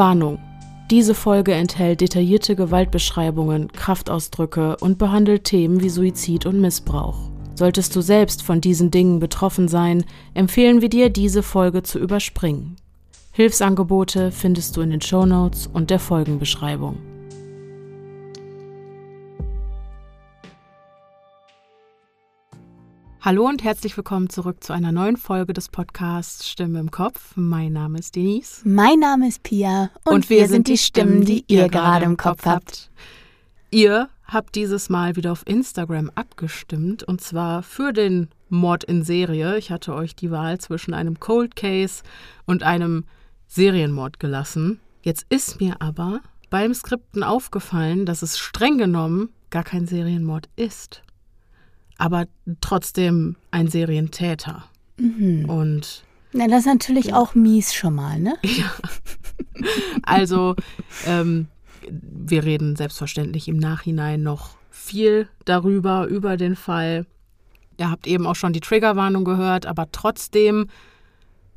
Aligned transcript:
Warnung. 0.00 0.38
Diese 0.90 1.14
Folge 1.14 1.52
enthält 1.52 2.00
detaillierte 2.00 2.56
Gewaltbeschreibungen, 2.56 3.70
Kraftausdrücke 3.70 4.78
und 4.80 4.96
behandelt 4.96 5.44
Themen 5.44 5.82
wie 5.82 5.90
Suizid 5.90 6.46
und 6.46 6.58
Missbrauch. 6.58 7.18
Solltest 7.54 7.94
du 7.94 8.00
selbst 8.00 8.42
von 8.42 8.62
diesen 8.62 8.90
Dingen 8.90 9.18
betroffen 9.18 9.68
sein, 9.68 10.06
empfehlen 10.32 10.80
wir 10.80 10.88
dir, 10.88 11.10
diese 11.10 11.42
Folge 11.42 11.82
zu 11.82 11.98
überspringen. 11.98 12.76
Hilfsangebote 13.32 14.32
findest 14.32 14.78
du 14.78 14.80
in 14.80 14.88
den 14.88 15.02
Shownotes 15.02 15.66
und 15.66 15.90
der 15.90 15.98
Folgenbeschreibung. 15.98 17.09
Hallo 23.22 23.46
und 23.46 23.62
herzlich 23.62 23.94
willkommen 23.98 24.30
zurück 24.30 24.64
zu 24.64 24.72
einer 24.72 24.92
neuen 24.92 25.18
Folge 25.18 25.52
des 25.52 25.68
Podcasts 25.68 26.48
Stimme 26.48 26.80
im 26.80 26.90
Kopf. 26.90 27.32
Mein 27.36 27.74
Name 27.74 27.98
ist 27.98 28.16
Denise. 28.16 28.62
Mein 28.64 28.98
Name 28.98 29.28
ist 29.28 29.42
Pia 29.42 29.90
und, 30.04 30.14
und 30.14 30.30
wir, 30.30 30.38
wir, 30.38 30.48
sind 30.48 30.68
die 30.68 30.78
Stimmen, 30.78 31.26
die 31.26 31.44
ihr 31.46 31.68
gerade 31.68 32.06
im 32.06 32.16
Kopf 32.16 32.46
habt. 32.46 32.90
Ihr 33.70 34.08
habt 34.24 34.54
dieses 34.54 34.88
Mal 34.88 35.16
wieder 35.16 35.32
auf 35.32 35.46
Instagram 35.46 36.10
abgestimmt 36.14 37.02
und 37.02 37.20
zwar 37.20 37.62
für 37.62 37.92
den 37.92 38.30
Mord 38.48 38.84
in 38.84 39.02
Serie. 39.04 39.58
Ich 39.58 39.70
hatte 39.70 39.94
euch 39.94 40.16
die 40.16 40.30
Wahl 40.30 40.56
zwischen 40.58 40.94
einem 40.94 41.20
Cold 41.20 41.56
Case 41.56 42.02
und 42.46 42.62
einem 42.62 43.04
Serienmord 43.48 44.18
gelassen. 44.18 44.80
Jetzt 45.02 45.26
ist 45.28 45.60
mir 45.60 45.76
aber 45.80 46.20
beim 46.48 46.72
Skripten 46.72 47.22
aufgefallen, 47.22 48.06
dass 48.06 48.22
es 48.22 48.38
streng 48.38 48.78
genommen 48.78 49.28
gar 49.50 49.62
kein 49.62 49.86
Serienmord 49.86 50.48
ist 50.56 51.02
aber 52.00 52.26
trotzdem 52.60 53.36
ein 53.50 53.68
Serientäter. 53.68 54.64
Mhm. 54.96 55.44
Und 55.48 56.02
na, 56.32 56.48
das 56.48 56.60
ist 56.60 56.66
natürlich 56.66 57.06
ja. 57.06 57.16
auch 57.16 57.34
mies 57.34 57.74
schon 57.74 57.94
mal, 57.94 58.18
ne? 58.18 58.36
Ja. 58.42 58.72
Also, 60.04 60.56
ähm, 61.06 61.48
wir 61.90 62.44
reden 62.44 62.76
selbstverständlich 62.76 63.46
im 63.48 63.58
Nachhinein 63.58 64.22
noch 64.22 64.56
viel 64.70 65.28
darüber, 65.44 66.06
über 66.06 66.38
den 66.38 66.56
Fall. 66.56 67.04
Ihr 67.76 67.90
habt 67.90 68.06
eben 68.06 68.26
auch 68.26 68.36
schon 68.36 68.54
die 68.54 68.60
Triggerwarnung 68.60 69.24
gehört, 69.24 69.66
aber 69.66 69.92
trotzdem 69.92 70.68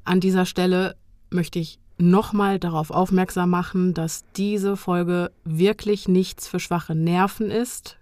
an 0.04 0.20
dieser 0.20 0.46
Stelle 0.46 0.96
möchte 1.30 1.60
ich 1.60 1.80
nochmal 1.98 2.60
darauf 2.60 2.92
aufmerksam 2.92 3.52
machen, 3.52 3.94
dass 3.94 4.26
diese 4.36 4.76
Folge 4.76 5.32
wirklich 5.46 6.10
nichts 6.10 6.48
für 6.48 6.60
schwache 6.60 6.96
Nerven 6.96 7.50
ist. 7.50 7.98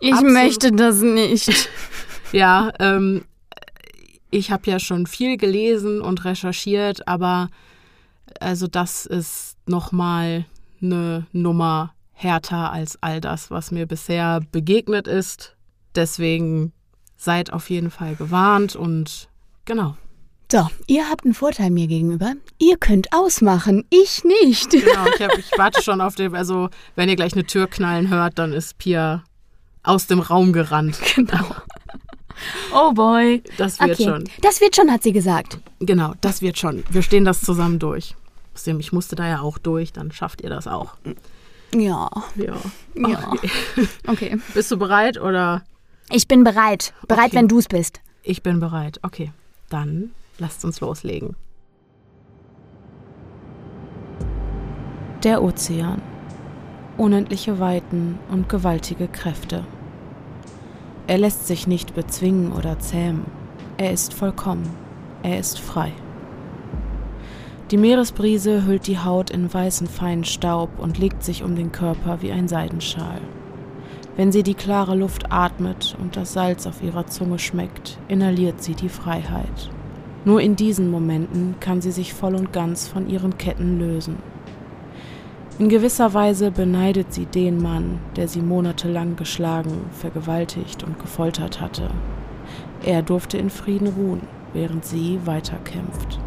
Ich 0.00 0.12
Absolut. 0.12 0.32
möchte 0.32 0.72
das 0.72 1.00
nicht. 1.00 1.68
ja, 2.32 2.72
ähm, 2.78 3.24
ich 4.30 4.50
habe 4.50 4.70
ja 4.70 4.78
schon 4.78 5.06
viel 5.06 5.36
gelesen 5.36 6.00
und 6.00 6.24
recherchiert, 6.24 7.08
aber 7.08 7.48
also 8.40 8.66
das 8.66 9.06
ist 9.06 9.56
nochmal 9.66 10.44
eine 10.82 11.26
Nummer 11.32 11.94
härter 12.12 12.72
als 12.72 12.98
all 13.00 13.20
das, 13.20 13.50
was 13.50 13.70
mir 13.70 13.86
bisher 13.86 14.40
begegnet 14.52 15.06
ist. 15.06 15.56
Deswegen 15.94 16.72
seid 17.16 17.52
auf 17.52 17.70
jeden 17.70 17.90
Fall 17.90 18.14
gewarnt 18.16 18.76
und 18.76 19.28
genau. 19.64 19.96
So, 20.50 20.66
ihr 20.86 21.10
habt 21.10 21.24
einen 21.24 21.34
Vorteil 21.34 21.70
mir 21.70 21.86
gegenüber. 21.86 22.32
Ihr 22.58 22.78
könnt 22.78 23.12
ausmachen, 23.12 23.84
ich 23.90 24.24
nicht. 24.24 24.70
Genau, 24.70 25.06
ich, 25.14 25.22
hab, 25.22 25.36
ich 25.36 25.50
warte 25.58 25.82
schon 25.82 26.00
auf 26.00 26.14
dem, 26.14 26.34
also 26.34 26.70
wenn 26.96 27.08
ihr 27.08 27.16
gleich 27.16 27.34
eine 27.34 27.44
Tür 27.44 27.66
knallen 27.66 28.08
hört, 28.08 28.38
dann 28.38 28.52
ist 28.52 28.78
Pia 28.78 29.24
aus 29.88 30.06
dem 30.06 30.20
Raum 30.20 30.52
gerannt. 30.52 30.98
Genau. 31.14 31.44
Oh 32.72 32.92
boy. 32.92 33.42
Das 33.56 33.80
wird 33.80 33.94
okay. 33.94 34.04
schon. 34.04 34.24
Das 34.42 34.60
wird 34.60 34.76
schon, 34.76 34.92
hat 34.92 35.02
sie 35.02 35.10
gesagt. 35.10 35.58
Genau, 35.80 36.14
das 36.20 36.40
wird 36.40 36.56
schon. 36.56 36.84
Wir 36.88 37.02
stehen 37.02 37.24
das 37.24 37.40
zusammen 37.40 37.80
durch. 37.80 38.14
Ich 38.64 38.92
musste 38.92 39.16
da 39.16 39.26
ja 39.26 39.40
auch 39.40 39.58
durch, 39.58 39.92
dann 39.92 40.12
schafft 40.12 40.40
ihr 40.42 40.50
das 40.50 40.68
auch. 40.68 40.94
Ja. 41.74 42.08
Ja. 42.36 42.56
Ja. 42.94 43.32
Okay. 43.32 43.50
okay. 44.06 44.38
Bist 44.54 44.70
du 44.70 44.76
bereit 44.76 45.20
oder? 45.20 45.62
Ich 46.10 46.28
bin 46.28 46.44
bereit. 46.44 46.92
Bereit, 47.08 47.26
okay. 47.26 47.36
wenn 47.36 47.48
du 47.48 47.58
es 47.58 47.66
bist. 47.66 48.00
Ich 48.22 48.42
bin 48.42 48.60
bereit. 48.60 49.00
Okay. 49.02 49.32
Dann 49.68 50.12
lasst 50.38 50.64
uns 50.64 50.80
loslegen. 50.80 51.34
Der 55.24 55.42
Ozean. 55.42 56.00
Unendliche 56.96 57.58
Weiten 57.58 58.18
und 58.30 58.48
gewaltige 58.48 59.08
Kräfte. 59.08 59.64
Er 61.08 61.16
lässt 61.16 61.46
sich 61.46 61.66
nicht 61.66 61.94
bezwingen 61.94 62.52
oder 62.52 62.78
zähmen. 62.80 63.24
Er 63.78 63.92
ist 63.92 64.12
vollkommen. 64.12 64.68
Er 65.22 65.38
ist 65.38 65.58
frei. 65.58 65.90
Die 67.70 67.78
Meeresbrise 67.78 68.66
hüllt 68.66 68.86
die 68.86 68.98
Haut 68.98 69.30
in 69.30 69.52
weißen 69.52 69.86
feinen 69.86 70.24
Staub 70.24 70.68
und 70.78 70.98
legt 70.98 71.24
sich 71.24 71.42
um 71.42 71.56
den 71.56 71.72
Körper 71.72 72.20
wie 72.20 72.30
ein 72.30 72.46
Seidenschal. 72.46 73.22
Wenn 74.16 74.32
sie 74.32 74.42
die 74.42 74.52
klare 74.52 74.94
Luft 74.94 75.32
atmet 75.32 75.96
und 75.98 76.14
das 76.14 76.34
Salz 76.34 76.66
auf 76.66 76.82
ihrer 76.82 77.06
Zunge 77.06 77.38
schmeckt, 77.38 77.98
inhaliert 78.08 78.62
sie 78.62 78.74
die 78.74 78.90
Freiheit. 78.90 79.70
Nur 80.26 80.42
in 80.42 80.56
diesen 80.56 80.90
Momenten 80.90 81.54
kann 81.58 81.80
sie 81.80 81.92
sich 81.92 82.12
voll 82.12 82.34
und 82.34 82.52
ganz 82.52 82.86
von 82.86 83.08
ihren 83.08 83.38
Ketten 83.38 83.78
lösen. 83.78 84.16
In 85.58 85.68
gewisser 85.68 86.14
Weise 86.14 86.52
beneidet 86.52 87.12
sie 87.12 87.26
den 87.26 87.60
Mann, 87.60 87.98
der 88.14 88.28
sie 88.28 88.42
monatelang 88.42 89.16
geschlagen, 89.16 89.86
vergewaltigt 89.90 90.84
und 90.84 91.00
gefoltert 91.00 91.60
hatte. 91.60 91.90
Er 92.84 93.02
durfte 93.02 93.38
in 93.38 93.50
Frieden 93.50 93.88
ruhen, 93.88 94.20
während 94.52 94.84
sie 94.84 95.18
weiterkämpft. 95.24 96.20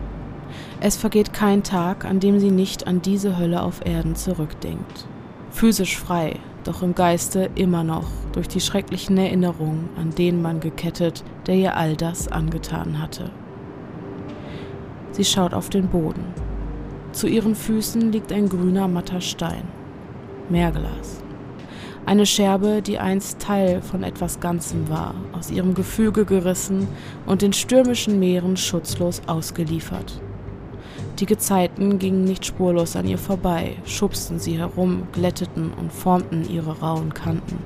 Es 0.82 0.98
vergeht 0.98 1.32
kein 1.32 1.64
Tag, 1.64 2.04
an 2.04 2.20
dem 2.20 2.42
sie 2.42 2.52
nicht 2.52 2.88
an 2.88 3.02
diese 3.02 3.38
Hölle 3.38 3.64
auf 3.64 3.86
Erden 3.86 4.16
zurückdenkt. 4.18 5.08
Physisch 5.50 5.98
frei, 5.98 6.36
doch 6.66 6.84
im 6.84 6.94
Geiste 6.94 7.50
immer 7.56 7.86
noch 7.86 8.08
durch 8.34 8.50
die 8.50 8.60
schrecklichen 8.60 9.18
Erinnerungen 9.18 9.90
an 9.96 10.10
den 10.10 10.42
Mann 10.42 10.60
gekettet, 10.60 11.24
der 11.48 11.56
ihr 11.56 11.78
all 11.78 11.96
das 11.96 12.28
angetan 12.28 13.02
hatte. 13.02 13.32
Sie 15.12 15.24
schaut 15.24 15.54
auf 15.54 15.70
den 15.70 15.88
Boden, 15.88 16.26
zu 17.14 17.28
ihren 17.28 17.56
Füßen 17.56 18.12
liegt 18.12 18.32
ein 18.32 18.50
grüner, 18.50 18.88
matter 18.88 19.22
Stein. 19.22 19.64
Meerglas. 20.50 21.22
Eine 22.06 22.26
Scherbe, 22.26 22.82
die 22.82 22.98
einst 22.98 23.40
Teil 23.40 23.82
von 23.82 24.04
etwas 24.04 24.40
Ganzem 24.40 24.90
war, 24.90 25.14
aus 25.34 25.52
ihrem 25.52 25.74
Gefüge 25.76 26.26
gerissen 26.26 26.88
und 27.26 27.42
den 27.42 27.54
stürmischen 27.54 28.20
Meeren 28.20 28.58
schutzlos 28.58 29.22
ausgeliefert. 29.28 30.22
Die 31.20 31.26
Gezeiten 31.26 32.00
gingen 32.00 32.24
nicht 32.24 32.46
spurlos 32.46 32.96
an 32.96 33.08
ihr 33.08 33.20
vorbei, 33.20 33.76
schubsten 33.86 34.40
sie 34.40 34.58
herum, 34.58 35.04
glätteten 35.12 35.72
und 35.80 35.94
formten 35.94 36.50
ihre 36.50 36.80
rauen 36.80 37.14
Kanten. 37.14 37.60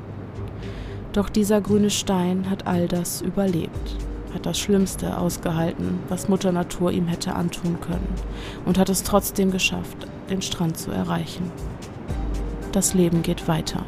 Doch 1.13 1.29
dieser 1.29 1.61
grüne 1.61 1.89
Stein 1.89 2.50
hat 2.50 2.67
all 2.67 2.88
das 2.88 3.22
überlebt 3.22 4.04
hat 4.35 4.46
das 4.46 4.59
Schlimmste 4.59 5.18
ausgehalten, 5.18 6.00
was 6.09 6.29
Mutter 6.29 6.51
Natur 6.51 6.91
ihm 6.91 7.07
hätte 7.07 7.34
antun 7.34 7.79
können, 7.79 8.13
und 8.66 8.78
hat 8.78 8.90
es 8.90 9.01
trotzdem 9.01 9.50
geschafft, 9.50 10.06
den 10.29 10.41
Strand 10.41 10.78
zu 10.78 10.91
erreichen. 10.91 11.51
Das 12.72 12.94
Leben 12.94 13.23
geht 13.23 13.47
weiter. 13.47 13.84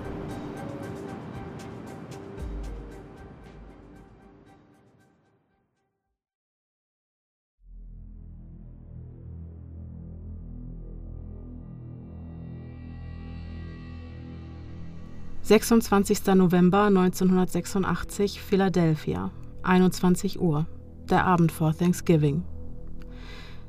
Sechsundzwanzigster 15.42 16.36
November 16.36 16.88
1986, 16.88 18.42
Philadelphia. 18.42 19.32
21 19.68 20.40
Uhr, 20.40 20.66
der 21.10 21.26
Abend 21.26 21.52
vor 21.52 21.76
Thanksgiving. 21.76 22.44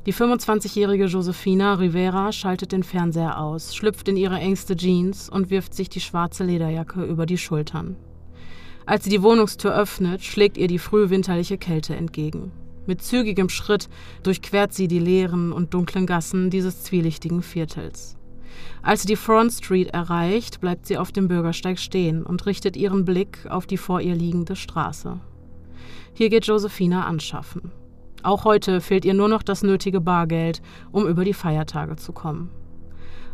Die 0.06 0.14
25-jährige 0.14 1.06
Josefina 1.06 1.74
Rivera 1.74 2.32
schaltet 2.32 2.72
den 2.72 2.82
Fernseher 2.82 3.40
aus, 3.40 3.74
schlüpft 3.74 4.08
in 4.08 4.16
ihre 4.16 4.38
engste 4.38 4.76
Jeans 4.76 5.28
und 5.28 5.50
wirft 5.50 5.74
sich 5.74 5.88
die 5.88 6.00
schwarze 6.00 6.44
Lederjacke 6.44 7.02
über 7.02 7.26
die 7.26 7.36
Schultern. 7.36 7.96
Als 8.86 9.04
sie 9.04 9.10
die 9.10 9.22
Wohnungstür 9.22 9.74
öffnet, 9.74 10.22
schlägt 10.22 10.56
ihr 10.56 10.68
die 10.68 10.78
frühwinterliche 10.78 11.58
Kälte 11.58 11.94
entgegen. 11.94 12.52
Mit 12.86 13.02
zügigem 13.02 13.50
Schritt 13.50 13.90
durchquert 14.22 14.72
sie 14.72 14.88
die 14.88 14.98
leeren 14.98 15.52
und 15.52 15.74
dunklen 15.74 16.06
Gassen 16.06 16.48
dieses 16.48 16.84
zwielichtigen 16.84 17.42
Viertels. 17.42 18.16
Als 18.82 19.02
sie 19.02 19.08
die 19.08 19.16
Front 19.16 19.52
Street 19.52 19.88
erreicht, 19.88 20.60
bleibt 20.60 20.86
sie 20.86 20.96
auf 20.96 21.12
dem 21.12 21.28
Bürgersteig 21.28 21.78
stehen 21.78 22.22
und 22.22 22.46
richtet 22.46 22.76
ihren 22.76 23.04
Blick 23.04 23.46
auf 23.50 23.66
die 23.66 23.76
vor 23.76 24.00
ihr 24.00 24.14
liegende 24.14 24.56
Straße. 24.56 25.20
Hier 26.18 26.30
geht 26.30 26.46
Josephina 26.46 27.06
anschaffen. 27.06 27.70
Auch 28.24 28.44
heute 28.44 28.80
fehlt 28.80 29.04
ihr 29.04 29.14
nur 29.14 29.28
noch 29.28 29.44
das 29.44 29.62
nötige 29.62 30.00
Bargeld, 30.00 30.60
um 30.90 31.06
über 31.06 31.24
die 31.24 31.32
Feiertage 31.32 31.94
zu 31.94 32.10
kommen. 32.10 32.50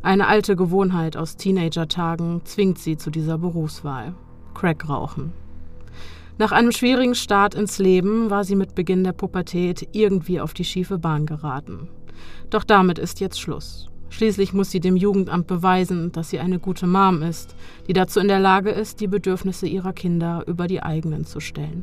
Eine 0.02 0.26
alte 0.26 0.54
Gewohnheit 0.54 1.16
aus 1.16 1.38
Teenager-Tagen 1.38 2.42
zwingt 2.44 2.78
sie 2.78 2.98
zu 2.98 3.08
dieser 3.08 3.38
Berufswahl. 3.38 4.14
Crack 4.52 4.86
rauchen. 4.86 5.32
Nach 6.36 6.52
einem 6.52 6.72
schwierigen 6.72 7.14
Start 7.14 7.54
ins 7.54 7.78
Leben 7.78 8.28
war 8.28 8.44
sie 8.44 8.54
mit 8.54 8.74
Beginn 8.74 9.02
der 9.02 9.14
Pubertät 9.14 9.88
irgendwie 9.92 10.38
auf 10.38 10.52
die 10.52 10.66
schiefe 10.66 10.98
Bahn 10.98 11.24
geraten. 11.24 11.88
Doch 12.50 12.64
damit 12.64 12.98
ist 12.98 13.18
jetzt 13.18 13.40
Schluss. 13.40 13.88
Schließlich 14.10 14.52
muss 14.52 14.70
sie 14.70 14.80
dem 14.80 14.98
Jugendamt 14.98 15.46
beweisen, 15.46 16.12
dass 16.12 16.28
sie 16.28 16.38
eine 16.38 16.58
gute 16.58 16.86
Mom 16.86 17.22
ist, 17.22 17.56
die 17.88 17.94
dazu 17.94 18.20
in 18.20 18.28
der 18.28 18.40
Lage 18.40 18.68
ist, 18.68 19.00
die 19.00 19.08
Bedürfnisse 19.08 19.66
ihrer 19.66 19.94
Kinder 19.94 20.44
über 20.46 20.66
die 20.66 20.82
eigenen 20.82 21.24
zu 21.24 21.40
stellen. 21.40 21.82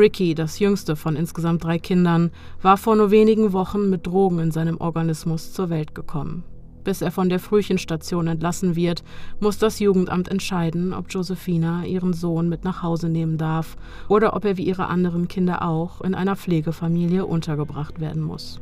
Ricky, 0.00 0.34
das 0.34 0.58
jüngste 0.58 0.96
von 0.96 1.14
insgesamt 1.14 1.62
drei 1.62 1.78
Kindern, 1.78 2.30
war 2.62 2.78
vor 2.78 2.96
nur 2.96 3.10
wenigen 3.10 3.52
Wochen 3.52 3.90
mit 3.90 4.06
Drogen 4.06 4.38
in 4.38 4.50
seinem 4.50 4.78
Organismus 4.78 5.52
zur 5.52 5.68
Welt 5.68 5.94
gekommen. 5.94 6.42
Bis 6.84 7.02
er 7.02 7.10
von 7.10 7.28
der 7.28 7.38
Frühchenstation 7.38 8.26
entlassen 8.26 8.76
wird, 8.76 9.04
muss 9.40 9.58
das 9.58 9.78
Jugendamt 9.78 10.28
entscheiden, 10.28 10.94
ob 10.94 11.12
Josephina 11.12 11.84
ihren 11.84 12.14
Sohn 12.14 12.48
mit 12.48 12.64
nach 12.64 12.82
Hause 12.82 13.10
nehmen 13.10 13.36
darf 13.36 13.76
oder 14.08 14.34
ob 14.34 14.46
er 14.46 14.56
wie 14.56 14.64
ihre 14.64 14.86
anderen 14.86 15.28
Kinder 15.28 15.60
auch 15.60 16.00
in 16.00 16.14
einer 16.14 16.34
Pflegefamilie 16.34 17.26
untergebracht 17.26 18.00
werden 18.00 18.22
muss. 18.22 18.58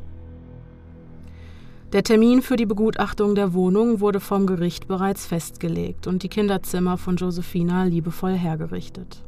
Der 1.93 2.03
Termin 2.03 2.43
für 2.43 2.57
die 2.57 2.67
Begutachtung 2.67 3.37
der 3.37 3.55
Wohnung 3.55 4.01
wurde 4.01 4.19
vom 4.19 4.49
Gericht 4.49 4.89
bereits 4.89 5.25
festgelegt 5.25 6.09
und 6.09 6.25
die 6.25 6.29
Kinderzimmer 6.29 6.99
von 6.99 7.15
Josephina 7.15 7.85
liebevoll 7.85 8.35
hergerichtet. 8.35 9.23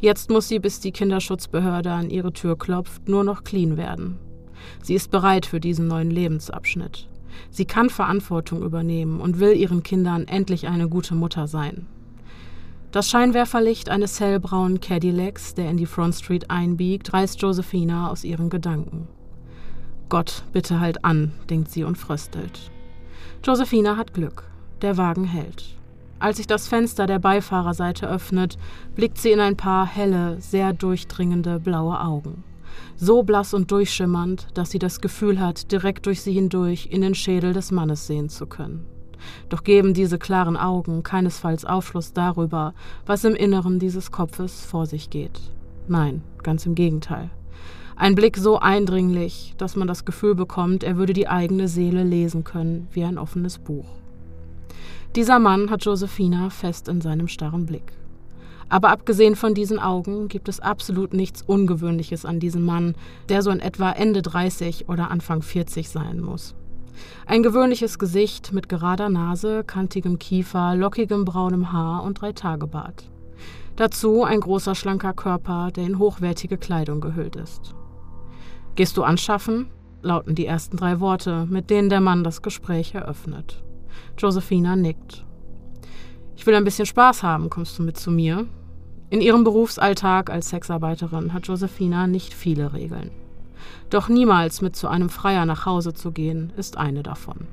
Jetzt 0.00 0.30
muss 0.30 0.48
sie, 0.48 0.58
bis 0.58 0.80
die 0.80 0.92
Kinderschutzbehörde 0.92 1.92
an 1.92 2.10
ihre 2.10 2.32
Tür 2.32 2.56
klopft, 2.58 3.08
nur 3.08 3.24
noch 3.24 3.44
clean 3.44 3.76
werden. 3.76 4.18
Sie 4.82 4.94
ist 4.94 5.10
bereit 5.10 5.46
für 5.46 5.60
diesen 5.60 5.88
neuen 5.88 6.10
Lebensabschnitt. 6.10 7.08
Sie 7.50 7.64
kann 7.64 7.90
Verantwortung 7.90 8.62
übernehmen 8.62 9.20
und 9.20 9.40
will 9.40 9.56
ihren 9.56 9.82
Kindern 9.82 10.28
endlich 10.28 10.68
eine 10.68 10.88
gute 10.88 11.14
Mutter 11.14 11.46
sein. 11.46 11.86
Das 12.90 13.08
Scheinwerferlicht 13.08 13.88
eines 13.88 14.20
hellbraunen 14.20 14.80
Cadillacs, 14.80 15.54
der 15.54 15.70
in 15.70 15.78
die 15.78 15.86
Front 15.86 16.14
Street 16.16 16.50
einbiegt, 16.50 17.12
reißt 17.12 17.40
Josephina 17.40 18.10
aus 18.10 18.22
ihren 18.22 18.50
Gedanken. 18.50 19.08
Gott, 20.10 20.44
bitte 20.52 20.78
halt 20.78 21.02
an, 21.02 21.32
denkt 21.48 21.70
sie 21.70 21.84
und 21.84 21.96
fröstelt. 21.96 22.70
Josephina 23.44 23.96
hat 23.96 24.12
Glück. 24.12 24.44
Der 24.82 24.98
Wagen 24.98 25.24
hält. 25.24 25.76
Als 26.22 26.36
sich 26.36 26.46
das 26.46 26.68
Fenster 26.68 27.08
der 27.08 27.18
Beifahrerseite 27.18 28.08
öffnet, 28.08 28.56
blickt 28.94 29.18
sie 29.18 29.32
in 29.32 29.40
ein 29.40 29.56
paar 29.56 29.84
helle, 29.84 30.40
sehr 30.40 30.72
durchdringende 30.72 31.58
blaue 31.58 32.00
Augen 32.00 32.44
so 32.96 33.24
blass 33.24 33.52
und 33.52 33.70
durchschimmernd, 33.70 34.46
dass 34.54 34.70
sie 34.70 34.78
das 34.78 35.00
Gefühl 35.00 35.40
hat, 35.40 35.72
direkt 35.72 36.06
durch 36.06 36.22
sie 36.22 36.32
hindurch 36.32 36.86
in 36.90 37.00
den 37.00 37.16
Schädel 37.16 37.52
des 37.52 37.72
Mannes 37.72 38.06
sehen 38.06 38.28
zu 38.28 38.46
können. 38.46 38.86
Doch 39.48 39.64
geben 39.64 39.92
diese 39.92 40.18
klaren 40.18 40.56
Augen 40.56 41.02
keinesfalls 41.02 41.64
Aufschluss 41.64 42.12
darüber, 42.12 42.74
was 43.04 43.24
im 43.24 43.34
Inneren 43.34 43.80
dieses 43.80 44.12
Kopfes 44.12 44.64
vor 44.64 44.86
sich 44.86 45.10
geht. 45.10 45.40
Nein, 45.88 46.22
ganz 46.44 46.64
im 46.64 46.76
Gegenteil. 46.76 47.30
Ein 47.96 48.14
Blick 48.14 48.36
so 48.36 48.60
eindringlich, 48.60 49.54
dass 49.58 49.74
man 49.74 49.88
das 49.88 50.04
Gefühl 50.04 50.36
bekommt, 50.36 50.84
er 50.84 50.96
würde 50.96 51.12
die 51.12 51.28
eigene 51.28 51.66
Seele 51.66 52.04
lesen 52.04 52.44
können 52.44 52.86
wie 52.92 53.02
ein 53.02 53.18
offenes 53.18 53.58
Buch. 53.58 54.01
Dieser 55.14 55.38
Mann 55.38 55.68
hat 55.68 55.84
Josephina 55.84 56.48
fest 56.48 56.88
in 56.88 57.02
seinem 57.02 57.28
starren 57.28 57.66
Blick. 57.66 57.92
Aber 58.70 58.88
abgesehen 58.88 59.36
von 59.36 59.52
diesen 59.52 59.78
Augen 59.78 60.28
gibt 60.28 60.48
es 60.48 60.58
absolut 60.58 61.12
nichts 61.12 61.42
Ungewöhnliches 61.42 62.24
an 62.24 62.40
diesem 62.40 62.64
Mann, 62.64 62.94
der 63.28 63.42
so 63.42 63.50
in 63.50 63.60
etwa 63.60 63.90
Ende 63.90 64.22
30 64.22 64.88
oder 64.88 65.10
Anfang 65.10 65.42
40 65.42 65.90
sein 65.90 66.20
muss. 66.20 66.54
Ein 67.26 67.42
gewöhnliches 67.42 67.98
Gesicht 67.98 68.54
mit 68.54 68.70
gerader 68.70 69.10
Nase, 69.10 69.64
kantigem 69.64 70.18
Kiefer, 70.18 70.74
lockigem 70.76 71.26
braunem 71.26 71.72
Haar 71.72 72.04
und 72.04 72.22
Dreitagebart. 72.22 73.10
Dazu 73.76 74.24
ein 74.24 74.40
großer 74.40 74.74
schlanker 74.74 75.12
Körper, 75.12 75.70
der 75.72 75.84
in 75.84 75.98
hochwertige 75.98 76.56
Kleidung 76.56 77.02
gehüllt 77.02 77.36
ist. 77.36 77.74
Gehst 78.76 78.96
du 78.96 79.02
anschaffen? 79.02 79.68
lauten 80.00 80.34
die 80.34 80.46
ersten 80.46 80.78
drei 80.78 81.00
Worte, 81.00 81.46
mit 81.50 81.68
denen 81.68 81.90
der 81.90 82.00
Mann 82.00 82.24
das 82.24 82.40
Gespräch 82.40 82.94
eröffnet. 82.94 83.62
Josephina 84.22 84.76
nickt. 84.76 85.24
Ich 86.36 86.46
will 86.46 86.54
ein 86.54 86.64
bisschen 86.64 86.86
Spaß 86.86 87.24
haben, 87.24 87.50
kommst 87.50 87.76
du 87.78 87.82
mit 87.82 87.98
zu 87.98 88.12
mir? 88.12 88.46
In 89.10 89.20
ihrem 89.20 89.42
Berufsalltag 89.42 90.30
als 90.30 90.50
Sexarbeiterin 90.50 91.32
hat 91.32 91.48
Josephina 91.48 92.06
nicht 92.06 92.32
viele 92.32 92.72
Regeln. 92.72 93.10
Doch 93.90 94.08
niemals 94.08 94.62
mit 94.62 94.76
zu 94.76 94.86
einem 94.86 95.08
Freier 95.08 95.44
nach 95.44 95.66
Hause 95.66 95.92
zu 95.92 96.12
gehen, 96.12 96.52
ist 96.56 96.76
eine 96.76 97.02
davon. 97.02 97.48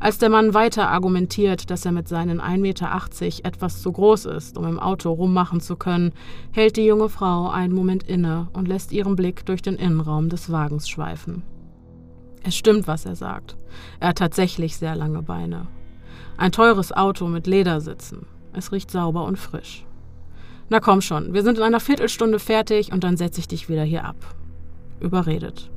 Als 0.00 0.18
der 0.18 0.28
Mann 0.28 0.54
weiter 0.54 0.90
argumentiert, 0.90 1.70
dass 1.70 1.86
er 1.86 1.92
mit 1.92 2.08
seinen 2.08 2.40
1,80 2.40 2.58
Meter 2.58 3.46
etwas 3.46 3.80
zu 3.80 3.92
groß 3.92 4.26
ist, 4.26 4.58
um 4.58 4.66
im 4.66 4.78
Auto 4.80 5.12
rummachen 5.12 5.60
zu 5.60 5.76
können, 5.76 6.12
hält 6.50 6.76
die 6.76 6.84
junge 6.84 7.08
Frau 7.08 7.48
einen 7.48 7.74
Moment 7.74 8.02
inne 8.02 8.48
und 8.52 8.68
lässt 8.68 8.92
ihren 8.92 9.16
Blick 9.16 9.46
durch 9.46 9.62
den 9.62 9.76
Innenraum 9.76 10.28
des 10.28 10.50
Wagens 10.50 10.88
schweifen. 10.88 11.44
Es 12.42 12.54
stimmt, 12.54 12.86
was 12.86 13.06
er 13.06 13.16
sagt. 13.16 13.56
Er 13.98 14.08
hat 14.08 14.18
tatsächlich 14.18 14.76
sehr 14.76 14.94
lange 14.94 15.22
Beine. 15.22 15.66
Ein 16.38 16.52
teures 16.52 16.92
Auto 16.92 17.28
mit 17.28 17.46
Ledersitzen. 17.46 18.26
Es 18.52 18.72
riecht 18.72 18.90
sauber 18.90 19.24
und 19.24 19.38
frisch. 19.38 19.86
Na 20.68 20.80
komm 20.80 21.00
schon, 21.00 21.32
wir 21.32 21.42
sind 21.42 21.58
in 21.58 21.64
einer 21.64 21.80
Viertelstunde 21.80 22.38
fertig 22.38 22.92
und 22.92 23.04
dann 23.04 23.16
setze 23.16 23.40
ich 23.40 23.48
dich 23.48 23.68
wieder 23.68 23.84
hier 23.84 24.04
ab. 24.04 24.16
Überredet. 25.00 25.70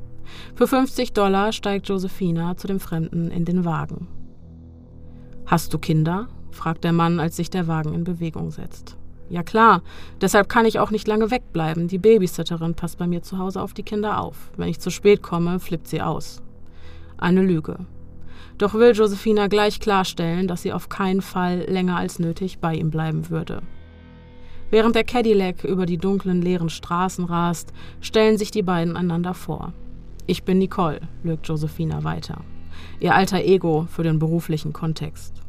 Für 0.54 0.66
50 0.66 1.12
Dollar 1.12 1.52
steigt 1.52 1.88
Josephina 1.88 2.56
zu 2.56 2.66
dem 2.66 2.80
Fremden 2.80 3.30
in 3.30 3.44
den 3.44 3.64
Wagen. 3.64 4.08
Hast 5.46 5.72
du 5.72 5.78
Kinder? 5.78 6.28
fragt 6.50 6.84
der 6.84 6.92
Mann, 6.92 7.20
als 7.20 7.36
sich 7.36 7.48
der 7.48 7.66
Wagen 7.66 7.94
in 7.94 8.04
Bewegung 8.04 8.50
setzt. 8.50 8.96
Ja 9.28 9.44
klar, 9.44 9.82
deshalb 10.20 10.48
kann 10.48 10.66
ich 10.66 10.80
auch 10.80 10.90
nicht 10.90 11.06
lange 11.06 11.30
wegbleiben. 11.30 11.86
Die 11.86 11.98
Babysitterin 11.98 12.74
passt 12.74 12.98
bei 12.98 13.06
mir 13.06 13.22
zu 13.22 13.38
Hause 13.38 13.62
auf 13.62 13.72
die 13.72 13.84
Kinder 13.84 14.20
auf. 14.20 14.50
Wenn 14.56 14.68
ich 14.68 14.80
zu 14.80 14.90
spät 14.90 15.22
komme, 15.22 15.60
flippt 15.60 15.86
sie 15.86 16.02
aus. 16.02 16.42
Eine 17.16 17.42
Lüge. 17.42 17.78
Doch 18.60 18.74
will 18.74 18.92
Josephina 18.92 19.46
gleich 19.46 19.80
klarstellen, 19.80 20.46
dass 20.46 20.60
sie 20.60 20.74
auf 20.74 20.90
keinen 20.90 21.22
Fall 21.22 21.64
länger 21.66 21.96
als 21.96 22.18
nötig 22.18 22.58
bei 22.58 22.74
ihm 22.74 22.90
bleiben 22.90 23.30
würde. 23.30 23.62
Während 24.68 24.94
der 24.96 25.04
Cadillac 25.04 25.64
über 25.64 25.86
die 25.86 25.96
dunklen, 25.96 26.42
leeren 26.42 26.68
Straßen 26.68 27.24
rast, 27.24 27.72
stellen 28.02 28.36
sich 28.36 28.50
die 28.50 28.62
beiden 28.62 28.98
einander 28.98 29.32
vor. 29.32 29.72
Ich 30.26 30.44
bin 30.44 30.58
Nicole, 30.58 31.00
lügt 31.22 31.48
Josephina 31.48 32.04
weiter. 32.04 32.42
Ihr 33.00 33.14
alter 33.14 33.42
Ego 33.42 33.88
für 33.90 34.02
den 34.02 34.18
beruflichen 34.18 34.74
Kontext. 34.74 35.40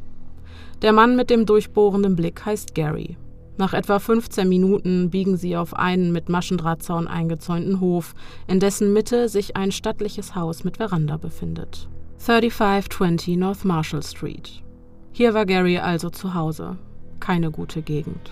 Der 0.80 0.94
Mann 0.94 1.14
mit 1.14 1.28
dem 1.28 1.44
durchbohrenden 1.44 2.16
Blick 2.16 2.46
heißt 2.46 2.74
Gary. 2.74 3.18
Nach 3.58 3.74
etwa 3.74 3.98
15 3.98 4.48
Minuten 4.48 5.10
biegen 5.10 5.36
sie 5.36 5.58
auf 5.58 5.74
einen 5.74 6.12
mit 6.12 6.30
Maschendrahtzaun 6.30 7.08
eingezäunten 7.08 7.78
Hof, 7.78 8.14
in 8.46 8.58
dessen 8.58 8.94
Mitte 8.94 9.28
sich 9.28 9.54
ein 9.54 9.70
stattliches 9.70 10.34
Haus 10.34 10.64
mit 10.64 10.78
Veranda 10.78 11.18
befindet. 11.18 11.90
3520 12.24 13.36
North 13.36 13.64
Marshall 13.64 14.00
Street. 14.00 14.62
Hier 15.10 15.34
war 15.34 15.44
Gary 15.44 15.78
also 15.78 16.08
zu 16.08 16.34
Hause. 16.34 16.78
Keine 17.18 17.50
gute 17.50 17.82
Gegend. 17.82 18.30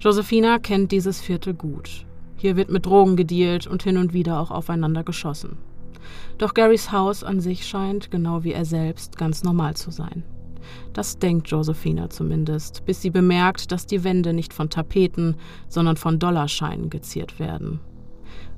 Josephina 0.00 0.58
kennt 0.58 0.90
dieses 0.90 1.20
Viertel 1.20 1.52
gut. 1.52 2.06
Hier 2.36 2.56
wird 2.56 2.70
mit 2.70 2.86
Drogen 2.86 3.16
gedealt 3.16 3.66
und 3.66 3.82
hin 3.82 3.98
und 3.98 4.14
wieder 4.14 4.40
auch 4.40 4.50
aufeinander 4.50 5.04
geschossen. 5.04 5.58
Doch 6.38 6.54
Garys 6.54 6.92
Haus 6.92 7.22
an 7.22 7.40
sich 7.40 7.66
scheint, 7.66 8.10
genau 8.10 8.42
wie 8.42 8.54
er 8.54 8.64
selbst, 8.64 9.18
ganz 9.18 9.44
normal 9.44 9.76
zu 9.76 9.90
sein. 9.90 10.22
Das 10.94 11.18
denkt 11.18 11.48
Josephina 11.48 12.08
zumindest, 12.08 12.86
bis 12.86 13.02
sie 13.02 13.10
bemerkt, 13.10 13.70
dass 13.70 13.84
die 13.84 14.02
Wände 14.02 14.32
nicht 14.32 14.54
von 14.54 14.70
Tapeten, 14.70 15.36
sondern 15.68 15.98
von 15.98 16.18
Dollarscheinen 16.18 16.88
geziert 16.88 17.38
werden. 17.38 17.80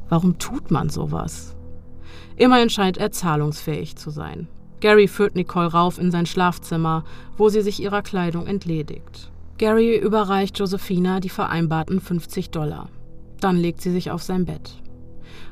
Warum 0.08 0.38
tut 0.38 0.70
man 0.70 0.88
sowas? 0.88 1.56
Immerhin 2.36 2.70
scheint 2.70 2.96
er 2.96 3.10
zahlungsfähig 3.10 3.96
zu 3.96 4.10
sein. 4.10 4.48
Gary 4.82 5.06
führt 5.06 5.36
Nicole 5.36 5.68
rauf 5.68 6.00
in 6.00 6.10
sein 6.10 6.26
Schlafzimmer, 6.26 7.04
wo 7.36 7.48
sie 7.48 7.62
sich 7.62 7.80
ihrer 7.80 8.02
Kleidung 8.02 8.48
entledigt. 8.48 9.30
Gary 9.56 9.96
überreicht 9.96 10.58
Josephina 10.58 11.20
die 11.20 11.28
vereinbarten 11.28 12.00
50 12.00 12.50
Dollar. 12.50 12.88
Dann 13.38 13.56
legt 13.56 13.80
sie 13.80 13.92
sich 13.92 14.10
auf 14.10 14.24
sein 14.24 14.44
Bett. 14.44 14.82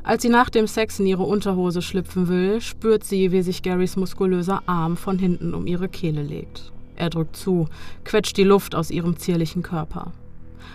Als 0.03 0.23
sie 0.23 0.31
nach 0.31 0.51
dem 0.51 0.67
Sex 0.67 0.99
in 0.99 1.07
ihre 1.07 1.23
Unterhose 1.23 1.81
schlüpfen 1.81 2.27
will, 2.27 2.61
spürt 2.61 3.05
sie, 3.05 3.31
wie 3.31 3.43
sich 3.43 3.63
Garys 3.63 3.95
muskulöser 3.95 4.65
Arm 4.67 4.97
von 4.97 5.17
hinten 5.17 5.55
um 5.55 5.69
ihre 5.69 5.89
Kehle 5.89 6.25
legt. 6.25 6.73
Er 6.97 7.09
drückt 7.09 7.37
zu, 7.37 7.69
quetscht 8.03 8.37
die 8.37 8.43
Luft 8.43 8.75
aus 8.75 8.91
ihrem 8.91 9.17
zierlichen 9.17 9.63
Körper. 9.63 10.13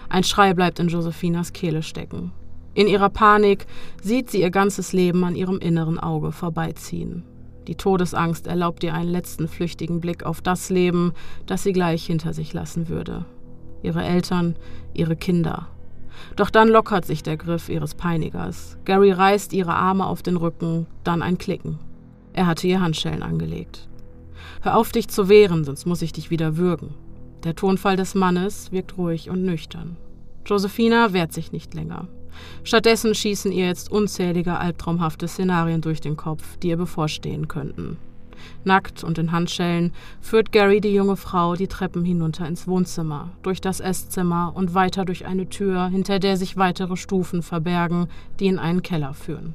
Ein 0.08 0.24
Schrei 0.24 0.54
bleibt 0.54 0.80
in 0.80 0.88
Josephinas 0.88 1.52
Kehle 1.52 1.84
stecken. 1.84 2.32
In 2.74 2.88
ihrer 2.88 3.10
Panik 3.10 3.66
sieht 4.02 4.30
sie 4.30 4.40
ihr 4.40 4.50
ganzes 4.50 4.94
Leben 4.94 5.26
an 5.26 5.36
ihrem 5.36 5.60
inneren 5.60 6.00
Auge 6.00 6.32
vorbeiziehen. 6.32 7.24
Die 7.68 7.76
Todesangst 7.76 8.48
erlaubt 8.48 8.84
ihr 8.84 8.94
einen 8.94 9.10
letzten 9.10 9.48
flüchtigen 9.48 10.00
Blick 10.00 10.24
auf 10.24 10.42
das 10.42 10.70
Leben, 10.70 11.14
das 11.46 11.64
sie 11.64 11.74
gleich 11.74 12.06
hinter 12.06 12.34
sich 12.34 12.54
lassen 12.54 12.90
würde. 12.90 13.26
Ihre 13.82 14.04
Eltern, 14.04 14.56
ihre 14.94 15.16
Kinder. 15.16 15.68
Doch 16.36 16.50
dann 16.50 16.70
lockert 16.70 17.06
sich 17.06 17.24
der 17.24 17.38
Griff 17.38 17.70
ihres 17.70 17.96
Peinigers. 17.96 18.78
Gary 18.86 19.12
reißt 19.12 19.54
ihre 19.54 19.74
Arme 19.74 20.06
auf 20.06 20.24
den 20.24 20.38
Rücken, 20.38 20.88
dann 21.04 21.22
ein 21.22 21.38
Klicken. 21.38 21.80
Er 22.34 22.48
hatte 22.48 22.68
ihr 22.68 22.82
Handschellen 22.82 23.24
angelegt. 23.24 23.88
Hör 24.62 24.78
auf, 24.78 24.92
dich 24.92 25.08
zu 25.08 25.30
wehren, 25.30 25.64
sonst 25.64 25.86
muss 25.86 26.02
ich 26.02 26.14
dich 26.14 26.30
wieder 26.30 26.58
würgen. 26.58 26.94
Der 27.44 27.56
Tonfall 27.56 27.96
des 27.96 28.16
Mannes 28.16 28.72
wirkt 28.72 28.98
ruhig 28.98 29.30
und 29.30 29.44
nüchtern. 29.44 29.98
Josephina 30.46 31.14
wehrt 31.14 31.34
sich 31.34 31.52
nicht 31.52 31.74
länger. 31.74 32.08
Stattdessen 32.64 33.16
schießen 33.16 33.52
ihr 33.52 33.68
jetzt 33.68 33.92
unzählige 33.92 34.58
albtraumhafte 34.58 35.28
Szenarien 35.28 35.82
durch 35.82 36.02
den 36.02 36.18
Kopf, 36.18 36.58
die 36.58 36.70
ihr 36.70 36.78
bevorstehen 36.78 37.48
könnten. 37.48 37.98
Nackt 38.64 39.04
und 39.04 39.18
in 39.18 39.32
Handschellen 39.32 39.94
führt 40.22 40.52
Gary 40.52 40.82
die 40.82 40.94
junge 40.94 41.16
Frau 41.16 41.56
die 41.56 41.68
Treppen 41.68 42.04
hinunter 42.04 42.48
ins 42.48 42.68
Wohnzimmer, 42.68 43.30
durch 43.44 43.62
das 43.62 43.80
Esszimmer 43.80 44.54
und 44.56 44.74
weiter 44.74 45.06
durch 45.06 45.26
eine 45.26 45.48
Tür, 45.48 45.88
hinter 45.88 46.20
der 46.20 46.38
sich 46.38 46.58
weitere 46.58 46.98
Stufen 46.98 47.42
verbergen, 47.42 48.08
die 48.40 48.48
in 48.48 48.60
einen 48.60 48.82
Keller 48.82 49.14
führen. 49.14 49.54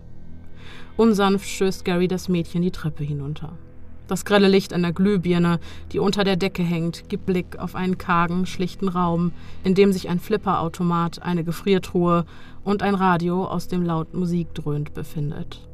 Unsanft 0.96 1.48
stößt 1.48 1.84
Gary 1.84 2.08
das 2.08 2.28
Mädchen 2.28 2.62
die 2.62 2.70
Treppe 2.70 3.04
hinunter. 3.04 3.56
Das 4.10 4.24
grelle 4.24 4.48
Licht 4.48 4.72
einer 4.72 4.92
Glühbirne, 4.92 5.60
die 5.92 6.00
unter 6.00 6.24
der 6.24 6.34
Decke 6.34 6.64
hängt, 6.64 7.08
gibt 7.08 7.26
Blick 7.26 7.60
auf 7.60 7.76
einen 7.76 7.96
kargen, 7.96 8.44
schlichten 8.44 8.88
Raum, 8.88 9.30
in 9.62 9.76
dem 9.76 9.92
sich 9.92 10.08
ein 10.08 10.18
Flipperautomat, 10.18 11.22
eine 11.22 11.44
Gefriertruhe 11.44 12.24
und 12.64 12.82
ein 12.82 12.96
Radio, 12.96 13.44
aus 13.44 13.68
dem 13.68 13.84
laut 13.84 14.12
Musik 14.12 14.52
dröhnt, 14.52 14.94
befindet. 14.94 15.68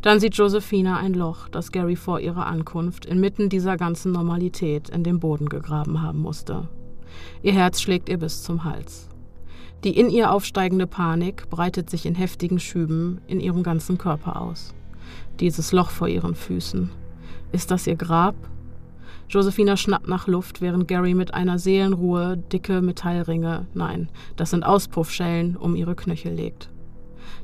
Dann 0.00 0.20
sieht 0.20 0.36
Josephina 0.36 0.96
ein 0.96 1.12
Loch, 1.12 1.48
das 1.48 1.70
Gary 1.70 1.96
vor 1.96 2.18
ihrer 2.18 2.46
Ankunft 2.46 3.04
inmitten 3.04 3.50
dieser 3.50 3.76
ganzen 3.76 4.10
Normalität 4.10 4.88
in 4.88 5.04
den 5.04 5.20
Boden 5.20 5.50
gegraben 5.50 6.00
haben 6.00 6.20
musste. 6.20 6.68
Ihr 7.42 7.52
Herz 7.52 7.82
schlägt 7.82 8.08
ihr 8.08 8.16
bis 8.16 8.42
zum 8.42 8.64
Hals. 8.64 9.10
Die 9.84 9.98
in 10.00 10.08
ihr 10.08 10.32
aufsteigende 10.32 10.86
Panik 10.86 11.50
breitet 11.50 11.90
sich 11.90 12.06
in 12.06 12.14
heftigen 12.14 12.58
Schüben 12.58 13.20
in 13.26 13.38
ihrem 13.38 13.62
ganzen 13.62 13.98
Körper 13.98 14.40
aus. 14.40 14.72
Dieses 15.40 15.72
Loch 15.72 15.90
vor 15.90 16.08
ihren 16.08 16.34
Füßen. 16.34 16.90
Ist 17.52 17.70
das 17.70 17.86
ihr 17.86 17.96
Grab? 17.96 18.34
Josephina 19.28 19.76
schnappt 19.76 20.08
nach 20.08 20.28
Luft, 20.28 20.60
während 20.60 20.86
Gary 20.86 21.14
mit 21.14 21.34
einer 21.34 21.58
Seelenruhe 21.58 22.36
dicke 22.36 22.80
Metallringe, 22.80 23.66
nein, 23.74 24.08
das 24.36 24.50
sind 24.50 24.64
Auspuffschellen, 24.64 25.56
um 25.56 25.74
ihre 25.74 25.96
Knöchel 25.96 26.32
legt. 26.32 26.70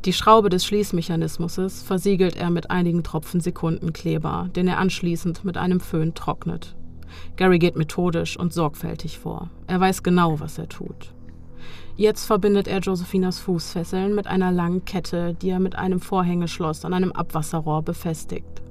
Die 0.05 0.13
Schraube 0.13 0.49
des 0.49 0.65
Schließmechanismus 0.65 1.83
versiegelt 1.83 2.37
er 2.37 2.51
mit 2.51 2.71
einigen 2.71 3.03
Tropfen 3.03 3.41
Sekundenkleber, 3.41 4.49
den 4.55 4.69
er 4.69 4.79
anschließend 4.79 5.45
mit 5.45 5.57
einem 5.57 5.81
Föhn 5.81 6.15
trocknet. 6.15 6.77
Gary 7.37 7.59
geht 7.59 7.77
methodisch 7.77 8.39
und 8.39 8.53
sorgfältig 8.53 9.19
vor. 9.19 9.51
Er 9.67 9.81
weiß 9.81 10.03
genau, 10.03 10.41
was 10.41 10.59
er 10.59 10.69
tut. 10.69 11.13
Jetzt 11.97 12.27
verbindet 12.27 12.69
er 12.69 12.79
Josephinas 12.79 13.39
Fußfesseln 13.41 14.15
mit 14.15 14.27
einer 14.27 14.51
langen 14.51 14.85
Kette, 14.85 15.35
die 15.35 15.51
er 15.51 15.61
mit 15.61 15.77
einem 15.77 16.01
Vorhängeschloss 16.01 16.85
an 16.85 16.95
einem 16.95 17.13
Abwasserrohr 17.13 17.83
befestigt. 17.83 18.62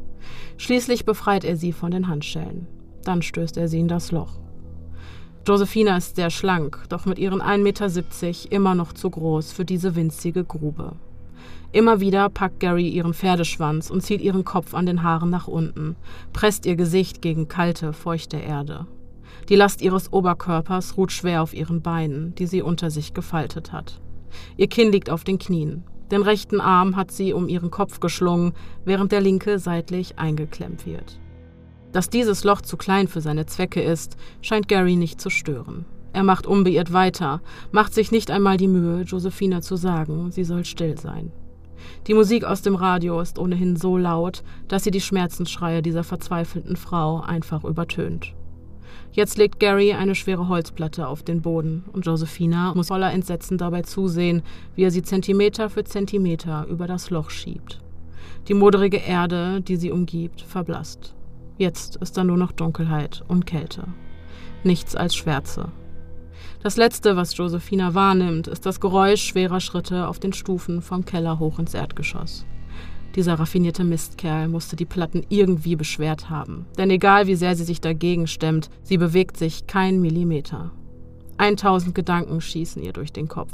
Schließlich 0.58 1.06
befreit 1.06 1.44
er 1.44 1.58
sie 1.58 1.74
von 1.74 1.92
den 1.92 2.08
Handschellen. 2.08 2.68
Dann 3.04 3.22
stößt 3.22 3.58
er 3.58 3.68
sie 3.68 3.80
in 3.80 3.88
das 3.88 4.12
Loch. 4.12 4.40
Josephina 5.48 5.98
ist 5.98 6.16
sehr 6.16 6.30
schlank, 6.30 6.84
doch 6.90 7.06
mit 7.06 7.18
ihren 7.18 7.42
1,70 7.42 7.58
Meter 7.64 8.52
immer 8.52 8.76
noch 8.76 8.94
zu 8.94 9.10
groß 9.10 9.52
für 9.52 9.66
diese 9.66 9.96
winzige 9.96 10.44
Grube. 10.44 10.94
Immer 11.72 12.00
wieder 12.00 12.30
packt 12.30 12.60
Gary 12.60 12.90
ihren 12.90 13.14
Pferdeschwanz 13.14 13.90
und 13.90 14.02
zieht 14.02 14.22
ihren 14.22 14.44
Kopf 14.44 14.74
an 14.74 14.86
den 14.86 15.04
Haaren 15.04 15.30
nach 15.30 15.48
unten, 15.48 15.96
presst 16.34 16.66
ihr 16.66 16.76
Gesicht 16.76 17.22
gegen 17.22 17.48
kalte, 17.48 17.94
feuchte 17.94 18.38
Erde. 18.38 18.86
Die 19.50 19.56
Last 19.56 19.82
ihres 19.82 20.14
Oberkörpers 20.14 20.98
ruht 20.98 21.12
schwer 21.12 21.42
auf 21.42 21.54
ihren 21.54 21.82
Beinen, 21.82 22.36
die 22.36 22.46
sie 22.46 22.62
unter 22.62 22.92
sich 22.92 23.14
gefaltet 23.14 23.72
hat. 23.72 24.00
Ihr 24.58 24.68
Kinn 24.68 24.92
liegt 24.92 25.10
auf 25.10 25.24
den 25.24 25.40
Knien. 25.40 25.84
Den 26.12 26.22
rechten 26.22 26.60
Arm 26.60 26.98
hat 26.98 27.12
sie 27.12 27.34
um 27.34 27.48
ihren 27.48 27.72
Kopf 27.72 28.02
geschlungen, 28.02 28.54
während 28.84 29.12
der 29.12 29.22
linke 29.22 29.60
seitlich 29.60 30.20
eingeklemmt 30.20 30.86
wird. 30.86 31.20
Dass 31.94 32.10
dieses 32.10 32.44
Loch 32.44 32.62
zu 32.62 32.78
klein 32.78 33.08
für 33.08 33.22
seine 33.22 33.46
Zwecke 33.46 33.82
ist, 33.82 34.18
scheint 34.42 34.68
Gary 34.68 34.96
nicht 34.96 35.20
zu 35.20 35.30
stören. 35.30 35.86
Er 36.14 36.24
macht 36.24 36.46
unbeirrt 36.46 36.92
weiter, 36.92 37.42
macht 37.72 37.94
sich 37.94 38.12
nicht 38.12 38.32
einmal 38.32 38.58
die 38.58 38.68
Mühe, 38.68 39.04
Josephina 39.04 39.62
zu 39.62 39.78
sagen, 39.78 40.32
sie 40.32 40.44
soll 40.44 40.66
still 40.66 40.98
sein. 40.98 41.32
Die 42.08 42.14
Musik 42.14 42.44
aus 42.44 42.62
dem 42.62 42.76
Radio 42.76 43.20
ist 43.22 43.40
ohnehin 43.40 43.76
so 43.76 43.98
laut, 43.98 44.44
dass 44.68 44.84
sie 44.84 44.92
die 44.92 45.02
Schmerzensschreie 45.02 45.82
dieser 45.82 46.04
verzweifelten 46.04 46.76
Frau 46.76 47.22
einfach 47.22 47.64
übertönt. 47.64 48.34
Jetzt 49.14 49.38
legt 49.38 49.60
Gary 49.60 49.92
eine 49.92 50.16
schwere 50.16 50.48
Holzplatte 50.48 51.08
auf 51.08 51.22
den 51.22 51.42
Boden 51.42 51.84
und 51.92 52.06
Josephina 52.06 52.74
muss 52.74 52.88
voller 52.88 53.12
Entsetzen 53.12 53.58
dabei 53.58 53.82
zusehen, 53.82 54.42
wie 54.76 54.84
er 54.84 54.92
sie 54.92 55.04
Zentimeter 55.04 55.70
für 55.70 55.84
Zentimeter 55.84 56.66
über 56.70 56.88
das 56.88 57.10
Loch 57.10 57.30
schiebt. 57.30 57.82
Die 58.48 58.54
modrige 58.54 58.98
Erde, 58.98 59.62
die 59.62 59.76
sie 59.76 59.92
umgibt, 59.92 60.42
verblasst. 60.42 61.14
Jetzt 61.58 61.98
ist 61.98 62.16
da 62.18 62.24
nur 62.24 62.38
noch 62.38 62.54
Dunkelheit 62.54 63.24
und 63.28 63.46
Kälte. 63.46 63.84
Nichts 64.64 64.96
als 64.96 65.16
Schwärze. 65.16 65.70
Das 66.64 66.78
Letzte, 66.78 67.18
was 67.18 67.36
Josephina 67.36 67.94
wahrnimmt, 67.94 68.48
ist 68.48 68.66
das 68.66 68.80
Geräusch 68.80 69.24
schwerer 69.24 69.60
Schritte 69.60 70.08
auf 70.08 70.20
den 70.20 70.32
Stufen 70.32 70.82
vom 70.82 71.04
Keller 71.04 71.38
hoch 71.40 71.60
ins 71.60 71.74
Erdgeschoss. 71.74 72.46
Dieser 73.16 73.36
raffinierte 73.36 73.84
Mistkerl 73.84 74.48
musste 74.48 74.76
die 74.76 74.86
Platten 74.86 75.26
irgendwie 75.28 75.76
beschwert 75.76 76.30
haben. 76.30 76.66
Denn 76.78 76.90
egal 76.90 77.28
wie 77.28 77.36
sehr 77.36 77.56
sie 77.56 77.66
sich 77.66 77.82
dagegen 77.82 78.28
stemmt, 78.28 78.70
sie 78.84 78.98
bewegt 78.98 79.36
sich 79.36 79.68
kein 79.68 80.00
Millimeter. 80.00 80.72
Eintausend 81.38 81.94
Gedanken 81.94 82.40
schießen 82.40 82.82
ihr 82.82 82.94
durch 82.94 83.12
den 83.12 83.28
Kopf. 83.28 83.52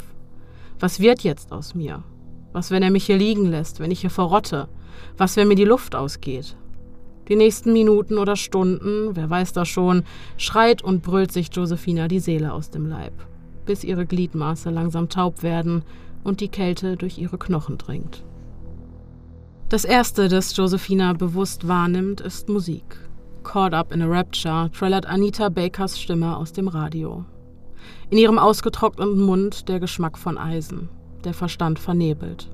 Was 0.80 1.00
wird 1.00 1.22
jetzt 1.22 1.52
aus 1.52 1.74
mir? 1.74 2.04
Was, 2.54 2.70
wenn 2.70 2.84
er 2.84 2.92
mich 2.92 3.06
hier 3.06 3.18
liegen 3.18 3.46
lässt, 3.46 3.80
wenn 3.80 3.92
ich 3.92 4.02
hier 4.02 4.10
verrotte? 4.10 4.68
Was, 5.18 5.38
wenn 5.38 5.48
mir 5.48 5.56
die 5.56 5.66
Luft 5.66 5.96
ausgeht? 5.96 6.56
Die 7.28 7.36
nächsten 7.36 7.74
Minuten 7.74 8.20
oder 8.20 8.36
Stunden, 8.36 9.16
wer 9.16 9.30
weiß 9.30 9.54
das 9.54 9.68
schon, 9.68 10.04
schreit 10.38 10.84
und 10.84 11.02
brüllt 11.02 11.32
sich 11.32 11.50
Josephina 11.52 12.08
die 12.08 12.20
Seele 12.20 12.54
aus 12.54 12.70
dem 12.70 12.86
Leib, 12.86 13.14
bis 13.66 13.84
ihre 13.84 14.06
Gliedmaße 14.06 14.70
langsam 14.70 15.10
taub 15.10 15.44
werden 15.44 15.84
und 16.24 16.42
die 16.42 16.48
Kälte 16.48 16.96
durch 16.96 17.18
ihre 17.18 17.38
Knochen 17.38 17.78
dringt. 17.78 18.24
Das 19.70 19.84
erste, 19.84 20.30
das 20.30 20.56
Josephina 20.56 21.12
bewusst 21.12 21.68
wahrnimmt, 21.68 22.22
ist 22.22 22.48
Musik. 22.48 23.02
Caught 23.44 23.74
Up 23.74 23.92
in 23.92 24.02
a 24.02 24.06
Rapture 24.06 24.72
trällert 24.72 25.06
Anita 25.06 25.50
Bakers 25.50 26.00
Stimme 26.00 26.38
aus 26.38 26.54
dem 26.54 26.70
Radio. 26.70 27.26
In 28.10 28.18
ihrem 28.18 28.40
ausgetrockneten 28.40 29.20
Mund 29.20 29.68
der 29.68 29.82
Geschmack 29.82 30.18
von 30.18 30.38
Eisen, 30.38 30.88
der 31.26 31.34
Verstand 31.34 31.80
vernebelt. 31.80 32.50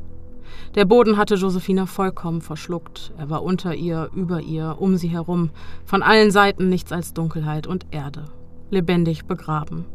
Der 0.73 0.85
Boden 0.85 1.15
hatte 1.15 1.35
Josephina 1.35 1.85
vollkommen 1.85 2.41
verschluckt. 2.41 3.13
Er 3.15 3.29
war 3.29 3.43
unter 3.43 3.75
ihr, 3.75 4.09
über 4.15 4.41
ihr, 4.41 4.77
um 4.79 4.97
sie 4.97 5.09
herum, 5.09 5.51
von 5.85 6.01
allen 6.01 6.31
Seiten 6.31 6.67
nichts 6.67 6.91
als 6.91 7.13
Dunkelheit 7.13 7.67
und 7.67 7.85
Erde, 7.91 8.25
lebendig 8.71 9.25
begraben. 9.25 9.85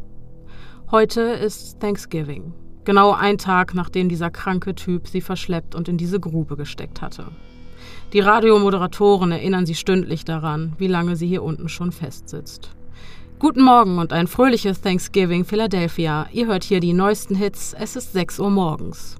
Heute 0.92 1.22
ist 1.22 1.80
Thanksgiving, 1.80 2.54
Genau 2.88 3.12
ein 3.12 3.36
Tag, 3.36 3.74
nachdem 3.74 4.08
dieser 4.08 4.30
kranke 4.30 4.74
Typ 4.74 5.08
sie 5.08 5.20
verschleppt 5.20 5.74
und 5.74 5.90
in 5.90 5.98
diese 5.98 6.18
Grube 6.18 6.56
gesteckt 6.56 7.02
hatte. 7.02 7.26
Die 8.14 8.20
Radiomoderatoren 8.20 9.30
erinnern 9.30 9.66
sie 9.66 9.74
stündlich 9.74 10.24
daran, 10.24 10.72
wie 10.78 10.86
lange 10.86 11.14
sie 11.14 11.26
hier 11.26 11.42
unten 11.42 11.68
schon 11.68 11.92
festsitzt. 11.92 12.70
Guten 13.40 13.60
Morgen 13.60 13.98
und 13.98 14.14
ein 14.14 14.26
fröhliches 14.26 14.80
Thanksgiving 14.80 15.44
Philadelphia. 15.44 16.28
Ihr 16.32 16.46
hört 16.46 16.64
hier 16.64 16.80
die 16.80 16.94
neuesten 16.94 17.34
Hits. 17.34 17.76
Es 17.78 17.94
ist 17.94 18.14
6 18.14 18.40
Uhr 18.40 18.50
morgens. 18.50 19.16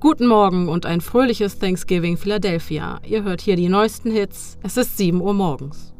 Guten 0.00 0.26
Morgen 0.26 0.70
und 0.70 0.86
ein 0.86 1.02
fröhliches 1.02 1.58
Thanksgiving 1.58 2.16
Philadelphia. 2.16 3.00
Ihr 3.06 3.22
hört 3.22 3.42
hier 3.42 3.56
die 3.56 3.68
neuesten 3.68 4.10
Hits. 4.10 4.56
Es 4.62 4.78
ist 4.78 4.96
7 4.96 5.20
Uhr 5.20 5.34
morgens. 5.34 5.92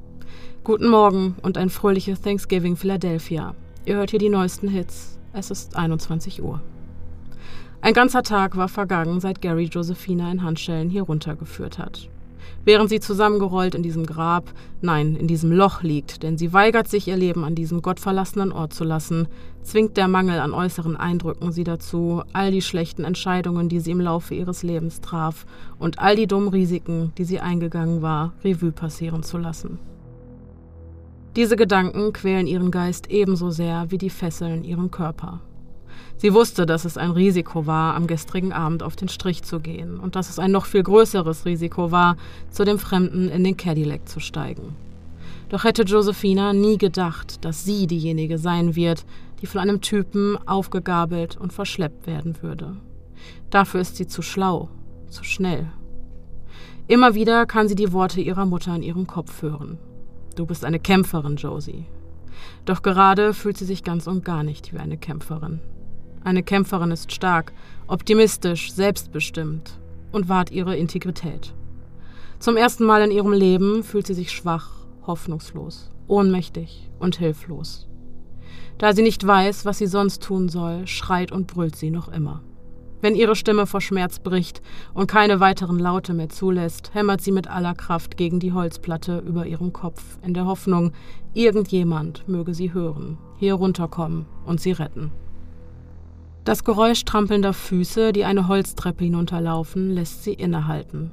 Guten 0.65 0.89
Morgen 0.89 1.37
und 1.43 1.59
ein 1.59 1.69
fröhliches 1.69 2.23
Thanksgiving 2.23 2.77
Philadelphia. 2.77 3.55
Ihr 3.85 3.97
hört 3.97 4.09
hier 4.09 4.21
die 4.21 4.31
neuesten 4.31 4.69
Hits. 4.69 5.16
Es 5.39 5.51
ist 5.51 5.77
21 5.77 6.43
Uhr. 6.43 6.63
Ein 7.83 7.93
ganzer 7.93 8.23
Tag 8.23 8.57
war 8.57 8.69
vergangen, 8.69 9.21
seit 9.21 9.43
Gary 9.43 9.65
Josephina 9.65 10.33
in 10.33 10.43
Handschellen 10.43 10.89
hier 10.89 11.03
runtergeführt 11.03 11.79
hat. 11.79 12.09
Während 12.65 12.89
sie 12.89 13.01
zusammengerollt 13.01 13.75
in 13.75 13.83
diesem 13.83 14.07
Grab, 14.07 14.51
nein, 14.81 15.15
in 15.15 15.29
diesem 15.29 15.53
Loch 15.53 15.83
liegt, 15.83 16.23
denn 16.23 16.39
sie 16.39 16.55
weigert 16.55 16.89
sich, 16.89 17.07
ihr 17.07 17.19
Leben 17.19 17.45
an 17.45 17.55
diesem 17.55 17.83
gottverlassenen 17.83 18.51
Ort 18.51 18.73
zu 18.73 18.83
lassen, 18.83 19.29
zwingt 19.63 19.99
der 19.99 20.09
Mangel 20.09 20.41
an 20.41 20.55
äußeren 20.55 20.97
Eindrücken 20.97 21.53
sie 21.53 21.65
dazu, 21.65 22.23
all 22.33 22.51
die 22.51 22.63
schlechten 22.63 23.05
Entscheidungen, 23.05 23.69
die 23.69 23.81
sie 23.81 23.91
im 23.91 24.01
Laufe 24.01 24.35
ihres 24.35 24.63
Lebens 24.63 25.03
traf, 25.03 25.45
und 25.79 25.99
all 25.99 26.17
die 26.17 26.27
dummen 26.27 26.49
Risiken, 26.49 27.13
die 27.19 27.25
sie 27.25 27.41
eingegangen 27.41 28.01
war, 28.01 28.33
Revue 28.43 28.73
passieren 28.73 29.23
zu 29.23 29.37
lassen. 29.37 29.79
Diese 31.37 31.57
Gedanken 31.57 32.15
quälen 32.15 32.47
ihren 32.47 32.71
Geist 32.71 33.11
ebenso 33.11 33.51
sehr 33.51 33.91
wie 33.91 33.99
die 33.99 34.09
Fesseln 34.09 34.65
ihren 34.65 34.91
Körper. 34.91 35.43
Sie 36.17 36.33
wusste, 36.33 36.65
dass 36.65 36.87
es 36.87 36.97
ein 36.97 37.11
Risiko 37.11 37.67
war, 37.67 37.95
am 37.95 38.07
gestrigen 38.07 38.55
Abend 38.55 38.83
auf 38.83 38.97
den 38.97 39.11
Strich 39.11 39.43
zu 39.43 39.61
gehen 39.61 40.01
und 40.01 40.17
dass 40.17 40.31
es 40.31 40.39
ein 40.39 40.51
noch 40.51 40.65
viel 40.65 40.83
größeres 40.83 41.45
Risiko 41.45 41.91
war, 41.91 42.17
zu 42.49 42.65
dem 42.65 42.79
Fremden 42.79 43.29
in 43.29 43.45
den 43.45 43.59
Cadillac 43.59 44.09
zu 44.09 44.19
steigen. 44.19 44.75
Doch 45.51 45.65
hätte 45.65 45.83
Josephina 45.83 46.55
nie 46.55 46.79
gedacht, 46.79 47.45
dass 47.45 47.67
sie 47.67 47.87
diejenige 47.87 48.39
sein 48.39 48.75
wird, 48.75 49.05
die 49.43 49.47
von 49.47 49.61
einem 49.61 49.83
Typen 49.83 50.39
aufgegabelt 50.47 51.37
und 51.37 51.53
verschleppt 51.53 52.07
werden 52.07 52.37
würde. 52.41 52.77
Dafür 53.51 53.83
ist 53.83 53.97
sie 53.97 54.07
zu 54.07 54.23
schlau, 54.23 54.71
zu 55.11 55.23
schnell. 55.23 55.67
Immer 56.89 57.15
wieder 57.15 57.45
kann 57.45 57.69
sie 57.69 57.75
die 57.75 57.93
Worte 57.93 58.23
ihrer 58.23 58.47
Mutter 58.47 58.75
in 58.75 58.83
ihrem 58.83 59.07
Kopf 59.07 59.43
hören. 59.43 59.79
Du 60.37 60.45
bist 60.45 60.67
eine 60.67 60.79
Kämpferin, 60.79 61.37
Josie. 61.37 61.87
Doch 62.67 62.83
gerade 62.83 63.33
fühlt 63.33 63.57
sie 63.57 63.65
sich 63.65 63.83
ganz 63.83 64.07
und 64.07 64.23
gar 64.23 64.43
nicht 64.43 64.75
wie 64.75 64.79
eine 64.79 64.99
Kämpferin. 64.99 65.61
Eine 66.25 66.43
Kämpferin 66.43 66.91
ist 66.91 67.11
stark, 67.11 67.55
optimistisch, 67.87 68.71
selbstbestimmt 68.73 69.79
und 70.13 70.29
wahrt 70.29 70.51
ihre 70.51 70.77
Integrität. 70.77 71.55
Zum 72.39 72.59
ersten 72.59 72.85
Mal 72.85 73.03
in 73.03 73.11
ihrem 73.11 73.33
Leben 73.33 73.83
fühlt 73.83 74.07
sie 74.07 74.13
sich 74.13 74.31
schwach, 74.31 74.69
hoffnungslos, 75.07 75.91
ohnmächtig 76.07 76.91
und 76.99 77.17
hilflos. 77.17 77.89
Da 78.77 78.93
sie 78.93 79.03
nicht 79.03 79.27
weiß, 79.27 79.65
was 79.65 79.79
sie 79.79 79.87
sonst 79.87 80.23
tun 80.23 80.51
soll, 80.51 80.87
schreit 80.87 81.33
und 81.33 81.47
brüllt 81.47 81.77
sie 81.77 81.91
noch 81.91 82.09
immer. 82.09 82.43
Wenn 83.01 83.15
ihre 83.15 83.37
Stimme 83.37 83.67
vor 83.67 83.81
Schmerz 83.81 84.19
bricht 84.19 84.63
und 84.95 85.07
keine 85.07 85.39
weiteren 85.41 85.79
Laute 85.79 86.15
mehr 86.15 86.29
zulässt, 86.29 86.95
hämmert 86.95 87.21
sie 87.21 87.33
mit 87.33 87.49
aller 87.49 87.75
Kraft 87.75 88.17
gegen 88.17 88.41
die 88.41 88.53
Holzplatte 88.53 89.23
über 89.27 89.47
ihrem 89.47 89.73
Kopf, 89.73 90.19
in 90.23 90.35
der 90.35 90.47
Hoffnung, 90.47 90.93
irgendjemand 91.35 92.27
möge 92.27 92.55
sie 92.55 92.73
hören, 92.73 93.19
hier 93.39 93.55
runterkommen 93.55 94.27
und 94.47 94.61
sie 94.61 94.73
retten. 94.73 95.13
Das 96.45 96.65
Geräusch 96.65 97.05
trampelnder 97.05 97.53
Füße, 97.53 98.13
die 98.13 98.25
eine 98.25 98.49
Holztreppe 98.49 99.05
hinunterlaufen, 99.05 99.91
lässt 99.91 100.23
sie 100.23 100.33
innehalten. 100.33 101.11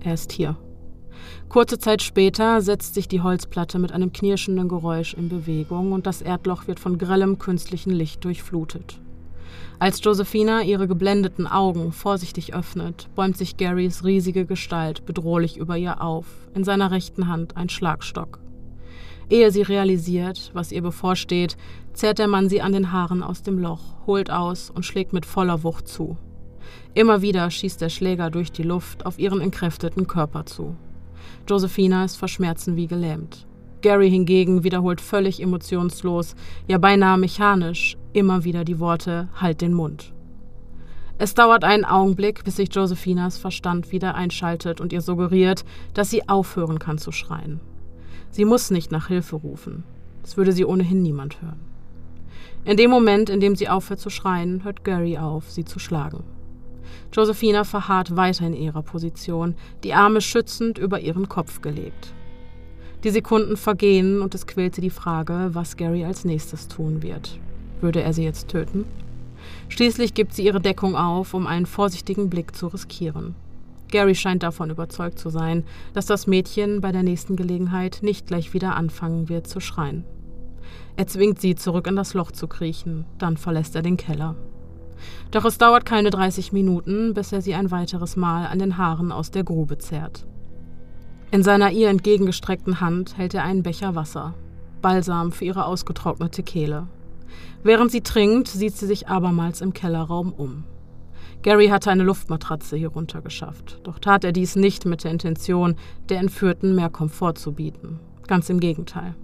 Er 0.00 0.14
ist 0.14 0.30
hier. 0.30 0.56
Kurze 1.48 1.78
Zeit 1.78 2.02
später 2.02 2.60
setzt 2.60 2.94
sich 2.94 3.08
die 3.08 3.22
Holzplatte 3.22 3.78
mit 3.78 3.92
einem 3.92 4.12
knirschenden 4.12 4.68
Geräusch 4.68 5.14
in 5.14 5.28
Bewegung 5.28 5.92
und 5.92 6.06
das 6.06 6.20
Erdloch 6.20 6.66
wird 6.66 6.80
von 6.80 6.98
grellem 6.98 7.38
künstlichen 7.38 7.92
Licht 7.92 8.24
durchflutet. 8.24 9.00
Als 9.78 10.02
Josephina 10.02 10.62
ihre 10.62 10.88
geblendeten 10.88 11.46
Augen 11.46 11.92
vorsichtig 11.92 12.54
öffnet, 12.54 13.08
bäumt 13.14 13.36
sich 13.36 13.56
Garys 13.56 14.04
riesige 14.04 14.46
Gestalt 14.46 15.04
bedrohlich 15.04 15.56
über 15.56 15.76
ihr 15.76 16.00
auf, 16.00 16.26
in 16.54 16.64
seiner 16.64 16.90
rechten 16.90 17.28
Hand 17.28 17.56
ein 17.56 17.68
Schlagstock. 17.68 18.38
Ehe 19.30 19.50
sie 19.50 19.62
realisiert, 19.62 20.50
was 20.54 20.72
ihr 20.72 20.82
bevorsteht, 20.82 21.56
zerrt 21.92 22.18
der 22.18 22.28
Mann 22.28 22.48
sie 22.48 22.60
an 22.60 22.72
den 22.72 22.92
Haaren 22.92 23.22
aus 23.22 23.42
dem 23.42 23.58
Loch, 23.58 24.06
holt 24.06 24.30
aus 24.30 24.70
und 24.70 24.84
schlägt 24.84 25.12
mit 25.12 25.26
voller 25.26 25.62
Wucht 25.62 25.88
zu. 25.88 26.16
Immer 26.94 27.22
wieder 27.22 27.50
schießt 27.50 27.80
der 27.80 27.88
Schläger 27.88 28.30
durch 28.30 28.52
die 28.52 28.62
Luft 28.62 29.06
auf 29.06 29.18
ihren 29.18 29.40
entkräfteten 29.40 30.06
Körper 30.06 30.46
zu. 30.46 30.76
Josephina 31.48 32.04
ist 32.04 32.16
vor 32.16 32.28
Schmerzen 32.28 32.76
wie 32.76 32.86
gelähmt. 32.86 33.46
Gary 33.84 34.08
hingegen 34.08 34.64
wiederholt 34.64 35.02
völlig 35.02 35.42
emotionslos, 35.42 36.36
ja 36.66 36.78
beinahe 36.78 37.18
mechanisch, 37.18 37.98
immer 38.14 38.42
wieder 38.42 38.64
die 38.64 38.80
Worte 38.80 39.28
Halt 39.38 39.60
den 39.60 39.74
Mund. 39.74 40.14
Es 41.18 41.34
dauert 41.34 41.64
einen 41.64 41.84
Augenblick, 41.84 42.44
bis 42.44 42.56
sich 42.56 42.74
Josephinas 42.74 43.36
Verstand 43.36 43.92
wieder 43.92 44.14
einschaltet 44.14 44.80
und 44.80 44.94
ihr 44.94 45.02
suggeriert, 45.02 45.66
dass 45.92 46.08
sie 46.08 46.26
aufhören 46.30 46.78
kann 46.78 46.96
zu 46.96 47.12
schreien. 47.12 47.60
Sie 48.30 48.46
muss 48.46 48.70
nicht 48.70 48.90
nach 48.90 49.08
Hilfe 49.08 49.36
rufen. 49.36 49.84
Das 50.22 50.38
würde 50.38 50.52
sie 50.52 50.64
ohnehin 50.64 51.02
niemand 51.02 51.42
hören. 51.42 51.60
In 52.64 52.78
dem 52.78 52.90
Moment, 52.90 53.28
in 53.28 53.40
dem 53.40 53.54
sie 53.54 53.68
aufhört 53.68 54.00
zu 54.00 54.08
schreien, 54.08 54.64
hört 54.64 54.82
Gary 54.84 55.18
auf, 55.18 55.50
sie 55.50 55.66
zu 55.66 55.78
schlagen. 55.78 56.24
Josephina 57.12 57.64
verharrt 57.64 58.16
weiter 58.16 58.46
in 58.46 58.54
ihrer 58.54 58.82
Position, 58.82 59.54
die 59.82 59.92
Arme 59.92 60.22
schützend 60.22 60.78
über 60.78 61.00
ihren 61.00 61.28
Kopf 61.28 61.60
gelegt. 61.60 62.14
Die 63.04 63.10
Sekunden 63.10 63.58
vergehen 63.58 64.22
und 64.22 64.34
es 64.34 64.46
quält 64.46 64.74
sie 64.74 64.80
die 64.80 64.88
Frage, 64.88 65.50
was 65.52 65.76
Gary 65.76 66.06
als 66.06 66.24
nächstes 66.24 66.68
tun 66.68 67.02
wird. 67.02 67.38
Würde 67.82 68.02
er 68.02 68.14
sie 68.14 68.24
jetzt 68.24 68.48
töten? 68.48 68.86
Schließlich 69.68 70.14
gibt 70.14 70.32
sie 70.32 70.46
ihre 70.46 70.60
Deckung 70.60 70.96
auf, 70.96 71.34
um 71.34 71.46
einen 71.46 71.66
vorsichtigen 71.66 72.30
Blick 72.30 72.56
zu 72.56 72.68
riskieren. 72.68 73.34
Gary 73.90 74.14
scheint 74.14 74.42
davon 74.42 74.70
überzeugt 74.70 75.18
zu 75.18 75.28
sein, 75.28 75.64
dass 75.92 76.06
das 76.06 76.26
Mädchen 76.26 76.80
bei 76.80 76.92
der 76.92 77.02
nächsten 77.02 77.36
Gelegenheit 77.36 77.98
nicht 78.00 78.26
gleich 78.26 78.54
wieder 78.54 78.74
anfangen 78.74 79.28
wird 79.28 79.46
zu 79.46 79.60
schreien. 79.60 80.04
Er 80.96 81.06
zwingt 81.06 81.42
sie, 81.42 81.56
zurück 81.56 81.86
in 81.86 81.96
das 81.96 82.14
Loch 82.14 82.32
zu 82.32 82.48
kriechen, 82.48 83.04
dann 83.18 83.36
verlässt 83.36 83.76
er 83.76 83.82
den 83.82 83.98
Keller. 83.98 84.34
Doch 85.30 85.44
es 85.44 85.58
dauert 85.58 85.84
keine 85.84 86.08
30 86.08 86.52
Minuten, 86.52 87.12
bis 87.12 87.32
er 87.32 87.42
sie 87.42 87.54
ein 87.54 87.70
weiteres 87.70 88.16
Mal 88.16 88.46
an 88.46 88.58
den 88.58 88.78
Haaren 88.78 89.12
aus 89.12 89.30
der 89.30 89.44
Grube 89.44 89.76
zerrt. 89.76 90.24
In 91.34 91.42
seiner 91.42 91.72
ihr 91.72 91.88
entgegengestreckten 91.88 92.80
Hand 92.80 93.18
hält 93.18 93.34
er 93.34 93.42
einen 93.42 93.64
Becher 93.64 93.96
Wasser, 93.96 94.34
Balsam 94.80 95.32
für 95.32 95.44
ihre 95.44 95.64
ausgetrocknete 95.64 96.44
Kehle. 96.44 96.86
Während 97.64 97.90
sie 97.90 98.02
trinkt, 98.02 98.46
sieht 98.46 98.76
sie 98.76 98.86
sich 98.86 99.08
abermals 99.08 99.60
im 99.60 99.72
Kellerraum 99.72 100.32
um. 100.32 100.62
Gary 101.42 101.66
hatte 101.66 101.90
eine 101.90 102.04
Luftmatratze 102.04 102.76
hier 102.76 102.90
runtergeschafft, 102.90 103.80
doch 103.82 103.98
tat 103.98 104.22
er 104.22 104.30
dies 104.30 104.54
nicht 104.54 104.86
mit 104.86 105.02
der 105.02 105.10
Intention, 105.10 105.74
der 106.08 106.20
Entführten 106.20 106.76
mehr 106.76 106.88
Komfort 106.88 107.34
zu 107.34 107.50
bieten. 107.50 107.98
Ganz 108.28 108.48
im 108.48 108.60
Gegenteil. 108.60 109.16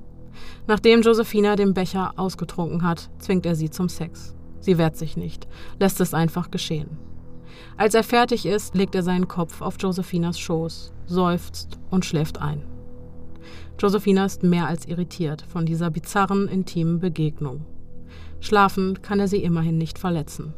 Nachdem 0.67 1.03
Josephina 1.03 1.55
den 1.55 1.75
Becher 1.75 2.15
ausgetrunken 2.17 2.83
hat, 2.83 3.09
zwingt 3.21 3.47
er 3.47 3.55
sie 3.55 3.71
zum 3.71 3.89
Sex. 3.89 4.35
Sie 4.59 4.79
wehrt 4.79 4.97
sich 4.97 5.17
nicht, 5.17 5.47
lässt 5.79 6.01
es 6.01 6.13
einfach 6.13 6.51
geschehen. 6.51 6.99
Als 7.81 7.95
er 7.95 8.05
fertig 8.05 8.45
ist, 8.45 8.75
legt 8.75 8.95
er 8.95 9.03
seinen 9.03 9.27
Kopf 9.27 9.63
auf 9.63 9.77
Josephinas 9.81 10.39
Schoß, 10.39 10.93
seufzt 11.07 11.79
und 11.89 12.05
schläft 12.05 12.39
ein. 12.39 12.61
Josephina 13.79 14.27
ist 14.27 14.43
mehr 14.43 14.67
als 14.67 14.85
irritiert 14.85 15.47
von 15.49 15.65
dieser 15.65 15.89
bizarren, 15.89 16.47
intimen 16.47 17.01
Begegnung. 17.01 17.65
Schlafen 18.39 19.01
kann 19.01 19.19
er 19.19 19.29
sie 19.29 19.43
immerhin 19.43 19.79
nicht 19.79 19.99
verletzen. 19.99 20.53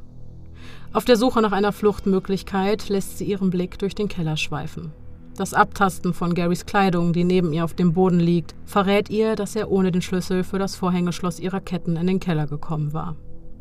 Auf 0.92 1.04
der 1.04 1.14
Suche 1.14 1.40
nach 1.40 1.52
einer 1.52 1.70
Fluchtmöglichkeit 1.70 2.88
lässt 2.88 3.18
sie 3.18 3.26
ihren 3.26 3.50
Blick 3.50 3.78
durch 3.78 3.94
den 3.94 4.08
Keller 4.08 4.36
schweifen. 4.36 4.90
Das 5.36 5.54
Abtasten 5.54 6.14
von 6.14 6.34
Garys 6.34 6.66
Kleidung, 6.66 7.12
die 7.12 7.22
neben 7.22 7.52
ihr 7.52 7.62
auf 7.64 7.74
dem 7.74 7.92
Boden 7.92 8.18
liegt, 8.18 8.56
verrät 8.64 9.10
ihr, 9.10 9.36
dass 9.36 9.54
er 9.54 9.70
ohne 9.70 9.92
den 9.92 10.02
Schlüssel 10.02 10.42
für 10.42 10.58
das 10.58 10.74
Vorhängeschloss 10.74 11.38
ihrer 11.38 11.60
Ketten 11.60 11.94
in 11.94 12.08
den 12.08 12.18
Keller 12.18 12.48
gekommen 12.48 12.92
war. 12.92 13.14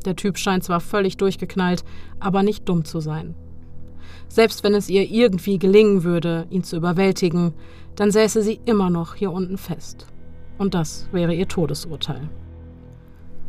Der 0.05 0.15
Typ 0.15 0.39
scheint 0.39 0.63
zwar 0.63 0.79
völlig 0.79 1.17
durchgeknallt, 1.17 1.83
aber 2.19 2.41
nicht 2.41 2.67
dumm 2.67 2.85
zu 2.85 3.01
sein. 3.01 3.35
Selbst 4.31 4.63
wenn 4.63 4.73
es 4.73 4.89
ihr 4.89 5.11
irgendwie 5.11 5.59
gelingen 5.59 6.05
würde, 6.05 6.47
ihn 6.49 6.63
zu 6.63 6.77
überwältigen, 6.77 7.53
dann 7.97 8.11
säße 8.11 8.41
sie 8.41 8.61
immer 8.63 8.89
noch 8.89 9.15
hier 9.15 9.29
unten 9.29 9.57
fest. 9.57 10.07
Und 10.57 10.73
das 10.73 11.09
wäre 11.11 11.33
ihr 11.33 11.49
Todesurteil. 11.49 12.29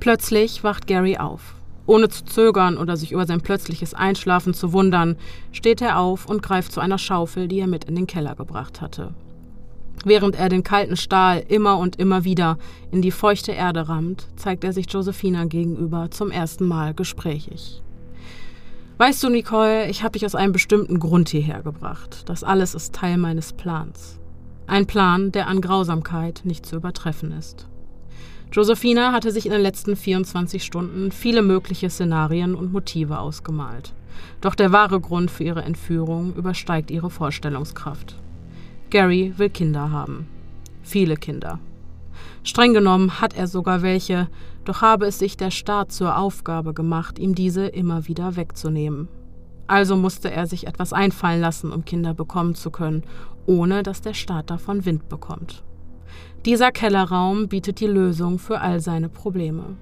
Plötzlich 0.01 0.65
wacht 0.65 0.89
Gary 0.89 1.19
auf. 1.19 1.55
Ohne 1.87 2.09
zu 2.09 2.25
zögern 2.25 2.79
oder 2.79 2.97
sich 2.97 3.13
über 3.13 3.27
sein 3.27 3.43
plötzliches 3.43 3.95
Einschlafen 3.95 4.55
zu 4.55 4.73
wundern, 4.73 5.17
steht 5.53 5.81
er 5.81 6.01
auf 6.01 6.27
und 6.27 6.43
greift 6.43 6.73
zu 6.73 6.81
einer 6.81 6.99
Schaufel, 6.99 7.47
die 7.47 7.61
er 7.61 7.69
mit 7.69 7.85
in 7.85 7.95
den 7.95 8.09
Keller 8.09 8.35
gebracht 8.35 8.81
hatte. 8.81 9.15
Während 10.05 10.35
er 10.35 10.49
den 10.49 10.65
kalten 10.65 10.97
Stahl 10.97 11.45
immer 11.47 11.79
und 11.79 11.95
immer 12.01 12.25
wieder 12.25 12.59
in 12.91 13.03
die 13.03 13.13
feuchte 13.13 13.53
Erde 13.53 13.89
rammt, 13.89 14.27
zeigt 14.35 14.65
er 14.65 14.73
sich 14.73 14.91
Josephina 14.91 15.45
gegenüber 15.45 16.11
zum 16.11 16.33
ersten 16.33 16.67
Mal 16.67 16.93
gesprächig. 16.93 17.82
Weißt 18.99 19.23
du, 19.23 19.31
Nicole, 19.31 19.89
ich 19.89 20.03
habe 20.03 20.13
dich 20.13 20.27
aus 20.27 20.35
einem 20.35 20.53
bestimmten 20.53 20.99
Grund 20.99 21.29
hierher 21.29 21.63
gebracht. 21.63 22.29
Das 22.29 22.45
alles 22.45 22.75
ist 22.75 22.95
Teil 22.95 23.17
meines 23.17 23.53
Plans. 23.53 24.19
Ein 24.67 24.87
Plan, 24.87 25.33
der 25.33 25.49
an 25.49 25.61
Grausamkeit 25.61 26.43
nicht 26.45 26.67
zu 26.67 26.77
übertreffen 26.77 27.33
ist. 27.33 27.69
Josephina 28.53 29.13
hatte 29.13 29.33
sich 29.33 29.47
in 29.47 29.53
den 29.53 29.63
letzten 29.63 29.97
24 29.97 30.63
Stunden 30.63 31.11
viele 31.11 31.43
mögliche 31.43 31.89
Szenarien 31.89 32.55
und 32.55 32.73
Motive 32.73 33.19
ausgemalt. 33.19 33.95
Doch 34.43 34.55
der 34.55 34.73
wahre 34.73 35.01
Grund 35.01 35.31
für 35.31 35.45
ihre 35.45 35.63
Entführung 35.63 36.35
übersteigt 36.35 36.91
ihre 36.91 37.09
Vorstellungskraft. 37.11 38.17
Gary 38.91 39.33
will 39.39 39.49
Kinder 39.49 39.91
haben. 39.91 40.27
Viele 40.83 41.17
Kinder. 41.17 41.61
Streng 42.45 42.75
genommen 42.75 43.21
hat 43.21 43.35
er 43.35 43.47
sogar 43.47 43.81
welche, 43.83 44.29
doch 44.65 44.81
habe 44.81 45.07
es 45.07 45.19
sich 45.19 45.37
der 45.37 45.51
Staat 45.51 45.93
zur 45.93 46.17
Aufgabe 46.17 46.75
gemacht, 46.75 47.19
ihm 47.19 47.35
diese 47.35 47.67
immer 47.67 48.07
wieder 48.07 48.37
wegzunehmen. 48.37 49.09
Also 49.67 49.97
musste 49.97 50.31
er 50.31 50.47
sich 50.47 50.67
etwas 50.67 50.93
einfallen 50.93 51.41
lassen, 51.41 51.73
um 51.73 51.85
Kinder 51.85 52.15
bekommen 52.15 52.55
zu 52.55 52.71
können, 52.71 53.05
ohne 53.47 53.83
dass 53.83 54.01
der 54.01 54.15
Staat 54.15 54.51
davon 54.51 54.85
Wind 54.85 55.09
bekommt. 55.09 55.65
Dieser 56.45 56.73
Kellerraum 56.73 57.49
bietet 57.49 57.81
die 57.81 57.87
Lösung 57.87 58.39
für 58.39 58.61
all 58.61 58.81
seine 58.81 59.09
Probleme. 59.09 59.77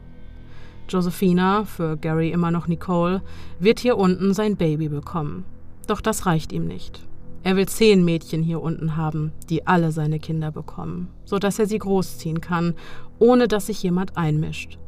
Josephina, 0.89 1.65
für 1.65 1.97
Gary 1.97 2.31
immer 2.31 2.51
noch 2.51 2.67
Nicole, 2.67 3.23
wird 3.59 3.81
hier 3.81 3.97
unten 3.97 4.35
sein 4.35 4.57
Baby 4.57 4.89
bekommen. 4.89 5.45
Doch 5.87 6.01
das 6.01 6.27
reicht 6.27 6.53
ihm 6.53 6.67
nicht. 6.67 7.07
Er 7.43 7.57
will 7.57 7.67
zehn 7.67 8.05
Mädchen 8.05 8.43
hier 8.43 8.61
unten 8.61 8.97
haben, 8.97 9.33
die 9.49 9.67
alle 9.67 9.93
seine 9.93 10.19
Kinder 10.19 10.51
bekommen, 10.51 11.09
so 11.25 11.39
dass 11.39 11.59
er 11.59 11.67
sie 11.67 11.79
großziehen 11.79 12.43
kann, 12.43 12.75
ohne 13.21 13.47
dass 13.47 13.67
sich 13.67 13.81
jemand 13.83 14.17
einmischt. 14.17 14.79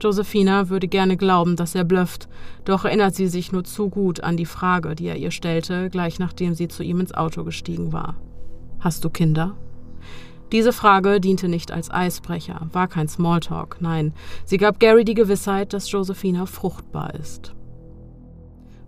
Josephina 0.00 0.70
würde 0.70 0.88
gerne 0.88 1.18
glauben, 1.18 1.56
dass 1.56 1.74
er 1.74 1.84
blufft, 1.84 2.28
doch 2.64 2.86
erinnert 2.86 3.14
sie 3.14 3.26
sich 3.26 3.52
nur 3.52 3.64
zu 3.64 3.90
gut 3.90 4.20
an 4.20 4.38
die 4.38 4.46
Frage, 4.46 4.94
die 4.94 5.08
er 5.08 5.16
ihr 5.16 5.30
stellte, 5.30 5.90
gleich 5.90 6.18
nachdem 6.18 6.54
sie 6.54 6.68
zu 6.68 6.82
ihm 6.82 7.00
ins 7.00 7.12
Auto 7.12 7.44
gestiegen 7.44 7.92
war. 7.92 8.16
Hast 8.78 9.04
du 9.04 9.10
Kinder? 9.10 9.56
Diese 10.52 10.72
Frage 10.72 11.20
diente 11.20 11.48
nicht 11.48 11.70
als 11.70 11.90
Eisbrecher, 11.90 12.68
war 12.72 12.88
kein 12.88 13.08
Smalltalk, 13.08 13.76
nein, 13.80 14.14
sie 14.44 14.56
gab 14.56 14.80
Gary 14.80 15.04
die 15.04 15.14
Gewissheit, 15.14 15.72
dass 15.74 15.90
Josephina 15.90 16.46
fruchtbar 16.46 17.14
ist. 17.14 17.54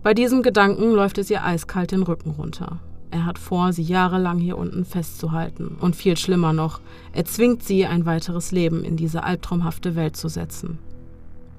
Bei 0.01 0.13
diesem 0.13 0.41
Gedanken 0.41 0.91
läuft 0.91 1.17
es 1.19 1.29
ihr 1.29 1.45
eiskalt 1.45 1.91
den 1.91 2.03
Rücken 2.03 2.31
runter. 2.31 2.81
Er 3.13 3.27
hat 3.27 3.37
vor, 3.37 3.73
sie 3.73 3.83
jahrelang 3.83 4.39
hier 4.39 4.57
unten 4.57 4.85
festzuhalten. 4.85 5.77
Und 5.79 5.95
viel 5.95 6.17
schlimmer 6.17 6.51
noch, 6.51 6.81
er 7.11 7.25
zwingt 7.25 7.61
sie, 7.61 7.85
ein 7.85 8.07
weiteres 8.07 8.51
Leben 8.51 8.83
in 8.83 8.97
diese 8.97 9.23
albtraumhafte 9.23 9.95
Welt 9.95 10.17
zu 10.17 10.29
setzen. 10.29 10.79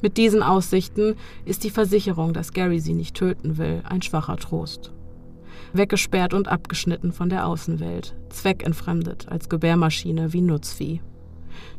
Mit 0.03 0.17
diesen 0.17 0.43
Aussichten 0.43 1.15
ist 1.45 1.63
die 1.63 1.71
Versicherung, 1.71 2.33
dass 2.33 2.53
Gary 2.53 2.81
sie 2.81 2.93
nicht 2.93 3.15
töten 3.15 3.57
will, 3.57 3.83
ein 3.89 4.03
schwacher 4.03 4.37
Trost. 4.37 4.91
weggesperrt 5.73 6.35
und 6.35 6.49
abgeschnitten 6.49 7.13
von 7.13 7.29
der 7.29 7.47
Außenwelt, 7.47 8.15
zweckentfremdet 8.31 9.29
als 9.29 9.49
Gebärmaschine 9.49 10.33
wie 10.33 10.41
Nutzvieh. 10.41 11.01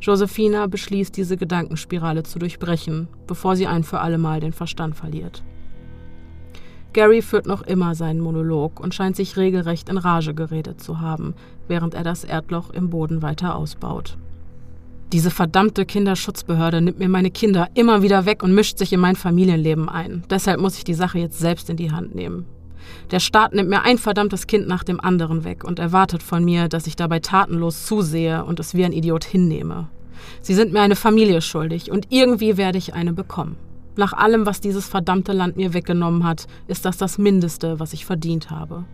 Josephina 0.01 0.67
beschließt, 0.67 1.15
diese 1.15 1.35
Gedankenspirale 1.35 2.23
zu 2.23 2.39
durchbrechen, 2.39 3.09
bevor 3.27 3.55
sie 3.57 3.67
ein 3.67 3.83
für 3.83 3.99
allemal 3.99 4.39
den 4.39 4.53
Verstand 4.53 4.95
verliert. 4.95 5.43
Gary 6.95 7.21
führt 7.21 7.45
noch 7.45 7.61
immer 7.61 7.93
seinen 7.93 8.21
Monolog 8.21 8.79
und 8.79 8.95
scheint 8.95 9.17
sich 9.17 9.35
regelrecht 9.35 9.89
in 9.89 9.97
Rage 9.97 10.33
geredet 10.33 10.81
zu 10.81 11.01
haben, 11.01 11.33
während 11.67 11.93
er 11.93 12.03
das 12.03 12.23
Erdloch 12.23 12.69
im 12.69 12.89
Boden 12.89 13.21
weiter 13.21 13.57
ausbaut. 13.57 14.17
Diese 15.11 15.29
verdammte 15.29 15.85
Kinderschutzbehörde 15.85 16.79
nimmt 16.79 16.97
mir 16.97 17.09
meine 17.09 17.31
Kinder 17.31 17.67
immer 17.73 18.01
wieder 18.01 18.25
weg 18.25 18.43
und 18.43 18.55
mischt 18.55 18.77
sich 18.77 18.93
in 18.93 19.01
mein 19.01 19.17
Familienleben 19.17 19.89
ein. 19.89 20.23
Deshalb 20.29 20.61
muss 20.61 20.77
ich 20.77 20.85
die 20.85 20.93
Sache 20.93 21.19
jetzt 21.19 21.37
selbst 21.37 21.69
in 21.69 21.75
die 21.75 21.91
Hand 21.91 22.15
nehmen. 22.15 22.45
Der 23.11 23.19
Staat 23.19 23.53
nimmt 23.53 23.69
mir 23.69 23.81
ein 23.81 23.97
verdammtes 23.97 24.47
Kind 24.47 24.65
nach 24.65 24.85
dem 24.85 25.01
anderen 25.01 25.43
weg 25.43 25.65
und 25.65 25.79
erwartet 25.79 26.23
von 26.23 26.45
mir, 26.45 26.69
dass 26.69 26.87
ich 26.87 26.95
dabei 26.95 27.19
tatenlos 27.19 27.85
zusehe 27.85 28.45
und 28.45 28.61
es 28.61 28.73
wie 28.73 28.85
ein 28.85 28.93
Idiot 28.93 29.25
hinnehme. 29.25 29.89
Sie 30.41 30.53
sind 30.53 30.71
mir 30.71 30.79
eine 30.79 30.95
Familie 30.95 31.41
schuldig 31.41 31.91
und 31.91 32.07
irgendwie 32.09 32.55
werde 32.55 32.77
ich 32.77 32.93
eine 32.93 33.11
bekommen. 33.11 33.57
Nach 33.97 34.13
allem, 34.13 34.45
was 34.45 34.59
dieses 34.61 34.87
verdammte 34.87 35.31
Land 35.31 35.55
mir 35.55 35.73
weggenommen 35.73 36.23
hat, 36.23 36.47
ist 36.67 36.85
das 36.85 36.97
das 36.97 37.17
Mindeste, 37.17 37.79
was 37.79 37.93
ich 37.93 38.05
verdient 38.05 38.49
habe. 38.49 38.85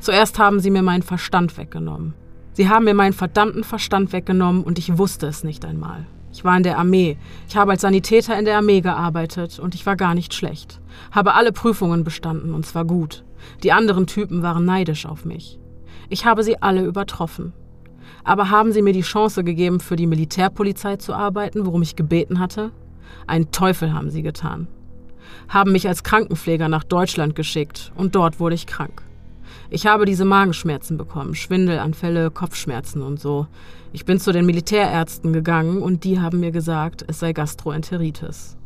Zuerst 0.00 0.38
haben 0.38 0.60
sie 0.60 0.70
mir 0.70 0.82
meinen 0.82 1.02
Verstand 1.02 1.56
weggenommen. 1.56 2.14
Sie 2.52 2.68
haben 2.68 2.84
mir 2.84 2.94
meinen 2.94 3.12
verdammten 3.12 3.64
Verstand 3.64 4.12
weggenommen 4.12 4.62
und 4.62 4.78
ich 4.78 4.98
wusste 4.98 5.26
es 5.26 5.44
nicht 5.44 5.64
einmal. 5.64 6.06
Ich 6.32 6.44
war 6.44 6.56
in 6.56 6.62
der 6.62 6.78
Armee. 6.78 7.16
Ich 7.48 7.56
habe 7.56 7.70
als 7.70 7.80
Sanitäter 7.80 8.38
in 8.38 8.44
der 8.44 8.58
Armee 8.58 8.82
gearbeitet 8.82 9.58
und 9.58 9.74
ich 9.74 9.86
war 9.86 9.96
gar 9.96 10.14
nicht 10.14 10.34
schlecht. 10.34 10.80
Habe 11.10 11.34
alle 11.34 11.52
Prüfungen 11.52 12.04
bestanden 12.04 12.52
und 12.52 12.66
zwar 12.66 12.84
gut. 12.84 13.24
Die 13.62 13.72
anderen 13.72 14.06
Typen 14.06 14.42
waren 14.42 14.66
neidisch 14.66 15.06
auf 15.06 15.24
mich. 15.24 15.58
Ich 16.10 16.26
habe 16.26 16.42
sie 16.42 16.60
alle 16.60 16.84
übertroffen. 16.84 17.54
Aber 18.22 18.50
haben 18.50 18.72
sie 18.72 18.82
mir 18.82 18.92
die 18.92 19.00
Chance 19.00 19.44
gegeben, 19.44 19.80
für 19.80 19.96
die 19.96 20.06
Militärpolizei 20.06 20.96
zu 20.96 21.14
arbeiten, 21.14 21.64
worum 21.64 21.82
ich 21.82 21.96
gebeten 21.96 22.38
hatte? 22.38 22.70
Ein 23.26 23.50
Teufel 23.50 23.92
haben 23.92 24.10
sie 24.10 24.22
getan. 24.22 24.66
Haben 25.48 25.72
mich 25.72 25.88
als 25.88 26.02
Krankenpfleger 26.02 26.68
nach 26.68 26.84
Deutschland 26.84 27.34
geschickt 27.34 27.92
und 27.96 28.14
dort 28.14 28.40
wurde 28.40 28.54
ich 28.54 28.66
krank. 28.66 29.02
Ich 29.70 29.86
habe 29.86 30.04
diese 30.04 30.24
Magenschmerzen 30.24 30.96
bekommen, 30.96 31.34
Schwindelanfälle, 31.34 32.30
Kopfschmerzen 32.30 33.02
und 33.02 33.20
so. 33.20 33.46
Ich 33.92 34.04
bin 34.04 34.20
zu 34.20 34.32
den 34.32 34.46
Militärärzten 34.46 35.32
gegangen 35.32 35.82
und 35.82 36.04
die 36.04 36.20
haben 36.20 36.40
mir 36.40 36.52
gesagt, 36.52 37.04
es 37.08 37.18
sei 37.18 37.32
Gastroenteritis. 37.32 38.56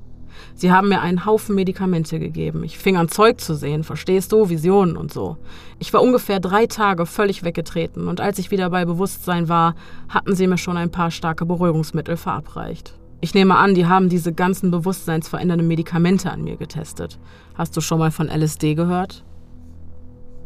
Sie 0.55 0.73
haben 0.73 0.89
mir 0.89 1.01
einen 1.01 1.25
Haufen 1.27 1.55
Medikamente 1.55 2.19
gegeben. 2.19 2.65
Ich 2.65 2.79
fing 2.79 2.97
an 2.97 3.09
Zeug 3.09 3.41
zu 3.41 3.55
sehen, 3.55 3.85
verstehst 3.85 4.33
du, 4.33 4.49
Visionen 4.49 4.97
und 4.97 5.13
so. 5.13 5.37
Ich 5.79 5.93
war 5.93 6.03
ungefähr 6.03 6.41
drei 6.41 6.67
Tage 6.67 7.07
völlig 7.07 7.43
weggetreten 7.43 8.09
und 8.09 8.21
als 8.21 8.39
ich 8.39 8.51
wieder 8.51 8.71
bei 8.71 8.85
Bewusstsein 8.85 9.49
war, 9.49 9.75
hatten 10.09 10.35
sie 10.35 10.47
mir 10.47 10.59
schon 10.59 10.77
ein 10.77 10.91
paar 10.91 11.11
starke 11.11 11.47
Beruhigungsmittel 11.47 12.17
verabreicht. 12.17 12.95
Ich 13.23 13.35
nehme 13.35 13.57
an, 13.57 13.75
die 13.75 13.87
haben 13.87 14.09
diese 14.09 14.33
ganzen 14.33 14.71
bewusstseinsverändernden 14.71 15.69
Medikamente 15.69 16.31
an 16.31 16.43
mir 16.43 16.57
getestet. 16.57 17.19
Hast 17.55 17.77
du 17.77 17.83
schon 17.83 17.99
mal 17.99 18.11
von 18.11 18.29
LSD 18.29 18.75
gehört? 18.75 19.25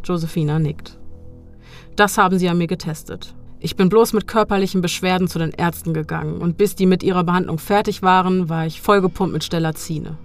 Josephina 0.02 0.58
nickt. 0.58 0.98
Das 1.94 2.18
haben 2.18 2.38
sie 2.38 2.48
an 2.48 2.58
mir 2.58 2.66
getestet. 2.66 3.34
Ich 3.60 3.76
bin 3.76 3.88
bloß 3.88 4.12
mit 4.12 4.26
körperlichen 4.26 4.82
Beschwerden 4.82 5.28
zu 5.28 5.38
den 5.38 5.52
Ärzten 5.52 5.94
gegangen 5.94 6.38
und 6.38 6.58
bis 6.58 6.74
die 6.74 6.86
mit 6.86 7.04
ihrer 7.04 7.22
Behandlung 7.22 7.58
fertig 7.58 8.02
waren, 8.02 8.48
war 8.48 8.66
ich 8.66 8.82
vollgepumpt 8.82 9.32
mit 9.32 9.44
Stellazine. 9.44 10.18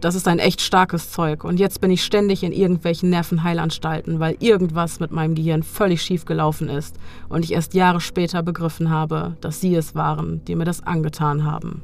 Das 0.00 0.14
ist 0.14 0.26
ein 0.26 0.38
echt 0.38 0.62
starkes 0.62 1.10
Zeug 1.10 1.44
und 1.44 1.60
jetzt 1.60 1.82
bin 1.82 1.90
ich 1.90 2.02
ständig 2.02 2.42
in 2.42 2.52
irgendwelchen 2.52 3.10
Nervenheilanstalten, 3.10 4.18
weil 4.18 4.38
irgendwas 4.40 4.98
mit 4.98 5.10
meinem 5.10 5.34
Gehirn 5.34 5.62
völlig 5.62 6.00
schief 6.00 6.24
gelaufen 6.24 6.70
ist 6.70 6.96
und 7.28 7.44
ich 7.44 7.52
erst 7.52 7.74
Jahre 7.74 8.00
später 8.00 8.42
begriffen 8.42 8.88
habe, 8.88 9.36
dass 9.42 9.60
sie 9.60 9.74
es 9.74 9.94
waren, 9.94 10.42
die 10.46 10.56
mir 10.56 10.64
das 10.64 10.82
angetan 10.82 11.44
haben. 11.44 11.82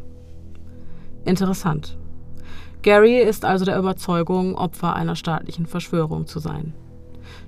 Interessant. 1.26 1.98
Gary 2.82 3.20
ist 3.20 3.44
also 3.44 3.64
der 3.64 3.78
Überzeugung, 3.78 4.54
Opfer 4.54 4.94
einer 4.94 5.16
staatlichen 5.16 5.66
Verschwörung 5.66 6.26
zu 6.26 6.38
sein. 6.38 6.72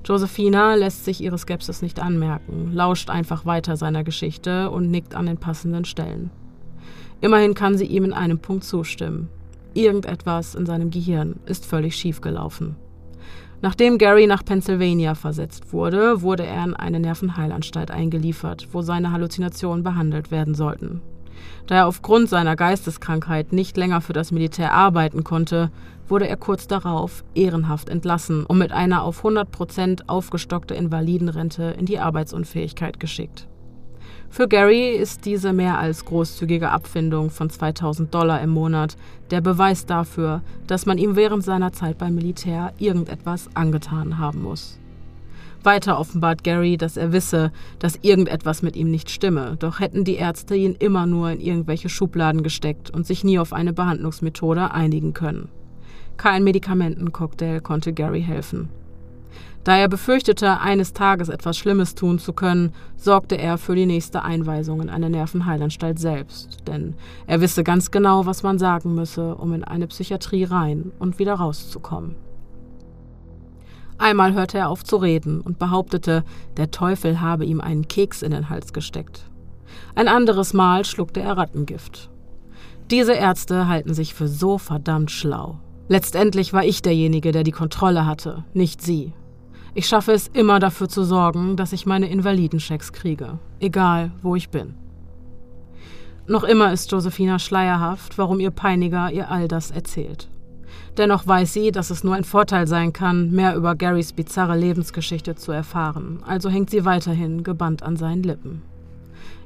Josephina 0.04 0.74
lässt 0.74 1.04
sich 1.04 1.22
ihre 1.22 1.38
Skepsis 1.38 1.80
nicht 1.80 2.00
anmerken, 2.00 2.72
lauscht 2.74 3.08
einfach 3.08 3.46
weiter 3.46 3.76
seiner 3.76 4.02
Geschichte 4.02 4.70
und 4.70 4.90
nickt 4.90 5.14
an 5.14 5.26
den 5.26 5.38
passenden 5.38 5.84
Stellen. 5.84 6.30
Immerhin 7.20 7.54
kann 7.54 7.78
sie 7.78 7.86
ihm 7.86 8.04
in 8.04 8.12
einem 8.12 8.40
Punkt 8.40 8.64
zustimmen. 8.64 9.28
Irgendetwas 9.74 10.56
in 10.56 10.66
seinem 10.66 10.90
Gehirn 10.90 11.36
ist 11.46 11.64
völlig 11.64 11.94
schief 11.94 12.20
gelaufen. 12.20 12.74
Nachdem 13.62 13.98
Gary 13.98 14.26
nach 14.26 14.44
Pennsylvania 14.44 15.14
versetzt 15.14 15.72
wurde, 15.72 16.22
wurde 16.22 16.44
er 16.44 16.64
in 16.64 16.74
eine 16.74 16.98
Nervenheilanstalt 16.98 17.92
eingeliefert, 17.92 18.68
wo 18.72 18.82
seine 18.82 19.12
Halluzinationen 19.12 19.84
behandelt 19.84 20.32
werden 20.32 20.54
sollten. 20.54 21.00
Da 21.66 21.76
er 21.76 21.86
aufgrund 21.86 22.28
seiner 22.28 22.56
Geisteskrankheit 22.56 23.52
nicht 23.52 23.76
länger 23.76 24.00
für 24.00 24.12
das 24.12 24.32
Militär 24.32 24.72
arbeiten 24.72 25.24
konnte, 25.24 25.70
wurde 26.08 26.28
er 26.28 26.36
kurz 26.36 26.66
darauf 26.66 27.24
ehrenhaft 27.34 27.88
entlassen 27.88 28.44
und 28.46 28.58
mit 28.58 28.72
einer 28.72 29.02
auf 29.02 29.18
100 29.18 29.50
Prozent 29.50 30.08
aufgestockte 30.08 30.74
Invalidenrente 30.74 31.74
in 31.78 31.86
die 31.86 31.98
Arbeitsunfähigkeit 31.98 32.98
geschickt. 32.98 33.46
Für 34.30 34.46
Gary 34.46 34.90
ist 34.90 35.24
diese 35.24 35.52
mehr 35.52 35.78
als 35.78 36.04
großzügige 36.04 36.70
Abfindung 36.70 37.30
von 37.30 37.48
2000 37.48 38.14
Dollar 38.14 38.42
im 38.42 38.50
Monat 38.50 38.96
der 39.30 39.40
Beweis 39.40 39.86
dafür, 39.86 40.42
dass 40.66 40.86
man 40.86 40.98
ihm 40.98 41.16
während 41.16 41.44
seiner 41.44 41.72
Zeit 41.72 41.98
beim 41.98 42.14
Militär 42.14 42.72
irgendetwas 42.78 43.48
angetan 43.54 44.18
haben 44.18 44.42
muss. 44.42 44.78
Weiter 45.64 45.98
offenbart 45.98 46.44
Gary, 46.44 46.76
dass 46.76 46.96
er 46.96 47.12
wisse, 47.12 47.52
dass 47.78 47.98
irgendetwas 48.02 48.62
mit 48.62 48.76
ihm 48.76 48.90
nicht 48.90 49.10
stimme, 49.10 49.56
doch 49.58 49.80
hätten 49.80 50.04
die 50.04 50.16
Ärzte 50.16 50.54
ihn 50.54 50.76
immer 50.78 51.06
nur 51.06 51.30
in 51.30 51.40
irgendwelche 51.40 51.88
Schubladen 51.88 52.42
gesteckt 52.42 52.90
und 52.90 53.06
sich 53.06 53.24
nie 53.24 53.38
auf 53.38 53.52
eine 53.52 53.72
Behandlungsmethode 53.72 54.70
einigen 54.70 55.14
können. 55.14 55.48
Kein 56.16 56.44
Medikamentencocktail 56.44 57.60
konnte 57.60 57.92
Gary 57.92 58.22
helfen. 58.22 58.68
Da 59.64 59.76
er 59.76 59.88
befürchtete, 59.88 60.60
eines 60.60 60.94
Tages 60.94 61.28
etwas 61.28 61.58
Schlimmes 61.58 61.94
tun 61.94 62.18
zu 62.18 62.32
können, 62.32 62.72
sorgte 62.96 63.36
er 63.36 63.58
für 63.58 63.74
die 63.74 63.86
nächste 63.86 64.22
Einweisung 64.22 64.80
in 64.80 64.88
eine 64.88 65.10
Nervenheilanstalt 65.10 65.98
selbst, 65.98 66.66
denn 66.66 66.94
er 67.26 67.40
wisse 67.40 67.64
ganz 67.64 67.90
genau, 67.90 68.24
was 68.24 68.42
man 68.42 68.58
sagen 68.58 68.94
müsse, 68.94 69.34
um 69.34 69.52
in 69.52 69.64
eine 69.64 69.86
Psychiatrie 69.86 70.44
rein 70.44 70.92
und 70.98 71.18
wieder 71.18 71.34
rauszukommen. 71.34 72.16
Einmal 73.98 74.32
hörte 74.32 74.58
er 74.58 74.68
auf 74.68 74.84
zu 74.84 74.96
reden 74.96 75.40
und 75.40 75.58
behauptete, 75.58 76.24
der 76.56 76.70
Teufel 76.70 77.20
habe 77.20 77.44
ihm 77.44 77.60
einen 77.60 77.88
Keks 77.88 78.22
in 78.22 78.30
den 78.30 78.48
Hals 78.48 78.72
gesteckt. 78.72 79.24
Ein 79.94 80.08
anderes 80.08 80.54
Mal 80.54 80.84
schluckte 80.84 81.20
er 81.20 81.36
Rattengift. 81.36 82.08
Diese 82.90 83.12
Ärzte 83.12 83.68
halten 83.68 83.92
sich 83.92 84.14
für 84.14 84.28
so 84.28 84.56
verdammt 84.56 85.10
schlau. 85.10 85.58
Letztendlich 85.88 86.52
war 86.52 86.64
ich 86.64 86.80
derjenige, 86.80 87.32
der 87.32 87.42
die 87.42 87.52
Kontrolle 87.52 88.06
hatte, 88.06 88.44
nicht 88.54 88.80
sie. 88.80 89.12
Ich 89.74 89.86
schaffe 89.86 90.12
es 90.12 90.28
immer 90.28 90.58
dafür 90.58 90.88
zu 90.88 91.02
sorgen, 91.02 91.56
dass 91.56 91.72
ich 91.72 91.84
meine 91.84 92.08
Invalidenchecks 92.08 92.92
kriege, 92.92 93.38
egal 93.60 94.12
wo 94.22 94.36
ich 94.36 94.50
bin. 94.50 94.74
Noch 96.26 96.44
immer 96.44 96.72
ist 96.72 96.92
Josephina 96.92 97.38
schleierhaft, 97.38 98.18
warum 98.18 98.38
ihr 98.38 98.50
Peiniger 98.50 99.10
ihr 99.10 99.30
all 99.30 99.48
das 99.48 99.70
erzählt. 99.70 100.28
Dennoch 100.98 101.28
weiß 101.28 101.52
sie, 101.52 101.70
dass 101.70 101.90
es 101.90 102.02
nur 102.02 102.16
ein 102.16 102.24
Vorteil 102.24 102.66
sein 102.66 102.92
kann, 102.92 103.30
mehr 103.30 103.54
über 103.54 103.76
Garys 103.76 104.12
bizarre 104.12 104.58
Lebensgeschichte 104.58 105.36
zu 105.36 105.52
erfahren, 105.52 106.24
also 106.26 106.50
hängt 106.50 106.70
sie 106.70 106.84
weiterhin 106.84 107.44
gebannt 107.44 107.84
an 107.84 107.96
seinen 107.96 108.24
Lippen. 108.24 108.62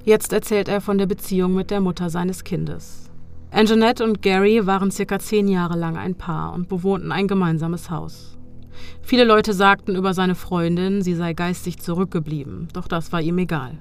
Jetzt 0.03 0.33
erzählt 0.33 0.69
er 0.69 0.81
von 0.81 0.97
der 0.97 1.05
Beziehung 1.05 1.55
mit 1.55 1.71
der 1.71 1.83
Mutter 1.83 2.09
seines 2.09 2.43
Kindes. 2.43 3.11
Anjanette 3.51 4.03
und 4.03 4.23
Gary 4.23 4.67
waren 4.67 4.91
circa 4.91 5.19
zehn 5.19 5.47
Jahre 5.47 5.79
lang 5.79 5.99
ein 5.99 6.15
Paar 6.15 6.55
und 6.55 6.71
bewohnten 6.71 7.13
ein 7.13 7.29
gemeinsames 7.29 7.91
Haus. 7.91 8.39
Viele 9.03 9.25
Leute 9.25 9.53
sagten 9.53 9.95
über 9.95 10.15
seine 10.15 10.35
Freundin, 10.35 11.03
sie 11.03 11.15
sei 11.15 11.35
geistig 11.35 11.79
zurückgeblieben, 11.79 12.69
doch 12.73 12.89
das 12.89 13.13
war 13.13 13.21
ihm 13.21 13.37
egal. 13.37 13.77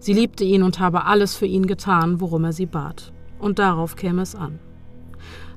Sie 0.00 0.12
liebte 0.12 0.42
ihn 0.42 0.64
und 0.64 0.80
habe 0.80 1.04
alles 1.04 1.36
für 1.36 1.46
ihn 1.46 1.68
getan, 1.68 2.20
worum 2.20 2.42
er 2.42 2.52
sie 2.52 2.66
bat. 2.66 3.12
Und 3.38 3.60
darauf 3.60 3.94
käme 3.94 4.22
es 4.22 4.34
an. 4.34 4.58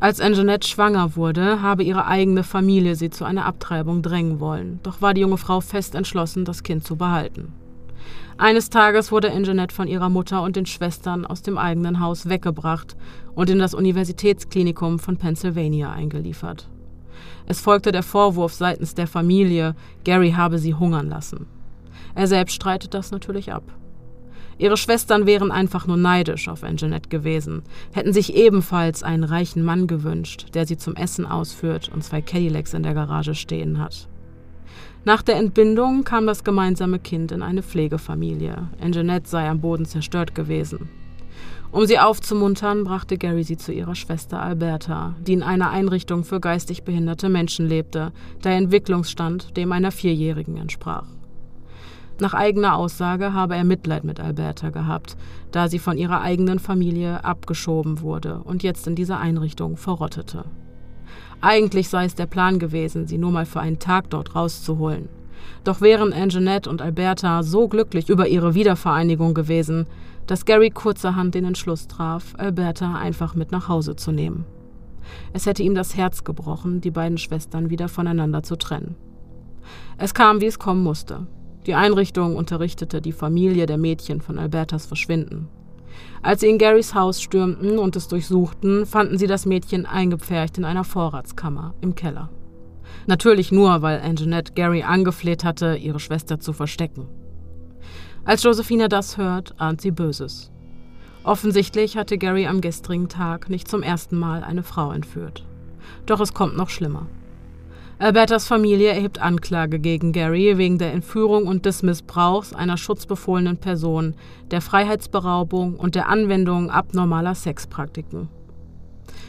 Als 0.01 0.21
Anjanette 0.21 0.65
schwanger 0.65 1.17
wurde, 1.17 1.61
habe 1.61 1.83
ihre 1.83 2.05
eigene 2.05 2.43
Familie 2.43 2.95
sie 2.95 3.09
zu 3.09 3.25
einer 3.25 3.45
Abtreibung 3.45 4.01
drängen 4.01 4.39
wollen, 4.39 4.79
doch 4.81 5.01
war 5.01 5.13
die 5.13 5.21
junge 5.21 5.37
Frau 5.37 5.59
fest 5.59 5.93
entschlossen, 5.93 6.45
das 6.45 6.63
Kind 6.63 6.85
zu 6.85 6.95
behalten. 6.95 7.51
Eines 8.37 8.69
Tages 8.69 9.11
wurde 9.11 9.29
Anjanette 9.29 9.75
von 9.75 9.89
ihrer 9.89 10.07
Mutter 10.07 10.41
und 10.41 10.55
den 10.55 10.65
Schwestern 10.65 11.25
aus 11.25 11.41
dem 11.41 11.57
eigenen 11.57 11.99
Haus 11.99 12.29
weggebracht 12.29 12.95
und 13.35 13.49
in 13.49 13.59
das 13.59 13.73
Universitätsklinikum 13.73 14.99
von 14.99 15.17
Pennsylvania 15.17 15.91
eingeliefert. 15.91 16.69
Es 17.45 17.59
folgte 17.59 17.91
der 17.91 18.03
Vorwurf 18.03 18.53
seitens 18.53 18.95
der 18.95 19.07
Familie, 19.07 19.75
Gary 20.05 20.31
habe 20.31 20.59
sie 20.59 20.75
hungern 20.75 21.09
lassen. 21.09 21.45
Er 22.15 22.27
selbst 22.27 22.55
streitet 22.55 22.93
das 22.93 23.11
natürlich 23.11 23.51
ab. 23.51 23.63
Ihre 24.59 24.75
Schwestern 24.75 25.25
wären 25.25 25.51
einfach 25.51 25.87
nur 25.87 25.95
neidisch 25.95 26.49
auf 26.49 26.65
Anjanette 26.65 27.07
gewesen, 27.07 27.63
hätten 27.93 28.11
sich 28.11 28.35
ebenfalls 28.35 29.03
einen 29.03 29.23
reichen 29.23 29.63
Mann 29.63 29.87
gewünscht, 29.87 30.47
der 30.53 30.67
sie 30.67 30.77
zum 30.77 30.97
Essen 30.97 31.25
ausführt 31.25 31.89
und 31.93 32.03
zwei 32.03 32.21
Cadillacs 32.21 32.73
in 32.73 32.83
der 32.83 32.93
Garage 32.93 33.35
stehen 33.35 33.79
hat. 33.79 34.09
Nach 35.05 35.21
der 35.21 35.37
Entbindung 35.37 36.03
kam 36.03 36.27
das 36.27 36.43
gemeinsame 36.43 36.99
Kind 36.99 37.31
in 37.31 37.41
eine 37.41 37.63
Pflegefamilie. 37.63 38.67
Anjanette 38.81 39.29
sei 39.29 39.49
am 39.49 39.61
Boden 39.61 39.85
zerstört 39.85 40.35
gewesen. 40.35 40.89
Um 41.71 41.85
sie 41.85 41.99
aufzumuntern, 41.99 42.83
brachte 42.83 43.17
Gary 43.17 43.43
sie 43.43 43.55
zu 43.55 43.71
ihrer 43.71 43.95
Schwester 43.95 44.41
Alberta, 44.41 45.15
die 45.25 45.33
in 45.33 45.43
einer 45.43 45.69
Einrichtung 45.69 46.25
für 46.25 46.41
geistig 46.41 46.83
behinderte 46.83 47.29
Menschen 47.29 47.65
lebte, 47.65 48.11
der 48.43 48.57
Entwicklungsstand 48.57 49.55
dem 49.55 49.71
einer 49.71 49.91
Vierjährigen 49.91 50.57
entsprach. 50.57 51.05
Nach 52.21 52.33
eigener 52.33 52.75
Aussage 52.75 53.33
habe 53.33 53.55
er 53.55 53.63
Mitleid 53.63 54.03
mit 54.03 54.19
Alberta 54.19 54.71
gehabt, 54.71 55.15
da 55.51 55.69
sie 55.69 55.79
von 55.79 55.97
ihrer 55.97 56.21
eigenen 56.21 56.59
Familie 56.59 57.23
abgeschoben 57.23 58.01
wurde 58.01 58.41
und 58.43 58.61
jetzt 58.61 58.87
in 58.87 58.95
dieser 58.95 59.19
Einrichtung 59.19 59.77
verrottete. 59.77 60.43
Eigentlich 61.39 61.87
sei 61.87 62.03
es 62.03 62.15
der 62.15 62.25
Plan 62.25 62.59
gewesen, 62.59 63.07
sie 63.07 63.17
nur 63.17 63.31
mal 63.31 63.45
für 63.45 63.61
einen 63.61 63.79
Tag 63.79 64.09
dort 64.09 64.35
rauszuholen. 64.35 65.07
Doch 65.63 65.79
wären 65.79 66.11
Anjanette 66.11 66.69
und 66.69 66.81
Alberta 66.81 67.41
so 67.43 67.69
glücklich 67.69 68.09
über 68.09 68.27
ihre 68.27 68.53
Wiedervereinigung 68.53 69.33
gewesen, 69.33 69.85
dass 70.27 70.43
Gary 70.43 70.69
kurzerhand 70.69 71.35
den 71.35 71.45
Entschluss 71.45 71.87
traf, 71.87 72.33
Alberta 72.37 72.95
einfach 72.95 73.33
mit 73.33 73.53
nach 73.53 73.69
Hause 73.69 73.95
zu 73.95 74.11
nehmen. 74.11 74.45
Es 75.31 75.45
hätte 75.45 75.63
ihm 75.63 75.73
das 75.73 75.95
Herz 75.95 76.25
gebrochen, 76.25 76.81
die 76.81 76.91
beiden 76.91 77.17
Schwestern 77.17 77.69
wieder 77.69 77.87
voneinander 77.87 78.43
zu 78.43 78.57
trennen. 78.57 78.95
Es 79.97 80.13
kam, 80.13 80.41
wie 80.41 80.45
es 80.45 80.59
kommen 80.59 80.83
musste. 80.83 81.25
Die 81.65 81.73
Einrichtung 81.75 82.35
unterrichtete 82.35 83.01
die 83.01 83.11
Familie 83.11 83.65
der 83.65 83.77
Mädchen 83.77 84.21
von 84.21 84.39
Albertas 84.39 84.85
Verschwinden. 84.85 85.49
Als 86.21 86.41
sie 86.41 86.49
in 86.49 86.57
Garys 86.57 86.95
Haus 86.95 87.21
stürmten 87.21 87.77
und 87.77 87.95
es 87.95 88.07
durchsuchten, 88.07 88.85
fanden 88.85 89.17
sie 89.17 89.27
das 89.27 89.45
Mädchen 89.45 89.85
eingepfercht 89.85 90.57
in 90.57 90.65
einer 90.65 90.83
Vorratskammer 90.83 91.73
im 91.81 91.95
Keller. 91.95 92.29
Natürlich 93.07 93.51
nur, 93.51 93.81
weil 93.81 94.01
Anjanette 94.01 94.53
Gary 94.53 94.83
angefleht 94.83 95.43
hatte, 95.43 95.75
ihre 95.75 95.99
Schwester 95.99 96.39
zu 96.39 96.53
verstecken. 96.53 97.07
Als 98.23 98.43
Josephina 98.43 98.87
das 98.87 99.17
hört, 99.17 99.59
ahnt 99.59 99.81
sie 99.81 99.91
Böses. 99.91 100.51
Offensichtlich 101.23 101.97
hatte 101.97 102.17
Gary 102.17 102.47
am 102.47 102.61
gestrigen 102.61 103.09
Tag 103.09 103.49
nicht 103.49 103.67
zum 103.67 103.83
ersten 103.83 104.17
Mal 104.17 104.43
eine 104.43 104.63
Frau 104.63 104.91
entführt. 104.91 105.45
Doch 106.05 106.19
es 106.19 106.33
kommt 106.33 106.55
noch 106.55 106.69
schlimmer. 106.69 107.07
Albertas 108.01 108.47
Familie 108.47 108.91
erhebt 108.93 109.21
Anklage 109.21 109.77
gegen 109.77 110.13
Gary 110.13 110.57
wegen 110.57 110.77
der 110.77 110.93
Entführung 110.93 111.47
und 111.47 111.65
des 111.65 111.83
Missbrauchs 111.83 112.53
einer 112.53 112.77
schutzbefohlenen 112.77 113.57
Person, 113.57 114.15
der 114.51 114.61
Freiheitsberaubung 114.61 115.75
und 115.75 115.95
der 115.95 116.07
Anwendung 116.07 116.69
abnormaler 116.69 117.35
Sexpraktiken. 117.35 118.29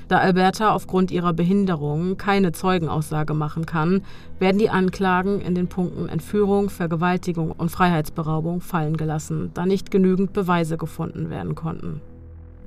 Da 0.07 0.19
Alberta 0.19 0.73
aufgrund 0.73 1.11
ihrer 1.11 1.33
Behinderung 1.33 2.17
keine 2.17 2.53
Zeugenaussage 2.53 3.35
machen 3.35 3.67
kann, 3.67 4.03
werden 4.39 4.59
die 4.59 4.71
Anklagen 4.71 5.41
in 5.41 5.57
den 5.57 5.67
Punkten 5.67 6.09
Entführung, 6.09 6.71
Vergewaltigung 6.71 7.51
und 7.51 7.73
Freiheitsberaubung 7.73 8.61
fallen 8.61 8.97
gelassen, 8.97 9.51
da 9.53 9.67
nicht 9.67 9.91
genügend 9.91 10.33
Beweise 10.33 10.77
gefunden 10.77 11.29
werden 11.29 11.57
konnten. 11.57 12.01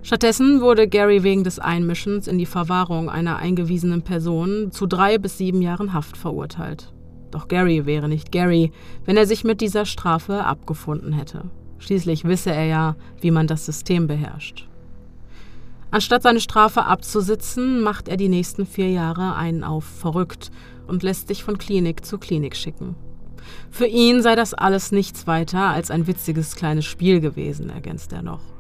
Stattdessen 0.06 0.60
wurde 0.60 0.90
Gary 0.90 1.24
wegen 1.24 1.46
des 1.46 1.60
Einmischens 1.60 2.28
in 2.28 2.38
die 2.38 2.46
Verwahrung 2.46 3.10
einer 3.10 3.38
eingewiesenen 3.38 4.02
Person 4.02 4.70
zu 4.70 4.86
drei 4.86 5.18
bis 5.18 5.38
sieben 5.38 5.62
Jahren 5.62 5.94
Haft 5.94 6.18
verurteilt. 6.18 6.94
Doch 7.32 7.48
Gary 7.48 7.86
wäre 7.86 8.10
nicht 8.10 8.30
Gary, 8.34 8.74
wenn 9.06 9.16
er 9.16 9.26
sich 9.26 9.46
mit 9.46 9.62
dieser 9.62 9.86
Strafe 9.86 10.44
abgefunden 10.44 11.14
hätte. 11.14 11.46
Schließlich 11.80 12.26
wisse 12.26 12.52
er 12.52 12.66
ja, 12.66 12.96
wie 13.22 13.32
man 13.32 13.48
das 13.48 13.66
System 13.66 14.08
beherrscht. 14.08 14.68
Anstatt 15.90 16.24
seine 16.24 16.42
Strafe 16.42 16.84
abzusitzen, 16.84 17.80
macht 17.80 18.10
er 18.10 18.18
die 18.18 18.30
nächsten 18.30 18.66
vier 18.66 18.90
Jahre 18.90 19.36
einen 19.36 19.64
auf 19.64 19.86
verrückt 19.86 20.52
und 20.86 21.04
lässt 21.04 21.30
sich 21.30 21.46
von 21.46 21.58
Klinik 21.58 22.04
zu 22.04 22.18
Klinik 22.18 22.58
schicken. 22.58 22.96
Für 23.72 23.88
ihn 23.88 24.22
sei 24.22 24.36
das 24.36 24.54
alles 24.54 24.92
nichts 24.92 25.28
weiter 25.28 25.62
als 25.62 25.92
ein 25.92 26.08
witziges 26.08 26.58
kleines 26.58 26.84
Spiel 26.84 27.22
gewesen, 27.22 27.70
ergänzt 27.70 28.12
er 28.12 28.22
noch. 28.22 28.53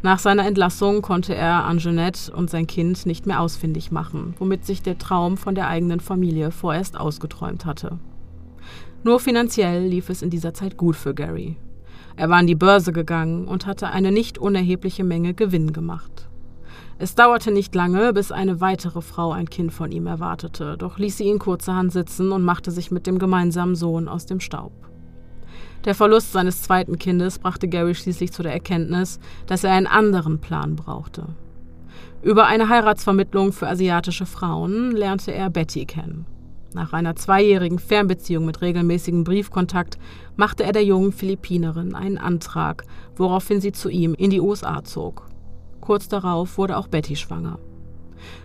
Nach 0.00 0.20
seiner 0.20 0.46
Entlassung 0.46 1.02
konnte 1.02 1.34
er 1.34 1.64
Anjanette 1.64 2.32
und 2.32 2.50
sein 2.50 2.68
Kind 2.68 3.04
nicht 3.04 3.26
mehr 3.26 3.40
ausfindig 3.40 3.90
machen, 3.90 4.34
womit 4.38 4.64
sich 4.64 4.80
der 4.80 4.98
Traum 4.98 5.36
von 5.36 5.56
der 5.56 5.66
eigenen 5.66 5.98
Familie 5.98 6.52
vorerst 6.52 6.98
ausgeträumt 6.98 7.64
hatte. 7.64 7.98
Nur 9.02 9.18
finanziell 9.18 9.86
lief 9.86 10.08
es 10.08 10.22
in 10.22 10.30
dieser 10.30 10.54
Zeit 10.54 10.76
gut 10.76 10.94
für 10.94 11.14
Gary. 11.14 11.56
Er 12.14 12.28
war 12.30 12.38
an 12.38 12.46
die 12.46 12.54
Börse 12.54 12.92
gegangen 12.92 13.48
und 13.48 13.66
hatte 13.66 13.88
eine 13.88 14.12
nicht 14.12 14.38
unerhebliche 14.38 15.02
Menge 15.02 15.34
Gewinn 15.34 15.72
gemacht. 15.72 16.28
Es 16.98 17.14
dauerte 17.14 17.52
nicht 17.52 17.74
lange, 17.74 18.12
bis 18.12 18.32
eine 18.32 18.60
weitere 18.60 19.02
Frau 19.02 19.32
ein 19.32 19.50
Kind 19.50 19.72
von 19.72 19.92
ihm 19.92 20.06
erwartete, 20.06 20.76
doch 20.76 20.98
ließ 20.98 21.16
sie 21.16 21.24
ihn 21.24 21.38
kurzerhand 21.38 21.92
sitzen 21.92 22.32
und 22.32 22.42
machte 22.42 22.70
sich 22.70 22.90
mit 22.90 23.06
dem 23.06 23.18
gemeinsamen 23.18 23.74
Sohn 23.76 24.08
aus 24.08 24.26
dem 24.26 24.40
Staub. 24.40 24.87
Der 25.84 25.94
Verlust 25.94 26.32
seines 26.32 26.62
zweiten 26.62 26.98
Kindes 26.98 27.38
brachte 27.38 27.68
Gary 27.68 27.94
schließlich 27.94 28.32
zu 28.32 28.42
der 28.42 28.52
Erkenntnis, 28.52 29.20
dass 29.46 29.64
er 29.64 29.72
einen 29.72 29.86
anderen 29.86 30.40
Plan 30.40 30.76
brauchte. 30.76 31.26
Über 32.22 32.46
eine 32.46 32.68
Heiratsvermittlung 32.68 33.52
für 33.52 33.68
asiatische 33.68 34.26
Frauen 34.26 34.90
lernte 34.90 35.32
er 35.32 35.50
Betty 35.50 35.86
kennen. 35.86 36.26
Nach 36.74 36.92
einer 36.92 37.16
zweijährigen 37.16 37.78
Fernbeziehung 37.78 38.44
mit 38.44 38.60
regelmäßigem 38.60 39.24
Briefkontakt 39.24 39.98
machte 40.36 40.64
er 40.64 40.72
der 40.72 40.84
jungen 40.84 41.12
Philippinerin 41.12 41.94
einen 41.94 42.18
Antrag, 42.18 42.84
woraufhin 43.16 43.60
sie 43.60 43.72
zu 43.72 43.88
ihm 43.88 44.14
in 44.14 44.30
die 44.30 44.40
USA 44.40 44.84
zog. 44.84 45.26
Kurz 45.80 46.08
darauf 46.08 46.58
wurde 46.58 46.76
auch 46.76 46.88
Betty 46.88 47.16
schwanger. 47.16 47.58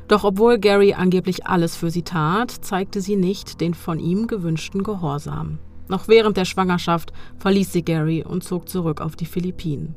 Doch 0.07 0.23
obwohl 0.23 0.59
Gary 0.59 0.93
angeblich 0.93 1.47
alles 1.47 1.75
für 1.75 1.89
sie 1.89 2.03
tat, 2.03 2.51
zeigte 2.51 3.01
sie 3.01 3.15
nicht 3.15 3.59
den 3.59 3.73
von 3.73 3.99
ihm 3.99 4.27
gewünschten 4.27 4.83
Gehorsam. 4.83 5.57
Noch 5.87 6.07
während 6.07 6.37
der 6.37 6.45
Schwangerschaft 6.45 7.13
verließ 7.39 7.73
sie 7.73 7.83
Gary 7.83 8.23
und 8.23 8.43
zog 8.43 8.69
zurück 8.69 9.01
auf 9.01 9.15
die 9.15 9.25
Philippinen. 9.25 9.95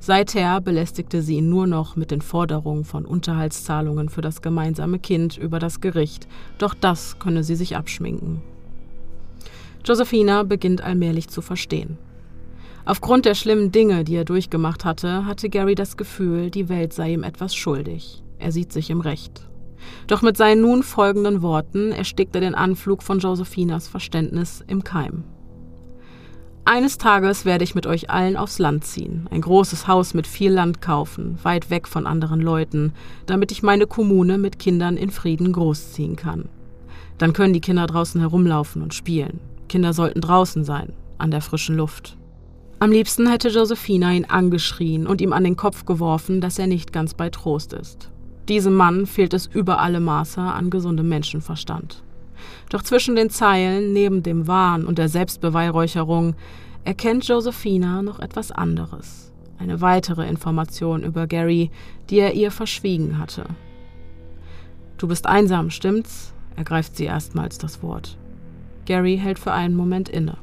Seither 0.00 0.60
belästigte 0.60 1.22
sie 1.22 1.36
ihn 1.36 1.48
nur 1.48 1.66
noch 1.66 1.96
mit 1.96 2.10
den 2.10 2.20
Forderungen 2.20 2.84
von 2.84 3.06
Unterhaltszahlungen 3.06 4.10
für 4.10 4.20
das 4.20 4.42
gemeinsame 4.42 4.98
Kind 4.98 5.38
über 5.38 5.58
das 5.58 5.80
Gericht, 5.80 6.28
doch 6.58 6.74
das 6.74 7.18
könne 7.18 7.42
sie 7.42 7.56
sich 7.56 7.76
abschminken. 7.76 8.42
Josephina 9.84 10.42
beginnt 10.42 10.82
allmählich 10.82 11.28
zu 11.28 11.42
verstehen. 11.42 11.98
Aufgrund 12.86 13.24
der 13.24 13.34
schlimmen 13.34 13.72
Dinge, 13.72 14.04
die 14.04 14.16
er 14.16 14.26
durchgemacht 14.26 14.84
hatte, 14.84 15.24
hatte 15.24 15.48
Gary 15.48 15.74
das 15.74 15.96
Gefühl, 15.96 16.50
die 16.50 16.68
Welt 16.68 16.92
sei 16.92 17.12
ihm 17.14 17.22
etwas 17.22 17.54
schuldig. 17.54 18.22
Er 18.38 18.52
sieht 18.52 18.72
sich 18.72 18.90
im 18.90 19.00
Recht. 19.00 19.48
Doch 20.06 20.22
mit 20.22 20.36
seinen 20.36 20.62
nun 20.62 20.82
folgenden 20.82 21.42
Worten 21.42 21.92
erstickt 21.92 22.34
er 22.34 22.40
den 22.40 22.54
Anflug 22.54 23.02
von 23.02 23.18
Josephinas 23.18 23.88
Verständnis 23.88 24.64
im 24.66 24.84
Keim. 24.84 25.24
Eines 26.66 26.96
Tages 26.96 27.44
werde 27.44 27.62
ich 27.62 27.74
mit 27.74 27.86
euch 27.86 28.08
allen 28.08 28.38
aufs 28.38 28.58
Land 28.58 28.84
ziehen, 28.84 29.28
ein 29.30 29.42
großes 29.42 29.86
Haus 29.86 30.14
mit 30.14 30.26
viel 30.26 30.50
Land 30.50 30.80
kaufen, 30.80 31.38
weit 31.42 31.68
weg 31.68 31.86
von 31.86 32.06
anderen 32.06 32.40
Leuten, 32.40 32.94
damit 33.26 33.52
ich 33.52 33.62
meine 33.62 33.86
Kommune 33.86 34.38
mit 34.38 34.58
Kindern 34.58 34.96
in 34.96 35.10
Frieden 35.10 35.52
großziehen 35.52 36.16
kann. 36.16 36.48
Dann 37.18 37.34
können 37.34 37.52
die 37.52 37.60
Kinder 37.60 37.86
draußen 37.86 38.18
herumlaufen 38.18 38.80
und 38.82 38.94
spielen. 38.94 39.40
Kinder 39.68 39.92
sollten 39.92 40.22
draußen 40.22 40.64
sein, 40.64 40.94
an 41.18 41.30
der 41.30 41.42
frischen 41.42 41.76
Luft. 41.76 42.16
Am 42.78 42.90
liebsten 42.90 43.28
hätte 43.28 43.50
Josephina 43.50 44.12
ihn 44.12 44.24
angeschrien 44.24 45.06
und 45.06 45.20
ihm 45.20 45.34
an 45.34 45.44
den 45.44 45.56
Kopf 45.56 45.84
geworfen, 45.84 46.40
dass 46.40 46.58
er 46.58 46.66
nicht 46.66 46.94
ganz 46.94 47.12
bei 47.12 47.28
Trost 47.28 47.74
ist. 47.74 48.10
Diesem 48.48 48.74
Mann 48.74 49.06
fehlt 49.06 49.32
es 49.32 49.46
über 49.46 49.80
alle 49.80 50.00
Maße 50.00 50.40
an 50.40 50.70
gesundem 50.70 51.08
Menschenverstand. 51.08 52.02
Doch 52.68 52.82
zwischen 52.82 53.16
den 53.16 53.30
Zeilen, 53.30 53.92
neben 53.92 54.22
dem 54.22 54.46
Wahn 54.46 54.84
und 54.84 54.98
der 54.98 55.08
Selbstbeweihräucherung, 55.08 56.34
erkennt 56.84 57.26
Josephina 57.26 58.02
noch 58.02 58.20
etwas 58.20 58.52
anderes. 58.52 59.32
Eine 59.58 59.80
weitere 59.80 60.28
Information 60.28 61.02
über 61.02 61.26
Gary, 61.26 61.70
die 62.10 62.18
er 62.18 62.34
ihr 62.34 62.50
verschwiegen 62.50 63.18
hatte. 63.18 63.44
Du 64.98 65.08
bist 65.08 65.26
einsam, 65.26 65.70
stimmt's? 65.70 66.32
ergreift 66.56 66.96
sie 66.96 67.04
erstmals 67.04 67.58
das 67.58 67.82
Wort. 67.82 68.16
Gary 68.84 69.18
hält 69.18 69.38
für 69.38 69.52
einen 69.52 69.74
Moment 69.74 70.08
inne. 70.08 70.36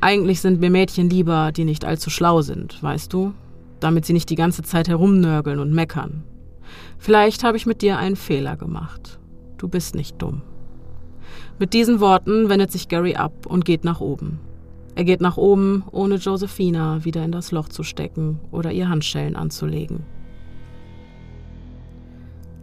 Eigentlich 0.00 0.40
sind 0.40 0.60
mir 0.60 0.70
Mädchen 0.70 1.08
lieber, 1.08 1.52
die 1.52 1.64
nicht 1.64 1.84
allzu 1.84 2.10
schlau 2.10 2.42
sind, 2.42 2.82
weißt 2.82 3.12
du? 3.12 3.32
Damit 3.80 4.04
sie 4.04 4.12
nicht 4.12 4.30
die 4.30 4.36
ganze 4.36 4.62
Zeit 4.62 4.88
herumnörgeln 4.88 5.58
und 5.58 5.72
meckern. 5.72 6.24
Vielleicht 6.98 7.44
habe 7.44 7.56
ich 7.56 7.66
mit 7.66 7.82
dir 7.82 7.98
einen 7.98 8.16
Fehler 8.16 8.56
gemacht. 8.56 9.18
Du 9.58 9.68
bist 9.68 9.94
nicht 9.94 10.20
dumm. 10.20 10.42
Mit 11.58 11.72
diesen 11.72 12.00
Worten 12.00 12.48
wendet 12.48 12.70
sich 12.70 12.88
Gary 12.88 13.14
ab 13.14 13.46
und 13.46 13.64
geht 13.64 13.84
nach 13.84 14.00
oben. 14.00 14.38
Er 14.94 15.04
geht 15.04 15.20
nach 15.20 15.36
oben, 15.36 15.84
ohne 15.90 16.16
Josephina 16.16 17.04
wieder 17.04 17.24
in 17.24 17.32
das 17.32 17.52
Loch 17.52 17.68
zu 17.68 17.82
stecken 17.82 18.40
oder 18.50 18.72
ihr 18.72 18.88
Handschellen 18.88 19.36
anzulegen. 19.36 20.04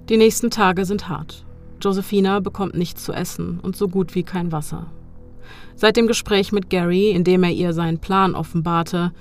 Die 0.09 0.17
nächsten 0.17 0.49
Tage 0.49 0.85
sind 0.85 1.09
hart. 1.09 1.45
Josephina 1.81 2.39
bekommt 2.39 2.75
nichts 2.75 3.03
zu 3.03 3.13
essen 3.13 3.59
und 3.59 3.75
so 3.75 3.87
gut 3.87 4.15
wie 4.15 4.23
kein 4.23 4.51
Wasser. 4.51 4.87
Seit 5.75 5.97
dem 5.97 6.07
Gespräch 6.07 6.51
mit 6.51 6.69
Gary, 6.69 7.11
in 7.11 7.23
dem 7.23 7.43
er 7.43 7.51
ihr 7.51 7.73
seinen 7.73 7.99
Plan 7.99 8.35
offenbarte, 8.35 9.11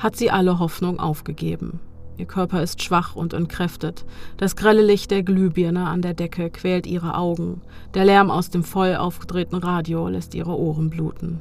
hat 0.00 0.16
sie 0.16 0.30
alle 0.30 0.58
Hoffnung 0.58 0.98
aufgegeben. 0.98 1.78
Ihr 2.16 2.26
Körper 2.26 2.62
ist 2.62 2.82
schwach 2.82 3.14
und 3.16 3.32
entkräftet. 3.32 4.04
Das 4.36 4.56
grelle 4.56 4.82
Licht 4.82 5.10
der 5.10 5.22
Glühbirne 5.22 5.86
an 5.86 6.02
der 6.02 6.14
Decke 6.14 6.50
quält 6.50 6.86
ihre 6.86 7.16
Augen. 7.16 7.60
Der 7.94 8.04
Lärm 8.04 8.30
aus 8.30 8.50
dem 8.50 8.64
voll 8.64 8.96
aufgedrehten 8.96 9.58
Radio 9.58 10.08
lässt 10.08 10.34
ihre 10.34 10.58
Ohren 10.58 10.90
bluten. 10.90 11.40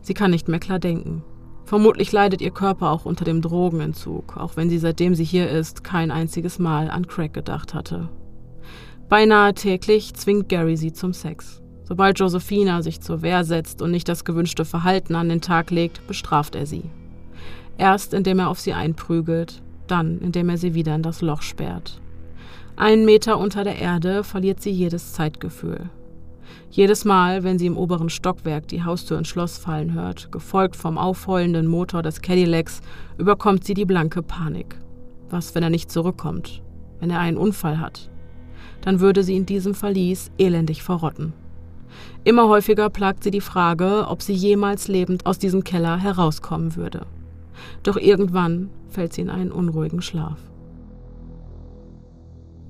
Sie 0.00 0.14
kann 0.14 0.32
nicht 0.32 0.48
mehr 0.48 0.60
klar 0.60 0.78
denken. 0.78 1.22
Vermutlich 1.64 2.10
leidet 2.12 2.40
ihr 2.40 2.50
Körper 2.50 2.90
auch 2.90 3.06
unter 3.06 3.24
dem 3.24 3.40
Drogenentzug, 3.40 4.36
auch 4.36 4.56
wenn 4.56 4.68
sie 4.68 4.78
seitdem 4.78 5.14
sie 5.14 5.24
hier 5.24 5.48
ist 5.48 5.84
kein 5.84 6.10
einziges 6.10 6.58
Mal 6.58 6.90
an 6.90 7.06
Crack 7.06 7.32
gedacht 7.32 7.74
hatte. 7.74 8.08
Beinahe 9.08 9.54
täglich 9.54 10.14
zwingt 10.14 10.48
Gary 10.48 10.76
sie 10.76 10.92
zum 10.92 11.12
Sex. 11.12 11.62
Sobald 11.84 12.18
Josephina 12.18 12.82
sich 12.82 13.00
zur 13.00 13.22
Wehr 13.22 13.44
setzt 13.44 13.82
und 13.82 13.90
nicht 13.90 14.08
das 14.08 14.24
gewünschte 14.24 14.64
Verhalten 14.64 15.14
an 15.14 15.28
den 15.28 15.40
Tag 15.40 15.70
legt, 15.70 16.06
bestraft 16.06 16.54
er 16.54 16.66
sie. 16.66 16.90
Erst 17.82 18.14
indem 18.14 18.38
er 18.38 18.48
auf 18.48 18.60
sie 18.60 18.74
einprügelt, 18.74 19.60
dann 19.88 20.20
indem 20.20 20.48
er 20.50 20.56
sie 20.56 20.72
wieder 20.72 20.94
in 20.94 21.02
das 21.02 21.20
Loch 21.20 21.42
sperrt. 21.42 22.00
Einen 22.76 23.04
Meter 23.04 23.38
unter 23.38 23.64
der 23.64 23.76
Erde 23.76 24.22
verliert 24.22 24.62
sie 24.62 24.70
jedes 24.70 25.14
Zeitgefühl. 25.14 25.90
Jedes 26.70 27.04
Mal, 27.04 27.42
wenn 27.42 27.58
sie 27.58 27.66
im 27.66 27.76
oberen 27.76 28.08
Stockwerk 28.08 28.68
die 28.68 28.84
Haustür 28.84 29.18
ins 29.18 29.26
Schloss 29.26 29.58
fallen 29.58 29.94
hört, 29.94 30.30
gefolgt 30.30 30.76
vom 30.76 30.96
aufheulenden 30.96 31.66
Motor 31.66 32.04
des 32.04 32.22
Cadillacs, 32.22 32.82
überkommt 33.18 33.64
sie 33.64 33.74
die 33.74 33.84
blanke 33.84 34.22
Panik. 34.22 34.76
Was, 35.28 35.56
wenn 35.56 35.64
er 35.64 35.70
nicht 35.70 35.90
zurückkommt? 35.90 36.62
Wenn 37.00 37.10
er 37.10 37.18
einen 37.18 37.36
Unfall 37.36 37.80
hat? 37.80 38.10
Dann 38.82 39.00
würde 39.00 39.24
sie 39.24 39.34
in 39.34 39.44
diesem 39.44 39.74
Verlies 39.74 40.30
elendig 40.38 40.84
verrotten. 40.84 41.32
Immer 42.22 42.46
häufiger 42.46 42.90
plagt 42.90 43.24
sie 43.24 43.32
die 43.32 43.40
Frage, 43.40 44.06
ob 44.06 44.22
sie 44.22 44.34
jemals 44.34 44.86
lebend 44.86 45.26
aus 45.26 45.40
diesem 45.40 45.64
Keller 45.64 45.98
herauskommen 45.98 46.76
würde. 46.76 47.06
Doch 47.82 47.96
irgendwann 47.96 48.70
fällt 48.88 49.12
sie 49.12 49.22
in 49.22 49.30
einen 49.30 49.52
unruhigen 49.52 50.02
Schlaf. 50.02 50.38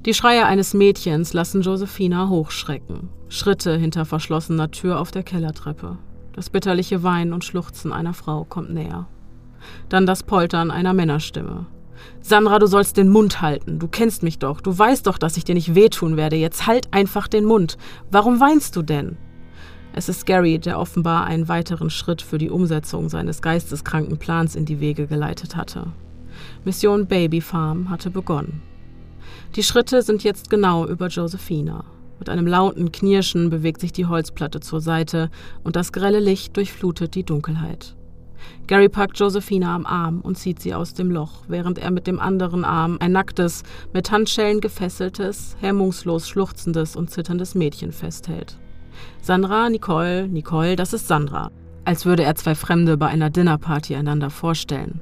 Die 0.05 0.14
Schreie 0.14 0.46
eines 0.46 0.74
Mädchens 0.74 1.33
lassen 1.33 1.62
Josephina 1.62 2.28
hochschrecken. 2.28 3.09
Schritte 3.28 3.76
hinter 3.76 4.05
verschlossener 4.05 4.70
Tür 4.70 5.00
auf 5.00 5.12
der 5.12 5.22
Kellertreppe. 5.22 5.98
Das 6.33 6.50
bitterliche 6.50 7.02
Weinen 7.02 7.33
und 7.33 7.44
Schluchzen 7.44 7.92
einer 7.92 8.14
Frau 8.14 8.44
kommt 8.44 8.72
näher. 8.72 9.07
Dann 9.88 10.07
das 10.07 10.22
Poltern 10.22 10.70
einer 10.70 10.92
Männerstimme. 10.92 11.66
Sandra, 12.20 12.59
du 12.59 12.66
sollst 12.66 12.96
den 12.96 13.11
Mund 13.11 13.40
halten. 13.42 13.78
Du 13.78 13.87
kennst 13.87 14.22
mich 14.22 14.38
doch. 14.38 14.61
Du 14.61 14.76
weißt 14.76 15.07
doch, 15.07 15.18
dass 15.18 15.37
ich 15.37 15.44
dir 15.44 15.55
nicht 15.55 15.74
wehtun 15.74 16.16
werde. 16.16 16.37
Jetzt 16.37 16.66
halt 16.66 16.92
einfach 16.92 17.28
den 17.28 17.44
Mund. 17.44 17.76
Warum 18.11 18.40
weinst 18.40 18.74
du 18.76 18.83
denn? 18.83 19.16
Es 19.94 20.09
ist 20.09 20.24
Gary, 20.24 20.59
der 20.59 20.78
offenbar 20.78 21.26
einen 21.26 21.48
weiteren 21.48 21.90
Schritt 21.90 22.22
für 22.22 22.38
die 22.38 22.50
Umsetzung 22.50 23.11
seines 23.11 23.42
geisteskranken 23.42 24.16
Plans 24.16 24.57
in 24.57 24.64
die 24.64 24.81
Wege 24.81 25.07
geleitet 25.07 25.55
hatte. 25.55 25.88
Mission 26.64 27.07
Baby 27.07 27.40
Farm 27.42 27.90
hatte 27.90 28.11
begonnen. 28.11 28.62
Die 29.55 29.62
Schritte 29.62 30.00
sind 30.00 30.24
jetzt 30.24 30.48
genau 30.48 30.87
über 30.87 31.09
Josephina. 31.09 31.85
Mit 32.18 32.31
einem 32.31 32.46
lauten 32.46 32.90
Knirschen 32.90 33.50
bewegt 33.50 33.81
sich 33.81 33.92
die 33.92 34.07
Holzplatte 34.07 34.61
zur 34.61 34.81
Seite 34.81 35.31
und 35.62 35.76
das 35.76 35.92
grelle 35.92 36.20
Licht 36.20 36.57
durchflutet 36.57 37.14
die 37.14 37.24
Dunkelheit. 37.24 37.94
Gary 38.66 38.88
packt 38.88 39.18
Josephina 39.18 39.74
am 39.74 39.87
Arm 39.87 40.20
und 40.20 40.38
zieht 40.38 40.61
sie 40.61 40.74
aus 40.74 40.94
dem 40.94 41.11
Loch, 41.11 41.42
während 41.48 41.78
er 41.78 41.90
mit 41.90 42.07
dem 42.07 42.18
anderen 42.18 42.64
Arm 42.64 42.96
ein 43.00 43.12
nacktes, 43.12 43.62
mit 43.92 44.11
Handschellen 44.11 44.61
gefesseltes, 44.61 45.57
hemmungslos 45.61 46.28
schluchzendes 46.28 46.96
und 46.96 47.11
zitterndes 47.11 47.55
Mädchen 47.55 47.92
festhält. 47.92 48.57
Sandra, 49.20 49.68
Nicole, 49.70 50.28
Nicole, 50.28 50.76
das 50.76 50.92
ist 50.92 51.09
Sandra. 51.09 51.50
Als 51.85 52.07
würde 52.07 52.22
er 52.22 52.35
zwei 52.35 52.55
Fremde 52.55 52.96
bei 52.96 53.09
einer 53.09 53.31
Dinnerparty 53.31 53.94
einander 53.94 54.31
vorstellen. 54.31 55.00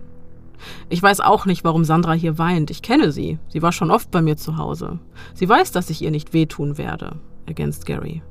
Ich 0.88 1.02
weiß 1.02 1.20
auch 1.20 1.46
nicht, 1.46 1.64
warum 1.64 1.84
Sandra 1.84 2.12
hier 2.12 2.38
weint. 2.38 2.70
Ich 2.70 2.82
kenne 2.82 3.12
sie. 3.12 3.38
Sie 3.48 3.62
war 3.62 3.72
schon 3.72 3.90
oft 3.90 4.10
bei 4.10 4.22
mir 4.22 4.36
zu 4.36 4.56
Hause. 4.56 4.98
Sie 5.34 5.48
weiß, 5.48 5.72
dass 5.72 5.90
ich 5.90 6.02
ihr 6.02 6.10
nicht 6.10 6.32
wehtun 6.32 6.78
werde, 6.78 7.16
ergänzt 7.46 7.86
Gary. 7.86 8.22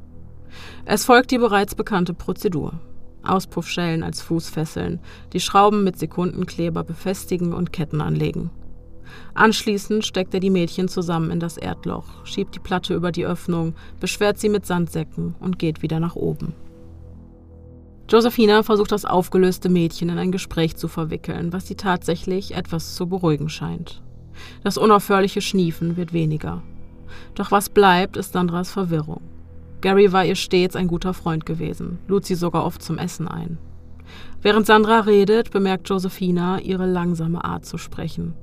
Es 0.86 1.06
folgt 1.06 1.32
die 1.32 1.38
bereits 1.38 1.76
bekannte 1.76 2.14
Prozedur. 2.14 2.74
Auspuffschellen 3.24 4.04
als 4.04 4.22
Fußfesseln, 4.22 5.00
die 5.34 5.40
Schrauben 5.40 5.84
mit 5.84 6.00
Sekundenkleber 6.00 6.84
befestigen 6.84 7.54
und 7.54 7.74
Ketten 7.74 8.02
anlegen. 8.02 8.50
Anschließend 9.34 10.06
steckt 10.06 10.34
er 10.34 10.40
die 10.40 10.50
Mädchen 10.50 10.88
zusammen 10.88 11.32
in 11.32 11.40
das 11.40 11.58
Erdloch, 11.58 12.26
schiebt 12.26 12.56
die 12.56 12.60
Platte 12.60 12.94
über 12.94 13.12
die 13.12 13.26
Öffnung, 13.26 13.76
beschwert 14.00 14.40
sie 14.40 14.50
mit 14.50 14.66
Sandsäcken 14.66 15.36
und 15.40 15.60
geht 15.60 15.82
wieder 15.82 16.00
nach 16.00 16.16
oben. 16.16 16.54
Josephina 18.10 18.64
versucht 18.64 18.92
das 18.92 19.06
aufgelöste 19.06 19.70
Mädchen 19.70 20.10
in 20.10 20.18
ein 20.18 20.32
Gespräch 20.32 20.76
zu 20.76 20.88
verwickeln, 20.88 21.54
was 21.54 21.68
sie 21.68 21.76
tatsächlich 21.76 22.56
etwas 22.56 22.96
zu 22.96 23.08
beruhigen 23.08 23.50
scheint. 23.50 24.02
Das 24.64 24.78
unaufhörliche 24.78 25.42
Schniefen 25.42 25.96
wird 25.96 26.12
weniger. 26.12 26.64
Doch 27.36 27.52
was 27.52 27.70
bleibt, 27.70 28.18
ist 28.18 28.34
Sandras 28.34 28.72
Verwirrung. 28.72 29.22
Gary 29.82 30.12
war 30.12 30.26
ihr 30.26 30.36
stets 30.36 30.76
ein 30.76 30.88
guter 30.88 31.14
Freund 31.14 31.46
gewesen, 31.46 32.00
lud 32.08 32.26
sie 32.26 32.36
sogar 32.36 32.66
oft 32.66 32.82
zum 32.82 32.98
Essen 32.98 33.28
ein. 33.28 33.60
Während 34.42 34.66
Sandra 34.66 35.02
redet, 35.02 35.52
bemerkt 35.52 35.88
Josephina 35.88 36.60
ihre 36.60 36.86
langsame 36.86 37.44
Art 37.44 37.66
zu 37.66 37.78
sprechen. 37.78 38.34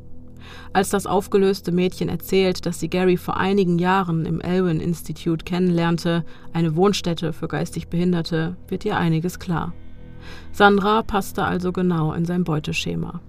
Als 0.72 0.90
das 0.90 1.06
aufgelöste 1.06 1.72
Mädchen 1.72 2.08
erzählt, 2.08 2.66
dass 2.66 2.80
sie 2.80 2.88
Gary 2.88 3.16
vor 3.16 3.36
einigen 3.36 3.78
Jahren 3.78 4.26
im 4.26 4.40
Elwyn 4.40 4.80
Institute 4.80 5.44
kennenlernte, 5.44 6.24
eine 6.52 6.76
Wohnstätte 6.76 7.32
für 7.32 7.48
geistig 7.48 7.88
Behinderte, 7.88 8.56
wird 8.68 8.84
ihr 8.84 8.96
einiges 8.96 9.38
klar. 9.38 9.72
Sandra 10.52 11.02
passte 11.02 11.44
also 11.44 11.72
genau 11.72 12.12
in 12.12 12.24
sein 12.24 12.44
Beuteschema. 12.44 13.20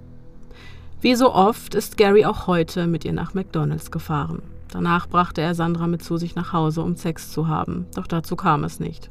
Wie 1.00 1.16
so 1.16 1.34
oft 1.34 1.76
ist 1.76 1.98
Gary 1.98 2.26
auch 2.26 2.48
heute 2.48 2.88
mit 2.88 3.06
ihr 3.06 3.14
nach 3.14 3.34
McDonalds 3.34 3.92
gefahren. 3.92 4.42
Danach 4.72 5.08
brachte 5.08 5.42
er 5.42 5.54
Sandra 5.54 5.88
mit 5.88 6.04
zu 6.04 6.18
sich 6.18 6.36
nach 6.36 6.54
Hause, 6.54 6.82
um 6.82 6.96
Sex 6.96 7.32
zu 7.32 7.48
haben, 7.48 7.86
doch 7.96 8.08
dazu 8.08 8.36
kam 8.36 8.64
es 8.64 8.80
nicht. 8.80 9.10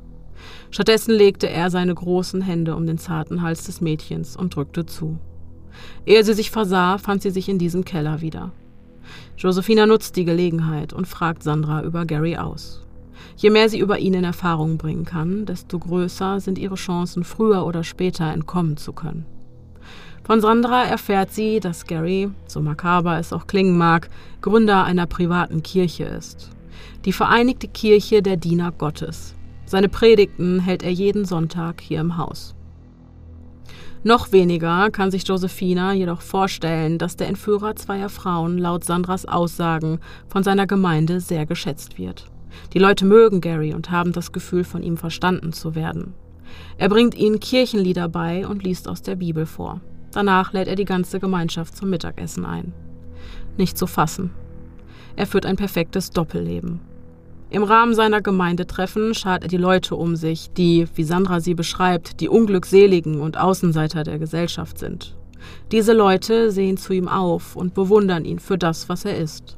Stattdessen 0.71 1.15
legte 1.15 1.49
er 1.49 1.71
seine 1.71 1.95
großen 1.95 2.43
Hände 2.43 2.77
um 2.77 2.87
den 2.87 2.99
zarten 2.99 3.43
Hals 3.43 3.65
des 3.65 3.81
Mädchens 3.81 4.37
und 4.37 4.55
drückte 4.55 4.85
zu. 4.85 5.19
Ehe 6.05 6.23
sie 6.25 6.35
sich 6.35 6.51
versah, 6.51 6.99
fand 6.99 7.23
sie 7.23 7.31
sich 7.31 7.49
in 7.49 7.59
diesem 7.59 7.85
Keller 7.85 8.21
wieder. 8.21 8.53
Josephina 9.39 9.87
nutzt 9.87 10.17
die 10.17 10.25
Gelegenheit 10.25 10.93
und 10.93 11.07
fragt 11.07 11.43
Sandra 11.43 11.83
über 11.83 12.07
Gary 12.07 12.37
aus. 12.37 12.83
Je 13.37 13.51
mehr 13.51 13.69
sie 13.69 13.79
über 13.79 13.99
ihn 13.99 14.15
in 14.15 14.25
Erfahrung 14.25 14.79
bringen 14.79 15.05
kann, 15.05 15.47
desto 15.47 15.79
größer 15.79 16.41
sind 16.41 16.59
ihre 16.59 16.77
Chancen, 16.77 17.23
früher 17.23 17.67
oder 17.67 17.85
später 17.85 18.33
entkommen 18.33 18.77
zu 18.77 18.93
können. 18.93 19.27
Von 20.25 20.41
Sandra 20.41 20.83
erfährt 20.83 21.33
sie, 21.33 21.61
dass 21.61 21.87
Gary, 21.87 22.31
so 22.49 22.61
makaber 22.61 23.19
es 23.19 23.33
auch 23.33 23.47
klingen 23.47 23.79
mag, 23.79 24.09
Gründer 24.41 24.85
einer 24.85 25.07
privaten 25.07 25.63
Kirche 25.63 26.03
ist. 26.03 26.51
Die 27.05 27.13
Vereinigte 27.13 27.69
Kirche 27.69 28.23
der 28.23 28.37
Diener 28.37 28.73
Gottes. 28.73 29.37
Seine 29.67 29.89
Predigten 29.89 30.59
hält 30.59 30.83
er 30.83 30.91
jeden 30.91 31.25
Sonntag 31.25 31.81
hier 31.81 32.01
im 32.01 32.17
Haus. 32.17 32.56
Noch 34.07 34.31
weniger 34.31 34.89
kann 34.93 35.11
sich 35.11 35.27
Josephina 35.27 35.93
jedoch 35.93 36.21
vorstellen, 36.21 36.97
dass 36.97 37.17
der 37.17 37.27
Entführer 37.27 37.75
zweier 37.75 38.09
Frauen 38.09 38.57
laut 38.57 38.85
Sandras 38.85 39.27
Aussagen 39.27 39.99
von 40.29 40.45
seiner 40.45 40.69
Gemeinde 40.69 41.19
sehr 41.19 41.45
geschätzt 41.45 41.99
wird. 41.99 42.31
Die 42.73 42.79
Leute 42.79 43.05
mögen 43.05 43.41
Gary 43.41 43.75
und 43.75 43.91
haben 43.91 44.13
das 44.13 44.31
Gefühl, 44.31 44.63
von 44.63 44.85
ihm 44.85 44.97
verstanden 44.97 45.53
zu 45.53 45.75
werden. 45.75 46.15
Er 46.79 46.89
bringt 46.89 47.17
ihnen 47.17 47.41
Kirchenlieder 47.41 48.09
bei 48.09 48.47
und 48.47 48.63
liest 48.63 48.87
aus 48.87 49.03
der 49.03 49.17
Bibel 49.17 49.45
vor. 49.45 49.81
Danach 50.13 50.53
lädt 50.53 50.69
er 50.69 50.77
die 50.77 50.85
ganze 50.85 51.19
Gemeinschaft 51.19 51.77
zum 51.77 51.91
Mittagessen 51.91 52.45
ein. 52.45 52.73
Nicht 53.57 53.77
zu 53.77 53.89
fassen. 53.89 54.31
Er 55.17 55.27
führt 55.27 55.47
ein 55.47 55.57
perfektes 55.57 56.11
Doppelleben. 56.11 56.79
Im 57.49 57.63
Rahmen 57.63 57.95
seiner 57.95 58.23
Gemeindetreffen 58.23 59.15
schart 59.15 59.45
er 59.45 59.49
die 59.49 59.57
Leute 59.57 59.95
um 59.95 60.17
sich, 60.17 60.51
die, 60.51 60.87
wie 60.97 61.05
Sandra 61.05 61.41
sie 61.41 61.55
beschreibt, 61.55 62.21
die 62.21 62.29
Unglückseligen 62.29 63.21
und 63.21 63.39
Außenseiter 63.39 64.03
der 64.03 64.19
Gesellschaft 64.19 64.79
sind. 64.79 65.17
Diese 65.71 65.93
Leute 65.93 66.51
sehen 66.51 66.77
zu 66.77 66.93
ihm 66.93 67.07
auf 67.07 67.55
und 67.55 67.73
bewundern 67.73 68.25
ihn 68.25 68.41
für 68.41 68.59
das, 68.59 68.89
was 68.89 69.05
er 69.05 69.17
ist. 69.17 69.57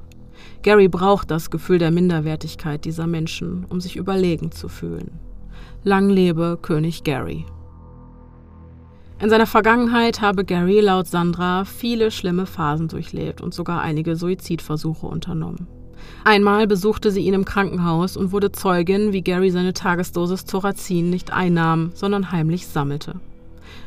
Gary 0.63 0.89
braucht 0.89 1.31
das 1.31 1.51
Gefühl 1.51 1.79
der 1.79 1.91
Minderwertigkeit 1.91 2.85
dieser 2.85 3.07
Menschen, 3.07 3.65
um 3.71 3.81
sich 3.81 3.97
überlegen 3.97 4.53
zu 4.53 4.69
fühlen. 4.69 5.19
Lang 5.83 6.11
lebe 6.11 6.59
König 6.61 7.05
Gary. 7.05 7.47
In 9.21 9.31
seiner 9.31 9.47
Vergangenheit 9.47 10.21
habe 10.21 10.45
Gary 10.45 10.81
laut 10.81 11.07
Sandra 11.07 11.65
viele 11.65 12.11
schlimme 12.11 12.45
Phasen 12.45 12.89
durchlebt 12.89 13.41
und 13.41 13.55
sogar 13.55 13.81
einige 13.81 14.15
Suizidversuche 14.15 15.07
unternommen. 15.07 15.67
Einmal 16.25 16.67
besuchte 16.67 17.11
sie 17.11 17.21
ihn 17.21 17.35
im 17.35 17.45
Krankenhaus 17.45 18.17
und 18.17 18.33
wurde 18.33 18.53
Zeugin, 18.53 19.13
wie 19.13 19.23
Gary 19.23 19.51
seine 19.51 19.73
Tagesdosis 19.73 20.45
Thorazin 20.45 21.11
nicht 21.11 21.33
einnahm, 21.33 21.93
sondern 21.95 22.33
heimlich 22.33 22.67
sammelte. 22.67 23.21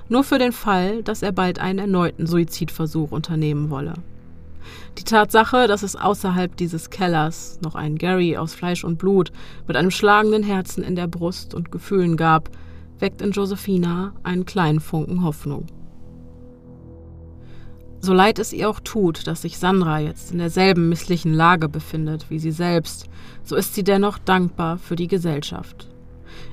Nur 0.09 0.23
für 0.23 0.39
den 0.39 0.51
Fall, 0.51 1.03
dass 1.03 1.21
er 1.21 1.31
bald 1.31 1.59
einen 1.59 1.79
erneuten 1.79 2.27
Suizidversuch 2.27 3.11
unternehmen 3.11 3.69
wolle. 3.69 3.93
Die 4.97 5.03
Tatsache, 5.03 5.67
dass 5.67 5.83
es 5.83 5.95
außerhalb 5.95 6.55
dieses 6.55 6.89
Kellers 6.89 7.59
noch 7.63 7.75
einen 7.75 7.97
Gary 7.97 8.37
aus 8.37 8.53
Fleisch 8.53 8.83
und 8.83 8.97
Blut 8.97 9.31
mit 9.67 9.77
einem 9.77 9.91
schlagenden 9.91 10.43
Herzen 10.43 10.83
in 10.83 10.95
der 10.95 11.07
Brust 11.07 11.53
und 11.53 11.71
Gefühlen 11.71 12.17
gab, 12.17 12.49
weckt 12.99 13.21
in 13.21 13.31
Josephina 13.31 14.13
einen 14.23 14.45
kleinen 14.45 14.79
Funken 14.79 15.23
Hoffnung. 15.23 15.65
So 18.03 18.13
leid 18.13 18.39
es 18.39 18.51
ihr 18.51 18.67
auch 18.67 18.79
tut, 18.79 19.27
dass 19.27 19.43
sich 19.43 19.59
Sandra 19.59 19.99
jetzt 19.99 20.31
in 20.31 20.39
derselben 20.39 20.89
misslichen 20.89 21.35
Lage 21.35 21.69
befindet 21.69 22.31
wie 22.31 22.39
sie 22.39 22.51
selbst, 22.51 23.07
so 23.43 23.55
ist 23.55 23.75
sie 23.75 23.83
dennoch 23.83 24.17
dankbar 24.17 24.79
für 24.79 24.95
die 24.95 25.07
Gesellschaft. 25.07 25.87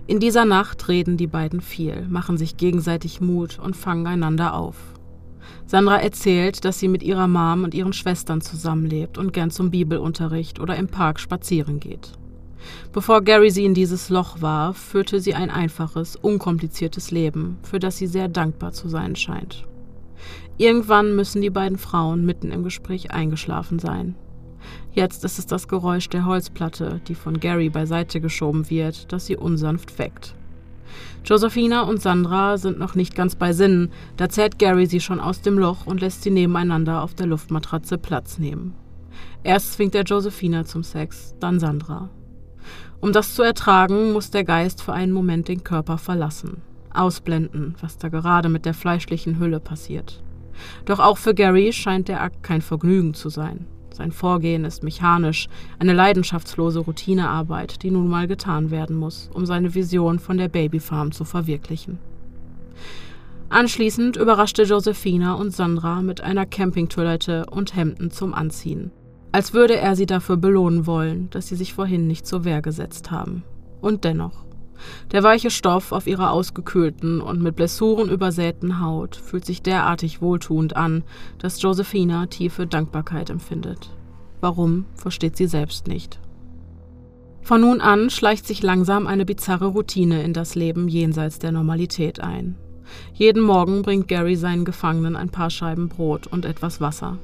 In 0.07 0.21
dieser 0.21 0.45
Nacht 0.45 0.89
reden 0.89 1.17
die 1.17 1.27
beiden 1.27 1.63
viel, 1.63 2.07
machen 2.09 2.37
sich 2.37 2.59
gegenseitig 2.59 3.23
Mut 3.23 3.59
und 3.59 3.77
fangen 3.77 4.07
einander 4.07 4.55
auf. 4.55 4.77
Sandra 5.65 5.97
erzählt, 5.97 6.67
dass 6.67 6.79
sie 6.79 6.89
mit 6.89 7.03
ihrer 7.03 7.29
Mom 7.29 7.65
und 7.65 7.75
ihren 7.75 7.95
Schwestern 7.95 8.43
zusammenlebt 8.43 9.17
und 9.17 9.33
gern 9.33 9.51
zum 9.51 9.71
Bibelunterricht 9.71 10.61
oder 10.61 10.77
im 10.77 10.89
Park 10.89 11.19
spazieren 11.19 11.81
geht. 11.81 12.13
Bevor 12.93 13.23
Gary 13.23 13.51
sie 13.51 13.65
in 13.65 13.75
dieses 13.75 14.11
Loch 14.11 14.43
warf, 14.43 14.77
führte 14.77 15.21
sie 15.21 15.35
ein 15.35 15.51
einfaches, 15.51 16.17
unkompliziertes 16.17 17.11
Leben, 17.11 17.59
für 17.63 17.79
das 17.79 17.97
sie 17.97 18.07
sehr 18.07 18.29
dankbar 18.29 18.73
zu 18.73 18.89
sein 18.89 19.17
scheint. 19.17 19.68
Irgendwann 20.59 21.15
müssen 21.15 21.41
die 21.41 21.51
beiden 21.51 21.79
Frauen 21.79 22.27
mitten 22.27 22.51
im 22.51 22.65
Gespräch 22.65 23.13
eingeschlafen 23.13 23.79
sein. 23.79 24.17
Jetzt 24.93 25.25
ist 25.25 25.39
es 25.39 25.47
das 25.47 25.69
Geräusch 25.69 26.09
der 26.09 26.27
Holzplatte, 26.27 27.01
die 27.07 27.15
von 27.15 27.39
Gary 27.39 27.69
beiseite 27.69 28.21
geschoben 28.21 28.69
wird, 28.69 29.13
das 29.13 29.27
sie 29.27 29.37
unsanft 29.37 30.01
weckt. 30.01 30.35
Josephina 31.25 31.83
und 31.83 32.03
Sandra 32.03 32.59
sind 32.59 32.79
noch 32.79 32.97
nicht 32.97 33.15
ganz 33.15 33.37
bei 33.37 33.53
Sinnen, 33.53 33.93
da 34.17 34.29
zerrt 34.29 34.59
Gary 34.59 34.87
sie 34.87 35.01
schon 35.01 35.21
aus 35.21 35.43
dem 35.43 35.59
Loch 35.59 35.87
und 35.87 36.01
lässt 36.01 36.25
sie 36.25 36.31
nebeneinander 36.31 37.03
auf 37.03 37.15
der 37.15 37.27
Luftmatratze 37.27 37.97
Platz 37.97 38.39
nehmen. 38.39 38.75
Erst 39.45 39.75
zwingt 39.75 39.95
er 39.95 40.03
Josephina 40.03 40.65
zum 40.65 40.83
Sex, 40.83 41.37
dann 41.39 41.61
Sandra. 41.61 42.11
Um 43.01 43.13
das 43.13 43.37
zu 43.37 43.43
ertragen, 43.43 44.13
muss 44.13 44.33
der 44.33 44.43
Geist 44.43 44.83
für 44.83 44.93
einen 44.93 45.13
Moment 45.13 45.47
den 45.47 45.63
Körper 45.63 45.99
verlassen, 45.99 46.63
ausblenden, 46.93 47.77
was 47.81 47.99
da 47.99 48.09
gerade 48.09 48.49
mit 48.49 48.65
der 48.65 48.75
fleischlichen 48.75 49.39
Hülle 49.39 49.61
passiert. 49.61 50.21
Doch 50.85 50.99
auch 50.99 51.19
für 51.19 51.35
Gary 51.35 51.73
scheint 51.73 52.09
der 52.09 52.23
Akt 52.23 52.43
kein 52.43 52.63
Vergnügen 52.63 53.15
zu 53.15 53.29
sein. 53.29 53.67
Sein 53.99 54.13
Vorgehen 54.13 54.65
ist 54.65 54.85
mechanisch, 54.85 55.49
eine 55.81 55.93
leidenschaftslose 55.93 56.79
Routinearbeit, 56.79 57.83
die 57.83 57.91
nun 57.91 58.09
mal 58.09 58.29
getan 58.29 58.71
werden 58.71 58.97
muss, 58.97 59.29
um 59.35 59.45
seine 59.45 59.75
Vision 59.75 60.21
von 60.21 60.39
der 60.39 60.49
Babyfarm 60.49 61.11
zu 61.11 61.25
verwirklichen. 61.25 61.99
Anschließend 63.49 64.17
überraschte 64.17 64.63
Josephina 64.65 65.35
und 65.35 65.55
Sandra 65.55 66.03
mit 66.03 66.21
einer 66.21 66.47
Campingtoilette 66.47 67.47
und 67.51 67.75
Hemden 67.75 68.11
zum 68.11 68.35
Anziehen. 68.35 68.93
Als 69.33 69.53
würde 69.53 69.77
er 69.77 69.97
sie 69.97 70.07
dafür 70.07 70.37
belohnen 70.37 70.87
wollen, 70.87 71.29
dass 71.31 71.49
sie 71.49 71.57
sich 71.57 71.75
vorhin 71.75 72.07
nicht 72.07 72.27
zur 72.27 72.45
Wehr 72.45 72.63
gesetzt 72.63 73.11
haben. 73.11 73.43
Und 73.81 74.05
dennoch. 74.05 74.45
Der 75.12 75.22
weiche 75.22 75.51
Stoff 75.51 75.93
auf 75.93 76.07
ihrer 76.07 76.31
ausgekühlten 76.31 77.20
und 77.20 77.43
mit 77.43 77.57
Blessuren 77.57 78.11
übersäten 78.11 78.81
Haut 78.81 79.16
fühlt 79.16 79.45
sich 79.45 79.62
derartig 79.62 80.20
wohltuend 80.22 80.76
an, 80.76 81.05
dass 81.39 81.61
Josephina 81.62 82.26
tiefe 82.26 82.66
Dankbarkeit 82.66 83.31
empfindet. 83.31 83.91
Warum, 84.41 84.87
versteht 84.95 85.37
sie 85.37 85.47
selbst 85.47 85.89
nicht. 85.89 86.20
Von 87.43 87.62
nun 87.62 87.81
an 87.81 88.11
schleicht 88.11 88.47
sich 88.47 88.62
langsam 88.62 89.07
eine 89.07 89.24
bizarre 89.24 89.68
Routine 89.68 90.22
in 90.22 90.33
das 90.33 90.55
Leben 90.55 90.87
jenseits 90.87 91.39
der 91.39 91.51
Normalität 91.51 92.20
ein. 92.20 92.57
Jeden 93.14 93.43
Morgen 93.43 93.83
bringt 93.83 94.09
Gary 94.09 94.37
seinen 94.37 94.64
Gefangenen 94.64 95.16
ein 95.16 95.31
paar 95.31 95.51
Scheiben 95.51 95.89
Brot 95.89 96.26
und 96.26 96.45
etwas 96.45 96.81
Wasser. 96.81 97.18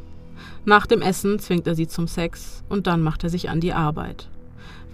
Nach 0.65 0.87
dem 0.87 1.03
Essen 1.03 1.39
zwingt 1.39 1.67
er 1.67 1.75
sie 1.75 1.89
zum 1.89 2.09
Sex 2.09 2.65
und 2.69 2.87
dann 2.87 3.03
macht 3.03 3.25
er 3.25 3.31
sich 3.31 3.51
an 3.51 3.61
die 3.61 3.73
Arbeit. 3.73 4.29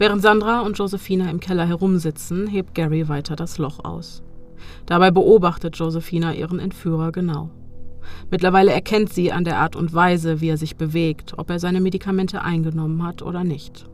Während 0.01 0.23
Sandra 0.23 0.63
und 0.63 0.79
Josephina 0.79 1.29
im 1.29 1.41
Keller 1.41 1.67
herumsitzen, 1.67 2.47
hebt 2.47 2.75
Gary 2.75 3.11
weiter 3.11 3.37
das 3.37 3.59
Loch 3.59 3.85
aus. 3.85 4.23
Dabei 4.87 5.11
beobachtet 5.11 5.77
Josephina 5.77 6.33
ihren 6.33 6.59
Entführer 6.59 7.13
genau. 7.13 7.51
Mittlerweile 8.31 8.73
erkennt 8.73 9.13
sie 9.13 9.31
an 9.31 9.45
der 9.45 9.59
Art 9.59 9.77
und 9.77 9.93
Weise, 9.93 10.41
wie 10.41 10.49
er 10.49 10.57
sich 10.57 10.77
bewegt, 10.77 11.35
ob 11.37 11.51
er 11.51 11.59
seine 11.59 11.83
Medikamente 11.83 12.41
eingenommen 12.41 13.03
hat 13.03 13.21
oder 13.21 13.45
nicht. 13.45 13.91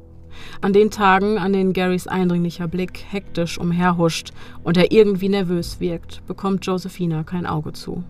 An 0.60 0.72
den 0.72 0.92
Tagen, 0.92 1.38
an 1.38 1.52
denen 1.52 1.72
Garys 1.72 2.06
eindringlicher 2.06 2.68
Blick 2.68 3.02
hektisch 3.10 3.58
umherhuscht 3.58 4.30
und 4.62 4.76
er 4.76 4.92
irgendwie 4.92 5.28
nervös 5.28 5.80
wirkt, 5.80 6.24
bekommt 6.28 6.64
Josephina 6.64 7.24
kein 7.24 7.46
Auge 7.46 7.72
zu. 7.72 8.04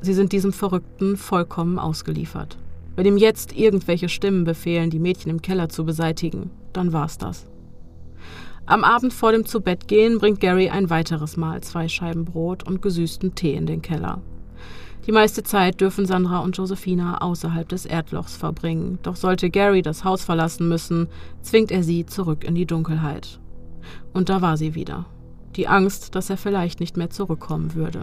Sie 0.00 0.14
sind 0.14 0.32
diesem 0.32 0.54
Verrückten 0.54 1.18
vollkommen 1.18 1.78
ausgeliefert. 1.78 2.56
Wenn 2.96 3.04
ihm 3.04 3.18
jetzt 3.18 3.54
irgendwelche 3.54 4.08
Stimmen 4.08 4.44
befehlen, 4.44 4.88
die 4.88 4.98
Mädchen 4.98 5.30
im 5.30 5.42
Keller 5.42 5.68
zu 5.68 5.84
beseitigen, 5.84 6.50
dann 6.72 6.92
war's 6.92 7.18
das. 7.18 7.46
Am 8.66 8.84
Abend 8.84 9.14
vor 9.14 9.32
dem 9.32 9.46
Zubettgehen 9.46 10.18
bringt 10.18 10.40
Gary 10.40 10.68
ein 10.68 10.90
weiteres 10.90 11.36
Mal 11.38 11.62
zwei 11.62 11.88
Scheiben 11.88 12.26
Brot 12.26 12.64
und 12.64 12.82
gesüßten 12.82 13.34
Tee 13.34 13.54
in 13.54 13.64
den 13.64 13.80
Keller. 13.80 14.20
Die 15.06 15.12
meiste 15.12 15.42
Zeit 15.42 15.80
dürfen 15.80 16.04
Sandra 16.04 16.40
und 16.40 16.54
Josephina 16.54 17.22
außerhalb 17.22 17.66
des 17.66 17.86
Erdlochs 17.86 18.36
verbringen, 18.36 18.98
doch 19.02 19.16
sollte 19.16 19.48
Gary 19.48 19.80
das 19.80 20.04
Haus 20.04 20.22
verlassen 20.22 20.68
müssen, 20.68 21.08
zwingt 21.40 21.70
er 21.70 21.82
sie 21.82 22.04
zurück 22.04 22.44
in 22.44 22.54
die 22.54 22.66
Dunkelheit. 22.66 23.40
Und 24.12 24.28
da 24.28 24.42
war 24.42 24.58
sie 24.58 24.74
wieder. 24.74 25.06
Die 25.56 25.66
Angst, 25.66 26.14
dass 26.14 26.28
er 26.28 26.36
vielleicht 26.36 26.78
nicht 26.78 26.98
mehr 26.98 27.08
zurückkommen 27.08 27.74
würde. 27.74 28.02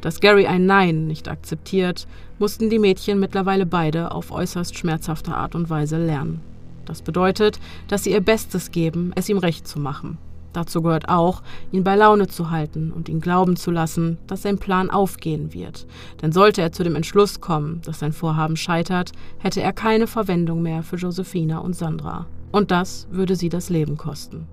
Dass 0.00 0.20
Gary 0.20 0.46
ein 0.46 0.64
Nein 0.64 1.06
nicht 1.06 1.28
akzeptiert, 1.28 2.06
mussten 2.38 2.70
die 2.70 2.78
Mädchen 2.78 3.20
mittlerweile 3.20 3.66
beide 3.66 4.12
auf 4.12 4.30
äußerst 4.30 4.78
schmerzhafte 4.78 5.34
Art 5.34 5.54
und 5.54 5.68
Weise 5.68 5.98
lernen. 5.98 6.40
Das 6.84 7.02
bedeutet, 7.02 7.60
dass 7.88 8.04
sie 8.04 8.12
ihr 8.12 8.20
Bestes 8.20 8.70
geben, 8.70 9.12
es 9.14 9.28
ihm 9.28 9.38
recht 9.38 9.66
zu 9.66 9.78
machen. 9.78 10.18
Dazu 10.54 10.82
gehört 10.82 11.08
auch, 11.08 11.42
ihn 11.72 11.82
bei 11.82 11.96
Laune 11.96 12.28
zu 12.28 12.50
halten 12.50 12.92
und 12.92 13.08
ihn 13.08 13.20
glauben 13.20 13.56
zu 13.56 13.72
lassen, 13.72 14.18
dass 14.28 14.42
sein 14.42 14.58
Plan 14.58 14.88
aufgehen 14.88 15.52
wird. 15.52 15.86
Denn 16.22 16.30
sollte 16.30 16.62
er 16.62 16.70
zu 16.70 16.84
dem 16.84 16.94
Entschluss 16.94 17.40
kommen, 17.40 17.82
dass 17.84 17.98
sein 17.98 18.12
Vorhaben 18.12 18.56
scheitert, 18.56 19.10
hätte 19.38 19.60
er 19.60 19.72
keine 19.72 20.06
Verwendung 20.06 20.62
mehr 20.62 20.84
für 20.84 20.96
Josephina 20.96 21.58
und 21.58 21.74
Sandra. 21.74 22.26
Und 22.52 22.70
das 22.70 23.08
würde 23.10 23.34
sie 23.34 23.48
das 23.48 23.68
Leben 23.68 23.96
kosten. 23.96 24.46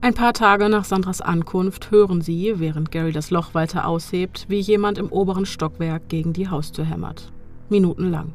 Ein 0.00 0.14
paar 0.14 0.32
Tage 0.32 0.68
nach 0.68 0.84
Sandras 0.84 1.20
Ankunft 1.20 1.90
hören 1.92 2.20
sie, 2.20 2.54
während 2.58 2.90
Gary 2.90 3.12
das 3.12 3.30
Loch 3.30 3.54
weiter 3.54 3.86
aushebt, 3.86 4.46
wie 4.48 4.60
jemand 4.60 4.98
im 4.98 5.10
oberen 5.10 5.46
Stockwerk 5.46 6.08
gegen 6.08 6.32
die 6.32 6.48
Haustür 6.48 6.84
hämmert. 6.84 7.32
Minutenlang. 7.68 8.32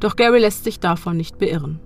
Doch 0.00 0.16
Gary 0.16 0.38
lässt 0.38 0.64
sich 0.64 0.80
davon 0.80 1.16
nicht 1.16 1.38
beirren. 1.38 1.78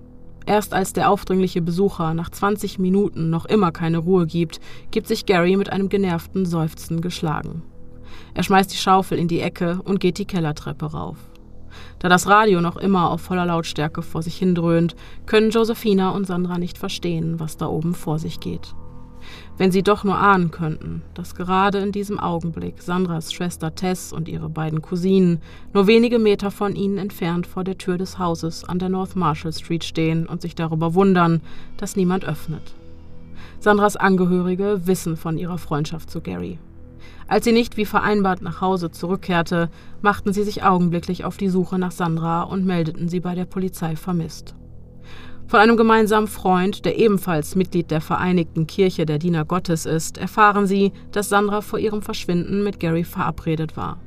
Erst 0.45 0.73
als 0.73 0.93
der 0.93 1.09
aufdringliche 1.09 1.61
Besucher 1.61 2.13
nach 2.13 2.29
20 2.29 2.77
Minuten 2.77 3.29
noch 3.29 3.45
immer 3.45 3.71
keine 3.71 3.97
Ruhe 3.97 4.27
gibt, 4.27 4.59
gibt 4.91 5.07
sich 5.07 5.25
Gary 5.25 5.57
mit 5.57 5.71
einem 5.71 5.89
genervten 5.89 6.45
Seufzen 6.45 7.01
geschlagen. 7.01 7.63
Er 8.35 8.43
schmeißt 8.43 8.71
die 8.71 8.77
Schaufel 8.77 9.17
in 9.17 9.27
die 9.27 9.41
Ecke 9.41 9.79
und 9.83 9.99
geht 9.99 10.19
die 10.19 10.25
Kellertreppe 10.25 10.85
rauf. 10.85 11.17
Da 11.99 12.09
das 12.09 12.27
Radio 12.27 12.61
noch 12.61 12.77
immer 12.77 13.09
auf 13.09 13.21
voller 13.21 13.45
Lautstärke 13.45 14.01
vor 14.01 14.21
sich 14.21 14.37
hindröhnt, 14.37 14.95
können 15.25 15.49
Josephina 15.49 16.11
und 16.11 16.27
Sandra 16.27 16.57
nicht 16.57 16.77
verstehen, 16.77 17.39
was 17.39 17.57
da 17.57 17.67
oben 17.67 17.95
vor 17.95 18.19
sich 18.19 18.39
geht. 18.39 18.75
Wenn 19.57 19.71
sie 19.71 19.83
doch 19.83 20.03
nur 20.03 20.17
ahnen 20.17 20.51
könnten, 20.51 21.01
dass 21.13 21.33
gerade 21.33 21.77
in 21.77 21.93
diesem 21.93 22.19
Augenblick 22.19 22.81
Sandras 22.81 23.31
Schwester 23.31 23.73
Tess 23.73 24.11
und 24.11 24.27
ihre 24.27 24.49
beiden 24.49 24.81
Cousinen 24.81 25.41
nur 25.73 25.87
wenige 25.87 26.19
Meter 26.19 26.51
von 26.51 26.75
ihnen 26.75 26.97
entfernt 26.97 27.47
vor 27.47 27.63
der 27.63 27.77
Tür 27.77 27.97
des 27.97 28.19
Hauses 28.19 28.65
an 28.65 28.79
der 28.79 28.89
North 28.89 29.15
Marshall 29.15 29.53
Street 29.53 29.85
stehen 29.85 30.27
und 30.27 30.41
sich 30.41 30.55
darüber 30.55 30.93
wundern, 30.93 31.39
dass 31.77 31.95
niemand 31.95 32.25
öffnet. 32.25 32.73
Sandras 33.59 33.95
Angehörige 33.95 34.81
wissen 34.87 35.15
von 35.15 35.37
ihrer 35.37 35.57
Freundschaft 35.57 36.11
zu 36.11 36.19
Gary. 36.19 36.59
Als 37.27 37.45
sie 37.45 37.53
nicht 37.53 37.77
wie 37.77 37.85
vereinbart 37.85 38.41
nach 38.41 38.59
Hause 38.59 38.91
zurückkehrte, 38.91 39.69
machten 40.01 40.33
sie 40.33 40.43
sich 40.43 40.63
augenblicklich 40.63 41.23
auf 41.23 41.37
die 41.37 41.49
Suche 41.49 41.79
nach 41.79 41.91
Sandra 41.91 42.43
und 42.43 42.65
meldeten 42.65 43.07
sie 43.07 43.21
bei 43.21 43.35
der 43.35 43.45
Polizei 43.45 43.95
vermisst. 43.95 44.53
Von 45.47 45.59
einem 45.59 45.77
gemeinsamen 45.77 46.27
Freund, 46.27 46.85
der 46.85 46.97
ebenfalls 46.97 47.55
Mitglied 47.55 47.91
der 47.91 48.01
Vereinigten 48.01 48.65
Kirche 48.65 49.05
der 49.05 49.19
Diener 49.19 49.45
Gottes 49.45 49.85
ist, 49.85 50.17
erfahren 50.17 50.65
sie, 50.65 50.91
dass 51.11 51.29
Sandra 51.29 51.61
vor 51.61 51.77
ihrem 51.77 52.01
Verschwinden 52.01 52.63
mit 52.63 52.79
Gary 52.79 53.03
verabredet 53.03 53.77
war. 53.77 53.99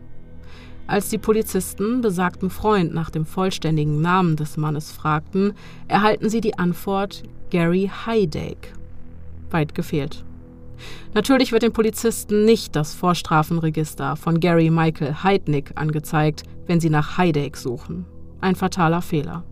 Als 0.89 1.11
die 1.11 1.18
Polizisten 1.18 2.01
besagten 2.01 2.51
Freund 2.51 2.93
nach 2.93 3.11
dem 3.11 3.24
vollständigen 3.24 4.01
Namen 4.01 4.36
des 4.36 4.57
Mannes 4.57 4.91
fragten, 4.91 5.53
erhalten 5.86 6.28
sie 6.28 6.41
die 6.41 6.59
Antwort 6.59 7.22
Gary 7.51 7.91
Heidake. 8.07 8.72
Weit 9.51 9.74
gefehlt. 9.74 10.24
Natürlich 11.14 11.53
wird 11.53 11.62
den 11.62 11.72
Polizisten 11.72 12.45
nicht 12.47 12.74
das 12.74 12.95
Vorstrafenregister 12.95 14.16
von 14.16 14.41
Gary 14.41 14.70
Michael 14.70 15.22
Heidnick 15.22 15.72
angezeigt, 15.76 16.43
wenn 16.66 16.80
sie 16.80 16.91
nach 16.91 17.16
Heidake 17.16 17.59
suchen. 17.59 18.07
Ein 18.41 18.55
fataler 18.55 19.03
Fehler. 19.03 19.45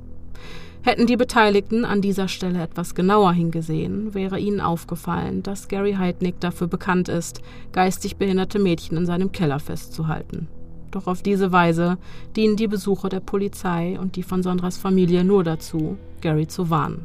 Hätten 0.86 1.08
die 1.08 1.16
Beteiligten 1.16 1.84
an 1.84 2.00
dieser 2.00 2.28
Stelle 2.28 2.62
etwas 2.62 2.94
genauer 2.94 3.32
hingesehen, 3.32 4.14
wäre 4.14 4.38
ihnen 4.38 4.60
aufgefallen, 4.60 5.42
dass 5.42 5.66
Gary 5.66 5.94
Heidnick 5.94 6.38
dafür 6.38 6.68
bekannt 6.68 7.08
ist, 7.08 7.42
geistig 7.72 8.18
behinderte 8.18 8.60
Mädchen 8.60 8.96
in 8.96 9.04
seinem 9.04 9.32
Keller 9.32 9.58
festzuhalten. 9.58 10.46
Doch 10.92 11.08
auf 11.08 11.22
diese 11.22 11.50
Weise 11.50 11.98
dienen 12.36 12.54
die 12.54 12.68
Besuche 12.68 13.08
der 13.08 13.18
Polizei 13.18 13.98
und 13.98 14.14
die 14.14 14.22
von 14.22 14.44
Sondras 14.44 14.78
Familie 14.78 15.24
nur 15.24 15.42
dazu, 15.42 15.96
Gary 16.20 16.46
zu 16.46 16.70
warnen. 16.70 17.04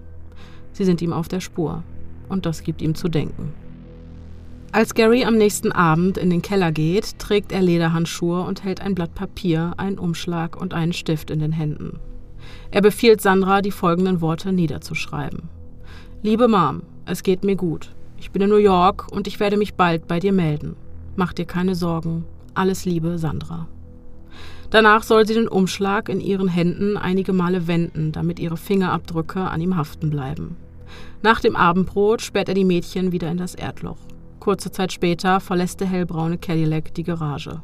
Sie 0.74 0.86
sind 0.86 1.02
ihm 1.02 1.12
auf 1.12 1.28
der 1.28 1.40
Spur. 1.40 1.82
Und 2.30 2.46
das 2.46 2.62
gibt 2.62 2.84
ihm 2.84 2.94
zu 2.94 3.08
denken. 3.08 3.52
Als 4.72 4.94
Gary 4.94 5.26
am 5.26 5.40
nächsten 5.40 5.72
Abend 5.72 6.20
in 6.20 6.30
den 6.30 6.44
Keller 6.44 6.72
geht, 6.72 7.18
trägt 7.18 7.52
er 7.52 7.64
Lederhandschuhe 7.64 8.42
und 8.44 8.64
hält 8.64 8.80
ein 8.80 8.94
Blatt 8.94 9.16
Papier, 9.16 9.74
einen 9.78 9.98
Umschlag 9.98 10.56
und 10.62 10.76
einen 10.76 10.94
Stift 10.94 11.32
in 11.32 11.40
den 11.40 11.52
Händen. 11.52 12.00
Er 12.72 12.82
befiehlt 12.82 13.22
Sandra, 13.22 13.62
die 13.62 13.72
folgenden 13.72 14.22
Worte 14.22 14.54
niederzuschreiben. 14.54 15.50
Liebe 16.24 16.48
Mom, 16.48 16.84
es 17.06 17.22
geht 17.22 17.44
mir 17.44 17.56
gut. 17.58 17.94
Ich 18.18 18.32
bin 18.32 18.42
in 18.42 18.50
New 18.50 18.56
York 18.56 19.12
und 19.12 19.28
ich 19.28 19.40
werde 19.40 19.58
mich 19.58 19.74
bald 19.74 20.08
bei 20.08 20.20
dir 20.20 20.32
melden. 20.32 20.76
Mach 21.16 21.34
dir 21.34 21.46
keine 21.46 21.76
Sorgen. 21.76 22.24
Alles 22.54 22.86
Liebe, 22.86 23.18
Sandra. 23.18 23.68
Danach 24.70 25.04
soll 25.04 25.28
sie 25.28 25.34
den 25.34 25.50
Umschlag 25.50 26.08
in 26.08 26.22
ihren 26.22 26.48
Händen 26.48 26.96
einige 26.96 27.34
Male 27.34 27.68
wenden, 27.68 28.14
damit 28.14 28.40
ihre 28.40 28.56
Fingerabdrücke 28.56 29.42
an 29.42 29.60
ihm 29.60 29.76
haften 29.76 30.10
bleiben. 30.10 30.56
Nach 31.22 31.42
dem 31.42 31.58
Abendbrot 31.58 32.22
sperrt 32.22 32.48
er 32.48 32.56
die 32.56 32.64
Mädchen 32.64 33.12
wieder 33.12 33.30
in 33.30 33.38
das 33.38 33.54
Erdloch. 33.54 33.98
Kurze 34.40 34.72
Zeit 34.72 34.94
später 34.94 35.40
verlässt 35.42 35.82
der 35.82 35.88
hellbraune 35.88 36.38
Cadillac 36.38 36.94
die 36.94 37.04
Garage. 37.04 37.62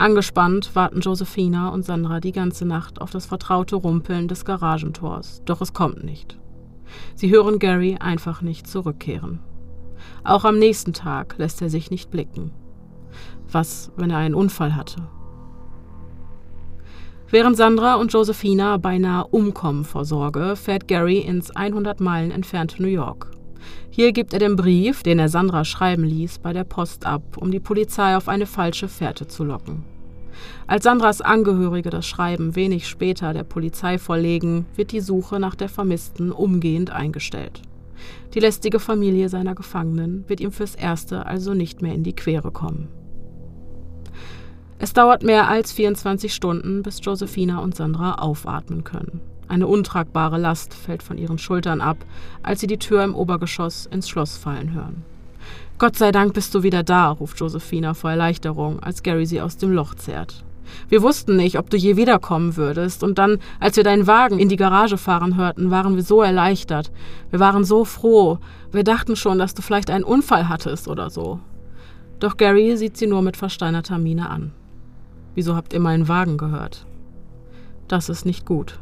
Angespannt 0.00 0.74
warten 0.74 1.00
Josephina 1.00 1.68
und 1.68 1.84
Sandra 1.84 2.20
die 2.20 2.32
ganze 2.32 2.64
Nacht 2.64 3.02
auf 3.02 3.10
das 3.10 3.26
vertraute 3.26 3.76
Rumpeln 3.76 4.28
des 4.28 4.46
Garagentors, 4.46 5.42
doch 5.44 5.60
es 5.60 5.74
kommt 5.74 6.04
nicht. 6.04 6.38
Sie 7.14 7.30
hören 7.30 7.58
Gary 7.58 7.98
einfach 8.00 8.40
nicht 8.40 8.66
zurückkehren. 8.66 9.40
Auch 10.24 10.46
am 10.46 10.58
nächsten 10.58 10.94
Tag 10.94 11.34
lässt 11.36 11.60
er 11.60 11.68
sich 11.68 11.90
nicht 11.90 12.10
blicken. 12.10 12.50
Was, 13.52 13.92
wenn 13.94 14.08
er 14.08 14.16
einen 14.16 14.34
Unfall 14.34 14.74
hatte? 14.74 15.02
Während 17.28 17.58
Sandra 17.58 17.96
und 17.96 18.10
Josephina 18.10 18.78
beinahe 18.78 19.26
umkommen 19.26 19.84
vor 19.84 20.06
Sorge, 20.06 20.56
fährt 20.56 20.88
Gary 20.88 21.18
ins 21.18 21.50
100 21.50 22.00
Meilen 22.00 22.30
entfernte 22.30 22.80
New 22.80 22.88
York. 22.88 23.32
Hier 23.90 24.12
gibt 24.12 24.32
er 24.32 24.38
den 24.38 24.56
Brief, 24.56 25.02
den 25.02 25.18
er 25.18 25.28
Sandra 25.28 25.66
schreiben 25.66 26.04
ließ, 26.04 26.38
bei 26.38 26.54
der 26.54 26.64
Post 26.64 27.04
ab, 27.04 27.36
um 27.36 27.50
die 27.50 27.60
Polizei 27.60 28.16
auf 28.16 28.28
eine 28.28 28.46
falsche 28.46 28.88
Fährte 28.88 29.28
zu 29.28 29.44
locken. 29.44 29.89
Als 30.66 30.84
Sandras 30.84 31.20
Angehörige 31.20 31.90
das 31.90 32.06
Schreiben 32.06 32.54
wenig 32.56 32.88
später 32.88 33.32
der 33.32 33.44
Polizei 33.44 33.98
vorlegen, 33.98 34.66
wird 34.76 34.92
die 34.92 35.00
Suche 35.00 35.40
nach 35.40 35.54
der 35.54 35.68
Vermissten 35.68 36.32
umgehend 36.32 36.90
eingestellt. 36.90 37.62
Die 38.34 38.40
lästige 38.40 38.78
Familie 38.78 39.28
seiner 39.28 39.54
Gefangenen 39.54 40.24
wird 40.28 40.40
ihm 40.40 40.52
fürs 40.52 40.74
Erste 40.74 41.26
also 41.26 41.54
nicht 41.54 41.82
mehr 41.82 41.94
in 41.94 42.04
die 42.04 42.14
Quere 42.14 42.50
kommen. 42.50 42.88
Es 44.78 44.94
dauert 44.94 45.22
mehr 45.22 45.48
als 45.48 45.72
24 45.72 46.32
Stunden, 46.32 46.82
bis 46.82 47.04
Josephina 47.04 47.58
und 47.58 47.76
Sandra 47.76 48.14
aufatmen 48.14 48.82
können. 48.82 49.20
Eine 49.46 49.66
untragbare 49.66 50.38
Last 50.38 50.72
fällt 50.72 51.02
von 51.02 51.18
ihren 51.18 51.36
Schultern 51.36 51.80
ab, 51.80 51.98
als 52.42 52.60
sie 52.60 52.66
die 52.66 52.78
Tür 52.78 53.04
im 53.04 53.14
Obergeschoss 53.14 53.86
ins 53.86 54.08
Schloss 54.08 54.38
fallen 54.38 54.72
hören. 54.72 55.04
Gott 55.80 55.96
sei 55.96 56.12
Dank 56.12 56.34
bist 56.34 56.54
du 56.54 56.62
wieder 56.62 56.82
da, 56.82 57.08
ruft 57.08 57.40
Josephina 57.40 57.94
vor 57.94 58.10
Erleichterung, 58.10 58.80
als 58.80 59.02
Gary 59.02 59.24
sie 59.24 59.40
aus 59.40 59.56
dem 59.56 59.72
Loch 59.72 59.94
zerrt. 59.94 60.44
Wir 60.90 61.00
wussten 61.00 61.36
nicht, 61.36 61.58
ob 61.58 61.70
du 61.70 61.78
je 61.78 61.96
wiederkommen 61.96 62.58
würdest, 62.58 63.02
und 63.02 63.16
dann, 63.16 63.38
als 63.60 63.78
wir 63.78 63.82
deinen 63.82 64.06
Wagen 64.06 64.38
in 64.38 64.50
die 64.50 64.56
Garage 64.56 64.98
fahren 64.98 65.38
hörten, 65.38 65.70
waren 65.70 65.96
wir 65.96 66.02
so 66.02 66.20
erleichtert. 66.20 66.92
Wir 67.30 67.40
waren 67.40 67.64
so 67.64 67.86
froh. 67.86 68.36
Wir 68.70 68.84
dachten 68.84 69.16
schon, 69.16 69.38
dass 69.38 69.54
du 69.54 69.62
vielleicht 69.62 69.88
einen 69.88 70.04
Unfall 70.04 70.50
hattest 70.50 70.86
oder 70.86 71.08
so. 71.08 71.40
Doch 72.18 72.36
Gary 72.36 72.76
sieht 72.76 72.98
sie 72.98 73.06
nur 73.06 73.22
mit 73.22 73.38
versteinerter 73.38 73.96
Miene 73.96 74.28
an. 74.28 74.52
Wieso 75.34 75.56
habt 75.56 75.72
ihr 75.72 75.80
meinen 75.80 76.08
Wagen 76.08 76.36
gehört? 76.36 76.84
Das 77.88 78.10
ist 78.10 78.26
nicht 78.26 78.44
gut. 78.44 78.78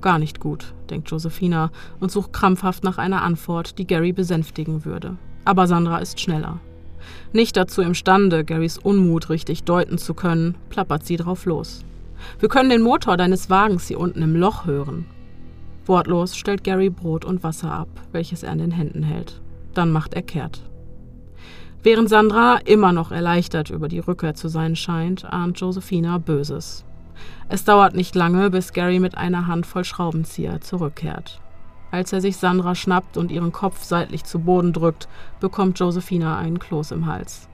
Gar 0.00 0.20
nicht 0.20 0.38
gut, 0.38 0.74
denkt 0.90 1.10
Josephina 1.10 1.72
und 1.98 2.12
sucht 2.12 2.32
krampfhaft 2.32 2.84
nach 2.84 2.98
einer 2.98 3.22
Antwort, 3.22 3.80
die 3.80 3.86
Gary 3.88 4.12
besänftigen 4.12 4.84
würde. 4.84 5.16
Aber 5.46 5.66
Sandra 5.66 5.98
ist 5.98 6.20
schneller. 6.20 6.58
Nicht 7.32 7.56
dazu 7.56 7.80
imstande, 7.80 8.44
Garys 8.44 8.78
Unmut 8.78 9.30
richtig 9.30 9.62
deuten 9.62 9.96
zu 9.96 10.12
können, 10.12 10.56
plappert 10.70 11.06
sie 11.06 11.16
drauf 11.16 11.46
los. 11.46 11.84
Wir 12.40 12.48
können 12.48 12.68
den 12.68 12.82
Motor 12.82 13.16
deines 13.16 13.48
Wagens 13.48 13.86
hier 13.86 14.00
unten 14.00 14.22
im 14.22 14.34
Loch 14.34 14.66
hören. 14.66 15.06
Wortlos 15.86 16.36
stellt 16.36 16.64
Gary 16.64 16.90
Brot 16.90 17.24
und 17.24 17.44
Wasser 17.44 17.70
ab, 17.70 17.88
welches 18.10 18.42
er 18.42 18.52
in 18.52 18.58
den 18.58 18.70
Händen 18.72 19.04
hält. 19.04 19.40
Dann 19.72 19.92
macht 19.92 20.14
er 20.14 20.22
kehrt. 20.22 20.62
Während 21.84 22.08
Sandra 22.08 22.58
immer 22.64 22.90
noch 22.90 23.12
erleichtert 23.12 23.70
über 23.70 23.86
die 23.86 24.00
Rückkehr 24.00 24.34
zu 24.34 24.48
sein 24.48 24.74
scheint, 24.74 25.24
ahnt 25.24 25.60
Josephina 25.60 26.18
Böses. 26.18 26.84
Es 27.48 27.62
dauert 27.62 27.94
nicht 27.94 28.16
lange, 28.16 28.50
bis 28.50 28.72
Gary 28.72 28.98
mit 28.98 29.16
einer 29.16 29.46
Handvoll 29.46 29.84
Schraubenzieher 29.84 30.60
zurückkehrt. 30.60 31.40
Als 31.96 32.12
er 32.12 32.20
sich 32.20 32.36
Sandra 32.36 32.74
schnappt 32.74 33.16
und 33.16 33.30
ihren 33.30 33.52
Kopf 33.52 33.82
seitlich 33.82 34.24
zu 34.24 34.40
Boden 34.40 34.74
drückt, 34.74 35.08
bekommt 35.40 35.78
Josephina 35.78 36.36
einen 36.36 36.58
Kloß 36.58 36.90
im 36.90 37.06
Hals. 37.06 37.48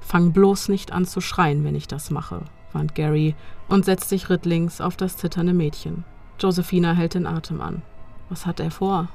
Fang 0.00 0.30
bloß 0.30 0.68
nicht 0.68 0.92
an 0.92 1.06
zu 1.06 1.20
schreien, 1.20 1.64
wenn 1.64 1.74
ich 1.74 1.88
das 1.88 2.10
mache, 2.10 2.42
warnt 2.72 2.94
Gary 2.94 3.34
und 3.66 3.84
setzt 3.84 4.10
sich 4.10 4.30
rittlings 4.30 4.80
auf 4.80 4.96
das 4.96 5.16
zitternde 5.16 5.54
Mädchen. 5.54 6.04
Josephina 6.38 6.92
hält 6.92 7.14
den 7.14 7.26
Atem 7.26 7.60
an. 7.60 7.82
Was 8.28 8.46
hat 8.46 8.60
er 8.60 8.70
vor? 8.70 9.08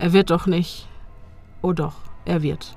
Er 0.00 0.12
wird 0.12 0.30
doch 0.30 0.48
nicht. 0.48 0.88
Oh 1.60 1.72
doch, 1.72 1.94
er 2.24 2.42
wird. 2.42 2.76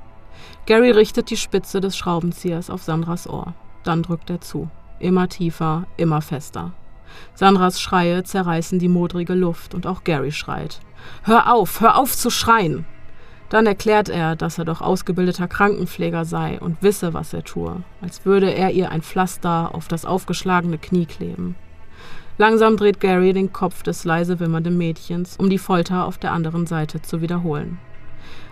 Gary 0.67 0.91
richtet 0.91 1.31
die 1.31 1.37
Spitze 1.37 1.81
des 1.81 1.97
Schraubenziehers 1.97 2.69
auf 2.69 2.83
Sandras 2.83 3.27
Ohr. 3.27 3.55
Dann 3.83 4.03
drückt 4.03 4.29
er 4.29 4.41
zu. 4.41 4.69
Immer 4.99 5.27
tiefer, 5.27 5.87
immer 5.97 6.21
fester. 6.21 6.73
Sandras 7.33 7.81
Schreie 7.81 8.23
zerreißen 8.23 8.77
die 8.77 8.89
modrige 8.89 9.33
Luft 9.33 9.73
und 9.73 9.87
auch 9.87 10.03
Gary 10.03 10.31
schreit. 10.31 10.81
Hör 11.23 11.51
auf, 11.53 11.81
hör 11.81 11.97
auf 11.97 12.15
zu 12.15 12.29
schreien! 12.29 12.85
Dann 13.49 13.67
erklärt 13.67 14.09
er, 14.09 14.35
dass 14.35 14.57
er 14.57 14.65
doch 14.65 14.81
ausgebildeter 14.81 15.47
Krankenpfleger 15.47 16.25
sei 16.25 16.59
und 16.59 16.81
wisse, 16.81 17.13
was 17.13 17.33
er 17.33 17.43
tue, 17.43 17.83
als 18.01 18.25
würde 18.25 18.53
er 18.53 18.71
ihr 18.71 18.91
ein 18.91 19.01
Pflaster 19.01 19.73
auf 19.73 19.87
das 19.87 20.05
aufgeschlagene 20.05 20.77
Knie 20.77 21.05
kleben. 21.05 21.55
Langsam 22.37 22.75
dreht 22.75 22.99
Gary 22.99 23.31
den 23.31 23.53
Kopf 23.53 23.83
des 23.83 24.03
leise 24.03 24.39
wimmernden 24.39 24.77
Mädchens, 24.77 25.37
um 25.37 25.49
die 25.49 25.57
Folter 25.57 26.05
auf 26.05 26.17
der 26.17 26.33
anderen 26.33 26.65
Seite 26.65 27.01
zu 27.01 27.21
wiederholen. 27.21 27.77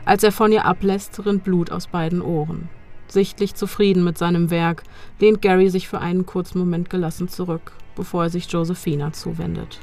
Als 0.06 0.24
er 0.24 0.32
von 0.32 0.52
ihr 0.52 0.66
ablässt, 0.66 1.26
rinnt 1.26 1.44
Blut 1.44 1.72
aus 1.72 1.88
beiden 1.88 2.22
Ohren. 2.22 2.70
Sichtlich 3.08 3.56
zufrieden 3.56 4.04
mit 4.04 4.18
seinem 4.18 4.50
Werk, 4.50 4.84
lehnt 5.20 5.42
Gary 5.42 5.70
sich 5.70 5.88
für 5.88 6.00
einen 6.00 6.26
kurzen 6.26 6.60
Moment 6.60 6.90
gelassen 6.90 7.28
zurück, 7.28 7.74
bevor 7.96 8.24
er 8.24 8.30
sich 8.30 8.50
Josephina 8.50 9.12
zuwendet. 9.12 9.80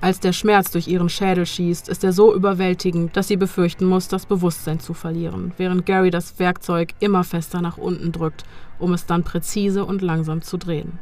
Als 0.00 0.20
der 0.20 0.32
Schmerz 0.32 0.70
durch 0.70 0.88
ihren 0.88 1.08
Schädel 1.08 1.46
schießt, 1.46 1.88
ist 1.88 2.04
er 2.04 2.12
so 2.12 2.34
überwältigend, 2.34 3.16
dass 3.16 3.28
sie 3.28 3.36
befürchten 3.36 3.86
muss, 3.86 4.08
das 4.08 4.26
Bewusstsein 4.26 4.80
zu 4.80 4.94
verlieren, 4.94 5.52
während 5.56 5.86
Gary 5.86 6.10
das 6.10 6.38
Werkzeug 6.38 6.94
immer 7.00 7.24
fester 7.24 7.60
nach 7.60 7.78
unten 7.78 8.12
drückt, 8.12 8.44
um 8.78 8.92
es 8.92 9.06
dann 9.06 9.24
präzise 9.24 9.84
und 9.84 10.02
langsam 10.02 10.42
zu 10.42 10.56
drehen. 10.56 10.98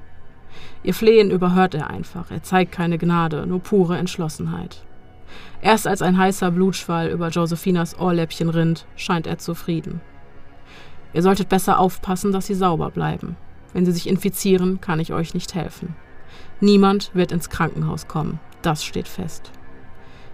Ihr 0.83 0.95
Flehen 0.95 1.31
überhört 1.31 1.75
er 1.75 1.91
einfach, 1.91 2.31
er 2.31 2.43
zeigt 2.43 2.73
keine 2.73 2.99
Gnade, 2.99 3.47
nur 3.47 3.61
pure 3.61 3.97
Entschlossenheit. 3.97 4.85
Erst 5.63 5.87
als 5.87 6.03
ein 6.03 6.19
heißer 6.19 6.51
Blutschwall 6.51 7.09
über 7.09 7.29
Josephinas 7.29 7.99
Ohrläppchen 7.99 8.49
rinnt, 8.49 8.87
scheint 8.97 9.27
er 9.27 9.39
zufrieden. 9.39 10.01
Ihr 11.13 11.23
solltet 11.23 11.49
besser 11.49 11.79
aufpassen, 11.79 12.33
dass 12.33 12.47
sie 12.47 12.55
sauber 12.55 12.91
bleiben. 12.91 13.37
Wenn 13.73 13.85
sie 13.85 13.93
sich 13.93 14.09
infizieren, 14.09 14.81
kann 14.81 15.01
ich 15.01 15.13
euch 15.13 15.35
nicht 15.35 15.55
helfen. 15.55 15.95
Niemand 16.61 17.11
wird 17.15 17.33
ins 17.33 17.51
Krankenhaus 17.51 18.09
kommen, 18.09 18.41
das 18.63 18.85
steht 18.85 19.09
fest. 19.09 19.51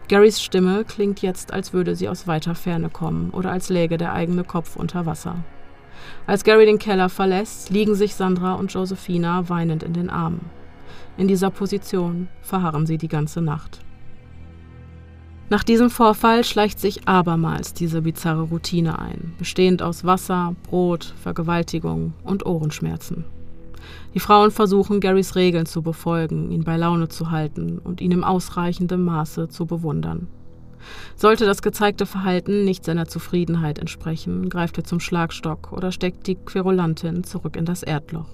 Garys 0.08 0.40
Stimme 0.40 0.84
klingt 0.84 1.20
jetzt, 1.20 1.52
als 1.52 1.72
würde 1.72 1.96
sie 1.96 2.08
aus 2.08 2.28
weiter 2.28 2.54
Ferne 2.54 2.90
kommen 2.90 3.30
oder 3.30 3.50
als 3.50 3.68
läge 3.70 3.96
der 3.96 4.12
eigene 4.12 4.44
Kopf 4.44 4.76
unter 4.76 5.04
Wasser. 5.04 5.36
Als 6.26 6.44
Gary 6.44 6.66
den 6.66 6.78
Keller 6.78 7.08
verlässt, 7.08 7.70
liegen 7.70 7.94
sich 7.94 8.14
Sandra 8.14 8.54
und 8.54 8.72
Josephina 8.72 9.48
weinend 9.48 9.82
in 9.82 9.92
den 9.92 10.10
Armen. 10.10 10.50
In 11.16 11.26
dieser 11.26 11.50
Position 11.50 12.28
verharren 12.42 12.86
sie 12.86 12.98
die 12.98 13.08
ganze 13.08 13.40
Nacht. 13.40 13.80
Nach 15.48 15.62
diesem 15.62 15.90
Vorfall 15.90 16.42
schleicht 16.42 16.80
sich 16.80 17.06
abermals 17.06 17.72
diese 17.72 18.02
bizarre 18.02 18.42
Routine 18.42 18.98
ein, 18.98 19.34
bestehend 19.38 19.80
aus 19.80 20.04
Wasser, 20.04 20.56
Brot, 20.64 21.14
Vergewaltigung 21.22 22.14
und 22.24 22.44
Ohrenschmerzen. 22.44 23.24
Die 24.14 24.20
Frauen 24.20 24.50
versuchen, 24.50 25.00
Garys 25.00 25.34
Regeln 25.34 25.66
zu 25.66 25.82
befolgen, 25.82 26.50
ihn 26.50 26.64
bei 26.64 26.76
Laune 26.76 27.08
zu 27.08 27.30
halten 27.30 27.78
und 27.78 28.00
ihn 28.00 28.12
im 28.12 28.24
ausreichenden 28.24 29.04
Maße 29.04 29.48
zu 29.48 29.66
bewundern. 29.66 30.28
Sollte 31.16 31.46
das 31.46 31.62
gezeigte 31.62 32.06
Verhalten 32.06 32.64
nicht 32.64 32.84
seiner 32.84 33.06
Zufriedenheit 33.06 33.78
entsprechen, 33.78 34.48
greift 34.48 34.78
er 34.78 34.84
zum 34.84 35.00
Schlagstock 35.00 35.72
oder 35.72 35.92
steckt 35.92 36.26
die 36.26 36.36
Querulantin 36.36 37.24
zurück 37.24 37.56
in 37.56 37.64
das 37.64 37.82
Erdloch. 37.82 38.28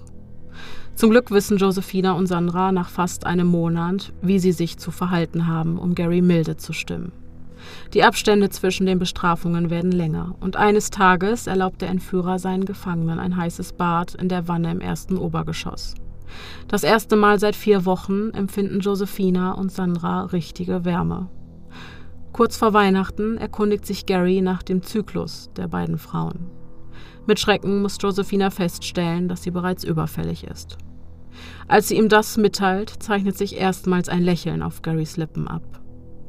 Zum 0.95 1.09
Glück 1.09 1.31
wissen 1.31 1.57
Josephina 1.57 2.13
und 2.13 2.27
Sandra 2.27 2.71
nach 2.71 2.89
fast 2.89 3.25
einem 3.25 3.47
Monat, 3.47 4.13
wie 4.21 4.37
sie 4.37 4.51
sich 4.51 4.77
zu 4.77 4.91
verhalten 4.91 5.47
haben, 5.47 5.79
um 5.79 5.95
Gary 5.95 6.21
milde 6.21 6.57
zu 6.57 6.73
stimmen. 6.73 7.11
Die 7.93 8.03
Abstände 8.03 8.49
zwischen 8.49 8.85
den 8.85 8.99
Bestrafungen 8.99 9.69
werden 9.69 9.91
länger, 9.91 10.35
und 10.39 10.55
eines 10.55 10.89
Tages 10.89 11.47
erlaubt 11.47 11.81
der 11.81 11.89
Entführer 11.89 12.39
seinen 12.39 12.65
Gefangenen 12.65 13.19
ein 13.19 13.37
heißes 13.37 13.73
Bad 13.73 14.15
in 14.15 14.29
der 14.29 14.47
Wanne 14.47 14.71
im 14.71 14.81
ersten 14.81 15.17
Obergeschoss. 15.17 15.95
Das 16.67 16.83
erste 16.83 17.15
Mal 17.15 17.39
seit 17.39 17.55
vier 17.55 17.85
Wochen 17.85 18.31
empfinden 18.31 18.79
Josephina 18.79 19.51
und 19.53 19.71
Sandra 19.71 20.25
richtige 20.25 20.85
Wärme. 20.85 21.29
Kurz 22.31 22.57
vor 22.57 22.73
Weihnachten 22.73 23.37
erkundigt 23.37 23.85
sich 23.85 24.07
Gary 24.07 24.41
nach 24.41 24.63
dem 24.63 24.81
Zyklus 24.81 25.51
der 25.55 25.67
beiden 25.67 25.99
Frauen. 25.99 26.49
Mit 27.27 27.39
Schrecken 27.39 27.81
muss 27.81 27.97
Josephina 28.01 28.49
feststellen, 28.49 29.27
dass 29.27 29.43
sie 29.43 29.51
bereits 29.51 29.83
überfällig 29.83 30.43
ist. 30.45 30.77
Als 31.67 31.87
sie 31.87 31.97
ihm 31.97 32.09
das 32.09 32.37
mitteilt, 32.37 32.89
zeichnet 32.89 33.37
sich 33.37 33.55
erstmals 33.55 34.09
ein 34.09 34.23
Lächeln 34.23 34.61
auf 34.61 34.81
Garys 34.81 35.17
Lippen 35.17 35.47
ab. 35.47 35.82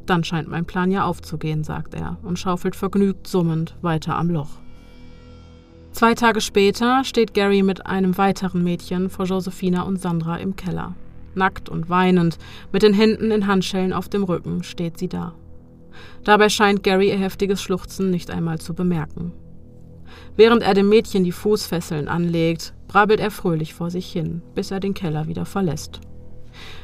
Dann 0.06 0.24
scheint 0.24 0.48
mein 0.48 0.66
Plan 0.66 0.90
ja 0.90 1.04
aufzugehen, 1.04 1.64
sagt 1.64 1.94
er 1.94 2.18
und 2.22 2.38
schaufelt 2.38 2.76
vergnügt 2.76 3.26
summend 3.26 3.74
weiter 3.80 4.16
am 4.16 4.30
Loch. 4.30 4.60
Zwei 5.92 6.14
Tage 6.14 6.40
später 6.40 7.04
steht 7.04 7.34
Gary 7.34 7.62
mit 7.62 7.86
einem 7.86 8.18
weiteren 8.18 8.64
Mädchen 8.64 9.10
vor 9.10 9.26
Josephina 9.26 9.82
und 9.82 10.00
Sandra 10.00 10.36
im 10.36 10.56
Keller. 10.56 10.94
Nackt 11.34 11.68
und 11.68 11.88
weinend, 11.88 12.38
mit 12.72 12.82
den 12.82 12.94
Händen 12.94 13.30
in 13.30 13.46
Handschellen 13.46 13.92
auf 13.92 14.08
dem 14.08 14.24
Rücken, 14.24 14.62
steht 14.62 14.98
sie 14.98 15.08
da. 15.08 15.34
Dabei 16.24 16.48
scheint 16.48 16.82
Gary 16.82 17.10
ihr 17.10 17.18
heftiges 17.18 17.62
Schluchzen 17.62 18.10
nicht 18.10 18.30
einmal 18.30 18.58
zu 18.58 18.74
bemerken. 18.74 19.32
Während 20.36 20.62
er 20.62 20.74
dem 20.74 20.88
Mädchen 20.88 21.24
die 21.24 21.32
Fußfesseln 21.32 22.08
anlegt, 22.08 22.74
brabbelt 22.88 23.20
er 23.20 23.30
fröhlich 23.30 23.74
vor 23.74 23.90
sich 23.90 24.10
hin, 24.10 24.42
bis 24.54 24.70
er 24.70 24.80
den 24.80 24.94
Keller 24.94 25.28
wieder 25.28 25.46
verlässt. 25.46 26.00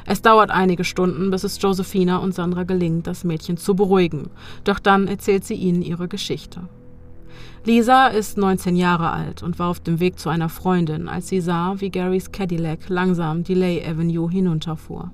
Es 0.06 0.22
dauert 0.22 0.50
einige 0.50 0.84
Stunden, 0.84 1.30
bis 1.30 1.44
es 1.44 1.60
Josephina 1.60 2.18
und 2.18 2.34
Sandra 2.34 2.64
gelingt, 2.64 3.06
das 3.06 3.24
Mädchen 3.24 3.56
zu 3.56 3.74
beruhigen, 3.74 4.30
doch 4.64 4.78
dann 4.78 5.08
erzählt 5.08 5.44
sie 5.44 5.54
ihnen 5.54 5.82
ihre 5.82 6.08
Geschichte. 6.08 6.62
Lisa 7.64 8.06
ist 8.06 8.38
19 8.38 8.74
Jahre 8.74 9.10
alt 9.10 9.42
und 9.42 9.58
war 9.58 9.68
auf 9.68 9.80
dem 9.80 10.00
Weg 10.00 10.18
zu 10.18 10.30
einer 10.30 10.48
Freundin, 10.48 11.08
als 11.08 11.28
sie 11.28 11.40
sah, 11.40 11.74
wie 11.78 11.90
Garys 11.90 12.32
Cadillac 12.32 12.88
langsam 12.88 13.44
die 13.44 13.54
Lay 13.54 13.84
Avenue 13.86 14.30
hinunterfuhr. 14.30 15.12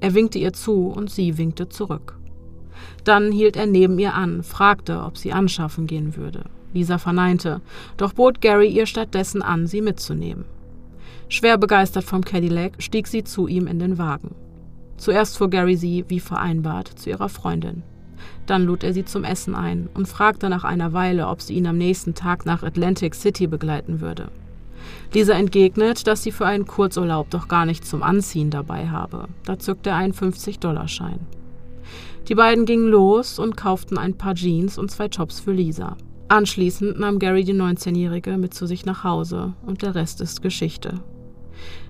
Er 0.00 0.12
winkte 0.12 0.38
ihr 0.38 0.52
zu 0.52 0.88
und 0.88 1.10
sie 1.10 1.38
winkte 1.38 1.70
zurück. 1.70 2.18
Dann 3.04 3.32
hielt 3.32 3.56
er 3.56 3.66
neben 3.66 3.98
ihr 3.98 4.14
an, 4.14 4.42
fragte, 4.42 5.02
ob 5.02 5.16
sie 5.16 5.32
anschaffen 5.32 5.86
gehen 5.86 6.16
würde. 6.16 6.44
Lisa 6.74 6.98
verneinte, 6.98 7.60
doch 7.96 8.12
bot 8.12 8.40
Gary 8.40 8.68
ihr 8.68 8.86
stattdessen 8.86 9.42
an, 9.42 9.66
sie 9.66 9.80
mitzunehmen. 9.80 10.44
Schwer 11.32 11.56
begeistert 11.56 12.04
vom 12.04 12.22
Cadillac 12.22 12.74
stieg 12.78 13.08
sie 13.08 13.24
zu 13.24 13.46
ihm 13.48 13.66
in 13.66 13.78
den 13.78 13.96
Wagen. 13.96 14.34
Zuerst 14.98 15.38
fuhr 15.38 15.48
Gary 15.48 15.76
sie, 15.76 16.04
wie 16.08 16.20
vereinbart, 16.20 16.88
zu 16.88 17.08
ihrer 17.08 17.30
Freundin. 17.30 17.84
Dann 18.44 18.66
lud 18.66 18.84
er 18.84 18.92
sie 18.92 19.06
zum 19.06 19.24
Essen 19.24 19.54
ein 19.54 19.88
und 19.94 20.06
fragte 20.06 20.50
nach 20.50 20.64
einer 20.64 20.92
Weile, 20.92 21.28
ob 21.28 21.40
sie 21.40 21.54
ihn 21.54 21.66
am 21.66 21.78
nächsten 21.78 22.12
Tag 22.12 22.44
nach 22.44 22.62
Atlantic 22.62 23.14
City 23.14 23.46
begleiten 23.46 24.02
würde. 24.02 24.28
Lisa 25.14 25.32
entgegnet, 25.32 26.06
dass 26.06 26.22
sie 26.22 26.32
für 26.32 26.44
einen 26.44 26.66
Kurzurlaub 26.66 27.30
doch 27.30 27.48
gar 27.48 27.64
nichts 27.64 27.88
zum 27.88 28.02
Anziehen 28.02 28.50
dabei 28.50 28.90
habe. 28.90 29.26
Da 29.46 29.58
zückte 29.58 29.88
er 29.88 29.96
einen 29.96 30.12
50-Dollar-Schein. 30.12 31.20
Die 32.28 32.34
beiden 32.34 32.66
gingen 32.66 32.88
los 32.88 33.38
und 33.38 33.56
kauften 33.56 33.96
ein 33.96 34.18
paar 34.18 34.34
Jeans 34.34 34.76
und 34.76 34.90
zwei 34.90 35.08
Tops 35.08 35.40
für 35.40 35.52
Lisa. 35.52 35.96
Anschließend 36.28 37.00
nahm 37.00 37.18
Gary 37.18 37.44
die 37.44 37.54
19-Jährige 37.54 38.36
mit 38.36 38.52
zu 38.52 38.66
sich 38.66 38.84
nach 38.84 39.02
Hause 39.02 39.54
und 39.64 39.80
der 39.80 39.94
Rest 39.94 40.20
ist 40.20 40.42
Geschichte. 40.42 41.00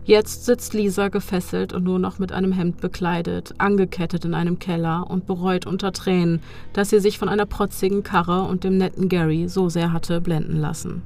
Jetzt 0.04 0.46
sitzt 0.46 0.74
Lisa 0.74 1.08
gefesselt 1.08 1.72
und 1.72 1.84
nur 1.84 2.00
noch 2.00 2.18
mit 2.18 2.32
einem 2.32 2.50
Hemd 2.50 2.80
bekleidet, 2.80 3.54
angekettet 3.58 4.24
in 4.24 4.34
einem 4.34 4.58
Keller 4.58 5.08
und 5.08 5.26
bereut 5.26 5.64
unter 5.64 5.92
Tränen, 5.92 6.40
dass 6.72 6.90
sie 6.90 6.98
sich 6.98 7.18
von 7.18 7.28
einer 7.28 7.46
protzigen 7.46 8.02
Karre 8.02 8.42
und 8.42 8.64
dem 8.64 8.78
netten 8.78 9.08
Gary 9.08 9.48
so 9.48 9.68
sehr 9.68 9.92
hatte 9.92 10.20
blenden 10.20 10.56
lassen. 10.56 11.02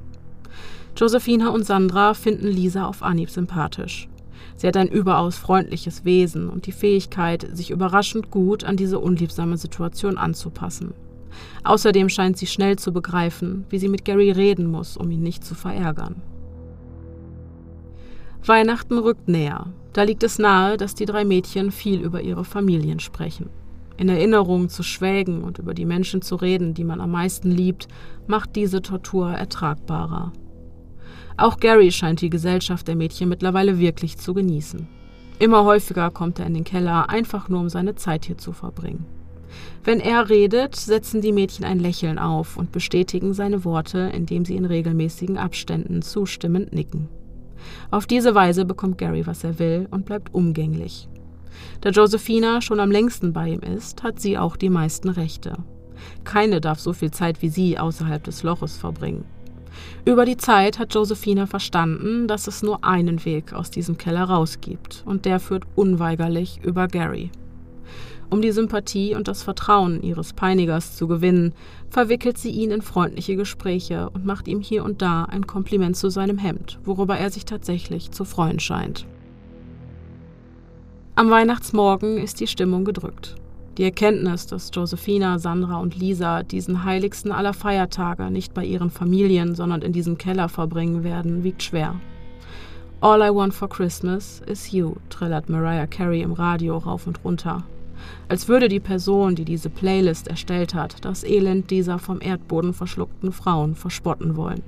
Josephina 0.95 1.49
und 1.49 1.63
Sandra 1.63 2.15
finden 2.15 2.47
Lisa 2.47 2.87
auf 2.87 3.03
Anhieb 3.03 3.29
sympathisch. 3.29 4.09
Sie 4.55 4.65
hat 4.65 4.75
ein 4.75 4.87
überaus 4.87 5.37
freundliches 5.37 6.03
Wesen 6.03 6.49
und 6.49 6.65
die 6.65 6.71
Fähigkeit, 6.71 7.47
sich 7.53 7.69
überraschend 7.69 8.31
gut 8.31 8.63
an 8.63 8.77
diese 8.77 8.97
unliebsame 8.97 9.57
Situation 9.57 10.17
anzupassen. 10.17 10.95
Außerdem 11.63 12.09
scheint 12.09 12.39
sie 12.39 12.47
schnell 12.47 12.79
zu 12.79 12.91
begreifen, 12.91 13.65
wie 13.69 13.77
sie 13.77 13.89
mit 13.89 14.05
Gary 14.05 14.31
reden 14.31 14.71
muss, 14.71 14.97
um 14.97 15.11
ihn 15.11 15.21
nicht 15.21 15.45
zu 15.45 15.53
verärgern. 15.53 16.15
Weihnachten 18.47 18.97
rückt 18.97 19.27
näher. 19.27 19.67
Da 19.93 20.03
liegt 20.03 20.23
es 20.23 20.39
nahe, 20.39 20.77
dass 20.77 20.95
die 20.95 21.05
drei 21.05 21.25
Mädchen 21.25 21.71
viel 21.71 22.01
über 22.01 22.21
ihre 22.21 22.45
Familien 22.45 22.99
sprechen. 22.99 23.49
In 23.97 24.09
Erinnerung 24.09 24.69
zu 24.69 24.83
schwelgen 24.83 25.43
und 25.43 25.57
über 25.57 25.73
die 25.73 25.85
Menschen 25.85 26.21
zu 26.21 26.35
reden, 26.35 26.73
die 26.73 26.83
man 26.83 27.01
am 27.01 27.11
meisten 27.11 27.51
liebt, 27.51 27.87
macht 28.27 28.55
diese 28.55 28.81
Tortur 28.81 29.31
ertragbarer. 29.31 30.31
Auch 31.35 31.59
Gary 31.59 31.91
scheint 31.91 32.21
die 32.21 32.29
Gesellschaft 32.29 32.87
der 32.87 32.95
Mädchen 32.95 33.27
mittlerweile 33.27 33.79
wirklich 33.79 34.17
zu 34.17 34.33
genießen. 34.33 34.87
Immer 35.39 35.65
häufiger 35.65 36.09
kommt 36.09 36.39
er 36.39 36.45
in 36.45 36.53
den 36.53 36.63
Keller, 36.63 37.09
einfach 37.09 37.49
nur 37.49 37.59
um 37.59 37.69
seine 37.69 37.95
Zeit 37.95 38.25
hier 38.25 38.37
zu 38.37 38.53
verbringen. 38.53 39.05
Wenn 39.83 39.99
er 39.99 40.29
redet, 40.29 40.75
setzen 40.75 41.21
die 41.21 41.31
Mädchen 41.31 41.65
ein 41.65 41.79
Lächeln 41.79 42.19
auf 42.19 42.57
und 42.57 42.71
bestätigen 42.71 43.33
seine 43.33 43.65
Worte, 43.65 44.11
indem 44.13 44.45
sie 44.45 44.55
in 44.55 44.65
regelmäßigen 44.65 45.37
Abständen 45.37 46.01
zustimmend 46.01 46.73
nicken. 46.73 47.07
Auf 47.91 48.05
diese 48.05 48.35
Weise 48.35 48.65
bekommt 48.65 48.97
Gary, 48.97 49.25
was 49.25 49.43
er 49.43 49.59
will 49.59 49.87
und 49.91 50.05
bleibt 50.05 50.33
umgänglich. 50.33 51.07
Da 51.81 51.89
Josephina 51.89 52.61
schon 52.61 52.79
am 52.79 52.91
längsten 52.91 53.33
bei 53.33 53.49
ihm 53.49 53.61
ist, 53.61 54.03
hat 54.03 54.19
sie 54.19 54.37
auch 54.37 54.55
die 54.55 54.69
meisten 54.69 55.09
Rechte. 55.09 55.57
Keine 56.23 56.61
darf 56.61 56.79
so 56.79 56.93
viel 56.93 57.11
Zeit 57.11 57.41
wie 57.41 57.49
sie 57.49 57.79
außerhalb 57.79 58.23
des 58.23 58.43
Loches 58.43 58.77
verbringen. 58.77 59.25
Über 60.05 60.25
die 60.25 60.37
Zeit 60.37 60.79
hat 60.79 60.93
Josephina 60.93 61.45
verstanden, 61.45 62.27
dass 62.27 62.47
es 62.47 62.63
nur 62.63 62.83
einen 62.83 63.23
Weg 63.25 63.53
aus 63.53 63.69
diesem 63.69 63.97
Keller 63.97 64.23
raus 64.23 64.59
gibt, 64.61 65.03
und 65.05 65.25
der 65.25 65.39
führt 65.39 65.65
unweigerlich 65.75 66.59
über 66.63 66.87
Gary. 66.87 67.31
Um 68.29 68.41
die 68.41 68.51
Sympathie 68.51 69.15
und 69.15 69.29
das 69.29 69.41
Vertrauen 69.41 70.01
ihres 70.03 70.33
Peinigers 70.33 70.97
zu 70.97 71.07
gewinnen, 71.07 71.53
verwickelt 71.89 72.37
sie 72.37 72.51
ihn 72.51 72.71
in 72.71 72.81
freundliche 72.81 73.37
Gespräche 73.37 74.09
und 74.09 74.25
macht 74.25 74.49
ihm 74.49 74.59
hier 74.59 74.83
und 74.83 75.01
da 75.01 75.23
ein 75.23 75.47
Kompliment 75.47 75.95
zu 75.95 76.09
seinem 76.09 76.37
Hemd, 76.37 76.77
worüber 76.83 77.17
er 77.17 77.29
sich 77.29 77.45
tatsächlich 77.45 78.11
zu 78.11 78.25
freuen 78.25 78.59
scheint. 78.59 79.05
Am 81.15 81.29
Weihnachtsmorgen 81.29 82.17
ist 82.17 82.41
die 82.41 82.47
Stimmung 82.47 82.83
gedrückt. 82.83 83.35
Die 83.77 83.83
Erkenntnis, 83.83 84.45
dass 84.45 84.71
Josephina, 84.73 85.39
Sandra 85.39 85.77
und 85.77 85.95
Lisa 85.95 86.43
diesen 86.43 86.83
heiligsten 86.83 87.31
aller 87.31 87.53
Feiertage 87.53 88.29
nicht 88.29 88.53
bei 88.53 88.65
ihren 88.65 88.89
Familien, 88.89 89.55
sondern 89.55 89.83
in 89.83 89.93
diesem 89.93 90.17
Keller 90.17 90.49
verbringen 90.49 91.03
werden, 91.03 91.43
wiegt 91.43 91.63
schwer. 91.63 91.95
All 92.99 93.21
I 93.21 93.33
Want 93.33 93.53
for 93.53 93.69
Christmas 93.69 94.41
is 94.47 94.71
You, 94.71 94.95
trällert 95.09 95.49
Mariah 95.49 95.87
Carey 95.87 96.21
im 96.23 96.33
Radio 96.33 96.77
rauf 96.77 97.07
und 97.07 97.23
runter 97.23 97.63
als 98.27 98.47
würde 98.47 98.67
die 98.67 98.79
Person, 98.79 99.35
die 99.35 99.45
diese 99.45 99.69
Playlist 99.69 100.27
erstellt 100.27 100.73
hat, 100.73 101.05
das 101.05 101.23
Elend 101.23 101.71
dieser 101.71 101.99
vom 101.99 102.21
Erdboden 102.21 102.73
verschluckten 102.73 103.31
Frauen 103.31 103.75
verspotten 103.75 104.35
wollen. 104.35 104.63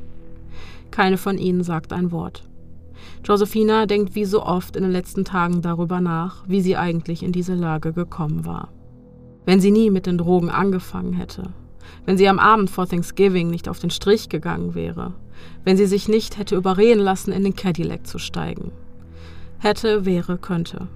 Keine 0.92 1.18
von 1.18 1.38
ihnen 1.38 1.64
sagt 1.64 1.94
ein 1.94 2.12
Wort. 2.12 2.44
Josephina 3.24 3.86
denkt 3.86 4.16
wie 4.16 4.26
so 4.26 4.44
oft 4.44 4.76
in 4.76 4.84
den 4.84 4.92
letzten 4.92 5.26
Tagen 5.26 5.62
darüber 5.62 6.02
nach, 6.02 6.44
wie 6.48 6.62
sie 6.62 6.78
eigentlich 6.78 7.24
in 7.24 7.32
diese 7.32 7.54
Lage 7.54 7.94
gekommen 7.94 8.46
war. 8.46 8.70
Wenn 9.46 9.60
sie 9.60 9.72
nie 9.72 9.90
mit 9.90 10.06
den 10.06 10.18
Drogen 10.18 10.50
angefangen 10.50 11.14
hätte, 11.14 11.44
wenn 12.06 12.18
sie 12.18 12.28
am 12.28 12.40
Abend 12.40 12.70
vor 12.70 12.88
Thanksgiving 12.88 13.50
nicht 13.50 13.68
auf 13.68 13.80
den 13.80 13.90
Strich 13.90 14.30
gegangen 14.30 14.76
wäre, 14.76 15.14
wenn 15.64 15.78
sie 15.78 15.86
sich 15.86 16.08
nicht 16.08 16.38
hätte 16.38 16.56
überreden 16.56 17.02
lassen, 17.02 17.32
in 17.32 17.44
den 17.44 17.56
Cadillac 17.56 18.06
zu 18.06 18.20
steigen. 18.20 18.72
Hätte, 19.60 20.06
wäre, 20.06 20.38
könnte. 20.38 20.88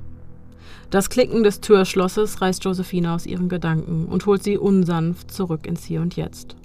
Das 0.93 1.09
Klicken 1.09 1.43
des 1.43 1.59
Türschlosses 1.59 2.39
reißt 2.39 2.65
Josephine 2.65 3.13
aus 3.13 3.25
ihren 3.25 3.49
Gedanken 3.49 4.05
und 4.05 4.27
holt 4.27 4.43
sie 4.43 4.59
unsanft 4.59 5.31
zurück 5.31 5.65
ins 5.65 5.83
Hier 5.83 6.01
und 6.01 6.15
Jetzt. 6.15 6.55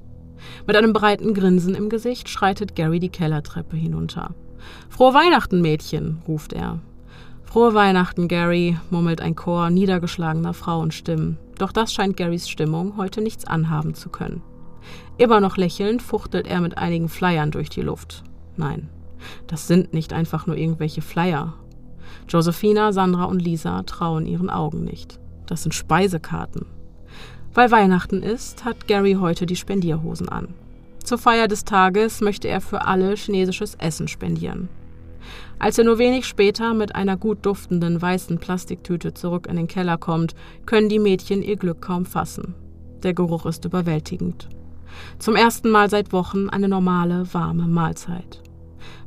Mit 0.67 0.77
einem 0.77 0.93
breiten 0.93 1.33
Grinsen 1.33 1.75
im 1.75 1.89
Gesicht 1.89 2.29
schreitet 2.29 2.77
Gary 2.77 3.01
die 3.01 3.09
Kellertreppe 3.09 3.75
hinunter. 3.75 4.35
Frohe 4.91 5.15
Weihnachten, 5.15 5.63
Mädchen, 5.63 6.21
ruft 6.29 6.53
er. 6.53 6.79
Frohe 7.45 7.73
Weihnachten, 7.73 8.29
Gary, 8.29 8.77
murmelt 8.91 9.23
ein 9.23 9.35
Chor 9.35 9.71
niedergeschlagener 9.71 10.53
Frauenstimmen. 10.53 11.39
Doch 11.57 11.73
das 11.73 11.95
scheint 11.95 12.19
Garys 12.19 12.51
Stimmung 12.51 12.99
heute 12.99 13.23
nichts 13.23 13.47
anhaben 13.47 13.95
zu 13.95 14.11
können. 14.11 14.43
Immer 15.17 15.41
noch 15.41 15.57
lächelnd 15.57 16.03
fuchtelt 16.03 16.47
er 16.47 16.61
mit 16.61 16.77
einigen 16.77 17.09
Flyern 17.09 17.51
durch 17.51 17.71
die 17.71 17.81
Luft. 17.81 18.25
Nein, 18.59 18.91
das 19.47 19.69
sind 19.69 19.95
nicht 19.95 20.13
einfach 20.13 20.47
nur 20.47 20.59
irgendwelche 20.59 21.01
Flyer. 21.01 21.55
Josephina, 22.29 22.93
Sandra 22.93 23.25
und 23.25 23.41
Lisa 23.41 23.83
trauen 23.85 24.27
ihren 24.27 24.51
Augen 24.51 24.85
nicht. 24.85 25.19
Das 25.47 25.63
sind 25.63 25.75
Speisekarten. 25.75 26.67
Weil 27.55 27.71
Weihnachten 27.71 28.23
ist, 28.23 28.65
hat 28.65 28.87
Gary 28.87 29.15
heute 29.15 29.47
die 29.47 29.57
Spendierhosen 29.57 30.29
an. 30.29 30.55
Zur 31.03 31.19
Feier 31.19 31.49
des 31.49 31.65
Tages 31.65 32.21
möchte 32.21 32.49
er 32.49 32.61
für 32.61 32.87
alle 32.87 33.15
chinesisches 33.15 33.75
Essen 33.77 34.09
spendieren. 34.09 34.69
Als 35.59 35.79
er 35.79 35.85
nur 35.85 35.99
wenig 35.99 36.27
später 36.27 36.75
mit 36.75 36.95
einer 36.95 37.17
gut 37.17 37.45
duftenden 37.45 38.01
weißen 38.01 38.39
Plastiktüte 38.39 39.15
zurück 39.15 39.47
in 39.49 39.57
den 39.57 39.67
Keller 39.67 39.99
kommt, 39.99 40.35
können 40.67 40.89
die 40.89 40.99
Mädchen 40.99 41.43
ihr 41.43 41.57
Glück 41.57 41.81
kaum 41.81 42.05
fassen. 42.05 42.55
Der 43.03 43.15
Geruch 43.15 43.47
ist 43.47 43.65
überwältigend. 43.65 44.49
Zum 45.19 45.35
ersten 45.35 45.71
Mal 45.71 45.91
seit 45.91 46.13
Wochen 46.13 46.49
eine 46.49 46.69
normale, 46.69 47.27
warme 47.33 47.67
Mahlzeit. 47.67 48.43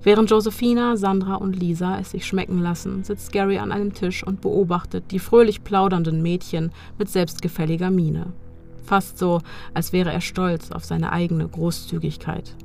Während 0.04 0.32
Josephina, 0.32 0.98
Sandra 0.98 1.36
und 1.36 1.56
Lisa 1.56 2.00
es 2.00 2.12
sich 2.12 2.26
schmecken 2.26 2.60
lassen, 2.60 3.04
sitzt 3.04 3.32
Gary 3.32 3.60
an 3.60 3.72
einem 3.72 3.94
Tisch 3.94 4.26
und 4.26 4.42
beobachtet 4.42 5.12
die 5.12 5.20
fröhlich 5.20 5.64
plaudernden 5.64 6.24
Mädchen 6.24 6.72
mit 6.98 7.10
selbstgefälliger 7.10 7.92
Miene. 7.92 8.34
Fast 8.84 9.20
so, 9.20 9.42
als 9.76 9.94
wäre 9.94 10.12
er 10.12 10.22
stolz 10.22 10.72
auf 10.72 10.84
seine 10.84 11.12
eigene 11.12 11.48
Großzügigkeit. 11.48 12.56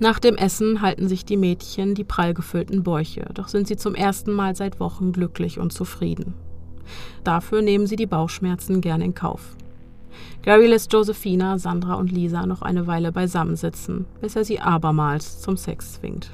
Nach 0.00 0.18
dem 0.18 0.36
Essen 0.36 0.82
halten 0.82 1.08
sich 1.08 1.24
die 1.24 1.36
Mädchen 1.36 1.94
die 1.94 2.04
prall 2.04 2.34
gefüllten 2.34 2.82
Bäuche, 2.82 3.30
doch 3.32 3.48
sind 3.48 3.68
sie 3.68 3.76
zum 3.76 3.94
ersten 3.94 4.32
Mal 4.32 4.56
seit 4.56 4.80
Wochen 4.80 5.12
glücklich 5.12 5.58
und 5.58 5.72
zufrieden. 5.72 6.34
Dafür 7.24 7.62
nehmen 7.62 7.86
sie 7.86 7.96
die 7.96 8.06
Bauchschmerzen 8.06 8.80
gern 8.80 9.00
in 9.00 9.14
Kauf. 9.14 9.56
Gary 10.46 10.68
lässt 10.68 10.92
Josephina, 10.92 11.58
Sandra 11.58 11.94
und 11.94 12.12
Lisa 12.12 12.46
noch 12.46 12.62
eine 12.62 12.86
Weile 12.86 13.10
beisammensitzen, 13.10 14.06
bis 14.20 14.36
er 14.36 14.44
sie 14.44 14.60
abermals 14.60 15.40
zum 15.40 15.56
Sex 15.56 15.94
zwingt. 15.94 16.30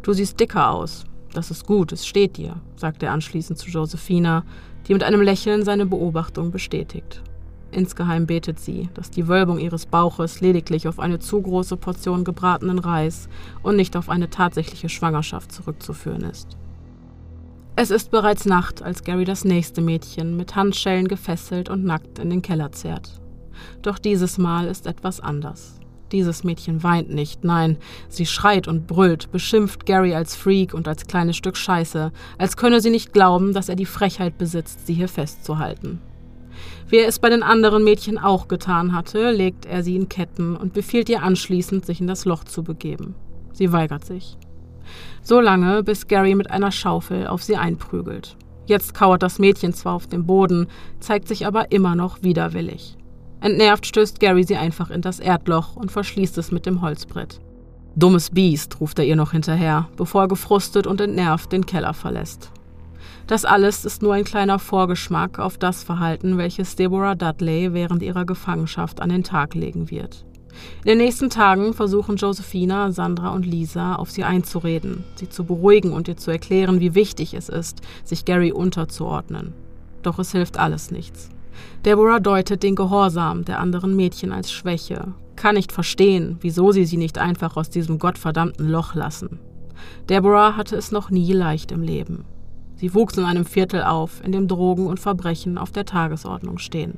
Du 0.00 0.14
siehst 0.14 0.40
dicker 0.40 0.70
aus. 0.70 1.04
Das 1.34 1.50
ist 1.50 1.66
gut, 1.66 1.92
es 1.92 2.06
steht 2.06 2.38
dir, 2.38 2.56
sagt 2.76 3.02
er 3.02 3.12
anschließend 3.12 3.58
zu 3.58 3.68
Josephina, 3.68 4.44
die 4.86 4.94
mit 4.94 5.02
einem 5.02 5.20
Lächeln 5.20 5.62
seine 5.62 5.84
Beobachtung 5.84 6.50
bestätigt. 6.50 7.22
Insgeheim 7.70 8.24
betet 8.24 8.60
sie, 8.60 8.88
dass 8.94 9.10
die 9.10 9.28
Wölbung 9.28 9.58
ihres 9.58 9.84
Bauches 9.84 10.40
lediglich 10.40 10.88
auf 10.88 10.98
eine 10.98 11.18
zu 11.18 11.42
große 11.42 11.76
Portion 11.76 12.24
gebratenen 12.24 12.78
Reis 12.78 13.28
und 13.62 13.76
nicht 13.76 13.94
auf 13.94 14.08
eine 14.08 14.30
tatsächliche 14.30 14.88
Schwangerschaft 14.88 15.52
zurückzuführen 15.52 16.22
ist. 16.22 16.56
Es 17.80 17.92
ist 17.92 18.10
bereits 18.10 18.44
Nacht, 18.44 18.82
als 18.82 19.04
Gary 19.04 19.24
das 19.24 19.44
nächste 19.44 19.80
Mädchen 19.80 20.36
mit 20.36 20.56
Handschellen 20.56 21.06
gefesselt 21.06 21.70
und 21.70 21.84
nackt 21.84 22.18
in 22.18 22.28
den 22.28 22.42
Keller 22.42 22.72
zerrt. 22.72 23.20
Doch 23.82 24.00
dieses 24.00 24.36
Mal 24.36 24.66
ist 24.66 24.88
etwas 24.88 25.20
anders. 25.20 25.78
Dieses 26.10 26.42
Mädchen 26.42 26.82
weint 26.82 27.08
nicht, 27.08 27.44
nein, 27.44 27.76
sie 28.08 28.26
schreit 28.26 28.66
und 28.66 28.88
brüllt, 28.88 29.30
beschimpft 29.30 29.86
Gary 29.86 30.12
als 30.12 30.34
Freak 30.34 30.74
und 30.74 30.88
als 30.88 31.06
kleines 31.06 31.36
Stück 31.36 31.56
Scheiße, 31.56 32.10
als 32.36 32.56
könne 32.56 32.80
sie 32.80 32.90
nicht 32.90 33.12
glauben, 33.12 33.52
dass 33.52 33.68
er 33.68 33.76
die 33.76 33.86
Frechheit 33.86 34.38
besitzt, 34.38 34.84
sie 34.84 34.94
hier 34.94 35.08
festzuhalten. 35.08 36.00
Wie 36.88 36.96
er 36.96 37.06
es 37.06 37.20
bei 37.20 37.30
den 37.30 37.44
anderen 37.44 37.84
Mädchen 37.84 38.18
auch 38.18 38.48
getan 38.48 38.92
hatte, 38.92 39.30
legt 39.30 39.66
er 39.66 39.84
sie 39.84 39.94
in 39.94 40.08
Ketten 40.08 40.56
und 40.56 40.72
befiehlt 40.72 41.08
ihr 41.08 41.22
anschließend, 41.22 41.86
sich 41.86 42.00
in 42.00 42.08
das 42.08 42.24
Loch 42.24 42.42
zu 42.42 42.64
begeben. 42.64 43.14
Sie 43.52 43.70
weigert 43.70 44.04
sich. 44.04 44.36
So 45.22 45.40
lange, 45.40 45.82
bis 45.82 46.06
Gary 46.06 46.34
mit 46.34 46.50
einer 46.50 46.72
Schaufel 46.72 47.26
auf 47.26 47.42
sie 47.42 47.56
einprügelt. 47.56 48.36
Jetzt 48.66 48.94
kauert 48.94 49.22
das 49.22 49.38
Mädchen 49.38 49.72
zwar 49.72 49.94
auf 49.94 50.06
dem 50.06 50.26
Boden, 50.26 50.66
zeigt 51.00 51.28
sich 51.28 51.46
aber 51.46 51.72
immer 51.72 51.94
noch 51.94 52.22
widerwillig. 52.22 52.96
Entnervt 53.40 53.86
stößt 53.86 54.20
Gary 54.20 54.44
sie 54.44 54.56
einfach 54.56 54.90
in 54.90 55.00
das 55.00 55.20
Erdloch 55.20 55.76
und 55.76 55.92
verschließt 55.92 56.36
es 56.38 56.50
mit 56.50 56.66
dem 56.66 56.82
Holzbrett. 56.82 57.40
Dummes 57.96 58.30
Biest, 58.30 58.80
ruft 58.80 58.98
er 58.98 59.04
ihr 59.04 59.16
noch 59.16 59.32
hinterher, 59.32 59.88
bevor 59.96 60.22
er 60.22 60.28
gefrustet 60.28 60.86
und 60.86 61.00
entnervt 61.00 61.52
den 61.52 61.66
Keller 61.66 61.94
verlässt. 61.94 62.52
Das 63.26 63.44
alles 63.44 63.84
ist 63.84 64.02
nur 64.02 64.14
ein 64.14 64.24
kleiner 64.24 64.58
Vorgeschmack 64.58 65.38
auf 65.38 65.58
das 65.58 65.82
Verhalten, 65.82 66.38
welches 66.38 66.76
Deborah 66.76 67.14
Dudley 67.14 67.74
während 67.74 68.02
ihrer 68.02 68.24
Gefangenschaft 68.24 69.00
an 69.00 69.10
den 69.10 69.24
Tag 69.24 69.54
legen 69.54 69.90
wird. 69.90 70.24
In 70.84 70.88
den 70.88 70.98
nächsten 70.98 71.30
Tagen 71.30 71.74
versuchen 71.74 72.16
Josephina, 72.16 72.92
Sandra 72.92 73.30
und 73.30 73.46
Lisa 73.46 73.96
auf 73.96 74.10
sie 74.10 74.24
einzureden, 74.24 75.04
sie 75.16 75.28
zu 75.28 75.44
beruhigen 75.44 75.92
und 75.92 76.08
ihr 76.08 76.16
zu 76.16 76.30
erklären, 76.30 76.80
wie 76.80 76.94
wichtig 76.94 77.34
es 77.34 77.48
ist, 77.48 77.80
sich 78.04 78.24
Gary 78.24 78.52
unterzuordnen. 78.52 79.52
Doch 80.02 80.18
es 80.18 80.32
hilft 80.32 80.58
alles 80.58 80.90
nichts. 80.90 81.30
Deborah 81.84 82.20
deutet 82.20 82.62
den 82.62 82.76
Gehorsam 82.76 83.44
der 83.44 83.60
anderen 83.60 83.96
Mädchen 83.96 84.32
als 84.32 84.52
Schwäche, 84.52 85.14
kann 85.36 85.54
nicht 85.54 85.72
verstehen, 85.72 86.38
wieso 86.40 86.72
sie 86.72 86.84
sie 86.84 86.96
nicht 86.96 87.18
einfach 87.18 87.56
aus 87.56 87.70
diesem 87.70 87.98
gottverdammten 87.98 88.68
Loch 88.68 88.94
lassen. 88.94 89.38
Deborah 90.08 90.56
hatte 90.56 90.76
es 90.76 90.90
noch 90.90 91.10
nie 91.10 91.32
leicht 91.32 91.72
im 91.72 91.82
Leben. 91.82 92.24
Sie 92.76 92.94
wuchs 92.94 93.16
in 93.16 93.24
einem 93.24 93.44
Viertel 93.44 93.82
auf, 93.82 94.22
in 94.24 94.32
dem 94.32 94.48
Drogen 94.48 94.86
und 94.86 95.00
Verbrechen 95.00 95.58
auf 95.58 95.72
der 95.72 95.84
Tagesordnung 95.84 96.58
stehen. 96.58 96.96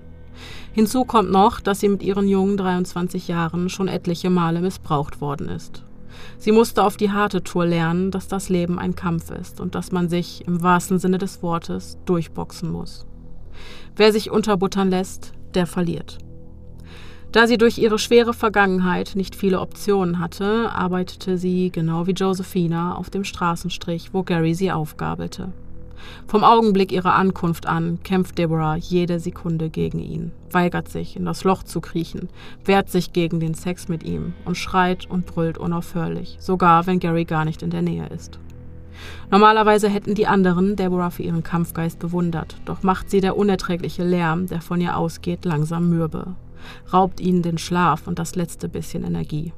Hinzu 0.72 1.04
kommt 1.04 1.30
noch, 1.30 1.60
dass 1.60 1.80
sie 1.80 1.88
mit 1.88 2.02
ihren 2.02 2.28
jungen 2.28 2.56
23 2.56 3.28
Jahren 3.28 3.68
schon 3.68 3.88
etliche 3.88 4.30
Male 4.30 4.60
missbraucht 4.60 5.20
worden 5.20 5.48
ist. 5.48 5.84
Sie 6.38 6.52
musste 6.52 6.84
auf 6.84 6.96
die 6.96 7.10
harte 7.10 7.42
Tour 7.42 7.66
lernen, 7.66 8.10
dass 8.10 8.28
das 8.28 8.48
Leben 8.48 8.78
ein 8.78 8.94
Kampf 8.94 9.30
ist 9.30 9.60
und 9.60 9.74
dass 9.74 9.92
man 9.92 10.08
sich, 10.08 10.46
im 10.46 10.62
wahrsten 10.62 10.98
Sinne 10.98 11.18
des 11.18 11.42
Wortes, 11.42 11.98
durchboxen 12.04 12.70
muss. 12.70 13.06
Wer 13.96 14.12
sich 14.12 14.30
unterbuttern 14.30 14.90
lässt, 14.90 15.32
der 15.54 15.66
verliert. 15.66 16.18
Da 17.32 17.46
sie 17.46 17.58
durch 17.58 17.78
ihre 17.78 17.98
schwere 17.98 18.34
Vergangenheit 18.34 19.12
nicht 19.14 19.36
viele 19.36 19.60
Optionen 19.60 20.18
hatte, 20.18 20.70
arbeitete 20.72 21.38
sie, 21.38 21.70
genau 21.70 22.06
wie 22.08 22.12
Josephina, 22.12 22.96
auf 22.96 23.08
dem 23.08 23.22
Straßenstrich, 23.22 24.12
wo 24.12 24.24
Gary 24.24 24.54
sie 24.54 24.72
aufgabelte. 24.72 25.52
Vom 26.26 26.44
Augenblick 26.44 26.92
ihrer 26.92 27.14
Ankunft 27.14 27.66
an 27.66 27.98
kämpft 28.02 28.38
Deborah 28.38 28.76
jede 28.76 29.20
Sekunde 29.20 29.70
gegen 29.70 30.00
ihn, 30.00 30.32
weigert 30.50 30.88
sich, 30.88 31.16
in 31.16 31.24
das 31.24 31.44
Loch 31.44 31.62
zu 31.62 31.80
kriechen, 31.80 32.28
wehrt 32.64 32.90
sich 32.90 33.12
gegen 33.12 33.40
den 33.40 33.54
Sex 33.54 33.88
mit 33.88 34.02
ihm 34.02 34.34
und 34.44 34.56
schreit 34.56 35.10
und 35.10 35.26
brüllt 35.26 35.58
unaufhörlich, 35.58 36.36
sogar 36.40 36.86
wenn 36.86 37.00
Gary 37.00 37.24
gar 37.24 37.44
nicht 37.44 37.62
in 37.62 37.70
der 37.70 37.82
Nähe 37.82 38.06
ist. 38.08 38.38
Normalerweise 39.30 39.88
hätten 39.88 40.14
die 40.14 40.26
anderen 40.26 40.76
Deborah 40.76 41.10
für 41.10 41.22
ihren 41.22 41.42
Kampfgeist 41.42 41.98
bewundert, 41.98 42.56
doch 42.64 42.82
macht 42.82 43.10
sie 43.10 43.20
der 43.20 43.36
unerträgliche 43.36 44.04
Lärm, 44.04 44.46
der 44.46 44.60
von 44.60 44.80
ihr 44.80 44.96
ausgeht, 44.96 45.44
langsam 45.44 45.88
mürbe, 45.88 46.34
raubt 46.92 47.20
ihnen 47.20 47.42
den 47.42 47.58
Schlaf 47.58 48.06
und 48.06 48.18
das 48.18 48.34
letzte 48.34 48.68
bisschen 48.68 49.04
Energie. 49.04 49.52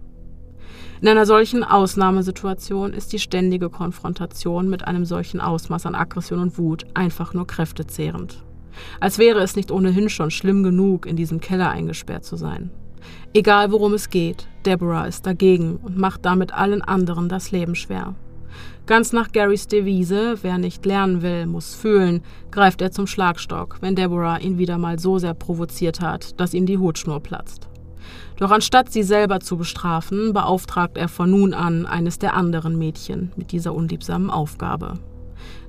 In 1.03 1.09
einer 1.09 1.27
solchen 1.27 1.65
Ausnahmesituation 1.65 2.93
ist 2.93 3.13
die 3.13 3.19
ständige 3.19 3.71
Konfrontation 3.71 4.71
mit 4.71 4.87
einem 4.87 5.05
solchen 5.05 5.41
Ausmaß 5.41 5.87
an 5.87 5.97
Aggression 5.97 6.39
und 6.39 6.59
Wut 6.59 6.87
einfach 6.95 7.35
nur 7.35 7.45
kräftezehrend. 7.45 8.45
Als 9.01 9.19
wäre 9.19 9.41
es 9.41 9.57
nicht 9.57 9.73
ohnehin 9.73 10.09
schon 10.09 10.31
schlimm 10.31 10.63
genug, 10.63 11.07
in 11.07 11.17
diesem 11.17 11.41
Keller 11.41 11.71
eingesperrt 11.71 12.25
zu 12.25 12.37
sein. 12.37 12.71
Egal 13.35 13.73
worum 13.73 13.95
es 13.95 14.11
geht, 14.11 14.47
Deborah 14.65 15.07
ist 15.07 15.27
dagegen 15.27 15.75
und 15.83 15.99
macht 15.99 16.25
damit 16.25 16.55
allen 16.55 16.83
anderen 16.83 17.29
das 17.29 17.51
Leben 17.51 17.75
schwer. 17.75 18.15
Ganz 18.87 19.13
nach 19.13 19.33
Garys 19.33 19.67
Devise, 19.67 20.37
wer 20.43 20.57
nicht 20.59 20.87
lernen 20.87 21.21
will, 21.21 21.47
muss 21.47 21.75
fühlen, 21.75 22.23
greift 22.53 22.81
er 22.81 22.93
zum 22.93 23.09
Schlagstock, 23.09 23.79
wenn 23.81 23.97
Deborah 23.97 24.39
ihn 24.39 24.57
wieder 24.57 24.79
mal 24.79 25.01
so 25.01 25.19
sehr 25.19 25.35
provoziert 25.35 26.01
hat, 26.01 26.39
dass 26.39 26.55
ihm 26.55 26.65
die 26.65 26.79
Hutschnur 26.79 27.19
platzt. 27.19 27.72
Doch 28.43 28.51
anstatt 28.51 28.91
sie 28.91 29.05
selber 29.05 29.39
zu 29.39 29.57
bestrafen, 29.57 30.33
beauftragt 30.33 30.97
er 30.97 31.07
von 31.07 31.31
nun 31.31 31.55
an 31.55 31.87
eines 31.87 32.19
der 32.19 32.35
anderen 32.35 32.77
Mädchen 32.77 33.31
mit 33.37 33.53
dieser 33.53 33.73
unliebsamen 33.73 34.31
Aufgabe. 34.31 34.95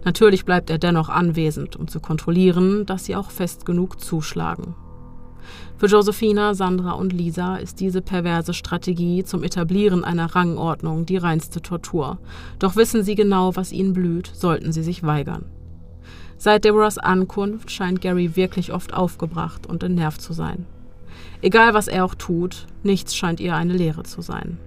Natürlich 0.05 0.43
bleibt 0.43 0.71
er 0.71 0.79
dennoch 0.79 1.07
anwesend, 1.07 1.75
um 1.75 1.87
zu 1.87 1.99
kontrollieren, 1.99 2.87
dass 2.87 3.05
sie 3.05 3.15
auch 3.15 3.29
fest 3.29 3.67
genug 3.67 4.01
zuschlagen. 4.01 4.73
Für 5.77 5.85
Josephina, 5.85 6.55
Sandra 6.55 6.93
und 6.93 7.13
Lisa 7.13 7.57
ist 7.57 7.79
diese 7.79 8.01
perverse 8.01 8.55
Strategie 8.55 9.23
zum 9.23 9.43
Etablieren 9.43 10.03
einer 10.03 10.33
Rangordnung 10.33 11.05
die 11.05 11.17
reinste 11.17 11.61
Tortur. 11.61 12.17
Doch 12.57 12.75
wissen 12.75 13.03
sie 13.03 13.13
genau, 13.13 13.55
was 13.55 13.71
ihnen 13.71 13.93
blüht, 13.93 14.31
sollten 14.33 14.71
sie 14.71 14.81
sich 14.81 15.03
weigern. 15.03 15.45
Seit 16.37 16.65
Deborahs 16.65 16.97
Ankunft 16.97 17.69
scheint 17.69 18.01
Gary 18.01 18.35
wirklich 18.35 18.73
oft 18.73 18.95
aufgebracht 18.95 19.67
und 19.67 19.83
entnervt 19.83 20.21
zu 20.21 20.33
sein. 20.33 20.65
Egal 21.43 21.73
was 21.73 21.89
er 21.89 22.05
auch 22.05 22.15
tut, 22.15 22.67
nichts 22.83 23.17
scheint 23.17 23.41
ihr 23.41 23.53
eine 23.53 23.73
Lehre 23.73 24.03
zu 24.03 24.21
sein. 24.21 24.57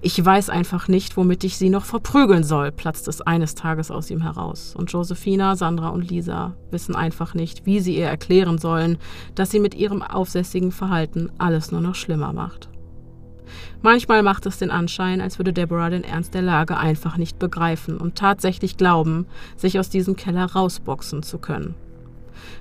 Ich 0.00 0.24
weiß 0.24 0.48
einfach 0.48 0.88
nicht, 0.88 1.18
womit 1.18 1.44
ich 1.44 1.58
sie 1.58 1.68
noch 1.68 1.84
verprügeln 1.84 2.44
soll, 2.44 2.72
platzt 2.72 3.08
es 3.08 3.20
eines 3.20 3.54
Tages 3.54 3.90
aus 3.90 4.10
ihm 4.10 4.22
heraus. 4.22 4.74
Und 4.74 4.90
Josephina, 4.90 5.54
Sandra 5.54 5.90
und 5.90 6.08
Lisa 6.08 6.54
wissen 6.70 6.96
einfach 6.96 7.34
nicht, 7.34 7.66
wie 7.66 7.80
sie 7.80 7.94
ihr 7.94 8.06
erklären 8.06 8.56
sollen, 8.56 8.96
dass 9.34 9.50
sie 9.50 9.60
mit 9.60 9.74
ihrem 9.74 10.00
aufsässigen 10.00 10.72
Verhalten 10.72 11.30
alles 11.36 11.72
nur 11.72 11.82
noch 11.82 11.94
schlimmer 11.94 12.32
macht. 12.32 12.70
Manchmal 13.82 14.22
macht 14.22 14.46
es 14.46 14.56
den 14.56 14.70
Anschein, 14.70 15.20
als 15.20 15.38
würde 15.38 15.52
Deborah 15.52 15.90
den 15.90 16.04
Ernst 16.04 16.32
der 16.32 16.42
Lage 16.42 16.78
einfach 16.78 17.18
nicht 17.18 17.38
begreifen 17.38 17.98
und 17.98 18.14
tatsächlich 18.14 18.78
glauben, 18.78 19.26
sich 19.56 19.78
aus 19.78 19.90
diesem 19.90 20.16
Keller 20.16 20.46
rausboxen 20.46 21.22
zu 21.22 21.36
können. 21.36 21.74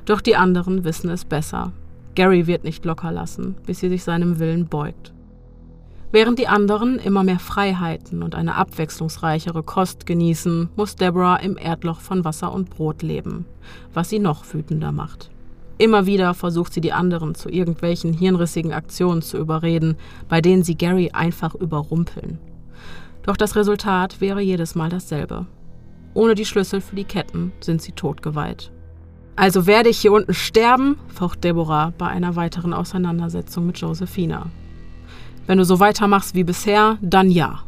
Doch 0.04 0.20
die 0.20 0.36
anderen 0.36 0.84
wissen 0.84 1.10
es 1.10 1.24
besser. 1.24 1.72
Gary 2.18 2.48
wird 2.48 2.64
nicht 2.64 2.84
locker 2.84 3.12
lassen, 3.12 3.54
bis 3.68 3.80
sie 3.80 3.90
sich 3.90 4.04
seinem 4.04 4.40
Willen 4.40 4.66
beugt. 4.66 5.14
Während 6.12 6.40
die 6.40 6.48
anderen 6.48 6.98
immer 6.98 7.24
mehr 7.24 7.38
Freiheiten 7.38 8.24
und 8.24 8.34
eine 8.34 8.56
abwechslungsreichere 8.56 9.62
Kost 9.62 10.08
genießen, 10.08 10.70
muss 10.76 10.96
Deborah 10.96 11.36
im 11.36 11.60
Erdloch 11.60 12.00
von 12.00 12.26
Wasser 12.26 12.52
und 12.52 12.72
Brot 12.72 13.04
leben, 13.04 13.46
was 13.94 14.10
sie 14.10 14.18
noch 14.18 14.52
wütender 14.52 14.92
macht. 14.92 15.30
Immer 15.78 16.08
wieder 16.08 16.34
versucht 16.34 16.74
sie 16.74 16.82
die 16.82 16.92
anderen 16.92 17.36
zu 17.36 17.50
irgendwelchen 17.50 18.14
hirnrissigen 18.14 18.74
Aktionen 18.74 19.22
zu 19.22 19.38
überreden, 19.38 19.96
bei 20.28 20.42
denen 20.42 20.64
sie 20.64 20.76
Gary 20.76 21.12
einfach 21.12 21.54
überrumpeln. 21.54 22.40
Doch 23.22 23.38
das 23.38 23.56
Resultat 23.56 24.22
wäre 24.22 24.42
jedes 24.42 24.74
Mal 24.74 24.90
dasselbe. 24.90 25.46
Ohne 26.16 26.34
die 26.34 26.46
Schlüssel 26.46 26.82
für 26.82 26.96
die 26.96 27.04
Ketten 27.04 27.52
sind 27.60 27.80
sie 27.80 27.92
totgeweiht. 27.92 28.72
Also 29.38 29.68
werde 29.68 29.90
ich 29.90 30.00
hier 30.00 30.14
unten 30.14 30.34
sterben, 30.34 30.98
faucht 31.10 31.44
Deborah 31.44 31.94
bei 31.96 32.08
einer 32.08 32.36
weiteren 32.36 32.74
Auseinandersetzung 32.74 33.68
mit 33.68 33.78
Josephina. 33.78 34.48
Wenn 35.46 35.60
du 35.60 35.64
so 35.64 35.80
weitermachst 35.80 36.34
wie 36.34 36.44
bisher, 36.44 36.98
dann 37.02 37.30
ja. 37.30 37.60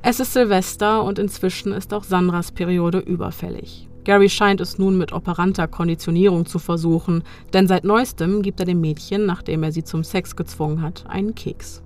Es 0.00 0.20
ist 0.20 0.32
Silvester 0.32 1.04
und 1.04 1.18
inzwischen 1.18 1.72
ist 1.72 1.92
auch 1.92 2.02
Sandras 2.02 2.50
Periode 2.50 2.98
überfällig. 2.98 3.90
Gary 4.04 4.30
scheint 4.30 4.62
es 4.62 4.78
nun 4.78 4.96
mit 4.96 5.12
operanter 5.12 5.68
Konditionierung 5.68 6.46
zu 6.46 6.58
versuchen, 6.58 7.24
denn 7.52 7.68
seit 7.68 7.84
neuestem 7.84 8.40
gibt 8.40 8.58
er 8.60 8.66
dem 8.66 8.80
Mädchen, 8.80 9.26
nachdem 9.26 9.62
er 9.62 9.72
sie 9.72 9.84
zum 9.84 10.02
Sex 10.02 10.34
gezwungen 10.34 10.80
hat, 10.80 11.04
einen 11.06 11.34
Keks. 11.34 11.82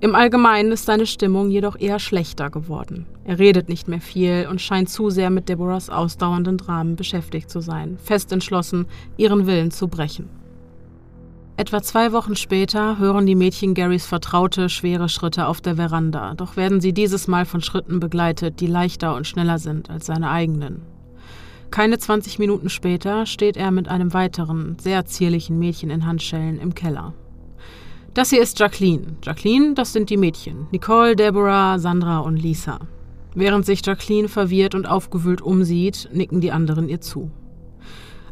Im 0.00 0.16
Allgemeinen 0.16 0.72
ist 0.72 0.86
seine 0.86 1.06
Stimmung 1.06 1.48
jedoch 1.48 1.78
eher 1.78 2.00
schlechter 2.00 2.50
geworden. 2.50 3.06
Er 3.24 3.38
redet 3.38 3.68
nicht 3.68 3.86
mehr 3.86 4.00
viel 4.00 4.48
und 4.50 4.60
scheint 4.60 4.88
zu 4.88 5.10
sehr 5.10 5.30
mit 5.30 5.48
Deborahs 5.48 5.90
ausdauernden 5.90 6.58
Dramen 6.58 6.96
beschäftigt 6.96 7.50
zu 7.50 7.60
sein, 7.60 7.96
fest 8.02 8.32
entschlossen, 8.32 8.86
ihren 9.16 9.46
Willen 9.46 9.70
zu 9.70 9.88
brechen. 9.88 10.28
Etwa 11.56 11.82
zwei 11.82 12.12
Wochen 12.12 12.34
später 12.34 12.98
hören 12.98 13.26
die 13.26 13.34
Mädchen 13.34 13.74
Garys 13.74 14.06
vertraute, 14.06 14.68
schwere 14.68 15.08
Schritte 15.08 15.46
auf 15.46 15.60
der 15.60 15.76
Veranda, 15.76 16.34
doch 16.34 16.56
werden 16.56 16.80
sie 16.80 16.92
dieses 16.92 17.28
Mal 17.28 17.44
von 17.44 17.60
Schritten 17.60 18.00
begleitet, 18.00 18.58
die 18.58 18.66
leichter 18.66 19.14
und 19.14 19.26
schneller 19.26 19.58
sind 19.58 19.90
als 19.90 20.06
seine 20.06 20.30
eigenen. 20.30 20.82
Keine 21.70 21.98
20 21.98 22.38
Minuten 22.38 22.68
später 22.68 23.26
steht 23.26 23.56
er 23.56 23.70
mit 23.70 23.86
einem 23.88 24.12
weiteren, 24.12 24.76
sehr 24.80 25.04
zierlichen 25.04 25.58
Mädchen 25.58 25.90
in 25.90 26.06
Handschellen 26.06 26.58
im 26.58 26.74
Keller. 26.74 27.14
Das 28.14 28.30
hier 28.30 28.42
ist 28.42 28.58
Jacqueline. 28.58 29.16
Jacqueline, 29.22 29.74
das 29.74 29.92
sind 29.92 30.10
die 30.10 30.18
Mädchen. 30.18 30.66
Nicole, 30.70 31.16
Deborah, 31.16 31.78
Sandra 31.78 32.18
und 32.18 32.36
Lisa. 32.36 32.78
Während 33.34 33.64
sich 33.64 33.84
Jacqueline 33.84 34.28
verwirrt 34.28 34.74
und 34.74 34.86
aufgewühlt 34.86 35.40
umsieht, 35.40 36.08
nicken 36.12 36.40
die 36.40 36.52
anderen 36.52 36.88
ihr 36.88 37.00
zu. 37.00 37.30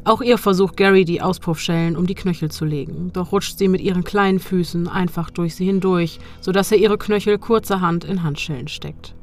Auch 0.03 0.23
ihr 0.23 0.39
versucht 0.39 0.77
Gary 0.77 1.05
die 1.05 1.21
Auspuffschellen 1.21 1.97
um 1.97 2.07
die 2.07 2.15
Knöchel 2.15 2.51
zu 2.51 2.65
legen, 2.65 3.11
doch 3.13 3.33
rutscht 3.33 3.59
sie 3.59 3.69
mit 3.69 3.83
ihren 3.83 4.03
kleinen 4.03 4.39
Füßen 4.39 4.89
einfach 4.89 5.29
durch 5.31 5.55
sie 5.55 5.67
hindurch, 5.67 6.19
sodass 6.41 6.73
er 6.73 6.79
ihre 6.79 6.97
Knöchel 6.97 7.39
kurzerhand 7.39 8.05
in 8.05 8.23
Handschellen 8.23 8.69
steckt. 8.69 9.15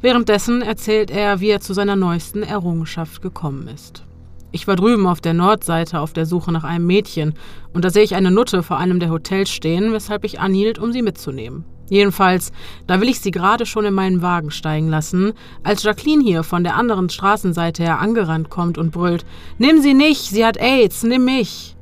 Währenddessen 0.00 0.62
erzählt 0.62 1.10
er, 1.10 1.40
wie 1.40 1.50
er 1.50 1.60
zu 1.60 1.74
seiner 1.74 1.96
neuesten 1.96 2.42
Errungenschaft 2.42 3.20
gekommen 3.20 3.68
ist. 3.68 4.04
Ich 4.50 4.66
war 4.66 4.76
drüben 4.76 5.06
auf 5.06 5.20
der 5.20 5.34
Nordseite 5.34 6.00
auf 6.00 6.14
der 6.14 6.24
Suche 6.24 6.52
nach 6.52 6.64
einem 6.64 6.86
Mädchen 6.86 7.34
und 7.74 7.84
da 7.84 7.90
sehe 7.90 8.02
ich 8.02 8.14
eine 8.14 8.30
Nutte 8.30 8.62
vor 8.62 8.78
einem 8.78 9.00
der 9.00 9.10
Hotels 9.10 9.50
stehen, 9.50 9.92
weshalb 9.92 10.24
ich 10.24 10.40
anhielt, 10.40 10.78
um 10.78 10.92
sie 10.92 11.02
mitzunehmen. 11.02 11.64
Jedenfalls, 11.88 12.52
da 12.86 13.00
will 13.00 13.08
ich 13.08 13.20
sie 13.20 13.30
gerade 13.30 13.66
schon 13.66 13.84
in 13.84 13.94
meinen 13.94 14.22
Wagen 14.22 14.50
steigen 14.50 14.88
lassen, 14.88 15.32
als 15.62 15.82
Jacqueline 15.82 16.22
hier 16.22 16.42
von 16.42 16.62
der 16.64 16.76
anderen 16.76 17.08
Straßenseite 17.08 17.82
her 17.82 18.00
angerannt 18.00 18.50
kommt 18.50 18.78
und 18.78 18.90
brüllt: 18.90 19.24
Nimm 19.58 19.80
sie 19.80 19.94
nicht, 19.94 20.22
sie 20.22 20.44
hat 20.44 20.58
AIDS, 20.58 21.02
nimm 21.02 21.24
mich! 21.24 21.76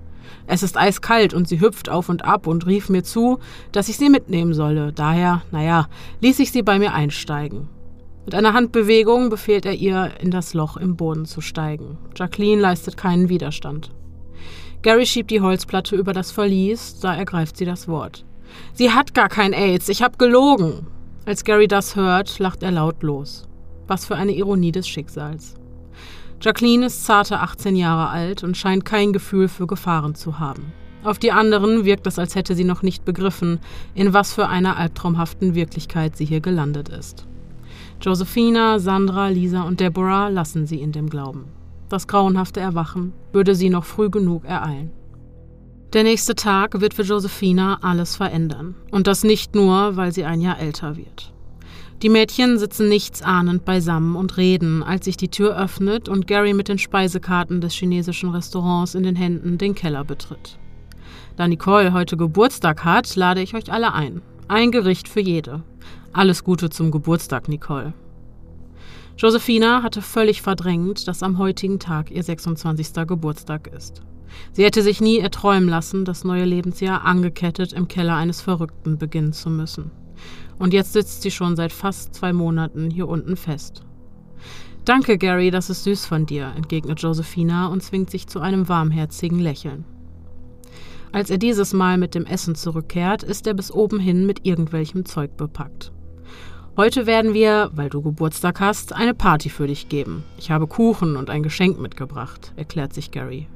Es 0.46 0.62
ist 0.62 0.76
eiskalt 0.76 1.34
und 1.34 1.48
sie 1.48 1.60
hüpft 1.60 1.88
auf 1.88 2.08
und 2.08 2.24
ab 2.24 2.46
und 2.46 2.66
rief 2.66 2.88
mir 2.88 3.02
zu, 3.02 3.40
dass 3.72 3.88
ich 3.88 3.96
sie 3.96 4.08
mitnehmen 4.08 4.54
solle. 4.54 4.92
Daher, 4.92 5.42
naja, 5.50 5.88
ließ 6.20 6.38
ich 6.38 6.52
sie 6.52 6.62
bei 6.62 6.78
mir 6.78 6.94
einsteigen. 6.94 7.68
Mit 8.24 8.34
einer 8.34 8.52
Handbewegung 8.52 9.28
befehlt 9.28 9.66
er 9.66 9.74
ihr, 9.74 10.12
in 10.20 10.30
das 10.30 10.54
Loch 10.54 10.76
im 10.76 10.96
Boden 10.96 11.26
zu 11.26 11.40
steigen. 11.40 11.98
Jacqueline 12.16 12.60
leistet 12.60 12.96
keinen 12.96 13.28
Widerstand. 13.28 13.90
Gary 14.82 15.06
schiebt 15.06 15.30
die 15.30 15.40
Holzplatte 15.40 15.96
über 15.96 16.12
das 16.12 16.30
Verlies, 16.30 17.00
da 17.00 17.14
ergreift 17.14 17.56
sie 17.56 17.64
das 17.64 17.88
Wort. 17.88 18.24
Sie 18.74 18.92
hat 18.92 19.14
gar 19.14 19.28
kein 19.28 19.52
AIDS, 19.52 19.88
ich 19.88 20.02
hab 20.02 20.18
gelogen. 20.18 20.86
Als 21.24 21.44
Gary 21.44 21.68
das 21.68 21.96
hört, 21.96 22.38
lacht 22.38 22.62
er 22.62 22.70
laut 22.70 23.02
los. 23.02 23.48
Was 23.86 24.04
für 24.04 24.16
eine 24.16 24.32
Ironie 24.32 24.72
des 24.72 24.86
Schicksals. 24.86 25.54
Jacqueline 26.40 26.86
ist 26.86 27.04
zarte 27.04 27.40
18 27.40 27.76
Jahre 27.76 28.08
alt 28.08 28.44
und 28.44 28.56
scheint 28.56 28.84
kein 28.84 29.12
Gefühl 29.12 29.48
für 29.48 29.66
Gefahren 29.66 30.14
zu 30.14 30.38
haben. 30.38 30.72
Auf 31.02 31.18
die 31.18 31.32
anderen 31.32 31.84
wirkt 31.84 32.06
es, 32.06 32.18
als 32.18 32.34
hätte 32.34 32.54
sie 32.54 32.64
noch 32.64 32.82
nicht 32.82 33.04
begriffen, 33.04 33.60
in 33.94 34.12
was 34.12 34.34
für 34.34 34.48
einer 34.48 34.76
albtraumhaften 34.76 35.54
Wirklichkeit 35.54 36.16
sie 36.16 36.24
hier 36.24 36.40
gelandet 36.40 36.88
ist. 36.88 37.26
Josephina, 38.02 38.78
Sandra, 38.78 39.28
Lisa 39.28 39.62
und 39.62 39.80
Deborah 39.80 40.28
lassen 40.28 40.66
sie 40.66 40.80
in 40.80 40.92
dem 40.92 41.08
Glauben. 41.08 41.44
Das 41.88 42.08
grauenhafte 42.08 42.60
Erwachen 42.60 43.12
würde 43.32 43.54
sie 43.54 43.70
noch 43.70 43.84
früh 43.84 44.10
genug 44.10 44.44
ereilen. 44.44 44.90
Der 45.92 46.02
nächste 46.02 46.34
Tag 46.34 46.80
wird 46.80 46.94
für 46.94 47.02
Josephina 47.02 47.78
alles 47.80 48.16
verändern. 48.16 48.74
Und 48.90 49.06
das 49.06 49.22
nicht 49.22 49.54
nur, 49.54 49.96
weil 49.96 50.12
sie 50.12 50.24
ein 50.24 50.40
Jahr 50.40 50.58
älter 50.58 50.96
wird. 50.96 51.32
Die 52.02 52.08
Mädchen 52.10 52.58
sitzen 52.58 52.88
nichtsahnend 52.88 53.64
beisammen 53.64 54.16
und 54.16 54.36
reden, 54.36 54.82
als 54.82 55.06
sich 55.06 55.16
die 55.16 55.30
Tür 55.30 55.56
öffnet 55.56 56.08
und 56.08 56.26
Gary 56.26 56.52
mit 56.52 56.68
den 56.68 56.78
Speisekarten 56.78 57.60
des 57.60 57.72
chinesischen 57.72 58.30
Restaurants 58.30 58.94
in 58.94 59.02
den 59.02 59.16
Händen 59.16 59.56
den 59.56 59.74
Keller 59.74 60.04
betritt. 60.04 60.58
Da 61.36 61.48
Nicole 61.48 61.92
heute 61.92 62.16
Geburtstag 62.16 62.84
hat, 62.84 63.14
lade 63.16 63.40
ich 63.40 63.54
euch 63.54 63.72
alle 63.72 63.94
ein. 63.94 64.20
Ein 64.48 64.72
Gericht 64.72 65.08
für 65.08 65.20
jede. 65.20 65.62
Alles 66.12 66.44
Gute 66.44 66.68
zum 66.68 66.90
Geburtstag, 66.90 67.48
Nicole. 67.48 67.94
Josephina 69.16 69.82
hatte 69.82 70.02
völlig 70.02 70.42
verdrängt, 70.42 71.08
dass 71.08 71.22
am 71.22 71.38
heutigen 71.38 71.78
Tag 71.78 72.10
ihr 72.10 72.22
26. 72.22 73.06
Geburtstag 73.06 73.68
ist. 73.68 74.02
Sie 74.52 74.64
hätte 74.64 74.82
sich 74.82 75.00
nie 75.00 75.18
erträumen 75.18 75.68
lassen, 75.68 76.04
das 76.04 76.24
neue 76.24 76.44
Lebensjahr 76.44 77.04
angekettet 77.04 77.72
im 77.72 77.88
Keller 77.88 78.16
eines 78.16 78.40
Verrückten 78.40 78.98
beginnen 78.98 79.32
zu 79.32 79.50
müssen. 79.50 79.90
Und 80.58 80.72
jetzt 80.72 80.92
sitzt 80.92 81.22
sie 81.22 81.30
schon 81.30 81.56
seit 81.56 81.72
fast 81.72 82.14
zwei 82.14 82.32
Monaten 82.32 82.90
hier 82.90 83.08
unten 83.08 83.36
fest. 83.36 83.82
Danke, 84.84 85.18
Gary, 85.18 85.50
das 85.50 85.68
ist 85.68 85.84
süß 85.84 86.06
von 86.06 86.26
dir, 86.26 86.52
entgegnet 86.56 87.00
Josephina 87.02 87.66
und 87.66 87.82
zwingt 87.82 88.10
sich 88.10 88.28
zu 88.28 88.40
einem 88.40 88.68
warmherzigen 88.68 89.40
Lächeln. 89.40 89.84
Als 91.12 91.30
er 91.30 91.38
dieses 91.38 91.72
Mal 91.72 91.98
mit 91.98 92.14
dem 92.14 92.24
Essen 92.24 92.54
zurückkehrt, 92.54 93.22
ist 93.22 93.46
er 93.46 93.54
bis 93.54 93.72
oben 93.72 93.98
hin 93.98 94.26
mit 94.26 94.46
irgendwelchem 94.46 95.04
Zeug 95.04 95.36
bepackt. 95.36 95.92
Heute 96.76 97.06
werden 97.06 97.32
wir, 97.32 97.70
weil 97.74 97.88
du 97.88 98.02
Geburtstag 98.02 98.60
hast, 98.60 98.92
eine 98.92 99.14
Party 99.14 99.48
für 99.48 99.66
dich 99.66 99.88
geben. 99.88 100.24
Ich 100.36 100.50
habe 100.50 100.66
Kuchen 100.66 101.16
und 101.16 101.30
ein 101.30 101.42
Geschenk 101.42 101.80
mitgebracht, 101.80 102.52
erklärt 102.56 102.92
sich 102.92 103.10
Gary. 103.10 103.48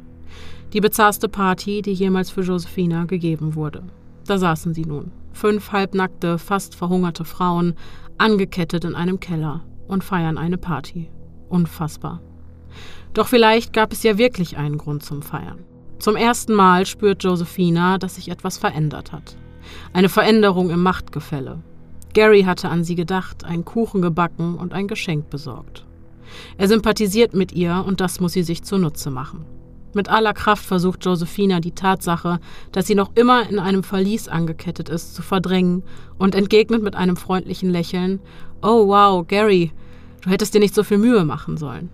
Die 0.73 0.81
bizarrste 0.81 1.29
Party, 1.29 1.83
die 1.83 1.93
jemals 1.93 2.31
für 2.31 2.43
Josephina 2.43 3.05
gegeben 3.05 3.57
wurde. 3.57 3.83
Da 4.27 4.39
saßen 4.39 4.73
sie 4.73 4.85
nun. 4.85 5.11
Fünf 5.33 5.73
halbnackte, 5.73 6.39
fast 6.39 6.77
verhungerte 6.77 7.25
Frauen, 7.25 7.75
angekettet 8.18 8.85
in 8.85 8.95
einem 8.95 9.18
Keller 9.18 9.64
und 9.89 10.05
feiern 10.05 10.39
eine 10.39 10.59
Party. 10.59 11.11
Unfassbar. 11.49 12.21
Doch 13.14 13.27
vielleicht 13.27 13.73
gab 13.73 13.93
es 13.93 14.05
ja 14.05 14.18
wirklich 14.18 14.57
einen 14.57 14.79
Grund 14.79 15.03
zum 15.03 15.23
Feiern. 15.23 15.64
Zum 15.99 16.14
ersten 16.14 16.55
Mal 16.55 16.87
spürt 16.87 17.25
Josephina, 17.25 17.99
dass 17.99 18.14
sich 18.14 18.29
etwas 18.29 18.57
verändert 18.57 19.11
hat. 19.11 19.37
Eine 19.93 20.09
Veränderung 20.09 20.71
im 20.71 20.83
Machtgefälle. 20.83 21.59
Gary 22.14 22.43
hatte 22.43 22.68
an 22.68 22.85
sie 22.85 22.95
gedacht, 22.95 23.45
einen 23.45 23.64
Kuchen 23.64 24.03
gebacken 24.03 24.55
und 24.55 24.73
ein 24.73 24.87
Geschenk 24.87 25.31
besorgt. 25.31 25.85
Er 26.59 26.68
sympathisiert 26.68 27.35
mit 27.35 27.53
ihr 27.53 27.85
und 27.87 28.01
das 28.01 28.21
muss 28.21 28.33
sie 28.33 28.45
sich 28.45 28.62
zunutze 28.62 29.11
machen. 29.11 29.45
Mit 29.93 30.09
aller 30.09 30.34
Kraft 30.34 30.64
versucht 30.64 31.05
Josephina 31.05 31.61
die 31.61 31.72
Tatsache, 31.72 32.38
dass 32.70 32.86
sie 32.86 32.95
noch 32.95 33.11
immer 33.16 33.49
in 33.49 33.59
einem 33.59 33.82
Verlies 33.82 34.28
angekettet 34.28 34.88
ist, 34.88 35.14
zu 35.14 35.22
verdrängen 35.22 35.82
und 36.16 36.34
entgegnet 36.34 36.82
mit 36.82 36.95
einem 36.95 37.16
freundlichen 37.16 37.70
Lächeln: 37.70 38.20
Oh 38.62 38.86
wow, 38.86 39.26
Gary, 39.26 39.72
du 40.22 40.30
hättest 40.30 40.55
dir 40.55 40.61
nicht 40.61 40.74
so 40.74 40.84
viel 40.84 40.99
Mühe 40.99 41.24
machen 41.24 41.57
sollen. 41.57 41.91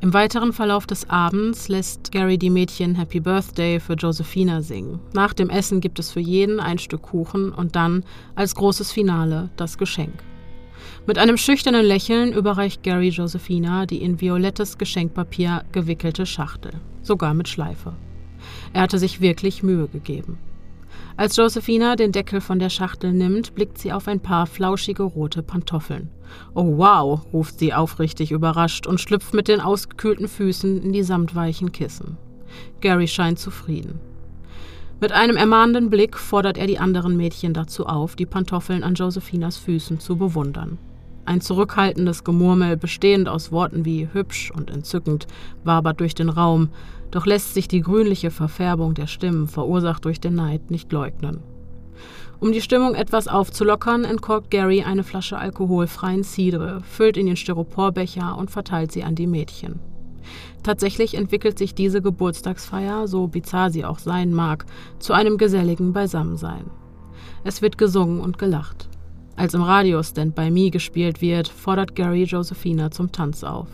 Im 0.00 0.14
weiteren 0.14 0.52
Verlauf 0.52 0.86
des 0.86 1.08
Abends 1.10 1.68
lässt 1.68 2.10
Gary 2.10 2.36
die 2.36 2.50
Mädchen 2.50 2.96
Happy 2.96 3.20
Birthday 3.20 3.78
für 3.78 3.94
Josephina 3.94 4.60
singen. 4.60 4.98
Nach 5.12 5.32
dem 5.32 5.48
Essen 5.48 5.80
gibt 5.80 6.00
es 6.00 6.10
für 6.10 6.18
jeden 6.18 6.58
ein 6.58 6.78
Stück 6.78 7.02
Kuchen 7.02 7.52
und 7.52 7.76
dann 7.76 8.04
als 8.34 8.56
großes 8.56 8.90
Finale 8.90 9.50
das 9.56 9.78
Geschenk. 9.78 10.14
Mit 11.04 11.18
einem 11.18 11.36
schüchternen 11.36 11.84
Lächeln 11.84 12.32
überreicht 12.32 12.84
Gary 12.84 13.08
Josephina 13.08 13.86
die 13.86 14.02
in 14.02 14.20
violettes 14.20 14.78
Geschenkpapier 14.78 15.64
gewickelte 15.72 16.26
Schachtel, 16.26 16.74
sogar 17.02 17.34
mit 17.34 17.48
Schleife. 17.48 17.94
Er 18.72 18.82
hatte 18.82 19.00
sich 19.00 19.20
wirklich 19.20 19.64
Mühe 19.64 19.88
gegeben. 19.88 20.38
Als 21.16 21.36
Josephina 21.36 21.96
den 21.96 22.12
Deckel 22.12 22.40
von 22.40 22.60
der 22.60 22.70
Schachtel 22.70 23.12
nimmt, 23.12 23.56
blickt 23.56 23.78
sie 23.78 23.92
auf 23.92 24.06
ein 24.06 24.20
paar 24.20 24.46
flauschige 24.46 25.02
rote 25.02 25.42
Pantoffeln. 25.42 26.08
Oh 26.54 26.78
wow, 26.78 27.20
ruft 27.32 27.58
sie 27.58 27.74
aufrichtig 27.74 28.30
überrascht 28.30 28.86
und 28.86 29.00
schlüpft 29.00 29.34
mit 29.34 29.48
den 29.48 29.60
ausgekühlten 29.60 30.28
Füßen 30.28 30.84
in 30.84 30.92
die 30.92 31.02
samtweichen 31.02 31.72
Kissen. 31.72 32.16
Gary 32.80 33.08
scheint 33.08 33.40
zufrieden. 33.40 33.98
Mit 35.00 35.10
einem 35.10 35.36
ermahnenden 35.36 35.90
Blick 35.90 36.16
fordert 36.16 36.56
er 36.56 36.68
die 36.68 36.78
anderen 36.78 37.16
Mädchen 37.16 37.54
dazu 37.54 37.86
auf, 37.86 38.14
die 38.14 38.26
Pantoffeln 38.26 38.84
an 38.84 38.94
Josephinas 38.94 39.56
Füßen 39.56 39.98
zu 39.98 40.16
bewundern. 40.16 40.78
Ein 41.24 41.40
zurückhaltendes 41.40 42.24
Gemurmel, 42.24 42.76
bestehend 42.76 43.28
aus 43.28 43.52
Worten 43.52 43.84
wie 43.84 44.08
hübsch 44.12 44.50
und 44.50 44.70
entzückend, 44.70 45.26
wabert 45.62 46.00
durch 46.00 46.14
den 46.14 46.28
Raum, 46.28 46.70
doch 47.12 47.26
lässt 47.26 47.54
sich 47.54 47.68
die 47.68 47.80
grünliche 47.80 48.30
Verfärbung 48.30 48.94
der 48.94 49.06
Stimmen, 49.06 49.46
verursacht 49.46 50.04
durch 50.04 50.20
den 50.20 50.34
Neid, 50.34 50.70
nicht 50.70 50.90
leugnen. 50.90 51.40
Um 52.40 52.50
die 52.50 52.60
Stimmung 52.60 52.96
etwas 52.96 53.28
aufzulockern, 53.28 54.04
entkorkt 54.04 54.50
Gary 54.50 54.82
eine 54.82 55.04
Flasche 55.04 55.38
alkoholfreien 55.38 56.24
Cidre, 56.24 56.80
füllt 56.82 57.16
in 57.16 57.26
den 57.26 57.36
Styroporbecher 57.36 58.36
und 58.36 58.50
verteilt 58.50 58.90
sie 58.90 59.04
an 59.04 59.14
die 59.14 59.28
Mädchen. 59.28 59.78
Tatsächlich 60.64 61.14
entwickelt 61.14 61.56
sich 61.56 61.74
diese 61.74 62.02
Geburtstagsfeier, 62.02 63.06
so 63.06 63.28
bizarr 63.28 63.70
sie 63.70 63.84
auch 63.84 64.00
sein 64.00 64.32
mag, 64.34 64.66
zu 64.98 65.12
einem 65.12 65.38
geselligen 65.38 65.92
Beisammensein. 65.92 66.64
Es 67.44 67.62
wird 67.62 67.78
gesungen 67.78 68.20
und 68.20 68.38
gelacht. 68.38 68.88
Als 69.34 69.54
im 69.54 69.62
Radio 69.62 70.02
Stand 70.02 70.34
by 70.34 70.50
Me 70.50 70.70
gespielt 70.70 71.20
wird, 71.20 71.48
fordert 71.48 71.94
Gary 71.94 72.24
Josephina 72.24 72.90
zum 72.90 73.12
Tanz 73.12 73.42
auf. 73.42 73.68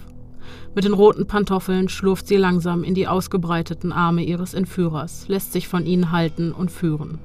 Mit 0.75 0.85
den 0.85 0.93
roten 0.93 1.27
Pantoffeln 1.27 1.89
schlurft 1.89 2.29
sie 2.29 2.37
langsam 2.37 2.85
in 2.85 2.95
die 2.95 3.09
ausgebreiteten 3.09 3.93
Arme 3.93 4.23
ihres 4.23 4.55
Entführers, 4.55 5.27
lässt 5.29 5.53
sich 5.53 5.67
von 5.67 5.85
ihnen 5.85 6.13
halten 6.13 6.53
und 6.53 6.71
führen. 6.71 7.19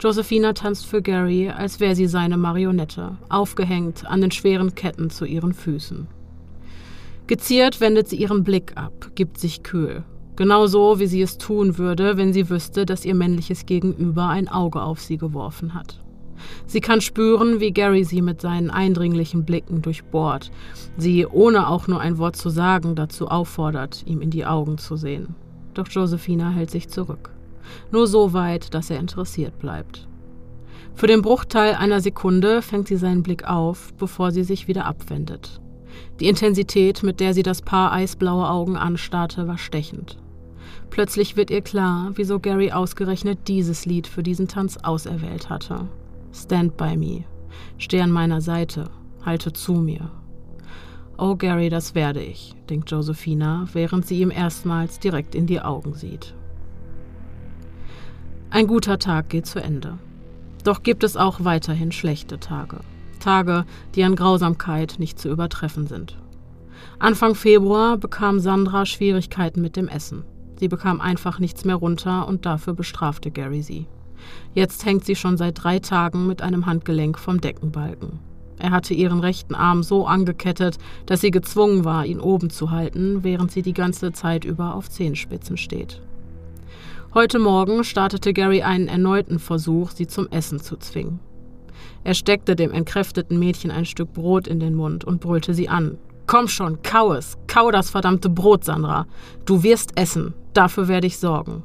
Josephina 0.00 0.52
tanzt 0.54 0.86
für 0.86 1.02
Gary, 1.02 1.50
als 1.50 1.78
wäre 1.78 1.94
sie 1.94 2.06
seine 2.06 2.36
Marionette, 2.36 3.18
aufgehängt 3.28 4.06
an 4.06 4.20
den 4.20 4.32
schweren 4.32 4.74
Ketten 4.74 5.10
zu 5.10 5.24
ihren 5.24 5.52
Füßen. 5.52 6.08
Geziert 7.28 7.80
wendet 7.80 8.08
sie 8.08 8.16
ihren 8.16 8.42
Blick 8.42 8.72
ab, 8.76 9.10
gibt 9.14 9.38
sich 9.38 9.62
kühl. 9.62 10.02
Genauso, 10.34 10.98
wie 10.98 11.06
sie 11.06 11.22
es 11.22 11.38
tun 11.38 11.78
würde, 11.78 12.16
wenn 12.16 12.32
sie 12.32 12.50
wüsste, 12.50 12.86
dass 12.86 13.04
ihr 13.04 13.14
männliches 13.14 13.66
Gegenüber 13.66 14.28
ein 14.28 14.48
Auge 14.48 14.82
auf 14.82 15.00
sie 15.00 15.18
geworfen 15.18 15.74
hat. 15.74 16.01
Sie 16.66 16.80
kann 16.80 17.00
spüren, 17.00 17.60
wie 17.60 17.72
Gary 17.72 18.04
sie 18.04 18.22
mit 18.22 18.40
seinen 18.40 18.70
eindringlichen 18.70 19.44
Blicken 19.44 19.82
durchbohrt, 19.82 20.50
sie, 20.96 21.26
ohne 21.26 21.68
auch 21.68 21.88
nur 21.88 22.00
ein 22.00 22.18
Wort 22.18 22.36
zu 22.36 22.50
sagen, 22.50 22.94
dazu 22.94 23.28
auffordert, 23.28 24.02
ihm 24.06 24.20
in 24.20 24.30
die 24.30 24.46
Augen 24.46 24.78
zu 24.78 24.96
sehen. 24.96 25.34
Doch 25.74 25.88
Josephina 25.88 26.50
hält 26.50 26.70
sich 26.70 26.88
zurück. 26.88 27.30
Nur 27.90 28.06
so 28.06 28.32
weit, 28.32 28.74
dass 28.74 28.90
er 28.90 28.98
interessiert 28.98 29.58
bleibt. 29.58 30.06
Für 30.94 31.06
den 31.06 31.22
Bruchteil 31.22 31.74
einer 31.74 32.00
Sekunde 32.00 32.62
fängt 32.62 32.88
sie 32.88 32.96
seinen 32.96 33.22
Blick 33.22 33.48
auf, 33.48 33.94
bevor 33.94 34.30
sie 34.30 34.44
sich 34.44 34.68
wieder 34.68 34.84
abwendet. 34.84 35.60
Die 36.20 36.28
Intensität, 36.28 37.02
mit 37.02 37.20
der 37.20 37.34
sie 37.34 37.42
das 37.42 37.62
Paar 37.62 37.92
eisblaue 37.92 38.48
Augen 38.48 38.76
anstarrte, 38.76 39.48
war 39.48 39.58
stechend. 39.58 40.18
Plötzlich 40.90 41.36
wird 41.36 41.50
ihr 41.50 41.62
klar, 41.62 42.10
wieso 42.14 42.38
Gary 42.38 42.70
ausgerechnet 42.70 43.48
dieses 43.48 43.86
Lied 43.86 44.06
für 44.06 44.22
diesen 44.22 44.48
Tanz 44.48 44.76
auserwählt 44.82 45.48
hatte. 45.48 45.88
Stand 46.32 46.76
by 46.76 46.96
me. 46.96 47.24
Steh 47.78 48.00
an 48.00 48.10
meiner 48.10 48.40
Seite. 48.40 48.90
Halte 49.24 49.52
zu 49.52 49.74
mir. 49.74 50.10
Oh, 51.18 51.36
Gary, 51.36 51.68
das 51.68 51.94
werde 51.94 52.22
ich, 52.22 52.54
denkt 52.68 52.90
Josephina, 52.90 53.66
während 53.72 54.06
sie 54.06 54.20
ihm 54.20 54.30
erstmals 54.30 54.98
direkt 54.98 55.34
in 55.34 55.46
die 55.46 55.60
Augen 55.60 55.94
sieht. 55.94 56.34
Ein 58.50 58.66
guter 58.66 58.98
Tag 58.98 59.28
geht 59.28 59.46
zu 59.46 59.62
Ende. 59.62 59.98
Doch 60.64 60.82
gibt 60.82 61.04
es 61.04 61.16
auch 61.16 61.44
weiterhin 61.44 61.92
schlechte 61.92 62.40
Tage. 62.40 62.80
Tage, 63.20 63.64
die 63.94 64.04
an 64.04 64.16
Grausamkeit 64.16 64.96
nicht 64.98 65.18
zu 65.18 65.30
übertreffen 65.30 65.86
sind. 65.86 66.18
Anfang 66.98 67.34
Februar 67.34 67.96
bekam 67.96 68.40
Sandra 68.40 68.84
Schwierigkeiten 68.84 69.62
mit 69.62 69.76
dem 69.76 69.88
Essen. 69.88 70.24
Sie 70.58 70.68
bekam 70.68 71.00
einfach 71.00 71.38
nichts 71.38 71.64
mehr 71.64 71.76
runter 71.76 72.26
und 72.26 72.46
dafür 72.46 72.74
bestrafte 72.74 73.30
Gary 73.30 73.62
sie. 73.62 73.86
Jetzt 74.54 74.84
hängt 74.84 75.04
sie 75.04 75.16
schon 75.16 75.36
seit 75.36 75.62
drei 75.62 75.78
Tagen 75.78 76.26
mit 76.26 76.42
einem 76.42 76.66
Handgelenk 76.66 77.18
vom 77.18 77.40
Deckenbalken. 77.40 78.18
Er 78.58 78.70
hatte 78.70 78.94
ihren 78.94 79.20
rechten 79.20 79.54
Arm 79.54 79.82
so 79.82 80.06
angekettet, 80.06 80.78
dass 81.06 81.20
sie 81.20 81.30
gezwungen 81.30 81.84
war, 81.84 82.06
ihn 82.06 82.20
oben 82.20 82.50
zu 82.50 82.70
halten, 82.70 83.24
während 83.24 83.50
sie 83.50 83.62
die 83.62 83.72
ganze 83.72 84.12
Zeit 84.12 84.44
über 84.44 84.74
auf 84.74 84.88
Zehenspitzen 84.88 85.56
steht. 85.56 86.00
Heute 87.14 87.38
Morgen 87.38 87.84
startete 87.84 88.32
Gary 88.32 88.62
einen 88.62 88.88
erneuten 88.88 89.38
Versuch, 89.38 89.90
sie 89.90 90.06
zum 90.06 90.28
Essen 90.28 90.60
zu 90.60 90.76
zwingen. 90.76 91.18
Er 92.04 92.14
steckte 92.14 92.56
dem 92.56 92.72
entkräfteten 92.72 93.38
Mädchen 93.38 93.70
ein 93.70 93.84
Stück 93.84 94.12
Brot 94.12 94.46
in 94.46 94.60
den 94.60 94.74
Mund 94.74 95.04
und 95.04 95.20
brüllte 95.20 95.54
sie 95.54 95.68
an. 95.68 95.98
Komm 96.26 96.48
schon, 96.48 96.82
kau 96.82 97.12
es, 97.12 97.36
kau 97.48 97.70
das 97.70 97.90
verdammte 97.90 98.30
Brot, 98.30 98.64
Sandra. 98.64 99.06
Du 99.44 99.62
wirst 99.62 99.98
essen, 99.98 100.34
dafür 100.54 100.88
werde 100.88 101.06
ich 101.06 101.18
sorgen. 101.18 101.64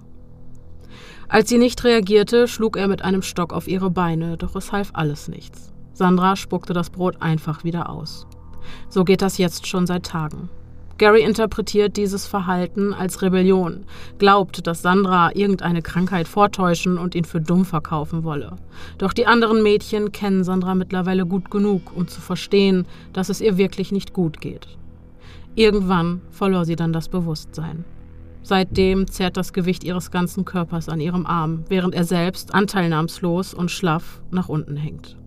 Als 1.29 1.49
sie 1.49 1.57
nicht 1.57 1.83
reagierte, 1.83 2.47
schlug 2.47 2.77
er 2.77 2.87
mit 2.87 3.01
einem 3.01 3.21
Stock 3.21 3.51
auf 3.51 3.67
ihre 3.67 3.89
Beine, 3.89 4.37
doch 4.37 4.55
es 4.55 4.71
half 4.71 4.91
alles 4.93 5.27
nichts. 5.27 5.73
Sandra 5.91 6.37
spuckte 6.37 6.73
das 6.73 6.89
Brot 6.89 7.21
einfach 7.21 7.65
wieder 7.65 7.89
aus. 7.89 8.27
So 8.87 9.03
geht 9.03 9.21
das 9.21 9.37
jetzt 9.37 9.67
schon 9.67 9.87
seit 9.87 10.05
Tagen. 10.05 10.49
Gary 10.97 11.23
interpretiert 11.23 11.97
dieses 11.97 12.25
Verhalten 12.25 12.93
als 12.93 13.21
Rebellion, 13.21 13.85
glaubt, 14.17 14.65
dass 14.65 14.81
Sandra 14.81 15.35
irgendeine 15.35 15.81
Krankheit 15.81 16.27
vortäuschen 16.27 16.97
und 16.97 17.13
ihn 17.13 17.25
für 17.25 17.41
dumm 17.41 17.65
verkaufen 17.65 18.23
wolle. 18.23 18.55
Doch 18.97 19.13
die 19.13 19.27
anderen 19.27 19.61
Mädchen 19.61 20.11
kennen 20.11 20.43
Sandra 20.43 20.75
mittlerweile 20.75 21.25
gut 21.25 21.51
genug, 21.51 21.95
um 21.95 22.07
zu 22.07 22.21
verstehen, 22.21 22.87
dass 23.13 23.29
es 23.29 23.41
ihr 23.41 23.57
wirklich 23.57 23.91
nicht 23.91 24.13
gut 24.13 24.39
geht. 24.39 24.67
Irgendwann 25.55 26.21
verlor 26.31 26.65
sie 26.65 26.75
dann 26.75 26.93
das 26.93 27.09
Bewusstsein. 27.09 27.85
Seitdem 28.47 29.07
zerrt 29.07 29.35
das 29.35 29.51
Gewicht 29.51 29.83
ihres 29.83 30.09
ganzen 30.09 30.45
Körpers 30.45 30.87
an 30.87 31.01
ihrem 31.01 31.25
Arm, 31.25 31.65
während 31.67 31.93
er 31.93 32.05
selbst 32.05 32.53
anteilnahmslos 32.53 33.53
und 33.53 33.69
schlaff 33.69 34.21
nach 34.31 34.47
unten 34.47 34.77
hängt. 34.77 35.17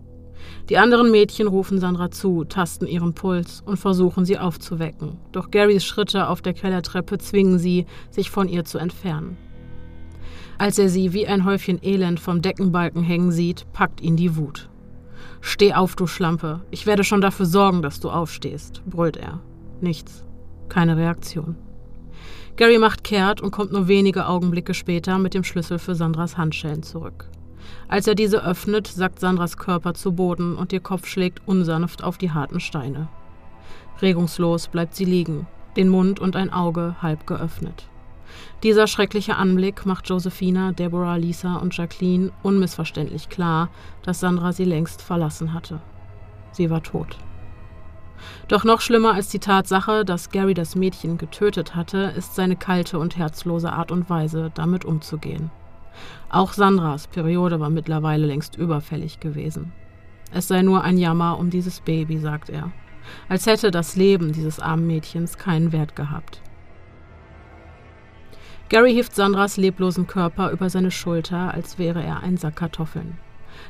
Die 0.69 0.79
anderen 0.79 1.11
Mädchen 1.11 1.45
rufen 1.45 1.77
Sandra 1.77 2.09
zu, 2.09 2.45
tasten 2.45 2.87
ihren 2.87 3.13
Puls 3.13 3.61
und 3.63 3.77
versuchen 3.77 4.25
sie 4.25 4.39
aufzuwecken. 4.39 5.19
Doch 5.33 5.51
Garys 5.51 5.85
Schritte 5.85 6.29
auf 6.29 6.41
der 6.41 6.55
Kellertreppe 6.55 7.19
zwingen 7.19 7.59
sie, 7.59 7.85
sich 8.09 8.31
von 8.31 8.49
ihr 8.49 8.65
zu 8.65 8.79
entfernen. 8.79 9.37
Als 10.57 10.79
er 10.79 10.89
sie 10.89 11.13
wie 11.13 11.27
ein 11.27 11.45
Häufchen 11.45 11.77
Elend 11.83 12.19
vom 12.19 12.41
Deckenbalken 12.41 13.03
hängen 13.03 13.31
sieht, 13.31 13.71
packt 13.71 14.01
ihn 14.01 14.15
die 14.15 14.35
Wut. 14.35 14.67
Steh 15.41 15.75
auf, 15.75 15.95
du 15.95 16.07
Schlampe. 16.07 16.61
Ich 16.71 16.87
werde 16.87 17.03
schon 17.03 17.21
dafür 17.21 17.45
sorgen, 17.45 17.83
dass 17.83 17.99
du 17.99 18.09
aufstehst, 18.09 18.81
brüllt 18.87 19.17
er. 19.17 19.41
Nichts. 19.79 20.25
Keine 20.69 20.97
Reaktion. 20.97 21.55
Gary 22.57 22.77
macht 22.77 23.03
kehrt 23.03 23.41
und 23.41 23.51
kommt 23.51 23.71
nur 23.71 23.87
wenige 23.87 24.27
Augenblicke 24.27 24.73
später 24.73 25.17
mit 25.17 25.33
dem 25.33 25.43
Schlüssel 25.43 25.79
für 25.79 25.95
Sandras 25.95 26.37
Handschellen 26.37 26.83
zurück. 26.83 27.27
Als 27.87 28.07
er 28.07 28.15
diese 28.15 28.43
öffnet, 28.43 28.87
sackt 28.87 29.19
Sandras 29.19 29.57
Körper 29.57 29.93
zu 29.93 30.13
Boden 30.13 30.55
und 30.55 30.73
ihr 30.73 30.79
Kopf 30.79 31.07
schlägt 31.07 31.41
unsanft 31.47 32.03
auf 32.03 32.17
die 32.17 32.31
harten 32.31 32.59
Steine. 32.59 33.07
Regungslos 34.01 34.67
bleibt 34.67 34.95
sie 34.95 35.05
liegen, 35.05 35.47
den 35.75 35.89
Mund 35.89 36.19
und 36.19 36.35
ein 36.35 36.51
Auge 36.51 36.95
halb 37.01 37.27
geöffnet. 37.27 37.87
Dieser 38.63 38.87
schreckliche 38.87 39.35
Anblick 39.35 39.85
macht 39.85 40.07
Josephina, 40.07 40.71
Deborah, 40.71 41.15
Lisa 41.15 41.57
und 41.57 41.75
Jacqueline 41.75 42.31
unmissverständlich 42.43 43.29
klar, 43.29 43.69
dass 44.03 44.19
Sandra 44.19 44.53
sie 44.53 44.65
längst 44.65 45.01
verlassen 45.01 45.53
hatte. 45.53 45.81
Sie 46.51 46.69
war 46.69 46.83
tot. 46.83 47.17
Doch 48.47 48.63
noch 48.63 48.81
schlimmer 48.81 49.13
als 49.13 49.29
die 49.29 49.39
Tatsache, 49.39 50.05
dass 50.05 50.29
Gary 50.29 50.53
das 50.53 50.75
Mädchen 50.75 51.17
getötet 51.17 51.75
hatte, 51.75 52.13
ist 52.15 52.35
seine 52.35 52.55
kalte 52.55 52.99
und 52.99 53.17
herzlose 53.17 53.71
Art 53.71 53.91
und 53.91 54.09
Weise, 54.09 54.51
damit 54.53 54.85
umzugehen. 54.85 55.51
Auch 56.29 56.53
Sandras 56.53 57.07
Periode 57.07 57.59
war 57.59 57.69
mittlerweile 57.69 58.25
längst 58.25 58.55
überfällig 58.55 59.19
gewesen. 59.19 59.73
Es 60.31 60.47
sei 60.47 60.61
nur 60.61 60.83
ein 60.83 60.97
Jammer 60.97 61.37
um 61.37 61.49
dieses 61.49 61.81
Baby, 61.81 62.17
sagt 62.17 62.49
er, 62.49 62.71
als 63.27 63.45
hätte 63.45 63.71
das 63.71 63.95
Leben 63.95 64.31
dieses 64.31 64.59
armen 64.59 64.87
Mädchens 64.87 65.37
keinen 65.37 65.71
Wert 65.71 65.95
gehabt. 65.95 66.41
Gary 68.69 68.93
hieft 68.93 69.13
Sandras 69.13 69.57
leblosen 69.57 70.07
Körper 70.07 70.51
über 70.51 70.69
seine 70.69 70.91
Schulter, 70.91 71.53
als 71.53 71.77
wäre 71.77 72.01
er 72.01 72.23
ein 72.23 72.37
Sack 72.37 72.55
Kartoffeln. 72.55 73.17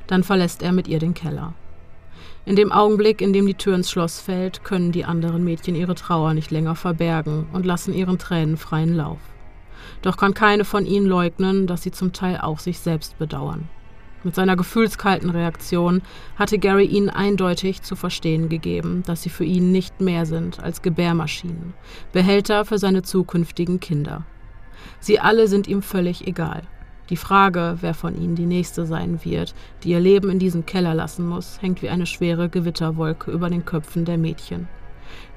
Dann 0.06 0.24
verlässt 0.24 0.62
er 0.62 0.72
mit 0.74 0.88
ihr 0.88 1.00
den 1.00 1.16
Keller. 1.16 1.56
In 2.44 2.56
dem 2.56 2.72
Augenblick, 2.72 3.22
in 3.22 3.34
dem 3.34 3.46
die 3.46 3.54
Tür 3.54 3.76
ins 3.76 3.92
Schloss 3.92 4.20
fällt, 4.20 4.64
können 4.64 4.92
die 4.92 5.06
anderen 5.06 5.44
Mädchen 5.44 5.76
ihre 5.76 5.94
Trauer 5.94 6.34
nicht 6.34 6.50
länger 6.50 6.76
verbergen 6.76 7.46
und 7.54 7.68
lassen 7.68 7.94
ihren 7.94 8.18
Tränen 8.18 8.58
freien 8.58 8.96
Lauf. 8.96 9.20
Doch 10.02 10.18
kann 10.18 10.34
keine 10.34 10.66
von 10.66 10.86
ihnen 10.86 11.06
leugnen, 11.06 11.68
dass 11.68 11.84
sie 11.84 11.92
zum 11.92 12.14
Teil 12.14 12.40
auch 12.42 12.58
sich 12.58 12.80
selbst 12.80 13.20
bedauern. 13.20 13.70
Mit 14.24 14.36
seiner 14.36 14.56
gefühlskalten 14.56 15.30
Reaktion 15.30 16.02
hatte 16.36 16.58
Gary 16.60 16.86
ihnen 16.86 17.10
eindeutig 17.10 17.82
zu 17.82 17.96
verstehen 17.96 18.50
gegeben, 18.50 19.04
dass 19.06 19.24
sie 19.24 19.30
für 19.30 19.46
ihn 19.46 19.72
nicht 19.72 20.02
mehr 20.02 20.26
sind 20.26 20.60
als 20.60 20.82
Gebärmaschinen, 20.82 21.74
Behälter 22.12 22.66
für 22.66 22.78
seine 22.78 23.02
zukünftigen 23.04 23.80
Kinder. 23.80 24.26
Sie 25.00 25.20
alle 25.20 25.48
sind 25.48 25.68
ihm 25.68 25.82
völlig 25.82 26.28
egal. 26.28 26.64
Die 27.10 27.18
Frage, 27.18 27.78
wer 27.82 27.94
von 27.94 28.16
ihnen 28.16 28.36
die 28.36 28.46
nächste 28.46 28.86
sein 28.86 29.20
wird, 29.24 29.54
die 29.84 29.90
ihr 29.90 30.00
Leben 30.00 30.30
in 30.30 30.40
diesem 30.40 30.66
Keller 30.66 30.94
lassen 30.94 31.28
muss, 31.28 31.62
hängt 31.62 31.82
wie 31.82 31.90
eine 31.90 32.06
schwere 32.06 32.48
Gewitterwolke 32.48 33.32
über 33.32 33.50
den 33.50 33.66
Köpfen 33.66 34.06
der 34.06 34.18
Mädchen. 34.18 34.68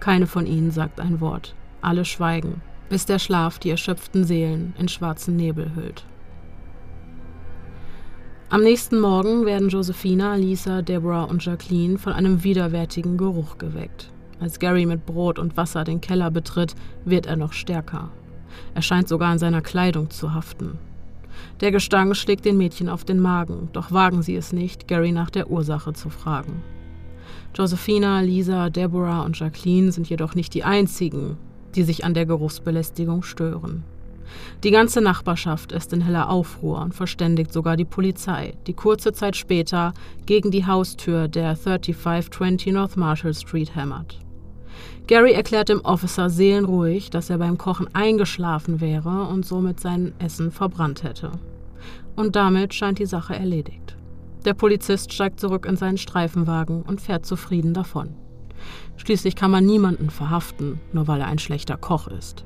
Keine 0.01 0.27
von 0.27 0.47
ihnen 0.47 0.71
sagt 0.71 1.01
ein 1.01 1.21
Wort. 1.21 1.55
Alle 1.81 2.05
schweigen, 2.05 2.61
bis 2.89 3.07
der 3.07 3.19
Schlaf 3.19 3.59
die 3.59 3.71
erschöpften 3.71 4.25
Seelen 4.25 4.75
in 4.79 4.89
schwarzen 4.89 5.37
Nebel 5.37 5.75
hüllt. 5.75 6.05
Am 8.51 8.63
nächsten 8.63 9.01
Morgen 9.01 9.47
werden 9.47 9.69
Josephina, 9.69 10.37
Lisa, 10.37 10.83
Deborah 10.83 11.25
und 11.25 11.45
Jacqueline 11.45 11.99
von 11.99 12.13
einem 12.13 12.45
widerwärtigen 12.45 13.17
Geruch 13.17 13.59
geweckt. 13.59 14.13
Als 14.39 14.61
Gary 14.61 14.87
mit 14.87 15.07
Brot 15.07 15.39
und 15.39 15.57
Wasser 15.57 15.83
den 15.83 16.01
Keller 16.01 16.31
betritt, 16.31 16.75
wird 17.05 17.27
er 17.27 17.37
noch 17.37 17.53
stärker. 17.53 18.11
Er 18.75 18.83
scheint 18.83 19.09
sogar 19.09 19.31
an 19.31 19.39
seiner 19.39 19.63
Kleidung 19.63 20.11
zu 20.11 20.35
haften. 20.35 20.79
Der 21.61 21.71
Gestank 21.71 22.17
schlägt 22.17 22.45
den 22.45 22.57
Mädchen 22.57 22.89
auf 22.89 23.05
den 23.05 23.21
Magen, 23.21 23.69
doch 23.73 23.93
wagen 23.93 24.23
sie 24.23 24.35
es 24.35 24.53
nicht, 24.53 24.89
Gary 24.89 25.13
nach 25.13 25.31
der 25.31 25.51
Ursache 25.51 25.93
zu 25.93 26.11
fragen. 26.11 26.63
Josephina, 27.55 28.21
Lisa, 28.21 28.71
Deborah 28.71 29.23
und 29.23 29.39
Jacqueline 29.39 29.93
sind 29.93 30.09
jedoch 30.09 30.35
nicht 30.35 30.55
die 30.55 30.65
einzigen, 30.65 31.37
die 31.75 31.85
sich 31.85 32.05
an 32.05 32.15
der 32.15 32.27
Geruchsbelästigung 32.27 33.23
stören. 33.23 33.85
Die 34.65 34.71
ganze 34.71 35.01
Nachbarschaft 35.01 35.71
ist 35.71 35.93
in 35.93 36.01
heller 36.01 36.29
Aufruhr 36.29 36.81
und 36.81 36.95
verständigt 36.95 37.53
sogar 37.53 37.77
die 37.77 37.85
Polizei, 37.85 38.55
die 38.67 38.73
kurze 38.73 39.13
Zeit 39.13 39.37
später 39.37 39.93
gegen 40.27 40.51
die 40.51 40.67
Haustür 40.67 41.29
der 41.29 41.55
3520 41.55 42.73
North 42.73 42.97
Marshall 42.97 43.35
Street 43.35 43.77
hämmert. 43.77 44.24
Gary 45.07 45.33
erklärt 45.33 45.69
dem 45.69 45.83
Officer 45.83 46.31
seelenruhig, 46.31 47.11
dass 47.11 47.29
er 47.29 47.37
beim 47.37 47.59
Kochen 47.59 47.89
eingeschlafen 47.95 48.81
wäre 48.81 49.25
und 49.25 49.45
somit 49.45 49.79
sein 49.79 50.15
Essen 50.19 50.51
verbrannt 50.51 51.03
hätte. 51.03 51.33
Und 52.17 52.37
damit 52.37 52.73
scheint 52.73 52.99
die 52.99 53.07
Sache 53.07 53.35
erledigt. 53.35 53.97
Der 54.47 54.55
Polizist 54.55 55.13
steigt 55.13 55.41
zurück 55.41 55.67
in 55.67 55.77
seinen 55.77 55.99
Streifenwagen 55.99 56.83
und 56.83 57.03
fährt 57.03 57.27
zufrieden 57.27 57.75
davon. 57.75 58.15
Schließlich 58.97 59.37
kann 59.37 59.51
man 59.51 59.67
niemanden 59.67 60.09
verhaften, 60.09 60.81
nur 60.93 61.07
weil 61.07 61.21
er 61.21 61.27
ein 61.27 61.39
schlechter 61.39 61.77
Koch 61.77 62.09
ist. 62.09 62.45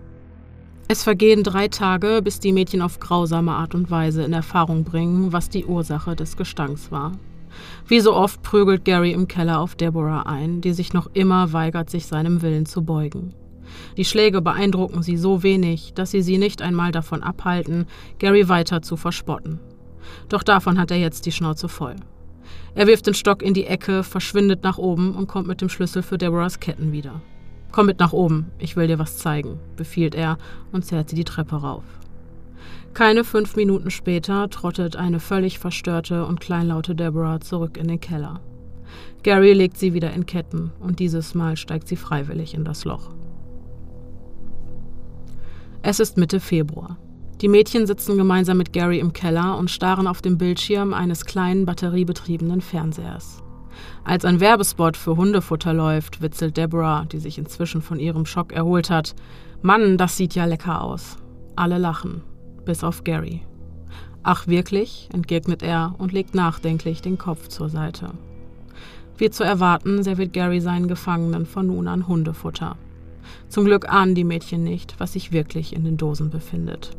Es 0.89 1.03
vergehen 1.05 1.45
drei 1.45 1.69
Tage, 1.69 2.23
bis 2.25 2.41
die 2.41 2.53
Mädchen 2.53 2.83
auf 2.83 2.99
grausame 2.99 3.53
Art 3.53 3.75
und 3.75 3.91
Weise 3.91 4.23
in 4.23 4.33
Erfahrung 4.33 4.85
bringen, 4.85 5.33
was 5.33 5.49
die 5.49 5.67
Ursache 5.67 6.17
des 6.17 6.37
Gestanks 6.37 6.91
war. 6.91 7.13
Wie 7.86 8.01
so 8.01 8.14
oft 8.14 8.42
prügelt 8.42 8.84
Gary 8.84 9.12
im 9.12 9.28
Keller 9.28 9.61
auf 9.61 9.74
Deborah 9.74 10.22
ein, 10.22 10.61
die 10.61 10.72
sich 10.72 10.92
noch 10.92 11.09
immer 11.14 11.53
weigert, 11.53 11.90
sich 11.90 12.07
seinem 12.07 12.42
Willen 12.42 12.66
zu 12.66 12.82
beugen. 12.82 13.34
Die 13.96 14.05
Schläge 14.05 14.40
beeindrucken 14.40 15.03
sie 15.03 15.16
so 15.16 15.42
wenig, 15.42 15.92
dass 15.94 16.11
sie 16.11 16.22
sie 16.22 16.38
nicht 16.38 16.62
einmal 16.62 16.92
davon 16.92 17.22
abhalten, 17.22 17.86
Gary 18.18 18.49
weiter 18.49 18.82
zu 18.82 18.96
verspotten. 18.96 19.61
Doch 20.28 20.42
davon 20.42 20.78
hat 20.78 20.90
er 20.90 20.99
jetzt 20.99 21.26
die 21.26 21.32
Schnauze 21.32 21.68
voll. 21.68 21.96
Er 22.74 22.86
wirft 22.86 23.07
den 23.07 23.14
Stock 23.14 23.42
in 23.42 23.55
die 23.55 23.66
Ecke, 23.66 24.03
verschwindet 24.03 24.62
nach 24.62 24.78
oben 24.78 25.14
und 25.14 25.26
kommt 25.26 25.49
mit 25.49 25.61
dem 25.61 25.68
Schlüssel 25.68 26.03
für 26.03 26.18
Deborahs 26.18 26.61
Ketten 26.61 26.92
wieder. 26.92 27.20
Komm 27.72 27.86
mit 27.86 27.99
nach 27.99 28.12
oben, 28.12 28.46
ich 28.59 28.76
will 28.76 28.86
dir 28.86 28.99
was 28.99 29.18
zeigen, 29.18 29.59
befiehlt 29.76 30.14
er 30.14 30.38
und 30.72 30.84
zerrt 30.84 31.11
sie 31.11 31.16
die 31.16 31.24
Treppe 31.24 31.57
rauf. 31.57 31.84
Keine 32.99 33.22
fünf 33.22 33.55
Minuten 33.55 33.92
später 33.92 34.51
trottet 34.51 34.96
eine 34.96 35.20
völlig 35.20 35.61
verstörte 35.61 36.26
und 36.26 36.40
kleinlaute 36.40 36.96
Deborah 36.96 37.40
zurück 37.40 37.76
in 37.76 37.86
den 37.86 38.01
Keller. 38.01 38.40
Gary 39.22 39.53
legt 39.53 39.78
sie 39.78 39.94
wieder 39.94 40.12
in 40.12 40.26
Ketten 40.26 40.72
und 40.80 40.99
dieses 40.99 41.32
Mal 41.32 41.57
steigt 41.57 41.86
sie 41.86 41.94
freiwillig 41.94 42.55
in 42.55 42.64
das 42.64 42.84
Loch. 42.84 43.11
Es 45.80 46.01
ist 46.01 46.16
Mitte 46.16 46.40
Februar. 46.40 46.99
Die 47.40 47.46
Mädchen 47.46 47.86
sitzen 47.86 48.16
gemeinsam 48.16 48.59
mit 48.59 48.72
Gary 48.72 48.99
im 48.99 49.12
Keller 49.12 49.57
und 49.59 49.70
starren 49.70 50.09
auf 50.09 50.20
dem 50.20 50.36
Bildschirm 50.36 50.92
eines 50.92 51.24
kleinen 51.24 51.66
batteriebetriebenen 51.66 52.61
Fernsehers. 52.61 53.44
Als 54.03 54.24
ein 54.24 54.40
Werbespot 54.40 54.96
für 54.96 55.16
Hundefutter 55.16 55.72
läuft, 55.72 56.20
witzelt 56.20 56.57
Deborah, 56.57 57.05
die 57.05 57.20
sich 57.20 57.38
inzwischen 57.38 57.80
von 57.80 58.01
ihrem 58.01 58.26
Schock 58.26 58.53
erholt 58.53 58.90
hat. 58.90 59.14
Mann, 59.62 59.99
das 59.99 60.16
sieht 60.16 60.34
ja 60.34 60.46
lecker 60.46 60.82
aus. 60.82 61.16
Alle 61.55 61.78
lachen, 61.78 62.22
bis 62.69 62.85
auf 62.85 63.03
Gary. 63.03 63.41
Ach 64.23 64.47
wirklich? 64.47 65.09
entgegnet 65.14 65.62
er 65.62 65.95
und 65.97 66.12
legt 66.12 66.35
nachdenklich 66.35 67.01
den 67.01 67.16
Kopf 67.16 67.49
zur 67.49 67.71
Seite. 67.71 68.11
Wie 69.16 69.31
zu 69.31 69.43
erwarten, 69.43 70.03
serviert 70.03 70.35
Gary 70.35 70.61
seinen 70.61 70.87
Gefangenen 70.87 71.47
von 71.47 71.69
nun 71.69 71.89
an 71.89 72.07
Hundefutter. 72.07 72.77
Zum 73.49 73.64
Glück 73.64 73.89
ahnen 73.89 74.14
die 74.14 74.23
Mädchen 74.23 74.64
nicht, 74.64 75.01
was 75.01 75.14
sich 75.14 75.33
wirklich 75.33 75.75
in 75.75 75.83
den 75.83 75.97
Dosen 75.97 76.29
befindet. 76.29 76.91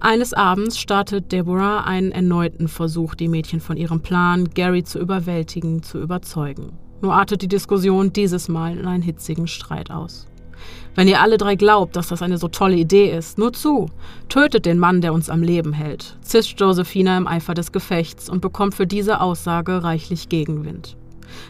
Eines 0.00 0.34
Abends 0.34 0.80
startet 0.80 1.30
Deborah 1.30 1.84
einen 1.84 2.10
erneuten 2.10 2.66
Versuch, 2.66 3.14
die 3.14 3.28
Mädchen 3.28 3.60
von 3.60 3.76
ihrem 3.76 4.00
Plan, 4.00 4.50
Gary 4.50 4.82
zu 4.82 4.98
überwältigen, 4.98 5.84
zu 5.84 6.00
überzeugen. 6.00 6.72
Nur 7.02 7.14
artet 7.14 7.42
die 7.42 7.48
Diskussion 7.48 8.12
dieses 8.12 8.48
Mal 8.48 8.76
in 8.76 8.86
einen 8.86 9.04
hitzigen 9.04 9.46
Streit 9.46 9.92
aus. 9.92 10.26
Wenn 10.98 11.06
ihr 11.06 11.20
alle 11.20 11.38
drei 11.38 11.54
glaubt, 11.54 11.94
dass 11.94 12.08
das 12.08 12.22
eine 12.22 12.38
so 12.38 12.48
tolle 12.48 12.74
Idee 12.74 13.16
ist, 13.16 13.38
nur 13.38 13.52
zu. 13.52 13.88
Tötet 14.28 14.66
den 14.66 14.80
Mann, 14.80 15.00
der 15.00 15.12
uns 15.12 15.30
am 15.30 15.44
Leben 15.44 15.72
hält, 15.72 16.16
zischt 16.22 16.60
Josephina 16.60 17.16
im 17.16 17.28
Eifer 17.28 17.54
des 17.54 17.70
Gefechts 17.70 18.28
und 18.28 18.40
bekommt 18.40 18.74
für 18.74 18.88
diese 18.88 19.20
Aussage 19.20 19.84
reichlich 19.84 20.28
Gegenwind. 20.28 20.96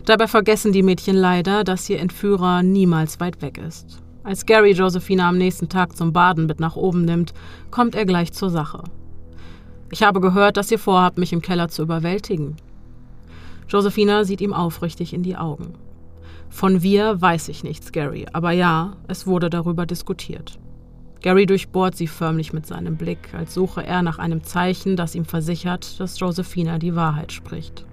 Dabei 0.04 0.26
vergessen 0.26 0.72
die 0.72 0.82
Mädchen 0.82 1.16
leider, 1.16 1.64
dass 1.64 1.88
ihr 1.88 1.98
Entführer 1.98 2.62
niemals 2.62 3.20
weit 3.20 3.40
weg 3.40 3.56
ist. 3.56 4.02
Als 4.22 4.44
Gary 4.44 4.72
Josephina 4.72 5.30
am 5.30 5.38
nächsten 5.38 5.70
Tag 5.70 5.96
zum 5.96 6.12
Baden 6.12 6.44
mit 6.44 6.60
nach 6.60 6.76
oben 6.76 7.06
nimmt, 7.06 7.32
kommt 7.70 7.94
er 7.94 8.04
gleich 8.04 8.34
zur 8.34 8.50
Sache. 8.50 8.84
Ich 9.90 10.02
habe 10.02 10.20
gehört, 10.20 10.58
dass 10.58 10.70
ihr 10.70 10.78
vorhabt, 10.78 11.16
mich 11.16 11.32
im 11.32 11.40
Keller 11.40 11.68
zu 11.68 11.80
überwältigen. 11.80 12.56
Josephina 13.66 14.24
sieht 14.24 14.42
ihm 14.42 14.52
aufrichtig 14.52 15.14
in 15.14 15.22
die 15.22 15.38
Augen. 15.38 15.72
Von 16.50 16.82
wir 16.82 17.20
weiß 17.20 17.48
ich 17.48 17.62
nichts, 17.62 17.92
Gary, 17.92 18.26
aber 18.32 18.52
ja, 18.52 18.96
es 19.06 19.26
wurde 19.26 19.50
darüber 19.50 19.86
diskutiert. 19.86 20.58
Gary 21.20 21.46
durchbohrt 21.46 21.96
sie 21.96 22.06
förmlich 22.06 22.52
mit 22.52 22.66
seinem 22.66 22.96
Blick, 22.96 23.34
als 23.34 23.54
suche 23.54 23.84
er 23.84 24.02
nach 24.02 24.18
einem 24.18 24.44
Zeichen, 24.44 24.96
das 24.96 25.14
ihm 25.14 25.24
versichert, 25.24 25.98
dass 25.98 26.18
Josephina 26.18 26.78
die 26.78 26.94
Wahrheit 26.94 27.32
spricht. 27.32 27.84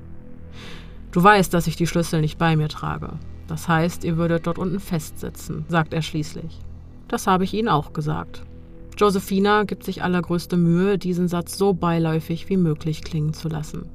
Du 1.12 1.24
weißt, 1.24 1.54
dass 1.54 1.68
ich 1.68 1.76
die 1.76 1.88
Schlüssel 1.88 2.22
nicht 2.22 2.38
bei 2.38 2.56
mir 2.56 2.70
trage. 2.70 3.14
Das 3.48 3.68
heißt, 3.68 4.04
ihr 4.04 4.18
würdet 4.18 4.48
dort 4.48 4.60
unten 4.60 4.80
festsitzen, 4.80 5.66
sagt 5.70 5.94
er 5.94 6.02
schließlich. 6.02 6.60
Das 7.08 7.28
habe 7.28 7.44
ich 7.44 7.54
Ihnen 7.54 7.70
auch 7.70 7.94
gesagt. 7.94 8.44
Josephina 8.98 9.64
gibt 9.64 9.84
sich 9.84 10.04
allergrößte 10.04 10.58
Mühe, 10.58 10.98
diesen 10.98 11.28
Satz 11.28 11.58
so 11.58 11.74
beiläufig 11.74 12.50
wie 12.50 12.58
möglich 12.58 13.04
klingen 13.04 13.34
zu 13.34 13.50
lassen. 13.50 13.90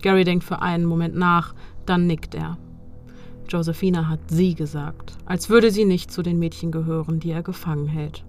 Gary 0.00 0.24
denkt 0.24 0.44
für 0.44 0.62
einen 0.62 0.84
Moment 0.84 1.16
nach, 1.16 1.54
dann 1.86 2.06
nickt 2.06 2.34
er. 2.34 2.58
Josephina 3.54 4.08
hat 4.08 4.18
sie 4.26 4.56
gesagt, 4.56 5.12
als 5.26 5.48
würde 5.48 5.70
sie 5.70 5.84
nicht 5.84 6.10
zu 6.10 6.22
den 6.22 6.40
Mädchen 6.40 6.72
gehören, 6.72 7.20
die 7.20 7.30
er 7.30 7.44
gefangen 7.44 7.86
hält. 7.86 8.24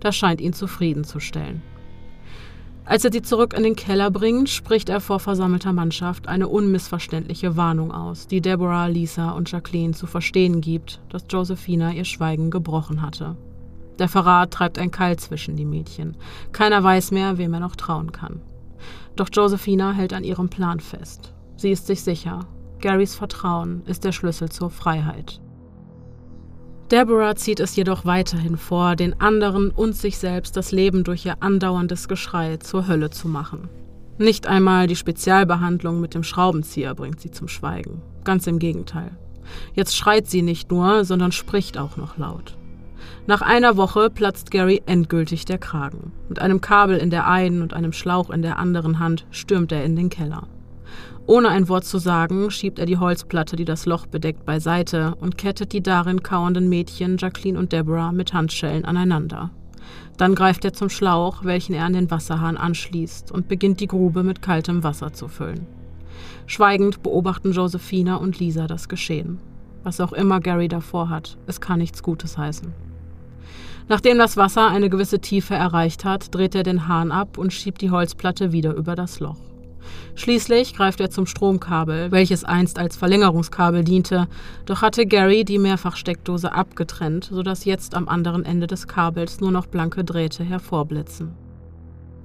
Das 0.00 0.16
scheint 0.16 0.40
ihn 0.40 0.54
zufriedenzustellen. 0.54 1.60
Als 2.86 3.04
er 3.04 3.12
sie 3.12 3.20
zurück 3.20 3.52
in 3.52 3.62
den 3.62 3.76
Keller 3.76 4.10
bringt, 4.10 4.48
spricht 4.48 4.88
er 4.88 5.02
vor 5.02 5.20
versammelter 5.20 5.74
Mannschaft 5.74 6.28
eine 6.28 6.48
unmissverständliche 6.48 7.58
Warnung 7.58 7.92
aus, 7.92 8.26
die 8.26 8.40
Deborah, 8.40 8.86
Lisa 8.86 9.32
und 9.32 9.52
Jacqueline 9.52 9.92
zu 9.92 10.06
verstehen 10.06 10.62
gibt, 10.62 11.02
dass 11.10 11.26
Josephina 11.28 11.92
ihr 11.92 12.06
Schweigen 12.06 12.50
gebrochen 12.50 13.02
hatte. 13.02 13.36
Der 13.98 14.08
Verrat 14.08 14.50
treibt 14.50 14.78
ein 14.78 14.90
Keil 14.90 15.18
zwischen 15.18 15.56
die 15.56 15.66
Mädchen. 15.66 16.16
Keiner 16.52 16.82
weiß 16.82 17.10
mehr, 17.10 17.36
wem 17.36 17.52
er 17.52 17.60
noch 17.60 17.76
trauen 17.76 18.12
kann. 18.12 18.40
Doch 19.14 19.28
Josephina 19.30 19.92
hält 19.92 20.14
an 20.14 20.24
ihrem 20.24 20.48
Plan 20.48 20.80
fest. 20.80 21.34
Sie 21.56 21.70
ist 21.70 21.86
sich 21.86 22.00
sicher. 22.02 22.46
Garys 22.80 23.14
Vertrauen 23.14 23.82
ist 23.86 24.04
der 24.04 24.12
Schlüssel 24.12 24.50
zur 24.50 24.70
Freiheit. 24.70 25.40
Deborah 26.90 27.34
zieht 27.34 27.60
es 27.60 27.76
jedoch 27.76 28.04
weiterhin 28.04 28.56
vor, 28.56 28.94
den 28.94 29.20
anderen 29.20 29.70
und 29.70 29.96
sich 29.96 30.18
selbst 30.18 30.56
das 30.56 30.70
Leben 30.70 31.02
durch 31.02 31.24
ihr 31.24 31.42
andauerndes 31.42 32.08
Geschrei 32.08 32.58
zur 32.58 32.86
Hölle 32.86 33.10
zu 33.10 33.26
machen. 33.26 33.68
Nicht 34.18 34.46
einmal 34.46 34.86
die 34.86 34.96
Spezialbehandlung 34.96 36.00
mit 36.00 36.14
dem 36.14 36.22
Schraubenzieher 36.22 36.94
bringt 36.94 37.20
sie 37.20 37.30
zum 37.30 37.48
Schweigen. 37.48 38.02
Ganz 38.22 38.46
im 38.46 38.58
Gegenteil. 38.58 39.10
Jetzt 39.74 39.96
schreit 39.96 40.28
sie 40.28 40.42
nicht 40.42 40.70
nur, 40.70 41.04
sondern 41.04 41.32
spricht 41.32 41.78
auch 41.78 41.96
noch 41.96 42.16
laut. 42.16 42.56
Nach 43.26 43.42
einer 43.42 43.76
Woche 43.76 44.10
platzt 44.10 44.50
Gary 44.50 44.82
endgültig 44.86 45.46
der 45.46 45.58
Kragen. 45.58 46.12
Mit 46.28 46.38
einem 46.38 46.60
Kabel 46.60 46.96
in 46.96 47.10
der 47.10 47.26
einen 47.26 47.62
und 47.62 47.74
einem 47.74 47.92
Schlauch 47.92 48.30
in 48.30 48.42
der 48.42 48.58
anderen 48.58 48.98
Hand 48.98 49.26
stürmt 49.30 49.72
er 49.72 49.84
in 49.84 49.96
den 49.96 50.10
Keller. 50.10 50.46
Ohne 51.26 51.48
ein 51.48 51.70
Wort 51.70 51.84
zu 51.86 51.96
sagen, 51.96 52.50
schiebt 52.50 52.78
er 52.78 52.84
die 52.84 52.98
Holzplatte, 52.98 53.56
die 53.56 53.64
das 53.64 53.86
Loch 53.86 54.06
bedeckt, 54.06 54.44
beiseite 54.44 55.14
und 55.20 55.38
kettet 55.38 55.72
die 55.72 55.82
darin 55.82 56.22
kauernden 56.22 56.68
Mädchen 56.68 57.16
Jacqueline 57.16 57.58
und 57.58 57.72
Deborah 57.72 58.12
mit 58.12 58.34
Handschellen 58.34 58.84
aneinander. 58.84 59.50
Dann 60.18 60.34
greift 60.34 60.66
er 60.66 60.74
zum 60.74 60.90
Schlauch, 60.90 61.42
welchen 61.42 61.74
er 61.74 61.86
an 61.86 61.94
den 61.94 62.10
Wasserhahn 62.10 62.58
anschließt, 62.58 63.32
und 63.32 63.48
beginnt 63.48 63.80
die 63.80 63.86
Grube 63.86 64.22
mit 64.22 64.42
kaltem 64.42 64.84
Wasser 64.84 65.14
zu 65.14 65.28
füllen. 65.28 65.66
Schweigend 66.46 67.02
beobachten 67.02 67.52
Josephina 67.52 68.16
und 68.16 68.38
Lisa 68.38 68.66
das 68.66 68.88
Geschehen. 68.88 69.38
Was 69.82 70.00
auch 70.00 70.12
immer 70.12 70.40
Gary 70.40 70.68
davor 70.68 71.08
hat, 71.08 71.38
es 71.46 71.60
kann 71.60 71.78
nichts 71.78 72.02
Gutes 72.02 72.36
heißen. 72.36 72.72
Nachdem 73.88 74.18
das 74.18 74.36
Wasser 74.36 74.68
eine 74.68 74.90
gewisse 74.90 75.20
Tiefe 75.20 75.54
erreicht 75.54 76.04
hat, 76.04 76.34
dreht 76.34 76.54
er 76.54 76.62
den 76.62 76.86
Hahn 76.86 77.12
ab 77.12 77.38
und 77.38 77.52
schiebt 77.52 77.80
die 77.80 77.90
Holzplatte 77.90 78.52
wieder 78.52 78.74
über 78.74 78.94
das 78.94 79.20
Loch. 79.20 79.53
Schließlich 80.14 80.74
greift 80.74 81.00
er 81.00 81.10
zum 81.10 81.26
Stromkabel, 81.26 82.10
welches 82.10 82.44
einst 82.44 82.78
als 82.78 82.96
Verlängerungskabel 82.96 83.84
diente, 83.84 84.28
doch 84.64 84.82
hatte 84.82 85.06
Gary 85.06 85.44
die 85.44 85.58
Mehrfachsteckdose 85.58 86.52
abgetrennt, 86.52 87.24
sodass 87.32 87.64
jetzt 87.64 87.94
am 87.94 88.08
anderen 88.08 88.44
Ende 88.44 88.66
des 88.66 88.86
Kabels 88.86 89.40
nur 89.40 89.50
noch 89.50 89.66
blanke 89.66 90.04
Drähte 90.04 90.44
hervorblitzen. 90.44 91.32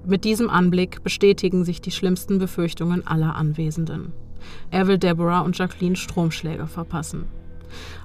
Mit 0.06 0.24
diesem 0.24 0.50
Anblick 0.50 1.04
bestätigen 1.04 1.66
sich 1.66 1.82
die 1.82 1.92
schlimmsten 1.92 2.38
Befürchtungen 2.38 3.06
aller 3.06 3.36
Anwesenden. 3.36 4.14
Er 4.72 4.88
will 4.88 4.98
Deborah 4.98 5.42
und 5.42 5.58
Jacqueline 5.58 5.96
Stromschläge 5.96 6.68
verpassen. 6.68 7.26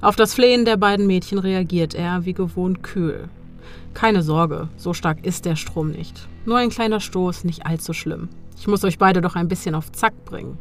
Auf 0.00 0.16
das 0.16 0.34
Flehen 0.34 0.64
der 0.64 0.76
beiden 0.76 1.06
Mädchen 1.06 1.38
reagiert 1.38 1.94
er 1.94 2.24
wie 2.24 2.34
gewohnt 2.34 2.82
kühl. 2.82 3.28
Keine 3.94 4.22
Sorge, 4.22 4.68
so 4.76 4.92
stark 4.92 5.24
ist 5.24 5.44
der 5.44 5.56
Strom 5.56 5.90
nicht. 5.90 6.28
Nur 6.44 6.58
ein 6.58 6.70
kleiner 6.70 7.00
Stoß, 7.00 7.44
nicht 7.44 7.64
allzu 7.64 7.92
schlimm. 7.92 8.28
Ich 8.56 8.66
muss 8.66 8.84
euch 8.84 8.98
beide 8.98 9.20
doch 9.20 9.36
ein 9.36 9.48
bisschen 9.48 9.74
auf 9.74 9.92
Zack 9.92 10.24
bringen. 10.24 10.58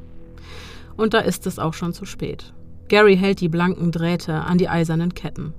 Und 0.98 1.14
da 1.14 1.20
ist 1.20 1.48
es 1.48 1.60
auch 1.60 1.74
schon 1.74 1.94
zu 1.94 2.06
spät. 2.06 2.53
Gary 2.88 3.18
hält 3.18 3.41
die 3.41 3.49
blanken 3.49 3.91
Drähte 3.91 4.34
an 4.34 4.57
die 4.57 4.70
eisernen 4.70 5.14
Ketten. 5.14 5.53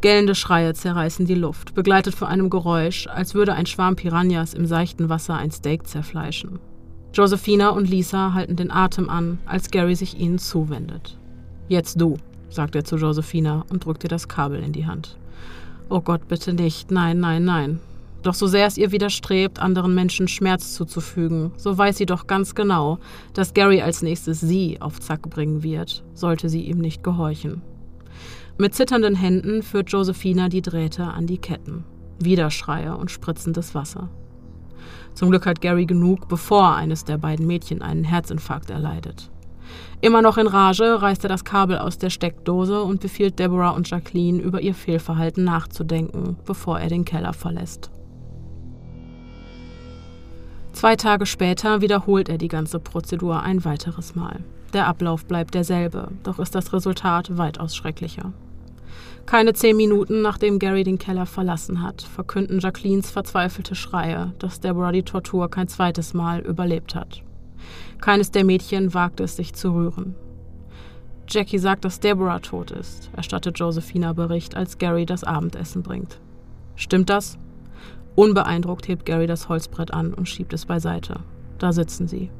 Gellende 0.00 0.34
Schreie 0.34 0.74
zerreißen 0.74 1.26
die 1.26 1.34
Luft, 1.34 1.74
begleitet 1.74 2.14
von 2.14 2.28
einem 2.28 2.50
Geräusch, 2.50 3.08
als 3.08 3.34
würde 3.34 3.54
ein 3.54 3.66
Schwarm 3.66 3.96
Piranhas 3.96 4.54
im 4.54 4.66
seichten 4.66 5.08
Wasser 5.08 5.34
ein 5.34 5.50
Steak 5.50 5.88
zerfleischen. 5.88 6.60
Josephina 7.12 7.70
und 7.70 7.88
Lisa 7.88 8.32
halten 8.32 8.54
den 8.54 8.70
Atem 8.70 9.08
an, 9.08 9.38
als 9.46 9.70
Gary 9.70 9.96
sich 9.96 10.18
ihnen 10.18 10.38
zuwendet. 10.38 11.16
Jetzt 11.68 12.00
du, 12.00 12.16
sagt 12.48 12.76
er 12.76 12.84
zu 12.84 12.96
Josephina 12.96 13.64
und 13.70 13.84
drückt 13.84 14.04
ihr 14.04 14.10
das 14.10 14.28
Kabel 14.28 14.62
in 14.62 14.72
die 14.72 14.86
Hand. 14.86 15.16
Oh 15.88 16.00
Gott, 16.00 16.28
bitte 16.28 16.52
nicht. 16.52 16.90
Nein, 16.90 17.18
nein, 17.18 17.44
nein. 17.44 17.80
Doch 18.22 18.34
so 18.34 18.46
sehr 18.46 18.66
es 18.66 18.76
ihr 18.76 18.90
widerstrebt, 18.90 19.60
anderen 19.60 19.94
Menschen 19.94 20.26
Schmerz 20.26 20.74
zuzufügen, 20.74 21.52
so 21.56 21.78
weiß 21.78 21.98
sie 21.98 22.06
doch 22.06 22.26
ganz 22.26 22.54
genau, 22.54 22.98
dass 23.32 23.54
Gary 23.54 23.80
als 23.80 24.02
nächstes 24.02 24.40
sie 24.40 24.80
auf 24.80 25.00
Zack 25.00 25.30
bringen 25.30 25.62
wird, 25.62 26.04
sollte 26.14 26.48
sie 26.48 26.62
ihm 26.62 26.78
nicht 26.78 27.04
gehorchen. 27.04 27.62
Mit 28.58 28.74
zitternden 28.74 29.14
Händen 29.14 29.62
führt 29.62 29.90
Josephina 29.92 30.48
die 30.48 30.62
Drähte 30.62 31.04
an 31.04 31.26
die 31.26 31.38
Ketten. 31.38 31.84
Widerschreie 32.18 32.96
und 32.96 33.12
spritzendes 33.12 33.76
Wasser. 33.76 34.08
Zum 35.14 35.30
Glück 35.30 35.46
hat 35.46 35.60
Gary 35.60 35.86
genug, 35.86 36.28
bevor 36.28 36.74
eines 36.74 37.04
der 37.04 37.18
beiden 37.18 37.46
Mädchen 37.46 37.82
einen 37.82 38.02
Herzinfarkt 38.02 38.70
erleidet. 38.70 39.30
Immer 40.00 40.22
noch 40.22 40.38
in 40.38 40.46
Rage 40.46 41.00
reißt 41.02 41.24
er 41.24 41.28
das 41.28 41.44
Kabel 41.44 41.78
aus 41.78 41.98
der 41.98 42.10
Steckdose 42.10 42.82
und 42.82 43.00
befiehlt 43.00 43.38
Deborah 43.38 43.70
und 43.70 43.88
Jacqueline, 43.88 44.40
über 44.40 44.60
ihr 44.60 44.74
Fehlverhalten 44.74 45.44
nachzudenken, 45.44 46.36
bevor 46.44 46.80
er 46.80 46.88
den 46.88 47.04
Keller 47.04 47.32
verlässt. 47.32 47.90
Zwei 50.78 50.94
Tage 50.94 51.26
später 51.26 51.80
wiederholt 51.80 52.28
er 52.28 52.38
die 52.38 52.46
ganze 52.46 52.78
Prozedur 52.78 53.42
ein 53.42 53.64
weiteres 53.64 54.14
Mal. 54.14 54.44
Der 54.72 54.86
Ablauf 54.86 55.24
bleibt 55.24 55.54
derselbe, 55.54 56.12
doch 56.22 56.38
ist 56.38 56.54
das 56.54 56.72
Resultat 56.72 57.36
weitaus 57.36 57.74
schrecklicher. 57.74 58.32
Keine 59.26 59.54
zehn 59.54 59.76
Minuten 59.76 60.22
nachdem 60.22 60.60
Gary 60.60 60.84
den 60.84 60.98
Keller 60.98 61.26
verlassen 61.26 61.82
hat, 61.82 62.02
verkünden 62.02 62.60
Jacquelines 62.60 63.10
verzweifelte 63.10 63.74
Schreie, 63.74 64.32
dass 64.38 64.60
Deborah 64.60 64.92
die 64.92 65.02
Tortur 65.02 65.50
kein 65.50 65.66
zweites 65.66 66.14
Mal 66.14 66.42
überlebt 66.42 66.94
hat. 66.94 67.24
Keines 68.00 68.30
der 68.30 68.44
Mädchen 68.44 68.94
wagt 68.94 69.18
es, 69.18 69.34
sich 69.34 69.54
zu 69.54 69.74
rühren. 69.74 70.14
Jackie 71.28 71.58
sagt, 71.58 71.84
dass 71.84 71.98
Deborah 71.98 72.38
tot 72.38 72.70
ist, 72.70 73.10
erstattet 73.16 73.58
Josephina 73.58 74.12
Bericht, 74.12 74.56
als 74.56 74.78
Gary 74.78 75.06
das 75.06 75.24
Abendessen 75.24 75.82
bringt. 75.82 76.20
Stimmt 76.76 77.10
das? 77.10 77.36
Unbeeindruckt 78.18 78.88
hebt 78.88 79.06
Gary 79.06 79.28
das 79.28 79.48
Holzbrett 79.48 79.94
an 79.94 80.12
und 80.12 80.28
schiebt 80.28 80.52
es 80.52 80.66
beiseite. 80.66 81.20
Da 81.58 81.72
sitzen 81.72 82.08
sie. 82.08 82.32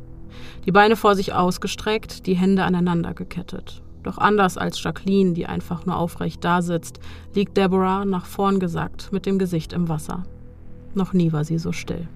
Die 0.67 0.73
Beine 0.73 0.97
vor 0.97 1.15
sich 1.15 1.33
ausgestreckt, 1.33 2.27
die 2.27 2.35
Hände 2.35 2.65
aneinander 2.65 3.15
gekettet. 3.15 3.81
Doch 4.03 4.19
anders 4.19 4.59
als 4.59 4.83
Jacqueline, 4.83 5.35
die 5.35 5.47
einfach 5.47 5.87
nur 5.87 5.97
aufrecht 5.97 6.43
dasitzt, 6.43 6.99
liegt 7.33 7.57
Deborah 7.57 8.05
nach 8.05 8.27
vorn 8.27 8.59
gesackt, 8.59 9.13
mit 9.13 9.25
dem 9.25 9.39
Gesicht 9.39 9.73
im 9.73 9.89
Wasser. 9.89 10.25
Noch 10.95 11.13
nie 11.13 11.31
war 11.31 11.45
sie 11.45 11.61
so 11.61 11.71
still. 11.71 12.09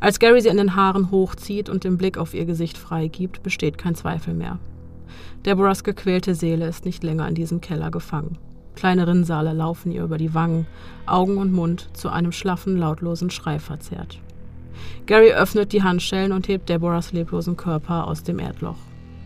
Als 0.00 0.18
Gary 0.18 0.40
sie 0.40 0.48
an 0.48 0.56
den 0.56 0.74
Haaren 0.74 1.10
hochzieht 1.10 1.68
und 1.68 1.84
den 1.84 1.98
Blick 1.98 2.16
auf 2.16 2.32
ihr 2.32 2.46
Gesicht 2.46 2.78
freigibt, 2.78 3.42
besteht 3.42 3.76
kein 3.76 3.96
Zweifel 3.96 4.32
mehr. 4.32 4.58
Deborahs 5.44 5.84
gequälte 5.84 6.34
Seele 6.34 6.68
ist 6.68 6.86
nicht 6.86 7.04
länger 7.04 7.28
in 7.28 7.34
diesem 7.34 7.60
Keller 7.60 7.90
gefangen. 7.90 8.38
Kleine 8.74 9.06
Rinnsale 9.06 9.52
laufen 9.52 9.92
ihr 9.92 10.02
über 10.02 10.18
die 10.18 10.34
Wangen, 10.34 10.66
Augen 11.06 11.36
und 11.36 11.52
Mund 11.52 11.88
zu 11.92 12.08
einem 12.08 12.32
schlaffen, 12.32 12.76
lautlosen 12.76 13.30
Schrei 13.30 13.58
verzerrt. 13.58 14.18
Gary 15.06 15.32
öffnet 15.32 15.72
die 15.72 15.82
Handschellen 15.82 16.32
und 16.32 16.48
hebt 16.48 16.68
Deborahs 16.68 17.12
leblosen 17.12 17.56
Körper 17.56 18.06
aus 18.06 18.22
dem 18.22 18.38
Erdloch. 18.38 18.78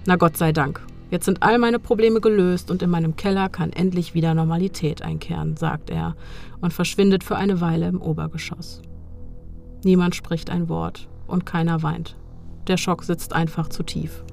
Na 0.07 0.17
Gott 0.17 0.37
sei 0.37 0.53
Dank. 0.53 0.81
Jetzt 1.11 1.25
sind 1.25 1.43
all 1.43 1.59
meine 1.59 1.79
Probleme 1.79 2.21
gelöst 2.21 2.71
und 2.71 2.83
in 2.83 2.91
meinem 2.91 3.15
Keller 3.15 3.49
kann 3.49 3.73
endlich 3.73 4.15
wieder 4.15 4.35
Normalität 4.35 5.03
einkehren, 5.03 5.57
sagt 5.57 5.91
er 5.91 6.17
und 6.61 6.73
verschwindet 6.73 7.23
für 7.23 7.37
eine 7.37 7.61
Weile 7.61 7.87
im 7.87 8.03
Obergeschoss. 8.03 8.83
Niemand 9.85 10.17
spricht 10.17 10.51
ein 10.51 10.69
Wort 10.69 11.09
und 11.29 11.47
keiner 11.47 11.83
weint. 11.83 12.17
Der 12.67 12.77
Schock 12.77 13.05
sitzt 13.05 13.33
einfach 13.33 13.69
zu 13.69 13.85
tief. 13.85 14.25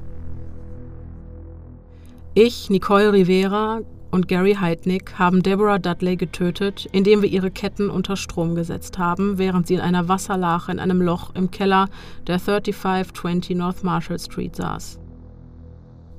Ich, 2.34 2.72
Nicole 2.72 3.14
Rivera 3.14 3.82
und 4.14 4.28
Gary 4.28 4.54
Heidnick 4.54 5.18
haben 5.18 5.42
Deborah 5.42 5.80
Dudley 5.80 6.18
getötet, 6.18 6.88
indem 6.92 7.24
wir 7.24 7.30
ihre 7.30 7.50
Ketten 7.50 7.90
unter 7.90 8.16
Strom 8.16 8.54
gesetzt 8.54 9.00
haben, 9.00 9.40
während 9.40 9.66
sie 9.66 9.74
in 9.74 9.80
einer 9.80 10.08
Wasserlache 10.08 10.72
in 10.72 10.78
einem 10.78 11.02
Loch 11.02 11.34
im 11.34 11.50
Keller 11.50 11.90
der 12.28 12.38
3520 12.38 13.58
North 13.58 13.84
Marshall 13.84 14.20
Street 14.20 14.56
saß. 14.56 15.00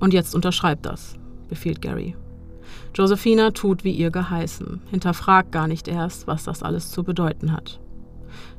Und 0.01 0.13
jetzt 0.13 0.35
unterschreibt 0.35 0.87
das, 0.87 1.15
befiehlt 1.49 1.81
Gary. 1.81 2.17
Josephina 2.97 3.53
tut 3.53 3.85
wie 3.85 3.93
ihr 3.93 4.11
geheißen, 4.11 4.83
hinterfragt 4.91 5.53
gar 5.53 5.69
nicht 5.69 5.87
erst, 5.87 6.27
was 6.27 6.43
das 6.43 6.65
alles 6.65 6.91
zu 6.91 7.05
bedeuten 7.05 7.53
hat. 7.53 7.79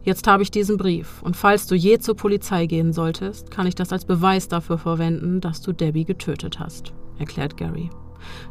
Jetzt 0.04 0.28
habe 0.28 0.44
ich 0.44 0.52
diesen 0.52 0.78
Brief, 0.78 1.22
und 1.24 1.36
falls 1.36 1.68
du 1.68 1.76
je 1.76 2.00
zur 2.00 2.16
Polizei 2.16 2.68
gehen 2.68 2.94
solltest, 2.94 3.52
kann 3.52 3.68
ich 3.68 3.76
das 3.76 3.92
als 3.92 4.06
Beweis 4.06 4.48
dafür 4.48 4.78
verwenden, 4.78 5.42
dass 5.42 5.60
du 5.60 5.74
Debbie 5.74 6.06
getötet 6.06 6.58
hast, 6.58 6.94
erklärt 7.20 7.58
Gary. 7.58 7.90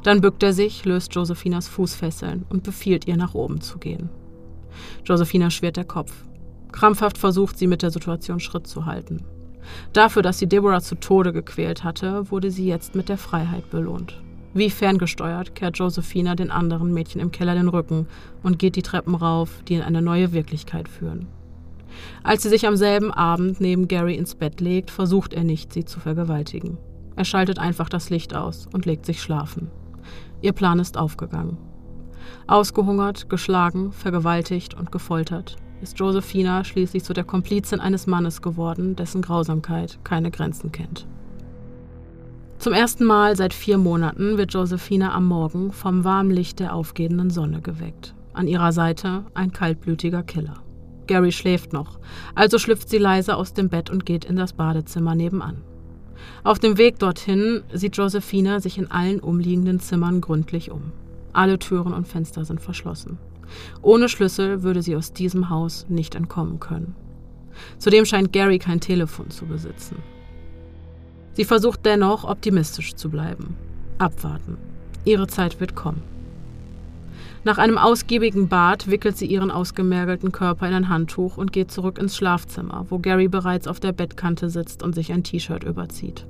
Dann 0.03 0.21
bückt 0.21 0.43
er 0.43 0.53
sich, 0.53 0.85
löst 0.85 1.15
Josephinas 1.15 1.69
Fußfesseln 1.69 2.45
und 2.49 2.63
befiehlt 2.63 3.07
ihr, 3.07 3.17
nach 3.17 3.35
oben 3.35 3.61
zu 3.61 3.79
gehen. 3.79 4.11
Josephina 5.05 5.51
schwirrt 5.51 5.77
der 5.77 5.85
Kopf. 5.85 6.13
Krampfhaft 6.73 7.19
versucht 7.19 7.59
sie 7.59 7.67
mit 7.67 7.83
der 7.83 7.91
Situation 7.91 8.41
Schritt 8.41 8.67
zu 8.67 8.87
halten. 8.87 9.25
Dafür, 9.93 10.23
dass 10.23 10.39
sie 10.39 10.49
Deborah 10.49 10.81
zu 10.81 10.97
Tode 10.97 11.33
gequält 11.33 11.85
hatte, 11.85 12.31
wurde 12.31 12.51
sie 12.51 12.67
jetzt 12.67 12.95
mit 12.95 13.09
der 13.09 13.19
Freiheit 13.19 13.71
belohnt. 13.71 14.21
Wie 14.53 14.71
ferngesteuert 14.71 15.55
kehrt 15.55 15.79
Josephina 15.79 16.35
den 16.35 16.51
anderen 16.51 16.93
Mädchen 16.93 17.21
im 17.21 17.33
Keller 17.33 17.55
den 17.55 17.69
Rücken 17.69 18.07
und 18.43 18.59
geht 18.59 18.77
die 18.77 18.83
Treppen 18.83 19.15
rauf, 19.15 19.51
die 19.67 19.75
in 19.75 19.83
eine 19.83 20.03
neue 20.03 20.33
Wirklichkeit 20.33 20.89
führen. 20.89 21.27
Als 22.23 22.43
sie 22.43 22.49
sich 22.49 22.67
am 22.67 22.77
selben 22.77 23.13
Abend 23.13 23.61
neben 23.61 23.89
Gary 23.89 24.15
ins 24.15 24.35
Bett 24.35 24.61
legt, 24.61 24.91
versucht 24.91 25.33
er 25.33 25.45
nicht, 25.45 25.73
sie 25.73 25.85
zu 25.85 26.01
vergewaltigen. 26.01 26.79
Er 27.17 27.25
schaltet 27.25 27.59
einfach 27.59 27.89
das 27.89 28.11
Licht 28.11 28.35
aus 28.35 28.69
und 28.73 28.87
legt 28.87 29.07
sich 29.07 29.23
schlafen. 29.23 29.71
Ihr 30.41 30.53
Plan 30.53 30.79
ist 30.79 30.99
aufgegangen. 30.99 31.59
Ausgehungert, 32.47 33.29
geschlagen, 33.29 33.93
vergewaltigt 33.93 34.75
und 34.75 34.93
gefoltert 34.93 35.57
ist 35.85 35.99
Josephina 35.99 36.65
schließlich 36.65 37.05
zu 37.05 37.13
der 37.13 37.25
Komplizin 37.25 37.79
eines 37.79 38.07
Mannes 38.07 38.43
geworden, 38.43 38.97
dessen 38.97 39.23
Grausamkeit 39.23 39.99
keine 40.03 40.31
Grenzen 40.31 40.73
kennt. 40.73 41.07
Zum 42.59 42.73
ersten 42.73 43.05
Mal 43.05 43.37
seit 43.37 43.53
vier 43.53 43.77
Monaten 43.77 44.39
wird 44.39 44.55
Josephina 44.55 45.13
am 45.13 45.27
Morgen 45.27 45.73
vom 45.73 46.03
warmen 46.03 46.31
Licht 46.31 46.61
der 46.61 46.75
aufgehenden 46.75 47.29
Sonne 47.29 47.61
geweckt. 47.61 48.15
An 48.33 48.49
ihrer 48.49 48.73
Seite 48.73 49.25
ein 49.35 49.53
kaltblütiger 49.53 50.23
Killer. 50.23 50.55
Gary 51.07 51.33
schläft 51.33 51.75
noch, 51.75 51.99
also 52.35 52.59
schlüpft 52.59 52.89
sie 52.89 52.99
leise 52.99 53.37
aus 53.37 53.53
dem 53.53 53.69
Bett 53.69 53.91
und 53.91 54.07
geht 54.07 54.25
in 54.25 54.37
das 54.37 54.55
Badezimmer 54.55 55.15
nebenan. 55.15 55.63
Auf 56.43 56.59
dem 56.59 56.79
Weg 56.79 56.99
dorthin 56.99 57.63
sieht 57.73 57.97
Josephina 57.97 58.61
sich 58.61 58.79
in 58.79 58.91
allen 58.91 59.21
umliegenden 59.21 59.81
Zimmern 59.81 60.21
gründlich 60.21 60.71
um. 60.71 60.93
Alle 61.33 61.59
Türen 61.59 61.93
und 61.93 62.07
Fenster 62.07 62.45
sind 62.45 62.61
verschlossen. 62.61 63.19
Ohne 63.83 64.09
Schlüssel 64.09 64.63
würde 64.63 64.83
sie 64.83 64.97
aus 64.97 65.13
diesem 65.13 65.51
Haus 65.51 65.87
nicht 65.89 66.15
entkommen 66.15 66.61
können. 66.61 66.95
Zudem 67.79 68.05
scheint 68.05 68.33
Gary 68.33 68.59
kein 68.59 68.81
Telefon 68.81 69.31
zu 69.31 69.47
besitzen. 69.47 69.97
Sie 71.33 71.45
versucht 71.45 71.85
dennoch, 71.85 72.25
optimistisch 72.25 72.95
zu 72.95 73.11
bleiben. 73.11 73.57
Abwarten. 73.99 74.57
Ihre 75.05 75.27
Zeit 75.27 75.61
wird 75.61 75.75
kommen. 75.75 76.14
Nach 77.45 77.59
einem 77.59 77.77
ausgiebigen 77.77 78.49
Bad 78.49 78.91
wickelt 78.91 79.19
sie 79.19 79.27
ihren 79.27 79.51
ausgemergelten 79.51 80.33
Körper 80.33 80.67
in 80.67 80.73
ein 80.73 80.89
Handtuch 80.89 81.37
und 81.37 81.53
geht 81.53 81.71
zurück 81.71 81.99
ins 81.99 82.17
Schlafzimmer, 82.17 82.87
wo 82.89 82.99
Gary 82.99 83.29
bereits 83.29 83.69
auf 83.69 83.81
der 83.81 83.93
Bettkante 83.93 84.49
sitzt 84.49 84.83
und 84.83 84.95
sich 84.95 85.13
ein 85.13 85.25
T-Shirt 85.25 85.63
überzieht. 85.63 86.27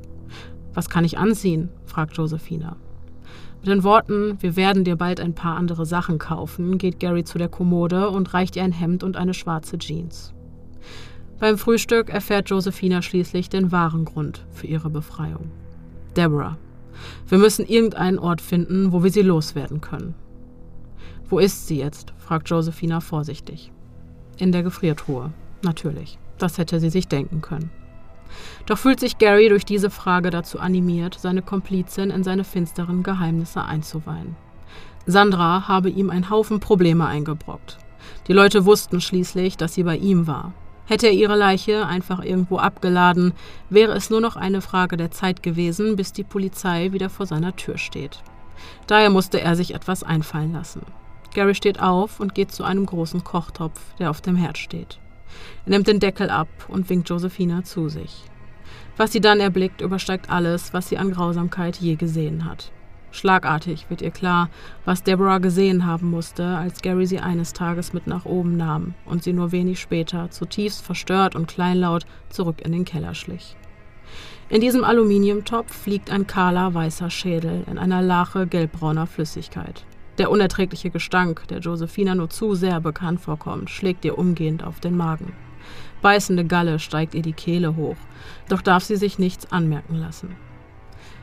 Was 0.74 0.90
kann 0.90 1.04
ich 1.04 1.16
anziehen? 1.16 1.68
fragt 1.86 2.16
Josephina. 2.16 2.74
Mit 3.60 3.68
den 3.68 3.84
Worten, 3.84 4.38
wir 4.40 4.56
werden 4.56 4.82
dir 4.82 4.96
bald 4.96 5.20
ein 5.20 5.36
paar 5.36 5.56
andere 5.56 5.86
Sachen 5.86 6.18
kaufen, 6.18 6.78
geht 6.78 6.98
Gary 6.98 7.22
zu 7.22 7.38
der 7.38 7.48
Kommode 7.48 8.10
und 8.10 8.34
reicht 8.34 8.56
ihr 8.56 8.64
ein 8.64 8.72
Hemd 8.72 9.04
und 9.04 9.16
eine 9.16 9.34
schwarze 9.34 9.78
Jeans. 9.78 10.34
Beim 11.38 11.58
Frühstück 11.58 12.10
erfährt 12.10 12.50
Josephina 12.50 13.02
schließlich 13.02 13.48
den 13.48 13.70
wahren 13.70 14.04
Grund 14.04 14.44
für 14.50 14.66
ihre 14.66 14.90
Befreiung. 14.90 15.52
Deborah. 16.16 16.58
Wir 17.28 17.38
müssen 17.38 17.66
irgendeinen 17.66 18.18
Ort 18.18 18.40
finden, 18.40 18.90
wo 18.90 19.04
wir 19.04 19.12
sie 19.12 19.22
loswerden 19.22 19.80
können. 19.80 20.14
Wo 21.28 21.38
ist 21.38 21.66
sie 21.66 21.78
jetzt? 21.78 22.12
fragt 22.18 22.50
Josephina 22.50 23.00
vorsichtig. 23.00 23.72
In 24.38 24.52
der 24.52 24.62
Gefriertruhe. 24.62 25.32
Natürlich. 25.62 26.18
Das 26.38 26.58
hätte 26.58 26.80
sie 26.80 26.90
sich 26.90 27.08
denken 27.08 27.40
können. 27.40 27.70
Doch 28.66 28.78
fühlt 28.78 29.00
sich 29.00 29.18
Gary 29.18 29.48
durch 29.48 29.64
diese 29.64 29.90
Frage 29.90 30.30
dazu 30.30 30.58
animiert, 30.58 31.16
seine 31.18 31.42
Komplizin 31.42 32.10
in 32.10 32.24
seine 32.24 32.44
finsteren 32.44 33.02
Geheimnisse 33.02 33.62
einzuweihen. 33.62 34.36
Sandra 35.06 35.68
habe 35.68 35.90
ihm 35.90 36.10
einen 36.10 36.30
Haufen 36.30 36.60
Probleme 36.60 37.06
eingebrockt. 37.06 37.78
Die 38.26 38.32
Leute 38.32 38.64
wussten 38.64 39.00
schließlich, 39.00 39.56
dass 39.56 39.74
sie 39.74 39.82
bei 39.82 39.96
ihm 39.96 40.26
war. 40.26 40.52
Hätte 40.86 41.06
er 41.06 41.12
ihre 41.12 41.36
Leiche 41.36 41.86
einfach 41.86 42.22
irgendwo 42.22 42.58
abgeladen, 42.58 43.32
wäre 43.70 43.92
es 43.92 44.10
nur 44.10 44.20
noch 44.20 44.36
eine 44.36 44.60
Frage 44.60 44.96
der 44.96 45.10
Zeit 45.10 45.42
gewesen, 45.42 45.96
bis 45.96 46.12
die 46.12 46.24
Polizei 46.24 46.92
wieder 46.92 47.08
vor 47.08 47.26
seiner 47.26 47.56
Tür 47.56 47.78
steht. 47.78 48.22
Daher 48.86 49.10
musste 49.10 49.40
er 49.40 49.56
sich 49.56 49.74
etwas 49.74 50.02
einfallen 50.02 50.52
lassen. 50.52 50.82
Gary 51.34 51.54
steht 51.54 51.80
auf 51.80 52.20
und 52.20 52.34
geht 52.34 52.52
zu 52.52 52.64
einem 52.64 52.86
großen 52.86 53.24
Kochtopf, 53.24 53.80
der 53.98 54.10
auf 54.10 54.20
dem 54.20 54.36
Herd 54.36 54.58
steht. 54.58 54.98
Er 55.66 55.70
nimmt 55.70 55.88
den 55.88 56.00
Deckel 56.00 56.30
ab 56.30 56.48
und 56.68 56.88
winkt 56.88 57.08
Josephina 57.08 57.64
zu 57.64 57.88
sich. 57.88 58.24
Was 58.96 59.12
sie 59.12 59.20
dann 59.20 59.40
erblickt, 59.40 59.80
übersteigt 59.80 60.30
alles, 60.30 60.72
was 60.72 60.88
sie 60.88 60.98
an 60.98 61.10
Grausamkeit 61.10 61.76
je 61.76 61.96
gesehen 61.96 62.44
hat. 62.44 62.70
Schlagartig 63.10 63.90
wird 63.90 64.02
ihr 64.02 64.10
klar, 64.10 64.50
was 64.84 65.04
Deborah 65.04 65.38
gesehen 65.38 65.86
haben 65.86 66.10
musste, 66.10 66.44
als 66.44 66.82
Gary 66.82 67.06
sie 67.06 67.20
eines 67.20 67.52
Tages 67.52 67.92
mit 67.92 68.08
nach 68.08 68.24
oben 68.24 68.56
nahm 68.56 68.94
und 69.04 69.22
sie 69.22 69.32
nur 69.32 69.52
wenig 69.52 69.80
später, 69.80 70.30
zutiefst 70.30 70.84
verstört 70.84 71.36
und 71.36 71.46
kleinlaut, 71.46 72.06
zurück 72.28 72.60
in 72.64 72.72
den 72.72 72.84
Keller 72.84 73.14
schlich. 73.14 73.56
In 74.48 74.60
diesem 74.60 74.84
Aluminiumtopf 74.84 75.86
liegt 75.86 76.10
ein 76.10 76.26
kahler 76.26 76.74
weißer 76.74 77.08
Schädel 77.08 77.64
in 77.70 77.78
einer 77.78 78.02
Lache 78.02 78.46
gelbbrauner 78.46 79.06
Flüssigkeit. 79.06 79.84
Der 80.18 80.30
unerträgliche 80.30 80.90
Gestank, 80.90 81.48
der 81.48 81.58
Josephina 81.58 82.14
nur 82.14 82.30
zu 82.30 82.54
sehr 82.54 82.80
bekannt 82.80 83.20
vorkommt, 83.20 83.70
schlägt 83.70 84.04
ihr 84.04 84.16
umgehend 84.16 84.62
auf 84.62 84.78
den 84.78 84.96
Magen. 84.96 85.32
Beißende 86.02 86.44
Galle 86.44 86.78
steigt 86.78 87.14
ihr 87.14 87.22
die 87.22 87.32
Kehle 87.32 87.76
hoch, 87.76 87.96
doch 88.48 88.62
darf 88.62 88.84
sie 88.84 88.96
sich 88.96 89.18
nichts 89.18 89.50
anmerken 89.50 89.96
lassen. 89.96 90.36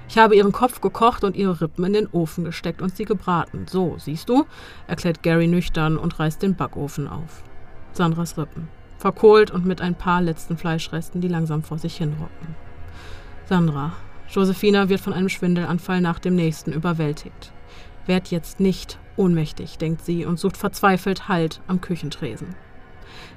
Ich 0.09 0.17
habe 0.17 0.35
ihren 0.35 0.51
Kopf 0.51 0.81
gekocht 0.81 1.23
und 1.23 1.37
ihre 1.37 1.61
Rippen 1.61 1.85
in 1.85 1.93
den 1.93 2.07
Ofen 2.07 2.43
gesteckt 2.43 2.81
und 2.81 2.93
sie 2.93 3.05
gebraten. 3.05 3.65
So, 3.69 3.95
siehst 3.97 4.27
du, 4.27 4.45
erklärt 4.87 5.23
Gary 5.23 5.47
nüchtern 5.47 5.97
und 5.97 6.19
reißt 6.19 6.41
den 6.41 6.55
Backofen 6.55 7.07
auf. 7.07 7.43
Sandras 7.93 8.37
Rippen. 8.37 8.67
Verkohlt 8.97 9.51
und 9.51 9.65
mit 9.65 9.79
ein 9.79 9.95
paar 9.95 10.21
letzten 10.21 10.57
Fleischresten, 10.57 11.21
die 11.21 11.29
langsam 11.29 11.63
vor 11.63 11.77
sich 11.77 11.95
hinrocken. 11.95 12.55
Sandra. 13.45 13.93
Josephina 14.29 14.89
wird 14.89 14.99
von 14.99 15.13
einem 15.13 15.29
Schwindelanfall 15.29 16.01
nach 16.01 16.19
dem 16.19 16.35
nächsten 16.35 16.73
überwältigt. 16.73 17.53
Werd 18.05 18.29
jetzt 18.29 18.59
nicht 18.59 18.99
ohnmächtig, 19.15 19.77
denkt 19.77 20.03
sie 20.03 20.25
und 20.25 20.39
sucht 20.39 20.57
verzweifelt 20.57 21.27
Halt 21.27 21.61
am 21.67 21.81
Küchentresen. 21.81 22.55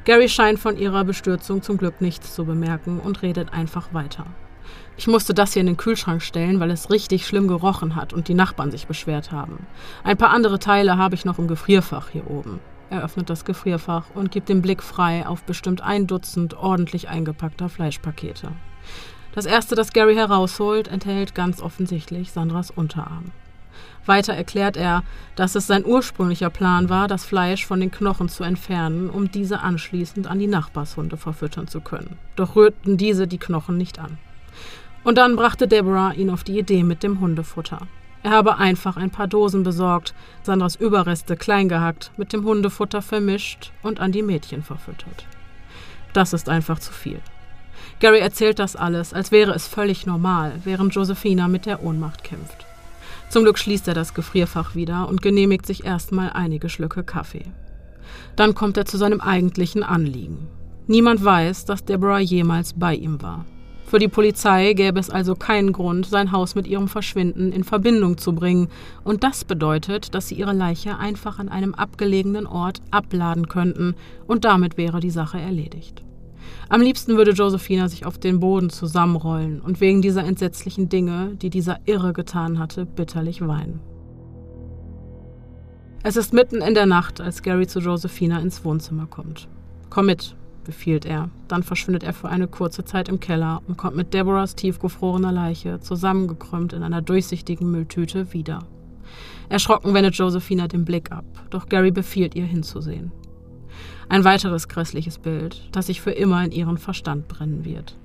Gary 0.05 0.29
scheint 0.29 0.59
von 0.59 0.77
ihrer 0.77 1.05
Bestürzung 1.05 1.63
zum 1.63 1.77
Glück 1.77 2.01
nichts 2.01 2.35
zu 2.35 2.45
bemerken 2.45 3.01
und 3.01 3.23
redet 3.23 3.53
einfach 3.53 3.93
weiter. 3.93 4.27
Ich 4.97 5.07
musste 5.07 5.35
das 5.35 5.53
hier 5.53 5.61
in 5.61 5.67
den 5.67 5.77
Kühlschrank 5.77 6.23
stellen, 6.23 6.61
weil 6.61 6.71
es 6.71 6.91
richtig 6.91 7.27
schlimm 7.27 7.49
gerochen 7.49 7.97
hat 7.97 8.13
und 8.13 8.29
die 8.29 8.35
Nachbarn 8.35 8.71
sich 8.71 8.87
beschwert 8.87 9.33
haben. 9.33 9.67
Ein 10.05 10.17
paar 10.17 10.31
andere 10.31 10.59
Teile 10.59 10.97
habe 10.97 11.15
ich 11.15 11.25
noch 11.25 11.39
im 11.39 11.49
Gefrierfach 11.49 12.11
hier 12.11 12.31
oben. 12.31 12.61
Er 12.91 13.03
öffnet 13.03 13.29
das 13.29 13.45
Gefrierfach 13.45 14.05
und 14.15 14.31
gibt 14.31 14.49
den 14.49 14.63
Blick 14.63 14.83
frei 14.83 15.27
auf 15.27 15.43
bestimmt 15.43 15.81
ein 15.81 16.07
Dutzend 16.07 16.55
ordentlich 16.55 17.09
eingepackter 17.09 17.69
Fleischpakete. 17.69 18.53
Das 19.35 19.47
erste, 19.47 19.75
das 19.75 19.93
Gary 19.93 20.15
herausholt, 20.15 20.87
enthält 20.87 21.35
ganz 21.35 21.61
offensichtlich 21.61 22.31
Sandras 22.31 22.71
Unterarm. 22.71 23.33
Weiter 24.07 24.35
erklärt 24.35 24.77
er, 24.77 25.03
dass 25.35 25.55
es 25.55 25.67
sein 25.67 25.85
ursprünglicher 25.85 26.51
Plan 26.51 26.89
war, 26.89 27.09
das 27.09 27.25
Fleisch 27.25 27.67
von 27.67 27.81
den 27.81 27.91
Knochen 27.91 28.29
zu 28.29 28.45
entfernen, 28.45 29.09
um 29.09 29.31
diese 29.31 29.61
anschließend 29.61 30.27
an 30.27 30.39
die 30.39 30.47
Nachbarshunde 30.47 31.17
verfüttern 31.17 31.69
zu 31.69 31.81
können. 31.81 32.19
Doch 32.37 32.57
rührten 32.57 32.97
diese 32.97 33.27
die 33.27 33.39
Knochen 33.39 33.77
nicht 33.77 33.99
an. 33.99 34.19
Und 35.05 35.19
dann 35.19 35.37
brachte 35.37 35.69
Deborah 35.69 36.13
ihn 36.13 36.31
auf 36.31 36.45
die 36.45 36.59
Idee 36.59 36.83
mit 36.83 37.03
dem 37.03 37.21
Hundefutter. 37.21 37.81
Er 38.23 38.31
habe 38.31 38.57
einfach 38.57 38.97
ein 38.97 39.11
paar 39.11 39.29
Dosen 39.29 39.63
besorgt, 39.65 40.15
Sandras 40.43 40.77
Überreste 40.77 41.37
klein 41.37 41.69
gehackt, 41.69 42.11
mit 42.17 42.33
dem 42.33 42.45
Hundefutter 42.45 43.03
vermischt 43.03 43.71
und 43.83 44.01
an 44.01 44.13
die 44.13 44.23
Mädchen 44.23 44.63
verfüttert. 44.63 45.27
Das 46.15 46.33
ist 46.33 46.49
einfach 46.49 46.79
zu 46.79 46.93
viel. 46.93 47.21
Gary 48.01 48.21
erzählt 48.21 48.59
das 48.59 48.77
alles, 48.77 49.13
als 49.13 49.31
wäre 49.31 49.53
es 49.53 49.69
völlig 49.69 50.07
normal, 50.07 50.53
während 50.65 50.95
Josephina 50.95 51.49
mit 51.49 51.67
der 51.67 51.83
Ohnmacht 51.83 52.25
kämpft. 52.25 52.64
Zum 53.29 53.43
Glück 53.43 53.59
schließt 53.59 53.89
er 53.89 53.95
das 53.95 54.15
Gefrierfach 54.15 54.75
wieder 54.75 55.09
und 55.09 55.23
genehmigt 55.23 55.67
sich 55.67 55.85
erstmal 55.85 56.31
einige 56.31 56.69
Schlücke 56.69 57.03
Kaffee. 57.03 57.47
Dann 58.37 58.55
kommt 58.55 58.77
er 58.77 58.85
zu 58.85 58.97
seinem 58.97 59.21
eigentlichen 59.21 59.83
Anliegen. 59.83 60.49
Niemand 60.87 61.25
weiß, 61.25 61.65
dass 61.65 61.85
Deborah 61.85 62.21
jemals 62.21 62.75
bei 62.75 62.95
ihm 62.95 63.23
war. 63.23 63.47
Für 63.87 63.99
die 63.99 64.09
Polizei 64.09 64.73
gäbe 64.73 64.99
es 64.99 65.11
also 65.11 65.35
keinen 65.35 65.73
Grund, 65.73 66.07
sein 66.07 66.33
Haus 66.33 66.55
mit 66.55 66.67
ihrem 66.67 66.89
Verschwinden 66.89 67.53
in 67.53 67.65
Verbindung 67.65 68.19
zu 68.19 68.35
bringen, 68.35 68.69
und 69.05 69.23
das 69.25 69.45
bedeutet, 69.45 70.15
dass 70.15 70.29
sie 70.29 70.35
ihre 70.35 70.53
Leiche 70.53 70.99
einfach 70.99 71.39
an 71.39 71.49
einem 71.49 71.75
abgelegenen 71.75 72.47
Ort 72.47 72.81
abladen 72.91 73.49
könnten, 73.49 73.95
und 74.27 74.45
damit 74.45 74.77
wäre 74.77 75.01
die 75.01 75.11
Sache 75.11 75.39
erledigt. 75.39 76.03
Am 76.69 76.81
liebsten 76.81 77.17
würde 77.17 77.33
Josephina 77.33 77.89
sich 77.89 78.07
auf 78.07 78.19
den 78.19 78.41
Boden 78.41 78.71
zusammenrollen 78.71 79.61
und 79.61 79.81
wegen 79.81 80.03
dieser 80.03 80.25
entsetzlichen 80.25 80.89
Dinge, 80.89 81.37
die 81.37 81.51
dieser 81.51 81.79
Irre 81.85 82.13
getan 82.13 82.59
hatte, 82.59 82.87
bitterlich 82.87 83.47
weinen. 83.47 83.81
Es 86.03 86.17
ist 86.17 86.33
mitten 86.33 86.61
in 86.61 86.75
der 86.75 86.87
Nacht, 86.87 87.21
als 87.21 87.43
Gary 87.43 87.67
zu 87.67 87.81
Josephina 87.81 88.41
ins 88.41 88.65
Wohnzimmer 88.65 89.07
kommt. 89.07 89.49
Komm 89.89 90.07
mit, 90.07 90.35
befiehlt 90.65 91.07
er. 91.07 91.31
Dann 91.49 91.63
verschwindet 91.63 92.03
er 92.03 92.13
für 92.13 92.29
eine 92.29 92.49
kurze 92.49 92.85
Zeit 92.85 93.09
im 93.09 93.21
Keller 93.21 93.63
und 93.69 93.77
kommt 93.77 93.97
mit 93.97 94.13
Deborahs 94.13 94.55
tiefgefrorener 94.55 95.33
Leiche, 95.33 95.81
zusammengekrümmt 95.81 96.73
in 96.73 96.83
einer 96.83 97.03
durchsichtigen 97.03 97.71
Mülltüte, 97.71 98.33
wieder. 98.33 98.61
Erschrocken 99.49 99.95
wendet 99.95 100.17
Josephina 100.17 100.67
den 100.69 100.85
Blick 100.85 101.13
ab, 101.13 101.25
doch 101.51 101.69
Gary 101.69 101.91
befiehlt 101.91 102.35
ihr 102.35 102.45
hinzusehen. 102.45 103.13
Ein 104.09 104.25
weiteres 104.25 104.69
grässliches 104.69 105.19
Bild, 105.19 105.69
das 105.73 105.87
sich 105.87 106.01
für 106.01 106.11
immer 106.11 106.45
in 106.45 106.53
ihren 106.53 106.79
Verstand 106.79 107.29
brennen 107.29 107.65
wird. 107.65 107.97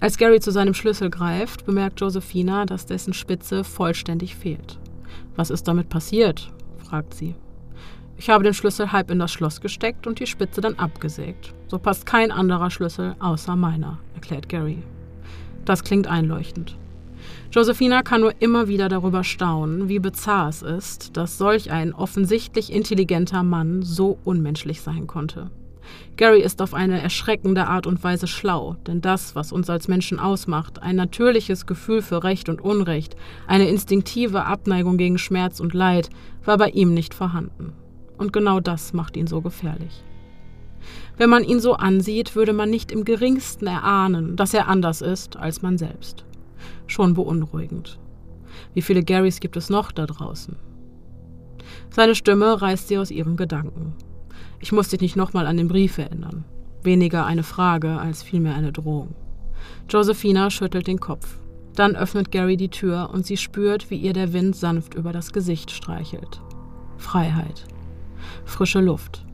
Als 0.00 0.18
Gary 0.18 0.40
zu 0.40 0.50
seinem 0.50 0.74
Schlüssel 0.74 1.10
greift, 1.10 1.64
bemerkt 1.64 2.00
Josephina, 2.00 2.66
dass 2.66 2.86
dessen 2.86 3.14
Spitze 3.14 3.62
vollständig 3.62 4.34
fehlt. 4.34 4.78
Was 5.36 5.50
ist 5.50 5.68
damit 5.68 5.88
passiert? 5.88 6.52
fragt 6.78 7.14
sie. 7.14 7.36
Ich 8.16 8.28
habe 8.28 8.44
den 8.44 8.54
Schlüssel 8.54 8.92
halb 8.92 9.10
in 9.10 9.18
das 9.18 9.32
Schloss 9.32 9.60
gesteckt 9.60 10.06
und 10.06 10.20
die 10.20 10.26
Spitze 10.26 10.60
dann 10.60 10.74
abgesägt. 10.74 11.54
So 11.68 11.78
passt 11.78 12.04
kein 12.04 12.30
anderer 12.30 12.70
Schlüssel 12.70 13.16
außer 13.18 13.56
meiner, 13.56 13.98
erklärt 14.14 14.48
Gary. 14.48 14.82
Das 15.64 15.84
klingt 15.84 16.06
einleuchtend. 16.06 16.76
Josephina 17.52 18.02
kann 18.02 18.22
nur 18.22 18.32
immer 18.40 18.66
wieder 18.66 18.88
darüber 18.88 19.24
staunen, 19.24 19.90
wie 19.90 19.98
bizarr 19.98 20.48
es 20.48 20.62
ist, 20.62 21.18
dass 21.18 21.36
solch 21.36 21.70
ein 21.70 21.92
offensichtlich 21.92 22.72
intelligenter 22.72 23.42
Mann 23.42 23.82
so 23.82 24.18
unmenschlich 24.24 24.80
sein 24.80 25.06
konnte. 25.06 25.50
Gary 26.16 26.40
ist 26.40 26.62
auf 26.62 26.72
eine 26.72 27.02
erschreckende 27.02 27.66
Art 27.66 27.86
und 27.86 28.02
Weise 28.02 28.26
schlau, 28.26 28.76
denn 28.86 29.02
das, 29.02 29.34
was 29.34 29.52
uns 29.52 29.68
als 29.68 29.86
Menschen 29.86 30.18
ausmacht, 30.18 30.80
ein 30.80 30.96
natürliches 30.96 31.66
Gefühl 31.66 32.00
für 32.00 32.24
Recht 32.24 32.48
und 32.48 32.62
Unrecht, 32.62 33.16
eine 33.46 33.68
instinktive 33.68 34.46
Abneigung 34.46 34.96
gegen 34.96 35.18
Schmerz 35.18 35.60
und 35.60 35.74
Leid, 35.74 36.08
war 36.46 36.56
bei 36.56 36.70
ihm 36.70 36.94
nicht 36.94 37.12
vorhanden. 37.12 37.74
Und 38.16 38.32
genau 38.32 38.60
das 38.60 38.94
macht 38.94 39.14
ihn 39.14 39.26
so 39.26 39.42
gefährlich. 39.42 40.02
Wenn 41.18 41.28
man 41.28 41.44
ihn 41.44 41.60
so 41.60 41.74
ansieht, 41.74 42.34
würde 42.34 42.54
man 42.54 42.70
nicht 42.70 42.90
im 42.90 43.04
geringsten 43.04 43.66
erahnen, 43.66 44.36
dass 44.36 44.54
er 44.54 44.68
anders 44.68 45.02
ist 45.02 45.36
als 45.36 45.60
man 45.60 45.76
selbst. 45.76 46.24
Schon 46.92 47.14
beunruhigend. 47.14 47.98
Wie 48.74 48.82
viele 48.82 49.02
Garys 49.02 49.40
gibt 49.40 49.56
es 49.56 49.70
noch 49.70 49.92
da 49.92 50.04
draußen? 50.06 50.56
Seine 51.90 52.14
Stimme 52.14 52.60
reißt 52.60 52.88
sie 52.88 52.98
aus 52.98 53.10
ihren 53.10 53.36
Gedanken. 53.36 53.94
Ich 54.60 54.72
muss 54.72 54.88
dich 54.88 55.00
nicht 55.00 55.16
nochmal 55.16 55.46
an 55.46 55.56
den 55.56 55.68
Brief 55.68 55.96
erinnern. 55.96 56.44
Weniger 56.82 57.24
eine 57.24 57.44
Frage 57.44 57.98
als 57.98 58.22
vielmehr 58.22 58.54
eine 58.54 58.72
Drohung. 58.72 59.14
Josephina 59.88 60.50
schüttelt 60.50 60.86
den 60.86 61.00
Kopf. 61.00 61.38
Dann 61.74 61.96
öffnet 61.96 62.30
Gary 62.30 62.58
die 62.58 62.68
Tür 62.68 63.08
und 63.12 63.24
sie 63.24 63.38
spürt, 63.38 63.90
wie 63.90 63.96
ihr 63.96 64.12
der 64.12 64.34
Wind 64.34 64.54
sanft 64.54 64.94
über 64.94 65.12
das 65.12 65.32
Gesicht 65.32 65.70
streichelt. 65.70 66.42
Freiheit 66.98 67.64
frische 68.44 68.80
Luft. 68.80 69.24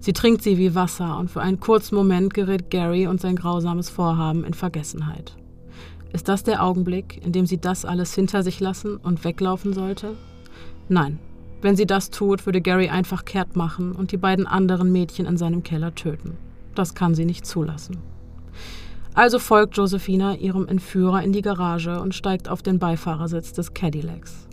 Sie 0.00 0.12
trinkt 0.12 0.42
sie 0.42 0.58
wie 0.58 0.74
Wasser 0.74 1.18
und 1.18 1.30
für 1.30 1.40
einen 1.40 1.60
kurzen 1.60 1.96
Moment 1.96 2.34
gerät 2.34 2.70
Gary 2.70 3.06
und 3.06 3.20
sein 3.20 3.36
grausames 3.36 3.90
Vorhaben 3.90 4.44
in 4.44 4.54
Vergessenheit. 4.54 5.36
Ist 6.12 6.28
das 6.28 6.42
der 6.42 6.64
Augenblick, 6.64 7.24
in 7.24 7.32
dem 7.32 7.46
sie 7.46 7.58
das 7.58 7.84
alles 7.84 8.14
hinter 8.14 8.42
sich 8.42 8.60
lassen 8.60 8.96
und 8.96 9.24
weglaufen 9.24 9.72
sollte? 9.72 10.16
Nein. 10.88 11.18
Wenn 11.60 11.76
sie 11.76 11.86
das 11.86 12.10
tut, 12.10 12.46
würde 12.46 12.60
Gary 12.60 12.88
einfach 12.88 13.24
kehrt 13.24 13.56
machen 13.56 13.92
und 13.92 14.12
die 14.12 14.16
beiden 14.16 14.46
anderen 14.46 14.92
Mädchen 14.92 15.26
in 15.26 15.36
seinem 15.36 15.64
Keller 15.64 15.94
töten. 15.94 16.36
Das 16.74 16.94
kann 16.94 17.14
sie 17.14 17.24
nicht 17.24 17.44
zulassen. 17.44 17.96
Also 19.12 19.40
folgt 19.40 19.76
Josephina 19.76 20.36
ihrem 20.36 20.68
Entführer 20.68 21.22
in 21.24 21.32
die 21.32 21.42
Garage 21.42 22.00
und 22.00 22.14
steigt 22.14 22.48
auf 22.48 22.62
den 22.62 22.78
Beifahrersitz 22.78 23.52
des 23.52 23.74
Cadillacs. 23.74 24.46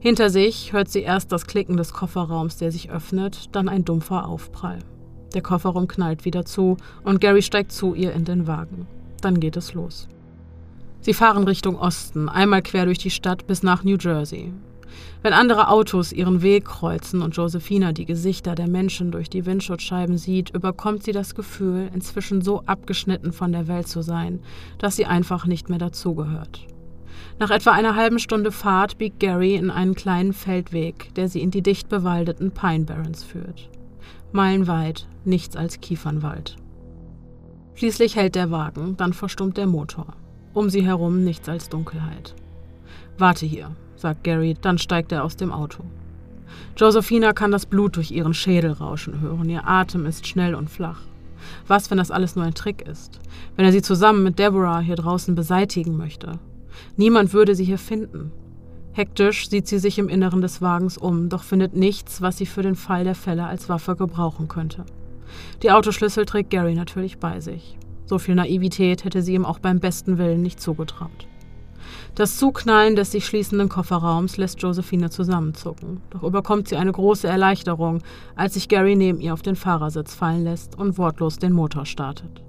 Hinter 0.00 0.30
sich 0.30 0.72
hört 0.72 0.88
sie 0.88 1.02
erst 1.02 1.32
das 1.32 1.46
Klicken 1.46 1.76
des 1.76 1.92
Kofferraums, 1.92 2.56
der 2.56 2.72
sich 2.72 2.90
öffnet, 2.90 3.54
dann 3.54 3.68
ein 3.68 3.84
dumpfer 3.84 4.26
Aufprall. 4.26 4.78
Der 5.34 5.42
Kofferraum 5.42 5.88
knallt 5.88 6.24
wieder 6.24 6.46
zu 6.46 6.78
und 7.04 7.20
Gary 7.20 7.42
steigt 7.42 7.72
zu 7.72 7.94
ihr 7.94 8.12
in 8.14 8.24
den 8.24 8.46
Wagen. 8.46 8.86
Dann 9.20 9.40
geht 9.40 9.56
es 9.58 9.74
los. 9.74 10.08
Sie 11.00 11.14
fahren 11.14 11.44
Richtung 11.44 11.78
Osten, 11.78 12.28
einmal 12.28 12.62
quer 12.62 12.84
durch 12.84 12.98
die 12.98 13.10
Stadt 13.10 13.46
bis 13.46 13.62
nach 13.62 13.84
New 13.84 13.96
Jersey. 13.98 14.52
Wenn 15.22 15.32
andere 15.32 15.68
Autos 15.68 16.12
ihren 16.12 16.42
Weg 16.42 16.64
kreuzen 16.64 17.22
und 17.22 17.36
Josephina 17.36 17.92
die 17.92 18.04
Gesichter 18.04 18.54
der 18.54 18.68
Menschen 18.68 19.10
durch 19.10 19.28
die 19.28 19.46
Windschutzscheiben 19.46 20.16
sieht, 20.16 20.50
überkommt 20.54 21.02
sie 21.02 21.12
das 21.12 21.34
Gefühl, 21.34 21.90
inzwischen 21.92 22.42
so 22.42 22.62
abgeschnitten 22.66 23.32
von 23.32 23.52
der 23.52 23.68
Welt 23.68 23.88
zu 23.88 24.02
sein, 24.02 24.40
dass 24.78 24.96
sie 24.96 25.06
einfach 25.06 25.46
nicht 25.46 25.68
mehr 25.68 25.78
dazugehört. 25.78 26.66
Nach 27.38 27.50
etwa 27.50 27.72
einer 27.72 27.96
halben 27.96 28.18
Stunde 28.18 28.52
Fahrt 28.52 28.98
biegt 28.98 29.20
Gary 29.20 29.54
in 29.54 29.70
einen 29.70 29.94
kleinen 29.94 30.32
Feldweg, 30.32 31.14
der 31.14 31.28
sie 31.28 31.40
in 31.40 31.50
die 31.50 31.62
dicht 31.62 31.88
bewaldeten 31.88 32.52
Pine 32.52 32.84
Barrens 32.84 33.22
führt. 33.24 33.68
Meilenweit 34.32 35.06
nichts 35.24 35.56
als 35.56 35.80
Kiefernwald. 35.80 36.56
Schließlich 37.74 38.16
hält 38.16 38.34
der 38.34 38.50
Wagen, 38.50 38.96
dann 38.96 39.12
verstummt 39.12 39.56
der 39.56 39.66
Motor. 39.66 40.14
Um 40.58 40.70
sie 40.70 40.84
herum 40.84 41.22
nichts 41.22 41.48
als 41.48 41.68
Dunkelheit. 41.68 42.34
Warte 43.16 43.46
hier, 43.46 43.70
sagt 43.94 44.24
Gary, 44.24 44.56
dann 44.60 44.76
steigt 44.76 45.12
er 45.12 45.22
aus 45.22 45.36
dem 45.36 45.52
Auto. 45.52 45.84
Josephina 46.76 47.32
kann 47.32 47.52
das 47.52 47.64
Blut 47.64 47.94
durch 47.94 48.10
ihren 48.10 48.34
Schädel 48.34 48.72
rauschen 48.72 49.20
hören, 49.20 49.48
ihr 49.48 49.68
Atem 49.68 50.04
ist 50.04 50.26
schnell 50.26 50.56
und 50.56 50.68
flach. 50.68 51.02
Was, 51.68 51.92
wenn 51.92 51.98
das 51.98 52.10
alles 52.10 52.34
nur 52.34 52.44
ein 52.44 52.54
Trick 52.54 52.82
ist? 52.82 53.20
Wenn 53.54 53.66
er 53.66 53.70
sie 53.70 53.82
zusammen 53.82 54.24
mit 54.24 54.40
Deborah 54.40 54.80
hier 54.80 54.96
draußen 54.96 55.36
beseitigen 55.36 55.96
möchte? 55.96 56.40
Niemand 56.96 57.32
würde 57.32 57.54
sie 57.54 57.64
hier 57.64 57.78
finden. 57.78 58.32
Hektisch 58.90 59.48
sieht 59.48 59.68
sie 59.68 59.78
sich 59.78 60.00
im 60.00 60.08
Inneren 60.08 60.40
des 60.40 60.60
Wagens 60.60 60.98
um, 60.98 61.28
doch 61.28 61.44
findet 61.44 61.76
nichts, 61.76 62.20
was 62.20 62.36
sie 62.36 62.46
für 62.46 62.62
den 62.62 62.74
Fall 62.74 63.04
der 63.04 63.14
Fälle 63.14 63.46
als 63.46 63.68
Waffe 63.68 63.94
gebrauchen 63.94 64.48
könnte. 64.48 64.84
Die 65.62 65.70
Autoschlüssel 65.70 66.26
trägt 66.26 66.50
Gary 66.50 66.74
natürlich 66.74 67.18
bei 67.18 67.38
sich. 67.38 67.78
So 68.08 68.18
viel 68.18 68.34
Naivität 68.34 69.04
hätte 69.04 69.20
sie 69.20 69.34
ihm 69.34 69.44
auch 69.44 69.58
beim 69.58 69.80
besten 69.80 70.16
Willen 70.16 70.40
nicht 70.40 70.60
zugetraut. 70.60 71.26
Das 72.14 72.38
Zuknallen 72.38 72.96
des 72.96 73.12
sich 73.12 73.26
schließenden 73.26 73.68
Kofferraums 73.68 74.38
lässt 74.38 74.62
Josephine 74.62 75.10
zusammenzucken. 75.10 76.00
Doch 76.10 76.22
überkommt 76.22 76.68
sie 76.68 76.76
eine 76.76 76.90
große 76.90 77.28
Erleichterung, 77.28 78.02
als 78.34 78.54
sich 78.54 78.68
Gary 78.68 78.96
neben 78.96 79.20
ihr 79.20 79.34
auf 79.34 79.42
den 79.42 79.56
Fahrersitz 79.56 80.14
fallen 80.14 80.42
lässt 80.42 80.76
und 80.76 80.96
wortlos 80.96 81.38
den 81.38 81.52
Motor 81.52 81.84
startet. 81.84 82.42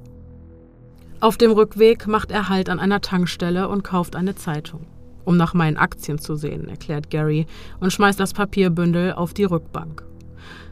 Auf 1.19 1.35
dem 1.35 1.51
Rückweg 1.51 2.07
macht 2.07 2.31
er 2.31 2.47
Halt 2.47 2.69
an 2.69 2.79
einer 2.79 3.01
Tankstelle 3.01 3.67
und 3.67 3.83
kauft 3.83 4.15
eine 4.15 4.35
Zeitung. 4.35 4.87
Um 5.25 5.35
nach 5.35 5.53
meinen 5.53 5.75
Aktien 5.75 6.17
zu 6.17 6.35
sehen, 6.35 6.69
erklärt 6.69 7.09
Gary 7.09 7.45
und 7.81 7.91
schmeißt 7.91 8.19
das 8.19 8.33
Papierbündel 8.33 9.11
auf 9.13 9.33
die 9.33 9.43
Rückbank. 9.43 10.05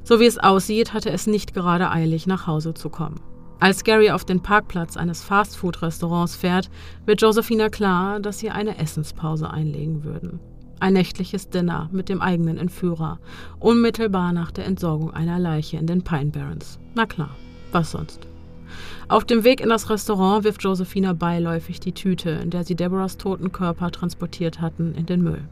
So 0.04 0.22
wie 0.22 0.26
es 0.26 0.38
aussieht, 0.40 0.94
hatte 0.94 1.12
es 1.12 1.28
nicht 1.28 1.54
gerade 1.54 1.92
eilig, 1.92 2.26
nach 2.26 2.48
Hause 2.48 2.74
zu 2.74 2.90
kommen. 2.90 3.20
Als 3.60 3.84
Gary 3.84 4.12
auf 4.12 4.24
den 4.24 4.42
Parkplatz 4.42 4.98
eines 4.98 5.24
Fastfood-Restaurants 5.24 6.36
fährt, 6.36 6.70
wird 7.08 7.22
Josephina 7.22 7.70
klar, 7.70 8.20
dass 8.20 8.38
sie 8.38 8.52
eine 8.52 8.78
Essenspause 8.78 9.50
einlegen 9.50 10.04
würden. 10.04 10.40
Ein 10.80 10.94
nächtliches 10.94 11.50
Dinner 11.50 11.90
mit 11.92 12.08
dem 12.08 12.22
eigenen 12.22 12.60
Entführer, 12.60 13.18
unmittelbar 13.60 14.32
nach 14.32 14.52
der 14.52 14.66
Entsorgung 14.66 15.12
einer 15.12 15.40
Leiche 15.40 15.78
in 15.78 15.88
den 15.88 16.04
Pine 16.04 16.30
Barrens. 16.30 16.78
Na 16.94 17.08
klar, 17.08 17.32
was 17.72 17.92
sonst? 17.92 18.28
Auf 19.08 19.26
dem 19.26 19.44
Weg 19.44 19.60
in 19.60 19.70
das 19.70 19.90
Restaurant 19.90 20.44
wirft 20.44 20.62
Josephina 20.62 21.14
beiläufig 21.14 21.80
die 21.80 21.94
Tüte, 21.94 22.30
in 22.30 22.52
der 22.52 22.64
sie 22.64 22.76
Deborahs 22.76 23.18
toten 23.18 23.52
Körper 23.52 23.90
transportiert 23.90 24.62
hatten, 24.62 24.94
in 24.94 25.08
den 25.08 25.24
Müll. 25.24 25.48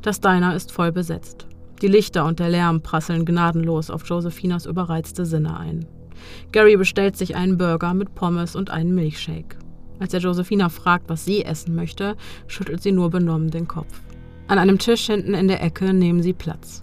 Das 0.00 0.20
Diner 0.20 0.56
ist 0.56 0.72
voll 0.72 0.90
besetzt. 0.90 1.46
Die 1.82 1.88
Lichter 1.88 2.24
und 2.24 2.40
der 2.40 2.48
Lärm 2.48 2.80
prasseln 2.80 3.24
gnadenlos 3.24 3.90
auf 3.90 4.04
Josephinas 4.08 4.66
überreizte 4.66 5.24
Sinne 5.24 5.56
ein. 5.56 5.86
Gary 6.52 6.76
bestellt 6.76 7.16
sich 7.16 7.36
einen 7.36 7.58
Burger 7.58 7.94
mit 7.94 8.14
Pommes 8.14 8.56
und 8.56 8.70
einen 8.70 8.94
Milchshake. 8.94 9.56
Als 9.98 10.14
er 10.14 10.20
Josephina 10.20 10.68
fragt, 10.68 11.08
was 11.08 11.24
sie 11.24 11.44
essen 11.44 11.74
möchte, 11.74 12.16
schüttelt 12.46 12.82
sie 12.82 12.92
nur 12.92 13.10
benommen 13.10 13.50
den 13.50 13.68
Kopf. 13.68 14.00
An 14.48 14.58
einem 14.58 14.78
Tisch 14.78 15.06
hinten 15.06 15.34
in 15.34 15.48
der 15.48 15.62
Ecke 15.62 15.92
nehmen 15.92 16.22
sie 16.22 16.32
Platz. 16.32 16.82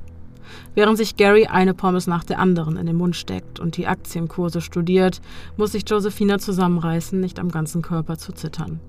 Während 0.73 0.97
sich 0.97 1.17
Gary 1.17 1.45
eine 1.45 1.73
Pommes 1.73 2.07
nach 2.07 2.23
der 2.23 2.39
anderen 2.39 2.77
in 2.77 2.85
den 2.85 2.95
Mund 2.95 3.15
steckt 3.15 3.59
und 3.59 3.77
die 3.77 3.87
Aktienkurse 3.87 4.61
studiert, 4.61 5.21
muss 5.57 5.73
sich 5.73 5.83
Josephina 5.87 6.39
zusammenreißen, 6.39 7.19
nicht 7.19 7.39
am 7.39 7.49
ganzen 7.49 7.81
Körper 7.81 8.17
zu 8.17 8.31
zittern. 8.31 8.79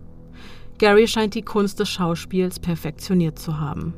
Gary 0.78 1.09
scheint 1.09 1.35
die 1.35 1.43
Kunst 1.43 1.81
des 1.81 1.90
Schauspiels 1.90 2.59
perfektioniert 2.59 3.39
zu 3.39 3.59
haben. 3.60 3.94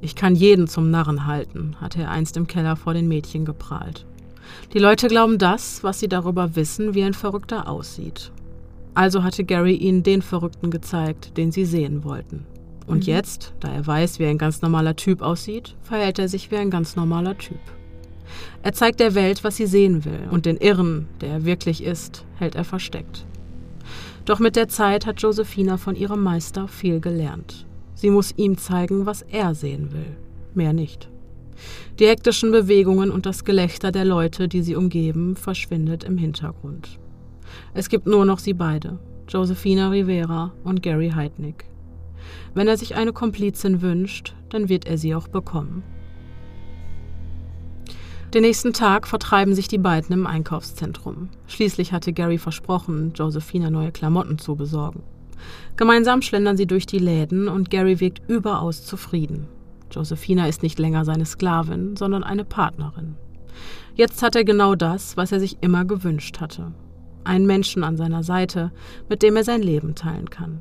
Ich 0.00 0.16
kann 0.16 0.34
jeden 0.34 0.66
zum 0.66 0.90
Narren 0.90 1.26
halten, 1.26 1.76
hatte 1.80 2.02
er 2.02 2.10
einst 2.10 2.36
im 2.36 2.46
Keller 2.46 2.76
vor 2.76 2.94
den 2.94 3.08
Mädchen 3.08 3.44
geprahlt. 3.44 4.06
Die 4.72 4.78
Leute 4.78 5.08
glauben 5.08 5.38
das, 5.38 5.82
was 5.82 6.00
sie 6.00 6.08
darüber 6.08 6.56
wissen, 6.56 6.94
wie 6.94 7.02
ein 7.02 7.14
Verrückter 7.14 7.68
aussieht. 7.68 8.32
Also 8.94 9.22
hatte 9.22 9.44
Gary 9.44 9.74
ihnen 9.74 10.02
den 10.02 10.22
Verrückten 10.22 10.70
gezeigt, 10.70 11.36
den 11.36 11.52
sie 11.52 11.64
sehen 11.64 12.04
wollten. 12.04 12.46
Und 12.86 13.06
mhm. 13.06 13.12
jetzt, 13.12 13.52
da 13.60 13.68
er 13.68 13.86
weiß, 13.86 14.18
wie 14.18 14.26
ein 14.26 14.38
ganz 14.38 14.62
normaler 14.62 14.96
Typ 14.96 15.22
aussieht, 15.22 15.74
verhält 15.82 16.18
er 16.18 16.28
sich 16.28 16.50
wie 16.50 16.56
ein 16.56 16.70
ganz 16.70 16.96
normaler 16.96 17.36
Typ. 17.36 17.60
Er 18.62 18.72
zeigt 18.72 19.00
der 19.00 19.14
Welt, 19.14 19.44
was 19.44 19.56
sie 19.56 19.66
sehen 19.66 20.04
will, 20.04 20.28
und 20.30 20.46
den 20.46 20.56
Irren, 20.56 21.06
der 21.20 21.30
er 21.30 21.44
wirklich 21.44 21.82
ist, 21.82 22.24
hält 22.36 22.54
er 22.54 22.64
versteckt. 22.64 23.24
Doch 24.24 24.40
mit 24.40 24.56
der 24.56 24.68
Zeit 24.68 25.06
hat 25.06 25.22
Josephina 25.22 25.76
von 25.76 25.94
ihrem 25.94 26.22
Meister 26.22 26.66
viel 26.66 27.00
gelernt. 27.00 27.66
Sie 27.94 28.10
muss 28.10 28.34
ihm 28.36 28.58
zeigen, 28.58 29.06
was 29.06 29.22
er 29.22 29.54
sehen 29.54 29.92
will, 29.92 30.16
mehr 30.54 30.72
nicht. 30.72 31.08
Die 31.98 32.06
hektischen 32.06 32.52
Bewegungen 32.52 33.10
und 33.10 33.26
das 33.26 33.44
Gelächter 33.44 33.92
der 33.92 34.04
Leute, 34.04 34.48
die 34.48 34.62
sie 34.62 34.76
umgeben, 34.76 35.36
verschwindet 35.36 36.04
im 36.04 36.18
Hintergrund. 36.18 36.98
Es 37.74 37.88
gibt 37.88 38.06
nur 38.06 38.24
noch 38.24 38.38
sie 38.38 38.54
beide, 38.54 38.98
Josephina 39.28 39.90
Rivera 39.90 40.52
und 40.64 40.82
Gary 40.82 41.10
Heidnick. 41.10 41.64
Wenn 42.54 42.68
er 42.68 42.76
sich 42.76 42.94
eine 42.94 43.12
Komplizin 43.12 43.82
wünscht, 43.82 44.34
dann 44.50 44.68
wird 44.68 44.86
er 44.86 44.98
sie 44.98 45.14
auch 45.14 45.28
bekommen. 45.28 45.82
Den 48.34 48.42
nächsten 48.42 48.72
Tag 48.72 49.06
vertreiben 49.06 49.54
sich 49.54 49.68
die 49.68 49.78
beiden 49.78 50.12
im 50.12 50.26
Einkaufszentrum. 50.26 51.28
Schließlich 51.46 51.92
hatte 51.92 52.12
Gary 52.12 52.38
versprochen, 52.38 53.12
Josephina 53.14 53.70
neue 53.70 53.92
Klamotten 53.92 54.38
zu 54.38 54.56
besorgen. 54.56 55.02
Gemeinsam 55.76 56.22
schlendern 56.22 56.56
sie 56.56 56.66
durch 56.66 56.86
die 56.86 56.98
Läden 56.98 57.48
und 57.48 57.70
Gary 57.70 58.00
wirkt 58.00 58.22
überaus 58.28 58.84
zufrieden. 58.84 59.46
Josephina 59.90 60.46
ist 60.46 60.62
nicht 60.62 60.78
länger 60.78 61.04
seine 61.04 61.26
Sklavin, 61.26 61.96
sondern 61.96 62.24
eine 62.24 62.44
Partnerin. 62.44 63.16
Jetzt 63.94 64.22
hat 64.22 64.36
er 64.36 64.44
genau 64.44 64.74
das, 64.74 65.16
was 65.16 65.32
er 65.32 65.40
sich 65.40 65.58
immer 65.60 65.84
gewünscht 65.84 66.40
hatte. 66.40 66.72
Einen 67.24 67.46
Menschen 67.46 67.82
an 67.82 67.96
seiner 67.96 68.22
Seite, 68.22 68.72
mit 69.08 69.22
dem 69.22 69.36
er 69.36 69.44
sein 69.44 69.62
Leben 69.62 69.94
teilen 69.94 70.30
kann. 70.30 70.60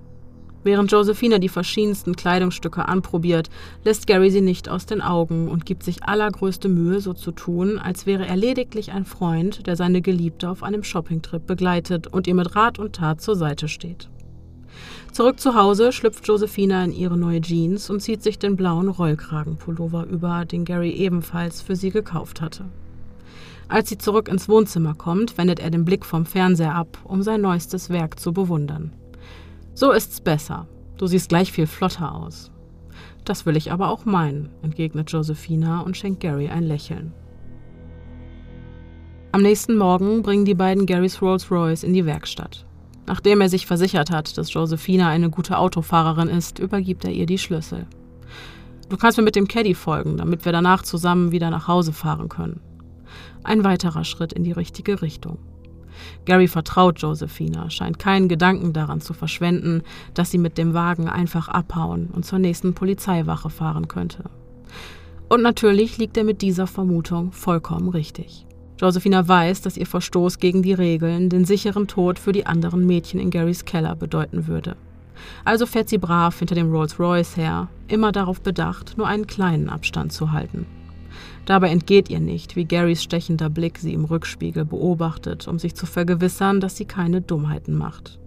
Während 0.63 0.91
Josephina 0.91 1.37
die 1.37 1.49
verschiedensten 1.49 2.15
Kleidungsstücke 2.15 2.87
anprobiert, 2.87 3.51
lässt 3.83 4.07
Gary 4.07 4.31
sie 4.31 4.41
nicht 4.41 4.67
aus 4.67 4.87
den 4.87 5.01
Augen 5.01 5.47
und 5.47 5.67
gibt 5.67 5.83
sich 5.83 6.03
allergrößte 6.03 6.69
Mühe, 6.69 7.01
so 7.01 7.13
zu 7.13 7.31
tun, 7.31 7.77
als 7.77 8.07
wäre 8.07 8.25
er 8.25 8.35
lediglich 8.35 8.91
ein 8.91 9.05
Freund, 9.05 9.67
der 9.67 9.75
seine 9.75 10.01
Geliebte 10.01 10.49
auf 10.49 10.63
einem 10.63 10.83
Shoppingtrip 10.83 11.45
begleitet 11.45 12.07
und 12.07 12.25
ihr 12.25 12.33
mit 12.33 12.55
Rat 12.55 12.79
und 12.79 12.95
Tat 12.95 13.21
zur 13.21 13.35
Seite 13.35 13.67
steht. 13.67 14.09
Zurück 15.11 15.39
zu 15.39 15.55
Hause 15.55 15.91
schlüpft 15.91 16.27
Josephina 16.27 16.83
in 16.83 16.91
ihre 16.91 17.17
neue 17.17 17.41
Jeans 17.41 17.89
und 17.89 18.01
zieht 18.01 18.21
sich 18.21 18.37
den 18.37 18.55
blauen 18.55 18.89
Rollkragenpullover 18.89 20.05
über, 20.05 20.45
den 20.45 20.65
Gary 20.65 20.91
ebenfalls 20.91 21.61
für 21.61 21.75
sie 21.75 21.91
gekauft 21.91 22.41
hatte. 22.41 22.65
Als 23.67 23.89
sie 23.89 23.97
zurück 23.97 24.27
ins 24.27 24.47
Wohnzimmer 24.47 24.93
kommt, 24.93 25.37
wendet 25.37 25.59
er 25.59 25.71
den 25.71 25.85
Blick 25.85 26.05
vom 26.05 26.25
Fernseher 26.25 26.75
ab, 26.75 26.99
um 27.03 27.23
sein 27.23 27.41
neuestes 27.41 27.89
Werk 27.89 28.19
zu 28.19 28.33
bewundern. 28.33 28.93
So 29.73 29.91
ist's 29.91 30.21
besser. 30.21 30.67
Du 30.97 31.07
siehst 31.07 31.29
gleich 31.29 31.51
viel 31.51 31.67
flotter 31.67 32.13
aus. 32.13 32.51
Das 33.25 33.45
will 33.45 33.57
ich 33.57 33.71
aber 33.71 33.89
auch 33.89 34.05
meinen, 34.05 34.49
entgegnet 34.61 35.11
Josephina 35.11 35.81
und 35.81 35.97
schenkt 35.97 36.19
Gary 36.19 36.47
ein 36.47 36.63
Lächeln. 36.63 37.11
Am 39.31 39.41
nächsten 39.41 39.75
Morgen 39.75 40.21
bringen 40.21 40.45
die 40.45 40.53
beiden 40.53 40.85
Garys 40.85 41.21
Rolls 41.21 41.51
Royce 41.51 41.83
in 41.83 41.93
die 41.93 42.05
Werkstatt. 42.05 42.65
Nachdem 43.07 43.41
er 43.41 43.49
sich 43.49 43.67
versichert 43.67 44.09
hat, 44.09 44.37
dass 44.37 44.53
Josephina 44.53 45.09
eine 45.09 45.29
gute 45.29 45.57
Autofahrerin 45.57 46.27
ist, 46.27 46.59
übergibt 46.59 47.05
er 47.05 47.11
ihr 47.11 47.25
die 47.25 47.37
Schlüssel. 47.37 47.85
Du 48.89 48.97
kannst 48.97 49.17
mir 49.17 49.23
mit 49.23 49.35
dem 49.35 49.47
Caddy 49.47 49.73
folgen, 49.73 50.17
damit 50.17 50.45
wir 50.45 50.51
danach 50.51 50.83
zusammen 50.83 51.31
wieder 51.31 51.49
nach 51.49 51.67
Hause 51.67 51.93
fahren 51.93 52.29
können. 52.29 52.59
Ein 53.43 53.63
weiterer 53.63 54.03
Schritt 54.03 54.33
in 54.33 54.43
die 54.43 54.51
richtige 54.51 55.01
Richtung. 55.01 55.37
Gary 56.25 56.47
vertraut 56.47 56.99
Josephina, 56.99 57.69
scheint 57.69 57.99
keinen 57.99 58.27
Gedanken 58.27 58.73
daran 58.73 59.01
zu 59.01 59.13
verschwenden, 59.13 59.81
dass 60.13 60.31
sie 60.31 60.37
mit 60.37 60.57
dem 60.57 60.73
Wagen 60.73 61.07
einfach 61.07 61.47
abhauen 61.47 62.09
und 62.11 62.25
zur 62.25 62.39
nächsten 62.39 62.73
Polizeiwache 62.73 63.49
fahren 63.49 63.87
könnte. 63.87 64.25
Und 65.29 65.41
natürlich 65.41 65.97
liegt 65.97 66.17
er 66.17 66.23
mit 66.23 66.41
dieser 66.41 66.67
Vermutung 66.67 67.31
vollkommen 67.31 67.89
richtig. 67.89 68.44
Josephina 68.79 69.25
weiß, 69.27 69.61
dass 69.61 69.77
ihr 69.77 69.85
Verstoß 69.85 70.39
gegen 70.39 70.61
die 70.61 70.73
Regeln 70.73 71.29
den 71.29 71.45
sicheren 71.45 71.87
Tod 71.87 72.19
für 72.19 72.33
die 72.33 72.45
anderen 72.45 72.85
Mädchen 72.85 73.19
in 73.19 73.29
Garys 73.29 73.63
Keller 73.63 73.95
bedeuten 73.95 74.47
würde. 74.47 74.75
Also 75.45 75.65
fährt 75.65 75.87
sie 75.87 75.97
brav 75.97 76.37
hinter 76.37 76.55
dem 76.55 76.71
Rolls 76.71 76.99
Royce 76.99 77.37
her, 77.37 77.69
immer 77.87 78.11
darauf 78.11 78.41
bedacht, 78.41 78.97
nur 78.97 79.07
einen 79.07 79.27
kleinen 79.27 79.69
Abstand 79.69 80.11
zu 80.11 80.33
halten. 80.33 80.65
Dabei 81.45 81.69
entgeht 81.69 82.09
ihr 82.09 82.19
nicht, 82.19 82.55
wie 82.55 82.65
Garys 82.65 83.01
stechender 83.01 83.49
Blick 83.49 83.77
sie 83.77 83.93
im 83.93 84.05
Rückspiegel 84.05 84.65
beobachtet, 84.65 85.47
um 85.47 85.57
sich 85.57 85.75
zu 85.75 85.85
vergewissern, 85.85 86.59
dass 86.59 86.75
sie 86.75 86.85
keine 86.85 87.21
Dummheiten 87.21 87.77
macht. 87.77 88.19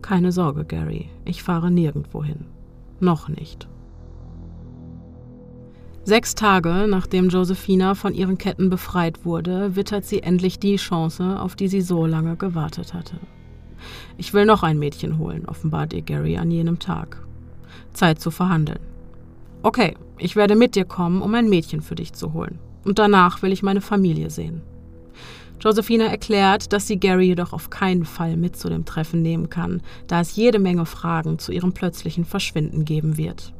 Keine 0.00 0.32
Sorge, 0.32 0.64
Gary, 0.64 1.10
ich 1.24 1.42
fahre 1.42 1.70
nirgendwo 1.70 2.22
hin. 2.22 2.46
Noch 3.00 3.28
nicht. 3.28 3.68
Sechs 6.06 6.36
Tage 6.36 6.86
nachdem 6.88 7.30
Josephina 7.30 7.96
von 7.96 8.14
ihren 8.14 8.38
Ketten 8.38 8.70
befreit 8.70 9.24
wurde, 9.24 9.74
wittert 9.74 10.04
sie 10.04 10.22
endlich 10.22 10.60
die 10.60 10.76
Chance, 10.76 11.40
auf 11.40 11.56
die 11.56 11.66
sie 11.66 11.80
so 11.80 12.06
lange 12.06 12.36
gewartet 12.36 12.94
hatte. 12.94 13.16
Ich 14.16 14.32
will 14.32 14.44
noch 14.44 14.62
ein 14.62 14.78
Mädchen 14.78 15.18
holen, 15.18 15.46
offenbart 15.46 15.92
ihr 15.92 16.02
Gary 16.02 16.36
an 16.36 16.52
jenem 16.52 16.78
Tag. 16.78 17.26
Zeit 17.92 18.20
zu 18.20 18.30
verhandeln. 18.30 18.78
Okay, 19.64 19.96
ich 20.16 20.36
werde 20.36 20.54
mit 20.54 20.76
dir 20.76 20.84
kommen, 20.84 21.22
um 21.22 21.34
ein 21.34 21.48
Mädchen 21.48 21.80
für 21.80 21.96
dich 21.96 22.12
zu 22.12 22.32
holen. 22.34 22.60
Und 22.84 23.00
danach 23.00 23.42
will 23.42 23.50
ich 23.50 23.64
meine 23.64 23.80
Familie 23.80 24.30
sehen. 24.30 24.62
Josephina 25.60 26.04
erklärt, 26.04 26.72
dass 26.72 26.86
sie 26.86 27.00
Gary 27.00 27.26
jedoch 27.26 27.52
auf 27.52 27.68
keinen 27.68 28.04
Fall 28.04 28.36
mit 28.36 28.54
zu 28.54 28.68
dem 28.68 28.84
Treffen 28.84 29.22
nehmen 29.22 29.50
kann, 29.50 29.82
da 30.06 30.20
es 30.20 30.36
jede 30.36 30.60
Menge 30.60 30.86
Fragen 30.86 31.40
zu 31.40 31.50
ihrem 31.50 31.72
plötzlichen 31.72 32.24
Verschwinden 32.24 32.84
geben 32.84 33.16
wird. 33.16 33.52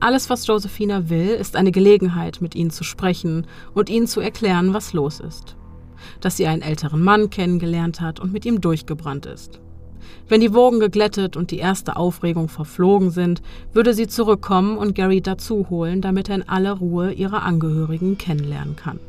Alles, 0.00 0.30
was 0.30 0.46
Josephina 0.46 1.08
will, 1.10 1.30
ist 1.30 1.56
eine 1.56 1.72
Gelegenheit, 1.72 2.40
mit 2.40 2.54
ihnen 2.54 2.70
zu 2.70 2.84
sprechen 2.84 3.46
und 3.74 3.90
ihnen 3.90 4.06
zu 4.06 4.20
erklären, 4.20 4.72
was 4.72 4.92
los 4.92 5.18
ist. 5.18 5.56
Dass 6.20 6.36
sie 6.36 6.46
einen 6.46 6.62
älteren 6.62 7.02
Mann 7.02 7.30
kennengelernt 7.30 8.00
hat 8.00 8.20
und 8.20 8.32
mit 8.32 8.46
ihm 8.46 8.60
durchgebrannt 8.60 9.26
ist. 9.26 9.60
Wenn 10.28 10.40
die 10.40 10.54
Wogen 10.54 10.78
geglättet 10.78 11.36
und 11.36 11.50
die 11.50 11.58
erste 11.58 11.96
Aufregung 11.96 12.48
verflogen 12.48 13.10
sind, 13.10 13.42
würde 13.72 13.92
sie 13.92 14.06
zurückkommen 14.06 14.78
und 14.78 14.94
Gary 14.94 15.20
dazu 15.20 15.68
holen, 15.68 16.00
damit 16.00 16.28
er 16.28 16.36
in 16.36 16.48
aller 16.48 16.74
Ruhe 16.74 17.12
ihre 17.12 17.42
Angehörigen 17.42 18.18
kennenlernen 18.18 18.76
kann. 18.76 19.00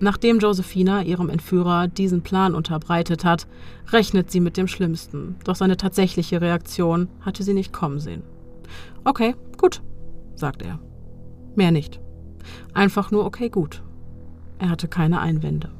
Nachdem 0.00 0.38
Josephina 0.38 1.02
ihrem 1.02 1.30
Entführer 1.30 1.88
diesen 1.88 2.22
Plan 2.22 2.54
unterbreitet 2.54 3.24
hat, 3.24 3.46
rechnet 3.90 4.30
sie 4.30 4.40
mit 4.40 4.58
dem 4.58 4.68
Schlimmsten, 4.68 5.36
doch 5.44 5.56
seine 5.56 5.78
tatsächliche 5.78 6.42
Reaktion 6.42 7.08
hatte 7.22 7.42
sie 7.42 7.54
nicht 7.54 7.72
kommen 7.72 8.00
sehen. 8.00 8.22
Okay, 9.04 9.34
gut, 9.56 9.82
sagt 10.34 10.62
er. 10.62 10.80
Mehr 11.54 11.70
nicht. 11.70 12.00
Einfach 12.72 13.10
nur 13.10 13.24
okay, 13.24 13.48
gut. 13.48 13.82
Er 14.58 14.70
hatte 14.70 14.88
keine 14.88 15.20
Einwände. 15.20 15.70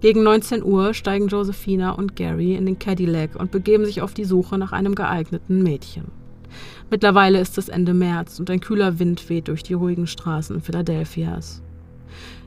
Gegen 0.00 0.24
19 0.24 0.64
Uhr 0.64 0.94
steigen 0.94 1.28
Josephina 1.28 1.92
und 1.92 2.16
Gary 2.16 2.56
in 2.56 2.66
den 2.66 2.78
Cadillac 2.78 3.36
und 3.36 3.52
begeben 3.52 3.84
sich 3.84 4.02
auf 4.02 4.14
die 4.14 4.24
Suche 4.24 4.58
nach 4.58 4.72
einem 4.72 4.96
geeigneten 4.96 5.62
Mädchen. 5.62 6.10
Mittlerweile 6.90 7.38
ist 7.38 7.56
es 7.56 7.68
Ende 7.68 7.94
März 7.94 8.40
und 8.40 8.50
ein 8.50 8.60
kühler 8.60 8.98
Wind 8.98 9.28
weht 9.28 9.48
durch 9.48 9.62
die 9.62 9.74
ruhigen 9.74 10.06
Straßen 10.06 10.60
Philadelphias. 10.60 11.62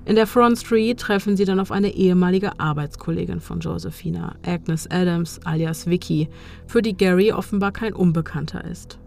In 0.03 0.15
der 0.15 0.27
Front 0.27 0.59
Street 0.59 0.99
treffen 0.99 1.35
sie 1.35 1.45
dann 1.45 1.59
auf 1.59 1.71
eine 1.71 1.95
ehemalige 1.95 2.59
Arbeitskollegin 2.59 3.39
von 3.39 3.61
Josephina, 3.61 4.35
Agnes 4.45 4.87
Adams 4.91 5.39
alias 5.45 5.87
Vicky, 5.87 6.29
für 6.67 6.81
die 6.81 6.95
Gary 6.95 7.31
offenbar 7.31 7.71
kein 7.71 7.93
Unbekannter 7.93 8.63
ist. 8.65 8.99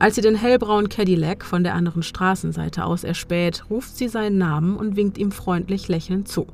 Als 0.00 0.14
sie 0.14 0.22
den 0.22 0.34
hellbraunen 0.34 0.88
Cadillac 0.88 1.44
von 1.44 1.62
der 1.62 1.74
anderen 1.74 2.02
Straßenseite 2.02 2.86
aus 2.86 3.04
erspäht, 3.04 3.64
ruft 3.68 3.98
sie 3.98 4.08
seinen 4.08 4.38
Namen 4.38 4.76
und 4.78 4.96
winkt 4.96 5.18
ihm 5.18 5.30
freundlich 5.30 5.88
lächelnd 5.88 6.26
zu. 6.26 6.46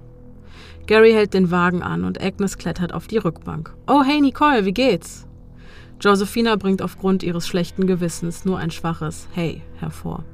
Gary 0.89 1.12
hält 1.12 1.32
den 1.32 1.52
Wagen 1.52 1.81
an 1.81 2.02
und 2.02 2.20
Agnes 2.20 2.59
klettert 2.59 2.93
auf 2.93 3.06
die 3.06 3.18
Rückbank. 3.18 3.73
Oh, 3.86 4.02
hey 4.02 4.20
Nicole, 4.20 4.64
wie 4.64 4.73
geht's? 4.73 5.28
Josephina 6.01 6.56
bringt 6.56 6.82
aufgrund 6.82 7.23
ihres 7.23 7.47
schlechten 7.47 7.86
Gewissens 7.86 8.44
nur 8.44 8.59
ein 8.59 8.73
schwaches 8.73 9.28
Hey 9.32 9.62
hervor. 9.77 10.24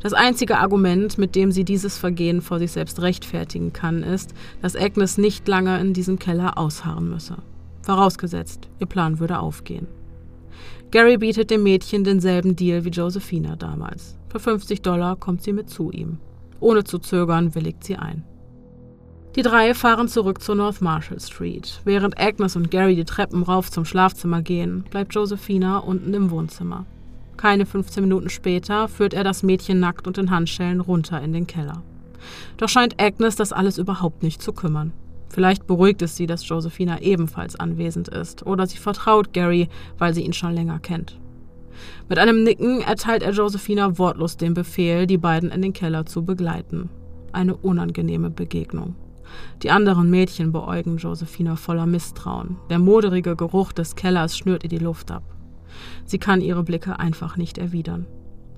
Das 0.00 0.12
einzige 0.12 0.58
Argument, 0.58 1.18
mit 1.18 1.36
dem 1.36 1.52
sie 1.52 1.62
dieses 1.64 1.96
Vergehen 1.96 2.42
vor 2.42 2.58
sich 2.58 2.72
selbst 2.72 3.00
rechtfertigen 3.00 3.72
kann, 3.72 4.02
ist, 4.02 4.34
dass 4.60 4.74
Agnes 4.74 5.16
nicht 5.16 5.46
lange 5.46 5.78
in 5.80 5.94
diesem 5.94 6.18
Keller 6.18 6.58
ausharren 6.58 7.08
müsse. 7.08 7.36
Vorausgesetzt, 7.82 8.68
ihr 8.80 8.88
Plan 8.88 9.20
würde 9.20 9.38
aufgehen. 9.38 9.86
Gary 10.92 11.16
bietet 11.16 11.50
dem 11.50 11.62
Mädchen 11.62 12.04
denselben 12.04 12.54
Deal 12.54 12.84
wie 12.84 12.90
Josephina 12.90 13.56
damals. 13.56 14.14
Für 14.28 14.38
50 14.38 14.82
Dollar 14.82 15.16
kommt 15.16 15.42
sie 15.42 15.54
mit 15.54 15.70
zu 15.70 15.90
ihm. 15.90 16.18
Ohne 16.60 16.84
zu 16.84 16.98
zögern 16.98 17.54
willigt 17.54 17.82
sie 17.82 17.96
ein. 17.96 18.24
Die 19.34 19.40
drei 19.40 19.72
fahren 19.72 20.06
zurück 20.06 20.42
zur 20.42 20.54
North 20.54 20.82
Marshall 20.82 21.18
Street. 21.18 21.80
Während 21.86 22.20
Agnes 22.20 22.56
und 22.56 22.70
Gary 22.70 22.94
die 22.94 23.06
Treppen 23.06 23.42
rauf 23.42 23.70
zum 23.70 23.86
Schlafzimmer 23.86 24.42
gehen, 24.42 24.84
bleibt 24.90 25.14
Josephina 25.14 25.78
unten 25.78 26.12
im 26.12 26.30
Wohnzimmer. 26.30 26.84
Keine 27.38 27.64
15 27.64 28.02
Minuten 28.02 28.28
später 28.28 28.86
führt 28.86 29.14
er 29.14 29.24
das 29.24 29.42
Mädchen 29.42 29.80
nackt 29.80 30.06
und 30.06 30.18
in 30.18 30.30
Handschellen 30.30 30.80
runter 30.80 31.22
in 31.22 31.32
den 31.32 31.46
Keller. 31.46 31.82
Doch 32.58 32.68
scheint 32.68 33.00
Agnes 33.00 33.36
das 33.36 33.54
alles 33.54 33.78
überhaupt 33.78 34.22
nicht 34.22 34.42
zu 34.42 34.52
kümmern. 34.52 34.92
Vielleicht 35.32 35.66
beruhigt 35.66 36.02
es 36.02 36.14
sie, 36.14 36.26
dass 36.26 36.46
Josephina 36.46 37.00
ebenfalls 37.00 37.56
anwesend 37.56 38.08
ist, 38.08 38.44
oder 38.46 38.66
sie 38.66 38.76
vertraut 38.76 39.32
Gary, 39.32 39.68
weil 39.96 40.12
sie 40.12 40.20
ihn 40.26 40.34
schon 40.34 40.52
länger 40.52 40.78
kennt. 40.78 41.18
Mit 42.06 42.18
einem 42.18 42.44
Nicken 42.44 42.82
erteilt 42.82 43.22
er 43.22 43.32
Josephina 43.32 43.96
wortlos 43.96 44.36
den 44.36 44.52
Befehl, 44.52 45.06
die 45.06 45.16
beiden 45.16 45.50
in 45.50 45.62
den 45.62 45.72
Keller 45.72 46.04
zu 46.04 46.22
begleiten. 46.22 46.90
Eine 47.32 47.56
unangenehme 47.56 48.28
Begegnung. 48.28 48.94
Die 49.62 49.70
anderen 49.70 50.10
Mädchen 50.10 50.52
beäugen 50.52 50.98
Josephina 50.98 51.56
voller 51.56 51.86
Misstrauen. 51.86 52.58
Der 52.68 52.78
moderige 52.78 53.34
Geruch 53.34 53.72
des 53.72 53.96
Kellers 53.96 54.36
schnürt 54.36 54.64
ihr 54.64 54.68
die 54.68 54.84
Luft 54.84 55.10
ab. 55.10 55.24
Sie 56.04 56.18
kann 56.18 56.42
ihre 56.42 56.62
Blicke 56.62 56.98
einfach 56.98 57.38
nicht 57.38 57.56
erwidern. 57.56 58.04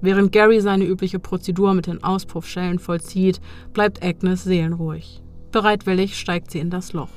Während 0.00 0.32
Gary 0.32 0.60
seine 0.60 0.86
übliche 0.86 1.20
Prozedur 1.20 1.72
mit 1.72 1.86
den 1.86 2.02
Auspuffschellen 2.02 2.80
vollzieht, 2.80 3.40
bleibt 3.72 4.02
Agnes 4.02 4.42
seelenruhig. 4.42 5.23
Bereitwillig 5.54 6.18
steigt 6.18 6.50
sie 6.50 6.58
in 6.58 6.68
das 6.68 6.94
Loch. 6.94 7.10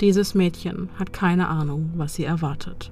Dieses 0.00 0.34
Mädchen 0.34 0.88
hat 0.98 1.12
keine 1.12 1.46
Ahnung, 1.46 1.92
was 1.94 2.14
sie 2.14 2.24
erwartet. 2.24 2.90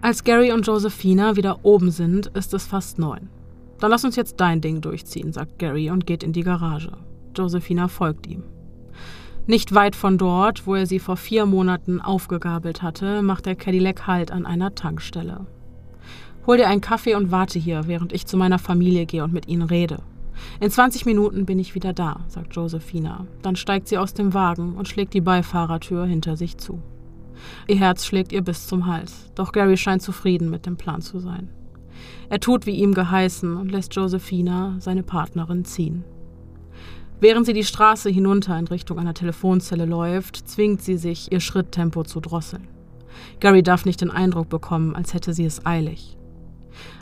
Als 0.00 0.24
Gary 0.24 0.50
und 0.50 0.66
Josephina 0.66 1.36
wieder 1.36 1.66
oben 1.66 1.90
sind, 1.90 2.28
ist 2.28 2.54
es 2.54 2.64
fast 2.64 2.98
neun. 2.98 3.28
Dann 3.78 3.90
lass 3.90 4.06
uns 4.06 4.16
jetzt 4.16 4.40
dein 4.40 4.62
Ding 4.62 4.80
durchziehen, 4.80 5.34
sagt 5.34 5.58
Gary 5.58 5.90
und 5.90 6.06
geht 6.06 6.22
in 6.22 6.32
die 6.32 6.42
Garage. 6.42 6.92
Josephina 7.36 7.88
folgt 7.88 8.26
ihm. 8.26 8.44
Nicht 9.46 9.74
weit 9.74 9.94
von 9.94 10.16
dort, 10.16 10.66
wo 10.66 10.76
er 10.76 10.86
sie 10.86 10.98
vor 10.98 11.18
vier 11.18 11.44
Monaten 11.44 12.00
aufgegabelt 12.00 12.80
hatte, 12.80 13.20
macht 13.20 13.44
der 13.44 13.54
Cadillac 13.54 14.06
Halt 14.06 14.32
an 14.32 14.46
einer 14.46 14.74
Tankstelle. 14.74 15.46
Hol 16.46 16.56
dir 16.56 16.68
einen 16.68 16.80
Kaffee 16.80 17.16
und 17.16 17.30
warte 17.30 17.58
hier, 17.58 17.86
während 17.86 18.14
ich 18.14 18.24
zu 18.24 18.38
meiner 18.38 18.58
Familie 18.58 19.04
gehe 19.04 19.24
und 19.24 19.34
mit 19.34 19.46
ihnen 19.46 19.68
rede. 19.68 19.98
In 20.60 20.70
20 20.70 21.06
Minuten 21.06 21.46
bin 21.46 21.58
ich 21.58 21.74
wieder 21.74 21.92
da, 21.92 22.20
sagt 22.28 22.54
Josephina. 22.54 23.26
Dann 23.42 23.56
steigt 23.56 23.88
sie 23.88 23.98
aus 23.98 24.14
dem 24.14 24.34
Wagen 24.34 24.74
und 24.74 24.88
schlägt 24.88 25.14
die 25.14 25.20
Beifahrertür 25.20 26.06
hinter 26.06 26.36
sich 26.36 26.58
zu. 26.58 26.82
Ihr 27.66 27.76
Herz 27.76 28.04
schlägt 28.04 28.32
ihr 28.32 28.42
bis 28.42 28.66
zum 28.66 28.86
Hals, 28.86 29.30
doch 29.34 29.52
Gary 29.52 29.76
scheint 29.76 30.02
zufrieden 30.02 30.50
mit 30.50 30.66
dem 30.66 30.76
Plan 30.76 31.00
zu 31.00 31.20
sein. 31.20 31.48
Er 32.28 32.40
tut 32.40 32.66
wie 32.66 32.76
ihm 32.76 32.94
geheißen 32.94 33.56
und 33.56 33.70
lässt 33.70 33.94
Josephina, 33.94 34.76
seine 34.78 35.02
Partnerin, 35.02 35.64
ziehen. 35.64 36.04
Während 37.20 37.44
sie 37.44 37.52
die 37.52 37.64
Straße 37.64 38.08
hinunter 38.08 38.58
in 38.58 38.66
Richtung 38.66 38.98
einer 38.98 39.14
Telefonzelle 39.14 39.84
läuft, 39.84 40.36
zwingt 40.48 40.82
sie 40.82 40.96
sich, 40.96 41.30
ihr 41.30 41.40
Schritttempo 41.40 42.02
zu 42.02 42.20
drosseln. 42.20 42.68
Gary 43.40 43.62
darf 43.62 43.84
nicht 43.84 44.00
den 44.00 44.10
Eindruck 44.10 44.48
bekommen, 44.48 44.94
als 44.94 45.12
hätte 45.12 45.34
sie 45.34 45.44
es 45.44 45.66
eilig. 45.66 46.16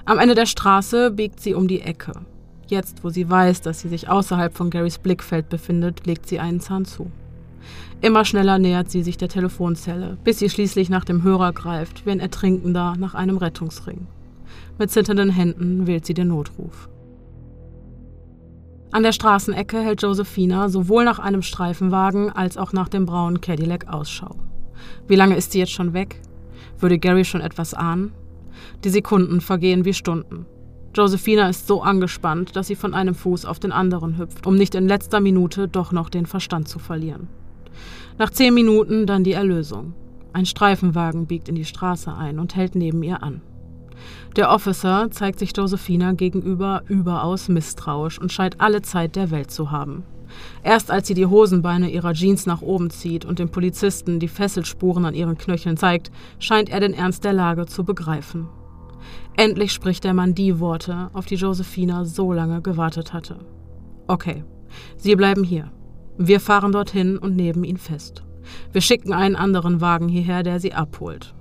Am 0.04 0.18
Ende 0.18 0.34
der 0.34 0.46
Straße 0.46 1.12
biegt 1.12 1.38
sie 1.40 1.54
um 1.54 1.68
die 1.68 1.82
Ecke. 1.82 2.12
Jetzt, 2.68 3.02
wo 3.02 3.08
sie 3.08 3.28
weiß, 3.28 3.62
dass 3.62 3.80
sie 3.80 3.88
sich 3.88 4.08
außerhalb 4.08 4.54
von 4.54 4.68
Garys 4.68 4.98
Blickfeld 4.98 5.48
befindet, 5.48 6.06
legt 6.06 6.28
sie 6.28 6.38
einen 6.38 6.60
Zahn 6.60 6.84
zu. 6.84 7.10
Immer 8.02 8.24
schneller 8.24 8.58
nähert 8.58 8.90
sie 8.90 9.02
sich 9.02 9.16
der 9.16 9.28
Telefonzelle, 9.28 10.18
bis 10.22 10.38
sie 10.38 10.50
schließlich 10.50 10.90
nach 10.90 11.04
dem 11.04 11.22
Hörer 11.22 11.52
greift, 11.52 12.04
wie 12.04 12.10
ein 12.10 12.20
Ertrinkender 12.20 12.94
nach 12.98 13.14
einem 13.14 13.38
Rettungsring. 13.38 14.06
Mit 14.78 14.90
zitternden 14.90 15.30
Händen 15.30 15.86
wählt 15.86 16.04
sie 16.04 16.14
den 16.14 16.28
Notruf. 16.28 16.88
An 18.90 19.02
der 19.02 19.12
Straßenecke 19.12 19.80
hält 19.80 20.02
Josephina 20.02 20.68
sowohl 20.68 21.04
nach 21.04 21.18
einem 21.18 21.42
Streifenwagen 21.42 22.30
als 22.30 22.56
auch 22.56 22.72
nach 22.72 22.88
dem 22.88 23.06
braunen 23.06 23.40
Cadillac 23.40 23.88
Ausschau. 23.88 24.36
Wie 25.06 25.16
lange 25.16 25.36
ist 25.36 25.52
sie 25.52 25.58
jetzt 25.58 25.72
schon 25.72 25.94
weg? 25.94 26.20
Würde 26.78 26.98
Gary 26.98 27.24
schon 27.24 27.40
etwas 27.40 27.74
ahnen? 27.74 28.12
Die 28.84 28.90
Sekunden 28.90 29.40
vergehen 29.40 29.84
wie 29.84 29.94
Stunden. 29.94 30.46
Josephina 30.98 31.48
ist 31.48 31.68
so 31.68 31.80
angespannt, 31.80 32.56
dass 32.56 32.66
sie 32.66 32.74
von 32.74 32.92
einem 32.92 33.14
Fuß 33.14 33.44
auf 33.44 33.60
den 33.60 33.70
anderen 33.70 34.18
hüpft, 34.18 34.48
um 34.48 34.56
nicht 34.56 34.74
in 34.74 34.88
letzter 34.88 35.20
Minute 35.20 35.68
doch 35.68 35.92
noch 35.92 36.10
den 36.10 36.26
Verstand 36.26 36.66
zu 36.66 36.80
verlieren. 36.80 37.28
Nach 38.18 38.30
zehn 38.30 38.52
Minuten 38.52 39.06
dann 39.06 39.22
die 39.22 39.32
Erlösung. 39.32 39.94
Ein 40.32 40.44
Streifenwagen 40.44 41.26
biegt 41.26 41.48
in 41.48 41.54
die 41.54 41.64
Straße 41.64 42.12
ein 42.12 42.40
und 42.40 42.56
hält 42.56 42.74
neben 42.74 43.00
ihr 43.04 43.22
an. 43.22 43.42
Der 44.34 44.50
Officer 44.50 45.08
zeigt 45.12 45.38
sich 45.38 45.56
Josephina 45.56 46.14
gegenüber 46.14 46.82
überaus 46.88 47.48
misstrauisch 47.48 48.20
und 48.20 48.32
scheint 48.32 48.60
alle 48.60 48.82
Zeit 48.82 49.14
der 49.14 49.30
Welt 49.30 49.52
zu 49.52 49.70
haben. 49.70 50.02
Erst 50.64 50.90
als 50.90 51.06
sie 51.06 51.14
die 51.14 51.26
Hosenbeine 51.26 51.90
ihrer 51.90 52.12
Jeans 52.12 52.44
nach 52.44 52.60
oben 52.60 52.90
zieht 52.90 53.24
und 53.24 53.38
dem 53.38 53.50
Polizisten 53.50 54.18
die 54.18 54.26
Fesselspuren 54.26 55.04
an 55.04 55.14
ihren 55.14 55.38
Knöcheln 55.38 55.76
zeigt, 55.76 56.10
scheint 56.40 56.70
er 56.70 56.80
den 56.80 56.92
Ernst 56.92 57.22
der 57.22 57.34
Lage 57.34 57.66
zu 57.66 57.84
begreifen. 57.84 58.48
Endlich 59.38 59.72
spricht 59.72 60.02
der 60.02 60.14
Mann 60.14 60.34
die 60.34 60.58
Worte, 60.58 61.10
auf 61.12 61.26
die 61.26 61.36
Josephina 61.36 62.04
so 62.04 62.32
lange 62.32 62.60
gewartet 62.60 63.12
hatte. 63.12 63.36
Okay, 64.08 64.42
Sie 64.96 65.14
bleiben 65.14 65.44
hier. 65.44 65.70
Wir 66.16 66.40
fahren 66.40 66.72
dorthin 66.72 67.16
und 67.16 67.36
nehmen 67.36 67.62
ihn 67.62 67.76
fest. 67.76 68.24
Wir 68.72 68.80
schicken 68.80 69.12
einen 69.12 69.36
anderen 69.36 69.80
Wagen 69.80 70.08
hierher, 70.08 70.42
der 70.42 70.58
Sie 70.58 70.74
abholt. 70.74 71.36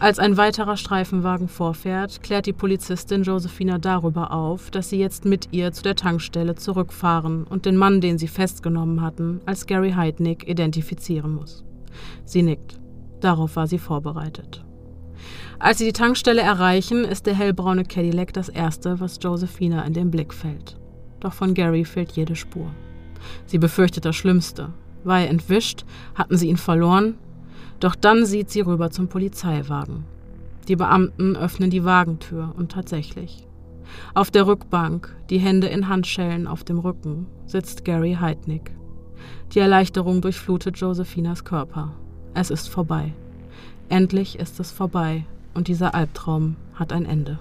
Als 0.00 0.18
ein 0.18 0.36
weiterer 0.36 0.76
Streifenwagen 0.76 1.46
vorfährt, 1.46 2.24
klärt 2.24 2.46
die 2.46 2.52
Polizistin 2.52 3.22
Josephina 3.22 3.78
darüber 3.78 4.32
auf, 4.32 4.72
dass 4.72 4.90
sie 4.90 4.98
jetzt 4.98 5.24
mit 5.24 5.52
ihr 5.52 5.70
zu 5.70 5.84
der 5.84 5.94
Tankstelle 5.94 6.56
zurückfahren 6.56 7.44
und 7.44 7.66
den 7.66 7.76
Mann, 7.76 8.00
den 8.00 8.18
sie 8.18 8.26
festgenommen 8.26 9.00
hatten, 9.00 9.42
als 9.46 9.66
Gary 9.66 9.92
Heidnick 9.92 10.48
identifizieren 10.48 11.36
muss. 11.36 11.64
Sie 12.24 12.42
nickt. 12.42 12.80
Darauf 13.20 13.54
war 13.54 13.68
sie 13.68 13.78
vorbereitet. 13.78 14.64
Als 15.62 15.76
sie 15.76 15.84
die 15.84 15.92
Tankstelle 15.92 16.40
erreichen, 16.40 17.04
ist 17.04 17.26
der 17.26 17.34
hellbraune 17.34 17.84
Cadillac 17.84 18.32
das 18.32 18.48
erste, 18.48 18.98
was 18.98 19.18
Josephina 19.20 19.82
in 19.84 19.92
den 19.92 20.10
Blick 20.10 20.32
fällt. 20.32 20.78
doch 21.20 21.34
von 21.34 21.52
Gary 21.52 21.84
fehlt 21.84 22.12
jede 22.12 22.34
Spur. 22.34 22.70
Sie 23.44 23.58
befürchtet 23.58 24.06
das 24.06 24.16
Schlimmste. 24.16 24.70
War 25.04 25.20
er 25.20 25.28
entwischt, 25.28 25.84
hatten 26.14 26.38
sie 26.38 26.48
ihn 26.48 26.56
verloren, 26.56 27.18
doch 27.78 27.94
dann 27.94 28.24
sieht 28.24 28.48
sie 28.48 28.62
rüber 28.62 28.90
zum 28.90 29.08
Polizeiwagen. 29.08 30.04
Die 30.66 30.76
Beamten 30.76 31.36
öffnen 31.36 31.68
die 31.68 31.84
Wagentür 31.84 32.54
und 32.56 32.72
tatsächlich. 32.72 33.46
Auf 34.14 34.30
der 34.30 34.46
Rückbank, 34.46 35.14
die 35.28 35.38
Hände 35.38 35.66
in 35.66 35.88
Handschellen 35.88 36.46
auf 36.46 36.64
dem 36.64 36.78
Rücken, 36.78 37.26
sitzt 37.44 37.84
Gary 37.84 38.16
Heidnick. 38.18 38.70
Die 39.52 39.58
Erleichterung 39.58 40.22
durchflutet 40.22 40.78
Josephinas 40.78 41.44
Körper. 41.44 41.92
Es 42.32 42.50
ist 42.50 42.70
vorbei. 42.70 43.12
Endlich 43.90 44.38
ist 44.38 44.58
es 44.58 44.70
vorbei 44.70 45.26
und 45.54 45.68
dieser 45.68 45.94
Albtraum 45.94 46.56
hat 46.74 46.92
ein 46.92 47.04
Ende. 47.04 47.38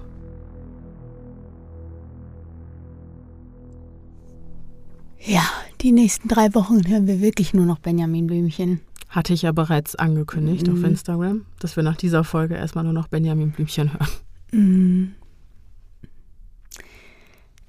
Ja, 5.20 5.44
die 5.82 5.92
nächsten 5.92 6.28
drei 6.28 6.54
Wochen 6.56 6.88
hören 6.88 7.08
wir 7.08 7.22
wirklich 7.22 7.54
nur 7.54 7.66
noch 7.66 7.80
Benjamin 7.80 8.28
Blümchen. 8.28 8.80
Hatte 9.10 9.34
ich 9.34 9.42
ja 9.42 9.52
bereits 9.52 9.96
angekündigt 9.96 10.68
mhm. 10.68 10.74
auf 10.74 10.84
Instagram, 10.84 11.46
dass 11.60 11.76
wir 11.76 11.84
nach 11.84 11.98
dieser 11.98 12.24
Folge 12.24 12.56
erstmal 12.56 12.84
nur 12.84 12.94
noch 12.94 13.08
Benjamin 13.08 13.52
Blümchen 13.52 13.94
hören. 13.94 14.10
Mhm. 14.52 15.16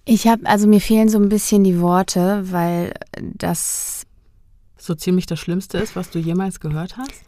Ich 0.04 0.26
habe, 0.26 0.46
also 0.46 0.66
mir 0.66 0.80
fehlen 0.80 1.08
so 1.08 1.18
ein 1.18 1.28
bisschen 1.28 1.62
die 1.62 1.80
Worte, 1.80 2.50
weil 2.50 2.94
das 3.20 4.06
so 4.76 4.94
ziemlich 4.94 5.26
das 5.26 5.38
Schlimmste 5.38 5.78
ist, 5.78 5.94
was 5.94 6.10
du 6.10 6.18
jemals 6.18 6.60
gehört 6.60 6.96
hast? 6.96 7.22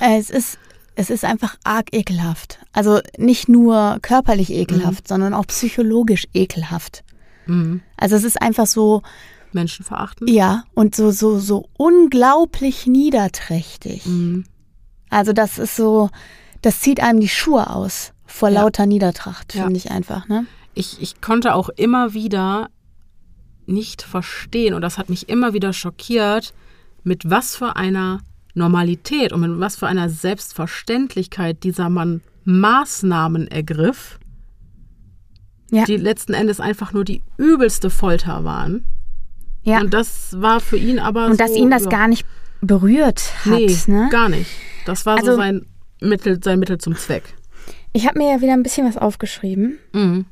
Es 0.00 0.30
ist, 0.30 0.58
es 1.00 1.08
ist 1.08 1.24
einfach 1.24 1.56
arg 1.64 1.94
ekelhaft. 1.94 2.58
Also 2.72 3.00
nicht 3.16 3.48
nur 3.48 3.98
körperlich 4.02 4.50
ekelhaft, 4.50 5.04
mhm. 5.04 5.08
sondern 5.08 5.34
auch 5.34 5.46
psychologisch 5.46 6.26
ekelhaft. 6.34 7.04
Mhm. 7.46 7.80
Also 7.96 8.16
es 8.16 8.24
ist 8.24 8.40
einfach 8.40 8.66
so, 8.66 9.02
Menschenverachtend? 9.52 10.28
Ja, 10.28 10.64
und 10.74 10.94
so, 10.94 11.10
so, 11.10 11.38
so 11.38 11.70
unglaublich 11.78 12.86
niederträchtig. 12.86 14.04
Mhm. 14.04 14.44
Also 15.08 15.32
das 15.32 15.58
ist 15.58 15.74
so, 15.74 16.10
das 16.60 16.80
zieht 16.80 17.00
einem 17.00 17.20
die 17.20 17.30
Schuhe 17.30 17.70
aus 17.70 18.12
vor 18.26 18.50
ja. 18.50 18.60
lauter 18.60 18.84
Niedertracht, 18.84 19.52
finde 19.52 19.70
ja. 19.70 19.76
ich 19.76 19.90
einfach. 19.90 20.28
Ne? 20.28 20.44
Ich, 20.74 21.00
ich 21.00 21.22
konnte 21.22 21.54
auch 21.54 21.70
immer 21.70 22.12
wieder 22.12 22.68
nicht 23.64 24.02
verstehen, 24.02 24.74
und 24.74 24.82
das 24.82 24.98
hat 24.98 25.08
mich 25.08 25.30
immer 25.30 25.54
wieder 25.54 25.72
schockiert, 25.72 26.52
mit 27.04 27.30
was 27.30 27.56
für 27.56 27.76
einer 27.76 28.20
Normalität 28.54 29.32
und 29.32 29.40
mit 29.40 29.60
was 29.60 29.76
für 29.76 29.86
einer 29.86 30.08
Selbstverständlichkeit 30.08 31.62
dieser 31.62 31.88
Mann 31.88 32.22
Maßnahmen 32.44 33.48
ergriff, 33.48 34.18
ja. 35.70 35.84
die 35.84 35.96
letzten 35.96 36.34
Endes 36.34 36.60
einfach 36.60 36.92
nur 36.92 37.04
die 37.04 37.22
übelste 37.36 37.90
Folter 37.90 38.44
waren. 38.44 38.84
Ja. 39.62 39.80
Und 39.80 39.92
das 39.92 40.40
war 40.40 40.60
für 40.60 40.76
ihn 40.76 40.98
aber. 40.98 41.26
Und 41.26 41.32
so, 41.32 41.38
dass 41.38 41.54
ihn 41.54 41.70
das 41.70 41.84
ja. 41.84 41.90
gar 41.90 42.08
nicht 42.08 42.26
berührt 42.60 43.22
hat. 43.44 43.58
Nee, 43.58 43.76
ne? 43.86 44.08
gar 44.10 44.28
nicht. 44.28 44.50
Das 44.86 45.06
war 45.06 45.18
also, 45.18 45.32
so 45.32 45.36
sein 45.36 45.66
Mittel, 46.00 46.42
sein 46.42 46.58
Mittel 46.58 46.78
zum 46.78 46.96
Zweck. 46.96 47.24
Ich 47.92 48.06
habe 48.06 48.18
mir 48.18 48.32
ja 48.32 48.40
wieder 48.40 48.52
ein 48.52 48.62
bisschen 48.62 48.86
was 48.86 48.96
aufgeschrieben. 48.96 49.78
Mhm. 49.92 50.26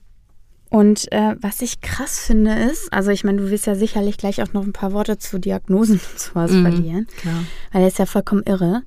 Und 0.70 1.10
äh, 1.12 1.34
was 1.40 1.62
ich 1.62 1.80
krass 1.80 2.18
finde 2.18 2.54
ist, 2.54 2.92
also 2.92 3.10
ich 3.10 3.24
meine, 3.24 3.38
du 3.38 3.50
wirst 3.50 3.66
ja 3.66 3.74
sicherlich 3.74 4.18
gleich 4.18 4.42
auch 4.42 4.52
noch 4.52 4.64
ein 4.64 4.72
paar 4.72 4.92
Worte 4.92 5.18
zu 5.18 5.38
Diagnosen 5.38 6.00
und 6.12 6.18
sowas 6.18 6.50
mhm, 6.50 6.62
verlieren, 6.62 7.06
klar. 7.20 7.44
weil 7.72 7.82
er 7.82 7.88
ist 7.88 7.98
ja 7.98 8.06
vollkommen 8.06 8.42
irre. 8.44 8.82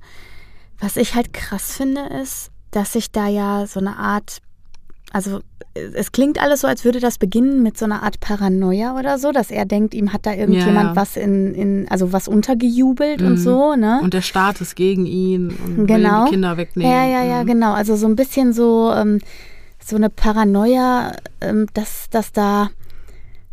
Was 0.78 0.96
ich 0.96 1.14
halt 1.14 1.32
krass 1.32 1.76
finde 1.76 2.02
ist, 2.22 2.50
dass 2.70 2.92
sich 2.92 3.10
da 3.10 3.28
ja 3.28 3.66
so 3.66 3.80
eine 3.80 3.96
Art 3.96 4.40
also 5.12 5.40
es 5.74 6.12
klingt 6.12 6.40
alles 6.40 6.62
so, 6.62 6.66
als 6.66 6.84
würde 6.84 7.00
das 7.00 7.18
beginnen 7.18 7.62
mit 7.62 7.78
so 7.78 7.84
einer 7.84 8.02
Art 8.02 8.20
Paranoia 8.20 8.98
oder 8.98 9.18
so, 9.18 9.32
dass 9.32 9.50
er 9.50 9.64
denkt, 9.64 9.94
ihm 9.94 10.12
hat 10.12 10.26
da 10.26 10.32
irgendjemand 10.32 10.76
ja, 10.76 10.90
ja. 10.90 10.96
was 10.96 11.16
in, 11.16 11.54
in, 11.54 11.88
also 11.88 12.12
was 12.12 12.28
untergejubelt 12.28 13.20
mhm. 13.20 13.26
und 13.26 13.36
so, 13.38 13.74
ne? 13.74 14.00
Und 14.02 14.14
der 14.14 14.22
Staat 14.22 14.60
ist 14.60 14.74
gegen 14.74 15.06
ihn 15.06 15.56
und 15.64 15.86
genau. 15.86 16.20
will 16.20 16.24
die 16.26 16.30
Kinder 16.32 16.56
wegnehmen. 16.56 16.90
Ja, 16.90 17.06
ja, 17.06 17.24
ja, 17.24 17.42
mhm. 17.42 17.46
genau. 17.46 17.72
Also 17.72 17.96
so 17.96 18.06
ein 18.06 18.16
bisschen 18.16 18.52
so, 18.52 18.92
ähm, 18.94 19.18
so 19.84 19.96
eine 19.96 20.10
Paranoia, 20.10 21.16
ähm, 21.40 21.66
dass, 21.74 22.08
dass 22.10 22.32
da 22.32 22.70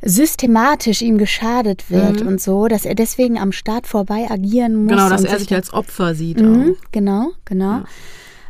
systematisch 0.01 1.01
ihm 1.01 1.17
geschadet 1.17 1.89
wird 1.89 2.21
mhm. 2.21 2.27
und 2.27 2.41
so, 2.41 2.67
dass 2.67 2.85
er 2.85 2.95
deswegen 2.95 3.37
am 3.37 3.51
Staat 3.51 3.85
vorbei 3.87 4.27
agieren 4.29 4.75
muss. 4.75 4.91
Genau, 4.91 5.09
dass 5.09 5.23
er 5.23 5.39
sich 5.39 5.53
als 5.53 5.73
Opfer 5.73 6.15
sieht. 6.15 6.39
Mhm, 6.39 6.77
genau, 6.91 7.31
genau. 7.45 7.79
Ja. 7.79 7.85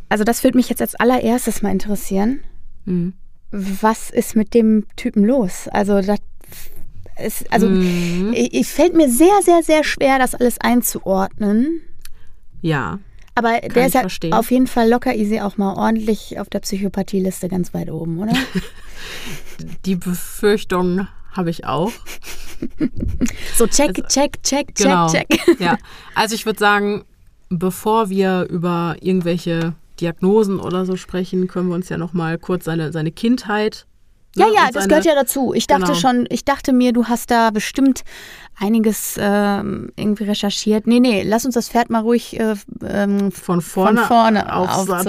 Also 0.08 0.24
das 0.24 0.44
würde 0.44 0.56
mich 0.56 0.68
jetzt 0.68 0.82
als 0.82 0.94
allererstes 0.94 1.62
mal 1.62 1.70
interessieren. 1.70 2.40
Mhm. 2.84 3.14
Was 3.50 4.10
ist 4.10 4.36
mit 4.36 4.54
dem 4.54 4.86
Typen 4.96 5.24
los? 5.24 5.66
Also, 5.68 6.00
das 6.00 6.18
ist, 7.24 7.52
also 7.52 7.68
mhm. 7.68 8.32
ich, 8.34 8.68
fällt 8.68 8.94
mir 8.94 9.08
sehr, 9.08 9.40
sehr, 9.42 9.62
sehr 9.62 9.84
schwer, 9.84 10.18
das 10.18 10.34
alles 10.34 10.60
einzuordnen. 10.60 11.80
Ja. 12.60 12.98
Aber 13.34 13.60
der 13.60 13.86
ist 13.86 13.94
ja 13.94 14.00
verstehen. 14.00 14.32
auf 14.32 14.50
jeden 14.50 14.66
Fall 14.66 14.88
locker 14.88 15.14
easy 15.14 15.40
auch 15.40 15.56
mal 15.56 15.74
ordentlich 15.74 16.38
auf 16.38 16.48
der 16.48 16.60
Psychopathieliste 16.60 17.48
ganz 17.48 17.72
weit 17.74 17.90
oben, 17.90 18.18
oder? 18.18 18.32
Die 19.86 19.96
Befürchtung 19.96 21.06
habe 21.32 21.50
ich 21.50 21.64
auch. 21.64 21.92
so 23.56 23.66
check, 23.66 23.90
also, 23.90 24.02
check, 24.08 24.42
check, 24.42 24.74
genau. 24.74 25.08
check, 25.08 25.28
check. 25.28 25.60
Ja, 25.60 25.78
also 26.14 26.34
ich 26.34 26.44
würde 26.44 26.58
sagen, 26.58 27.04
bevor 27.48 28.10
wir 28.10 28.46
über 28.48 28.96
irgendwelche 29.00 29.74
Diagnosen 30.00 30.60
oder 30.60 30.86
so 30.86 30.96
sprechen, 30.96 31.46
können 31.46 31.68
wir 31.68 31.74
uns 31.74 31.88
ja 31.88 31.98
noch 31.98 32.12
mal 32.12 32.38
kurz 32.38 32.64
seine, 32.64 32.92
seine 32.92 33.12
Kindheit. 33.12 33.86
Ne, 34.36 34.44
ja, 34.44 34.64
ja, 34.64 34.70
das 34.72 34.86
gehört 34.86 35.04
ja 35.04 35.14
dazu. 35.14 35.52
Ich 35.54 35.66
dachte 35.66 35.86
genau. 35.86 35.94
schon, 35.94 36.26
ich 36.30 36.44
dachte 36.44 36.72
mir, 36.72 36.92
du 36.92 37.06
hast 37.06 37.32
da 37.32 37.50
bestimmt 37.50 38.02
einiges 38.56 39.16
ähm, 39.18 39.90
irgendwie 39.96 40.24
recherchiert. 40.24 40.86
Nee, 40.86 41.00
nee, 41.00 41.24
lass 41.24 41.44
uns 41.44 41.54
das 41.54 41.68
Pferd 41.68 41.90
mal 41.90 42.00
ruhig 42.00 42.38
äh, 42.38 42.54
ähm, 42.86 43.32
von 43.32 43.60
vorne, 43.60 44.00
von 44.00 44.06
vorne 44.06 44.54
auf. 44.54 44.86
ja, 44.88 45.02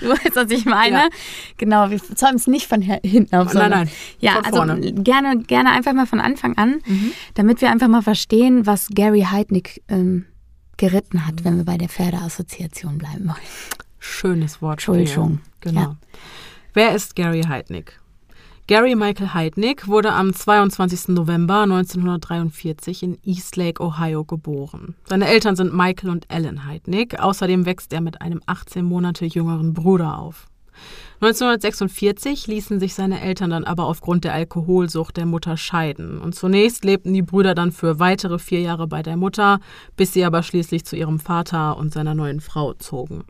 du 0.00 0.08
weißt, 0.10 0.34
was 0.34 0.50
ich 0.50 0.66
meine. 0.66 0.96
Ja. 0.96 1.08
Genau, 1.56 1.88
wir 1.88 2.02
zäumen 2.02 2.36
es 2.36 2.46
nicht 2.48 2.66
von 2.66 2.82
hinten 2.82 3.34
auf. 3.34 3.54
Nein, 3.54 3.70
nein. 3.70 3.90
Ja, 4.18 4.32
von 4.34 4.44
also 4.44 4.56
vorne. 4.56 4.92
gerne, 4.92 5.38
gerne 5.38 5.70
einfach 5.70 5.94
mal 5.94 6.06
von 6.06 6.20
Anfang 6.20 6.56
an, 6.58 6.82
mhm. 6.84 7.12
damit 7.34 7.62
wir 7.62 7.70
einfach 7.70 7.88
mal 7.88 8.02
verstehen, 8.02 8.66
was 8.66 8.88
Gary 8.90 9.26
Heidnick 9.30 9.82
ähm, 9.88 10.26
geritten 10.76 11.26
hat, 11.26 11.44
wenn 11.44 11.56
wir 11.56 11.64
bei 11.64 11.78
der 11.78 11.88
Pferdeassoziation 11.88 12.98
bleiben 12.98 13.26
wollen. 13.26 13.38
Schönes 13.98 14.60
Wort. 14.60 14.74
Entschuldigung. 14.74 15.40
Genau. 15.60 15.80
Ja. 15.80 15.96
Wer 16.74 16.94
ist 16.94 17.16
Gary 17.16 17.42
Heidnick? 17.42 17.98
Gary 18.66 18.94
Michael 18.94 19.32
Heidnick 19.32 19.88
wurde 19.88 20.12
am 20.12 20.34
22. 20.34 21.08
November 21.08 21.62
1943 21.62 23.02
in 23.02 23.18
Eastlake, 23.24 23.82
Ohio 23.82 24.24
geboren. 24.24 24.94
Seine 25.06 25.28
Eltern 25.28 25.56
sind 25.56 25.74
Michael 25.74 26.10
und 26.10 26.26
Ellen 26.28 26.66
Heidnick. 26.66 27.18
Außerdem 27.18 27.64
wächst 27.64 27.94
er 27.94 28.02
mit 28.02 28.20
einem 28.20 28.42
18 28.44 28.84
Monate 28.84 29.24
jüngeren 29.24 29.72
Bruder 29.72 30.18
auf. 30.18 30.46
1946 31.20 32.46
ließen 32.46 32.78
sich 32.78 32.94
seine 32.94 33.22
Eltern 33.22 33.48
dann 33.48 33.64
aber 33.64 33.86
aufgrund 33.86 34.24
der 34.24 34.34
Alkoholsucht 34.34 35.16
der 35.16 35.24
Mutter 35.24 35.56
scheiden. 35.56 36.20
Und 36.20 36.34
zunächst 36.34 36.84
lebten 36.84 37.14
die 37.14 37.22
Brüder 37.22 37.54
dann 37.54 37.72
für 37.72 37.98
weitere 37.98 38.38
vier 38.38 38.60
Jahre 38.60 38.86
bei 38.86 39.02
der 39.02 39.16
Mutter, 39.16 39.60
bis 39.96 40.12
sie 40.12 40.24
aber 40.26 40.42
schließlich 40.42 40.84
zu 40.84 40.96
ihrem 40.96 41.18
Vater 41.18 41.78
und 41.78 41.94
seiner 41.94 42.14
neuen 42.14 42.42
Frau 42.42 42.74
zogen. 42.74 43.24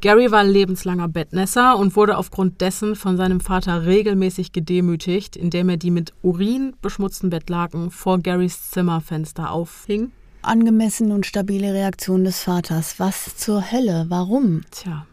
Gary 0.00 0.30
war 0.30 0.44
lebenslanger 0.44 1.08
Bettnässer 1.08 1.76
und 1.76 1.96
wurde 1.96 2.18
aufgrund 2.18 2.60
dessen 2.60 2.94
von 2.94 3.16
seinem 3.16 3.40
Vater 3.40 3.84
regelmäßig 3.84 4.52
gedemütigt, 4.52 5.34
indem 5.34 5.68
er 5.68 5.76
die 5.76 5.90
mit 5.90 6.12
Urin 6.22 6.74
beschmutzten 6.80 7.30
Bettlaken 7.30 7.90
vor 7.90 8.20
Garys 8.20 8.70
Zimmerfenster 8.70 9.50
aufhing. 9.50 10.12
Angemessene 10.42 11.12
und 11.14 11.26
stabile 11.26 11.74
Reaktion 11.74 12.22
des 12.22 12.42
Vaters. 12.42 13.00
Was 13.00 13.36
zur 13.36 13.72
Hölle? 13.72 14.06
Warum? 14.08 14.62
Tja, 14.70 15.06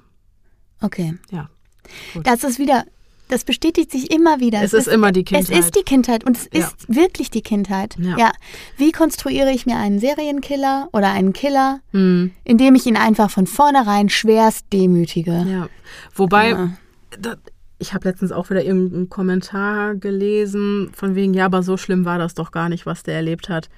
Okay. 0.82 1.18
Ja. 1.32 1.49
Gut. 2.14 2.28
Das 2.28 2.44
ist 2.44 2.60
wieder, 2.60 2.86
das 3.27 3.43
bestätigt 3.43 3.91
sich 3.91 4.11
immer 4.11 4.39
wieder. 4.39 4.60
Es, 4.60 4.73
es 4.73 4.73
ist, 4.73 4.88
ist, 4.88 4.93
immer 4.93 5.11
die 5.11 5.23
Kindheit. 5.23 5.49
Es 5.49 5.65
ist 5.65 5.76
die 5.76 5.84
Kindheit 5.84 6.23
und 6.23 6.38
es 6.38 6.49
ja. 6.53 6.60
ist 6.60 6.93
wirklich 6.93 7.31
die 7.31 7.41
Kindheit. 7.41 7.95
Ja. 7.99 8.18
ja. 8.18 8.31
Wie 8.77 8.91
konstruiere 8.91 9.52
ich 9.52 9.65
mir 9.65 9.77
einen 9.77 9.99
Serienkiller 9.99 10.89
oder 10.93 11.11
einen 11.11 11.34
Killer, 11.34 11.80
hm. 11.91 12.31
indem 12.43 12.76
ich 12.76 12.85
ihn 12.85 12.97
einfach 12.97 13.30
von 13.30 13.47
vornherein 13.47 14.10
schwerst 14.10 14.65
demütige? 14.72 15.45
Ja. 15.47 15.69
Wobei, 16.14 16.49
ja. 16.49 16.69
Da, 17.19 17.35
ich 17.77 17.93
habe 17.93 18.07
letztens 18.07 18.31
auch 18.31 18.49
wieder 18.49 18.64
irgendeinen 18.64 19.10
Kommentar 19.10 19.95
gelesen, 19.95 20.91
von 20.93 21.15
wegen, 21.15 21.34
ja, 21.34 21.45
aber 21.45 21.64
so 21.64 21.77
schlimm 21.77 22.06
war 22.06 22.18
das 22.18 22.35
doch 22.35 22.52
gar 22.52 22.69
nicht, 22.69 22.85
was 22.85 23.03
der 23.03 23.15
erlebt 23.15 23.49
hat. 23.49 23.69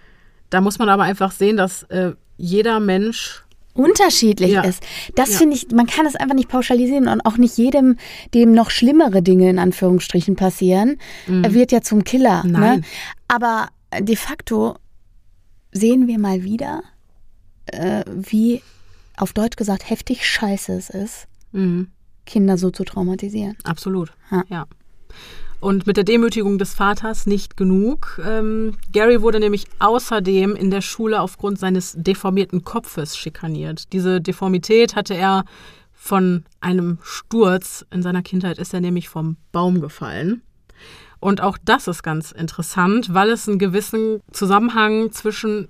Da 0.50 0.62
muss 0.62 0.80
man 0.80 0.90
aber 0.90 1.04
einfach 1.04 1.32
sehen, 1.32 1.58
dass 1.58 1.84
äh, 1.84 2.14
jeder 2.38 2.80
Mensch 2.80 3.44
unterschiedlich 3.78 4.52
ja. 4.52 4.62
ist. 4.62 4.84
Das 5.16 5.32
ja. 5.32 5.38
finde 5.38 5.56
ich, 5.56 5.72
man 5.72 5.88
kann 5.88 6.06
es 6.06 6.16
einfach 6.16 6.36
nicht 6.36 6.50
pauschalisieren 6.50 7.08
und 7.08 7.22
auch 7.22 7.38
nicht 7.38 7.58
jedem, 7.58 7.98
dem 8.34 8.54
noch 8.54 8.70
schlimmere 8.70 9.22
Dinge 9.22 9.50
in 9.50 9.60
Anführungsstrichen 9.60 10.36
passieren, 10.36 10.98
mhm. 11.28 11.54
wird 11.54 11.72
ja 11.72 11.82
zum 11.82 12.04
Killer. 12.04 12.44
Ne? 12.44 12.82
Aber 13.28 13.70
de 14.00 14.16
facto 14.16 14.76
sehen 15.72 16.08
wir 16.08 16.20
mal 16.20 16.44
wieder, 16.44 16.82
äh, 17.68 18.04
wie 18.08 18.62
auf 19.16 19.34
Deutsch 19.34 19.56
gesagt 19.56 19.90
heftig 19.90 20.28
scheiße 20.28 20.74
es 20.74 20.90
ist, 20.90 21.28
mhm. 21.52 21.90
Kinder 22.26 22.58
so 22.58 22.72
zu 22.72 22.84
traumatisieren. 22.84 23.58
Absolut, 23.64 24.12
ja. 24.32 24.44
ja. 24.50 24.66
Und 25.60 25.88
mit 25.88 25.98
der 25.98 26.04
Demütigung 26.04 26.60
des 26.60 26.76
Vaters 26.76 27.26
nicht 27.26 27.58
genug. 27.58 28.22
Ähm, 28.24 28.76
Gary 28.92 29.22
wurde 29.22 29.40
nämlich 29.40 29.66
außerdem 29.80 30.56
in 30.56 30.70
der 30.70 30.82
Schule 30.82 31.20
aufgrund 31.22 31.58
seines 31.58 31.96
deformierten 31.98 32.64
Kopfes 32.64 33.18
schikaniert. 33.18 33.92
Diese 33.92 34.22
Deformität 34.22 34.96
hatte 34.96 35.16
er 35.16 35.46
von 35.94 36.44
einem 36.62 37.00
Sturz. 37.02 37.86
In 37.92 38.04
seiner 38.04 38.22
Kindheit 38.22 38.60
ist 38.60 38.74
er 38.74 38.82
nämlich 38.82 39.10
vom 39.10 39.38
Baum 39.52 39.82
gefallen. 39.82 40.42
Und 41.20 41.42
auch 41.42 41.58
das 41.64 41.88
ist 41.88 42.04
ganz 42.04 42.32
interessant, 42.32 43.14
weil 43.14 43.32
es 43.32 43.50
einen 43.50 43.58
gewissen 43.58 44.22
Zusammenhang 44.32 45.12
zwischen 45.12 45.70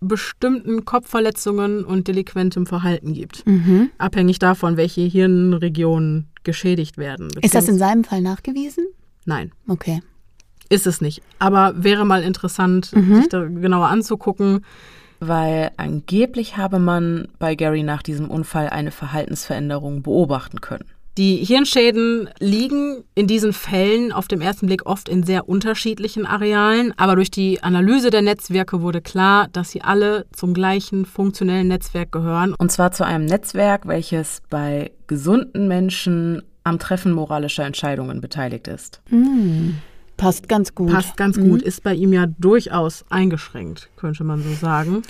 bestimmten 0.00 0.84
Kopfverletzungen 0.84 1.84
und 1.84 2.08
delinquentem 2.08 2.66
Verhalten 2.66 3.12
gibt. 3.12 3.46
Mhm. 3.46 3.90
Abhängig 3.98 4.38
davon, 4.38 4.76
welche 4.76 5.02
Hirnregionen 5.02 6.28
geschädigt 6.42 6.96
werden. 6.96 7.28
Ist 7.42 7.54
das 7.54 7.68
in 7.68 7.78
seinem 7.78 8.02
Fall 8.02 8.22
nachgewiesen? 8.22 8.86
Nein. 9.30 9.52
Okay. 9.68 10.02
Ist 10.68 10.88
es 10.88 11.00
nicht. 11.00 11.22
Aber 11.38 11.72
wäre 11.76 12.04
mal 12.04 12.24
interessant, 12.24 12.90
mhm. 12.92 13.14
sich 13.14 13.28
da 13.28 13.44
genauer 13.44 13.86
anzugucken. 13.86 14.64
Weil 15.20 15.70
angeblich 15.76 16.56
habe 16.56 16.80
man 16.80 17.28
bei 17.38 17.54
Gary 17.54 17.84
nach 17.84 18.02
diesem 18.02 18.28
Unfall 18.28 18.70
eine 18.70 18.90
Verhaltensveränderung 18.90 20.02
beobachten 20.02 20.60
können. 20.60 20.86
Die 21.16 21.36
Hirnschäden 21.36 22.30
liegen 22.40 23.04
in 23.14 23.26
diesen 23.26 23.52
Fällen 23.52 24.10
auf 24.10 24.26
dem 24.26 24.40
ersten 24.40 24.66
Blick 24.66 24.86
oft 24.86 25.08
in 25.08 25.22
sehr 25.22 25.48
unterschiedlichen 25.48 26.24
Arealen, 26.24 26.94
aber 26.96 27.14
durch 27.14 27.30
die 27.30 27.62
Analyse 27.62 28.10
der 28.10 28.22
Netzwerke 28.22 28.80
wurde 28.80 29.00
klar, 29.00 29.46
dass 29.52 29.70
sie 29.70 29.82
alle 29.82 30.26
zum 30.32 30.54
gleichen 30.54 31.04
funktionellen 31.04 31.68
Netzwerk 31.68 32.10
gehören. 32.10 32.54
Und 32.54 32.72
zwar 32.72 32.92
zu 32.92 33.04
einem 33.04 33.26
Netzwerk, 33.26 33.86
welches 33.86 34.42
bei 34.48 34.92
gesunden 35.08 35.68
Menschen 35.68 36.42
am 36.64 36.78
Treffen 36.78 37.12
moralischer 37.12 37.64
Entscheidungen 37.64 38.20
beteiligt 38.20 38.68
ist. 38.68 39.00
Mm, 39.10 39.70
passt 40.16 40.48
ganz 40.48 40.74
gut. 40.74 40.90
Passt 40.90 41.16
ganz 41.16 41.36
mm. 41.36 41.48
gut, 41.48 41.62
ist 41.62 41.82
bei 41.82 41.94
ihm 41.94 42.12
ja 42.12 42.26
durchaus 42.26 43.04
eingeschränkt, 43.10 43.88
könnte 43.96 44.24
man 44.24 44.42
so 44.42 44.52
sagen. 44.54 45.02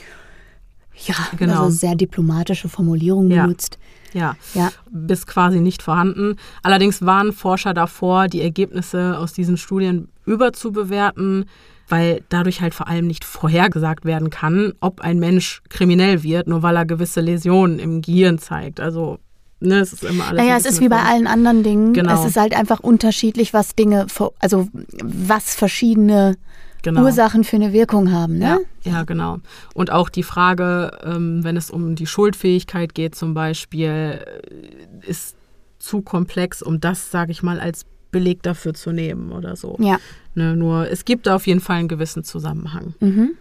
Ja, 1.07 1.15
genau. 1.37 1.65
Also 1.65 1.77
sehr 1.77 1.95
diplomatische 1.95 2.69
Formulierungen 2.69 3.31
ja. 3.31 3.45
benutzt. 3.45 3.79
Ja, 4.13 4.37
ja, 4.55 4.71
bis 4.91 5.27
quasi 5.27 5.61
nicht 5.61 5.83
vorhanden. 5.83 6.37
Allerdings 6.63 7.03
waren 7.03 7.33
Forscher 7.33 7.75
davor, 7.75 8.27
die 8.27 8.43
Ergebnisse 8.43 9.17
aus 9.17 9.33
diesen 9.33 9.57
Studien 9.57 10.09
überzubewerten, 10.27 11.45
weil 11.89 12.23
dadurch 12.29 12.61
halt 12.61 12.75
vor 12.75 12.89
allem 12.89 13.07
nicht 13.07 13.25
vorhergesagt 13.25 14.05
werden 14.05 14.31
kann, 14.31 14.73
ob 14.81 15.01
ein 15.01 15.21
Mensch 15.21 15.63
kriminell 15.69 16.23
wird, 16.23 16.49
nur 16.49 16.63
weil 16.63 16.77
er 16.77 16.87
gewisse 16.87 17.21
Läsionen 17.21 17.79
im 17.79 18.03
Gehirn 18.03 18.39
zeigt. 18.39 18.81
Also 18.81 19.19
Ne, 19.61 19.81
es 19.81 19.93
ist 19.93 20.05
immer 20.05 20.29
alles. 20.29 20.43
Naja, 20.43 20.57
es 20.57 20.65
ist 20.65 20.81
wie 20.81 20.89
bei 20.89 21.03
allen 21.03 21.27
anderen 21.27 21.63
Dingen. 21.63 21.93
Genau. 21.93 22.19
Es 22.19 22.25
ist 22.25 22.37
halt 22.37 22.57
einfach 22.57 22.81
unterschiedlich, 22.81 23.53
was 23.53 23.75
Dinge, 23.75 24.07
also 24.39 24.69
was 25.03 25.55
verschiedene 25.55 26.37
genau. 26.83 27.03
Ursachen 27.03 27.45
für 27.45 27.57
eine 27.57 27.73
Wirkung 27.73 28.11
haben. 28.11 28.39
Ne? 28.39 28.61
Ja, 28.83 28.93
ja, 28.93 29.03
genau. 29.05 29.39
Und 29.75 29.93
auch 29.93 30.09
die 30.09 30.23
Frage, 30.23 30.93
ähm, 31.05 31.45
wenn 31.45 31.59
es 31.59 31.71
um 31.71 31.95
die 31.95 32.07
Schuldfähigkeit 32.07 32.95
geht 32.95 33.15
zum 33.15 33.35
Beispiel, 33.35 34.21
äh, 34.25 35.07
ist 35.07 35.37
zu 35.79 36.01
komplex, 36.01 36.63
um 36.63 36.81
das, 36.81 37.11
sage 37.11 37.33
ich 37.33 37.43
mal, 37.43 37.61
als 37.61 37.85
Beleg 38.11 38.43
dafür 38.43 38.75
zu 38.75 38.93
nehmen 38.93 39.31
oder 39.31 39.57
so. 39.57 39.77
Ja. 39.79 39.99
Ne, 40.35 40.57
nur 40.57 40.91
es 40.91 41.05
gibt 41.05 41.27
da 41.27 41.37
auf 41.37 41.47
jeden 41.47 41.61
Fall 41.61 41.77
einen 41.77 41.89
gewissen 41.89 42.25
Zusammenhang. 42.25 42.95
Mhm. 43.01 43.33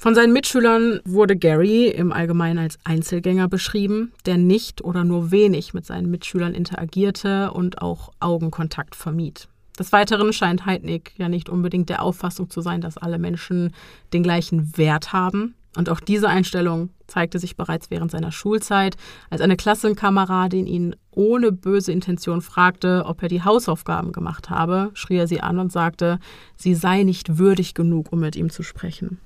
Von 0.00 0.14
seinen 0.14 0.32
Mitschülern 0.32 1.00
wurde 1.04 1.36
Gary 1.36 1.88
im 1.88 2.10
Allgemeinen 2.10 2.58
als 2.58 2.78
Einzelgänger 2.84 3.48
beschrieben, 3.48 4.12
der 4.24 4.38
nicht 4.38 4.82
oder 4.82 5.04
nur 5.04 5.30
wenig 5.30 5.74
mit 5.74 5.84
seinen 5.84 6.10
Mitschülern 6.10 6.54
interagierte 6.54 7.50
und 7.50 7.82
auch 7.82 8.08
Augenkontakt 8.18 8.96
vermied. 8.96 9.48
Des 9.78 9.92
Weiteren 9.92 10.32
scheint 10.32 10.64
Heidnik 10.64 11.12
ja 11.18 11.28
nicht 11.28 11.50
unbedingt 11.50 11.90
der 11.90 12.00
Auffassung 12.00 12.48
zu 12.48 12.62
sein, 12.62 12.80
dass 12.80 12.96
alle 12.96 13.18
Menschen 13.18 13.74
den 14.14 14.22
gleichen 14.22 14.74
Wert 14.78 15.12
haben. 15.12 15.54
Und 15.76 15.90
auch 15.90 16.00
diese 16.00 16.30
Einstellung 16.30 16.88
zeigte 17.06 17.38
sich 17.38 17.58
bereits 17.58 17.90
während 17.90 18.10
seiner 18.10 18.32
Schulzeit, 18.32 18.96
als 19.28 19.42
eine 19.42 19.58
Klassenkameradin 19.58 20.66
ihn 20.66 20.96
ohne 21.10 21.52
böse 21.52 21.92
Intention 21.92 22.40
fragte, 22.40 23.04
ob 23.04 23.22
er 23.22 23.28
die 23.28 23.44
Hausaufgaben 23.44 24.12
gemacht 24.12 24.48
habe, 24.48 24.92
schrie 24.94 25.18
er 25.18 25.28
sie 25.28 25.42
an 25.42 25.58
und 25.58 25.70
sagte, 25.70 26.20
sie 26.56 26.74
sei 26.74 27.02
nicht 27.02 27.36
würdig 27.36 27.74
genug, 27.74 28.10
um 28.10 28.20
mit 28.20 28.34
ihm 28.34 28.48
zu 28.48 28.62
sprechen. 28.62 29.20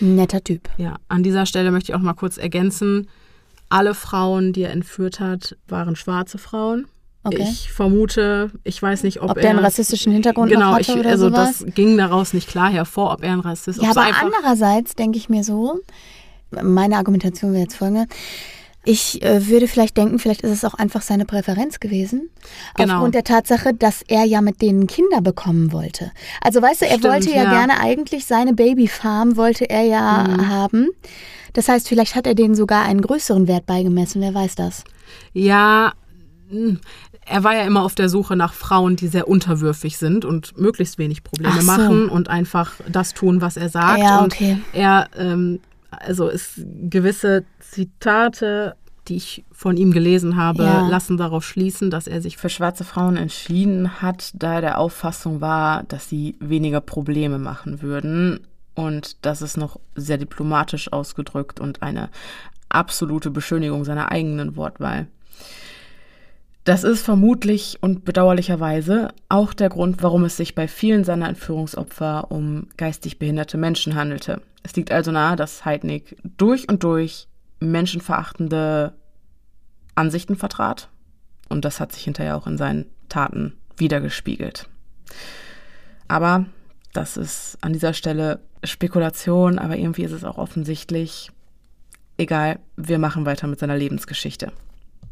Netter 0.00 0.42
Typ. 0.42 0.68
Ja, 0.76 0.96
an 1.08 1.22
dieser 1.22 1.46
Stelle 1.46 1.70
möchte 1.70 1.92
ich 1.92 1.96
auch 1.96 2.02
mal 2.02 2.14
kurz 2.14 2.38
ergänzen, 2.38 3.08
alle 3.68 3.94
Frauen, 3.94 4.52
die 4.52 4.62
er 4.62 4.70
entführt 4.70 5.20
hat, 5.20 5.56
waren 5.66 5.96
schwarze 5.96 6.38
Frauen. 6.38 6.86
Okay. 7.24 7.42
Ich 7.42 7.72
vermute, 7.72 8.52
ich 8.62 8.80
weiß 8.80 9.02
nicht, 9.02 9.20
ob, 9.20 9.30
ob 9.30 9.40
der 9.40 9.50
einen 9.50 9.58
rassistischen 9.58 10.12
Hintergrund 10.12 10.52
genau, 10.52 10.72
hatte 10.72 10.92
ich, 10.92 10.96
oder 10.96 11.10
also 11.10 11.28
sowas. 11.28 11.58
das 11.58 11.74
ging 11.74 11.96
daraus 11.96 12.32
nicht 12.32 12.48
klar 12.48 12.70
hervor, 12.70 13.12
ob 13.12 13.24
er 13.24 13.32
ein 13.32 13.40
Rassist 13.40 13.78
ist. 13.78 13.84
Ja, 13.84 13.90
aber 13.90 14.06
andererseits 14.22 14.94
denke 14.94 15.18
ich 15.18 15.28
mir 15.28 15.42
so, 15.42 15.80
meine 16.50 16.96
Argumentation 16.96 17.52
wäre 17.52 17.62
jetzt 17.64 17.74
folgende. 17.74 18.06
Ich 18.86 19.22
äh, 19.22 19.48
würde 19.48 19.68
vielleicht 19.68 19.96
denken, 19.96 20.18
vielleicht 20.18 20.42
ist 20.42 20.52
es 20.52 20.64
auch 20.64 20.74
einfach 20.74 21.02
seine 21.02 21.24
Präferenz 21.24 21.80
gewesen. 21.80 22.30
Genau. 22.76 22.94
Aufgrund 22.94 23.14
der 23.14 23.24
Tatsache, 23.24 23.74
dass 23.74 24.02
er 24.06 24.24
ja 24.24 24.40
mit 24.40 24.62
denen 24.62 24.86
Kinder 24.86 25.20
bekommen 25.20 25.72
wollte. 25.72 26.12
Also 26.40 26.62
weißt 26.62 26.82
du, 26.82 26.86
er 26.86 26.98
Stimmt, 26.98 27.12
wollte 27.12 27.30
ja, 27.30 27.44
ja, 27.44 27.50
gerne 27.50 27.80
eigentlich 27.80 28.26
seine 28.26 28.54
Babyfarm, 28.54 29.36
wollte 29.36 29.68
er 29.68 29.82
ja 29.82 30.24
mhm. 30.28 30.48
haben. 30.48 30.88
Das 31.52 31.68
heißt, 31.68 31.88
vielleicht 31.88 32.14
hat 32.14 32.26
er 32.26 32.34
denen 32.34 32.54
sogar 32.54 32.84
einen 32.84 33.00
größeren 33.00 33.48
Wert 33.48 33.66
beigemessen, 33.66 34.22
wer 34.22 34.34
weiß 34.34 34.54
das. 34.54 34.84
Ja, 35.32 35.92
hm 36.48 36.78
er 37.26 37.42
war 37.42 37.54
ja 37.54 37.62
immer 37.62 37.82
auf 37.82 37.94
der 37.94 38.08
Suche 38.08 38.36
nach 38.36 38.54
Frauen, 38.54 38.96
die 38.96 39.08
sehr 39.08 39.28
unterwürfig 39.28 39.98
sind 39.98 40.24
und 40.24 40.56
möglichst 40.56 40.96
wenig 40.96 41.24
Probleme 41.24 41.60
so. 41.60 41.66
machen 41.66 42.08
und 42.08 42.30
einfach 42.30 42.74
das 42.88 43.14
tun, 43.14 43.40
was 43.40 43.56
er 43.56 43.68
sagt. 43.68 43.98
Ja, 43.98 44.24
okay. 44.24 44.52
Und 44.52 44.62
er, 44.72 45.08
ähm, 45.18 45.58
also 45.90 46.28
ist 46.28 46.60
gewisse 46.88 47.44
Zitate, 47.70 48.76
die 49.08 49.16
ich 49.16 49.44
von 49.52 49.76
ihm 49.76 49.92
gelesen 49.92 50.36
habe, 50.36 50.64
ja. 50.64 50.88
lassen 50.88 51.16
darauf 51.16 51.44
schließen, 51.44 51.90
dass 51.90 52.06
er 52.06 52.20
sich 52.20 52.36
für 52.36 52.48
schwarze 52.48 52.84
Frauen 52.84 53.16
entschieden 53.16 54.02
hat, 54.02 54.32
da 54.34 54.54
er 54.54 54.60
der 54.60 54.78
Auffassung 54.78 55.40
war, 55.40 55.84
dass 55.84 56.08
sie 56.08 56.36
weniger 56.40 56.80
Probleme 56.80 57.38
machen 57.38 57.82
würden. 57.82 58.40
Und 58.74 59.24
das 59.24 59.42
ist 59.42 59.56
noch 59.56 59.78
sehr 59.94 60.18
diplomatisch 60.18 60.92
ausgedrückt 60.92 61.60
und 61.60 61.82
eine 61.82 62.10
absolute 62.68 63.30
Beschönigung 63.30 63.84
seiner 63.84 64.10
eigenen 64.10 64.56
Wortwahl. 64.56 65.06
Das 66.64 66.82
ist 66.82 67.02
vermutlich 67.02 67.78
und 67.80 68.04
bedauerlicherweise 68.04 69.10
auch 69.28 69.54
der 69.54 69.68
Grund, 69.68 70.02
warum 70.02 70.24
es 70.24 70.36
sich 70.36 70.56
bei 70.56 70.66
vielen 70.66 71.04
seiner 71.04 71.28
Entführungsopfer 71.28 72.32
um 72.32 72.66
geistig 72.76 73.20
behinderte 73.20 73.56
Menschen 73.56 73.94
handelte. 73.94 74.42
Es 74.64 74.74
liegt 74.74 74.90
also 74.90 75.12
nahe, 75.12 75.36
dass 75.36 75.64
Heidnik 75.64 76.16
durch 76.36 76.68
und 76.68 76.82
durch 76.82 77.28
menschenverachtende 77.60 78.94
Ansichten 79.94 80.36
vertrat. 80.36 80.88
Und 81.48 81.64
das 81.64 81.80
hat 81.80 81.92
sich 81.92 82.04
hinterher 82.04 82.36
auch 82.36 82.46
in 82.46 82.58
seinen 82.58 82.86
Taten 83.08 83.54
wiedergespiegelt. 83.76 84.68
Aber 86.08 86.46
das 86.92 87.16
ist 87.16 87.58
an 87.60 87.72
dieser 87.72 87.92
Stelle 87.92 88.40
Spekulation, 88.64 89.58
aber 89.58 89.76
irgendwie 89.76 90.04
ist 90.04 90.12
es 90.12 90.24
auch 90.24 90.38
offensichtlich. 90.38 91.30
Egal, 92.16 92.58
wir 92.76 92.98
machen 92.98 93.26
weiter 93.26 93.46
mit 93.46 93.58
seiner 93.58 93.76
Lebensgeschichte. 93.76 94.52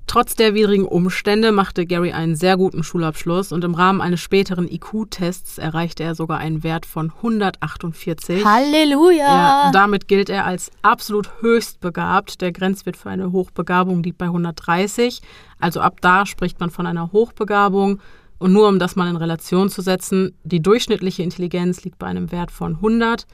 Trotz 0.06 0.34
der 0.34 0.54
widrigen 0.54 0.86
Umstände 0.86 1.50
machte 1.50 1.86
Gary 1.86 2.12
einen 2.12 2.36
sehr 2.36 2.56
guten 2.56 2.84
Schulabschluss 2.84 3.52
und 3.52 3.64
im 3.64 3.74
Rahmen 3.74 4.00
eines 4.00 4.20
späteren 4.20 4.68
IQ-Tests 4.70 5.58
erreichte 5.58 6.02
er 6.02 6.14
sogar 6.14 6.38
einen 6.38 6.62
Wert 6.62 6.86
von 6.86 7.10
148. 7.10 8.44
Halleluja! 8.44 9.16
Ja, 9.16 9.70
damit 9.72 10.06
gilt 10.06 10.28
er 10.28 10.44
als 10.44 10.70
absolut 10.82 11.30
höchst 11.40 11.80
begabt. 11.80 12.40
Der 12.42 12.52
Grenzwert 12.52 12.96
für 12.96 13.10
eine 13.10 13.32
Hochbegabung 13.32 14.02
liegt 14.02 14.18
bei 14.18 14.26
130. 14.26 15.20
Also 15.58 15.80
ab 15.80 16.00
da 16.00 16.26
spricht 16.26 16.60
man 16.60 16.70
von 16.70 16.86
einer 16.86 17.10
Hochbegabung. 17.12 18.00
Und 18.38 18.52
nur 18.52 18.68
um 18.68 18.78
das 18.78 18.96
mal 18.96 19.08
in 19.08 19.16
Relation 19.16 19.70
zu 19.70 19.80
setzen, 19.80 20.36
die 20.42 20.60
durchschnittliche 20.60 21.22
Intelligenz 21.22 21.82
liegt 21.84 21.98
bei 21.98 22.08
einem 22.08 22.30
Wert 22.30 22.50
von 22.50 22.74
100 22.74 23.26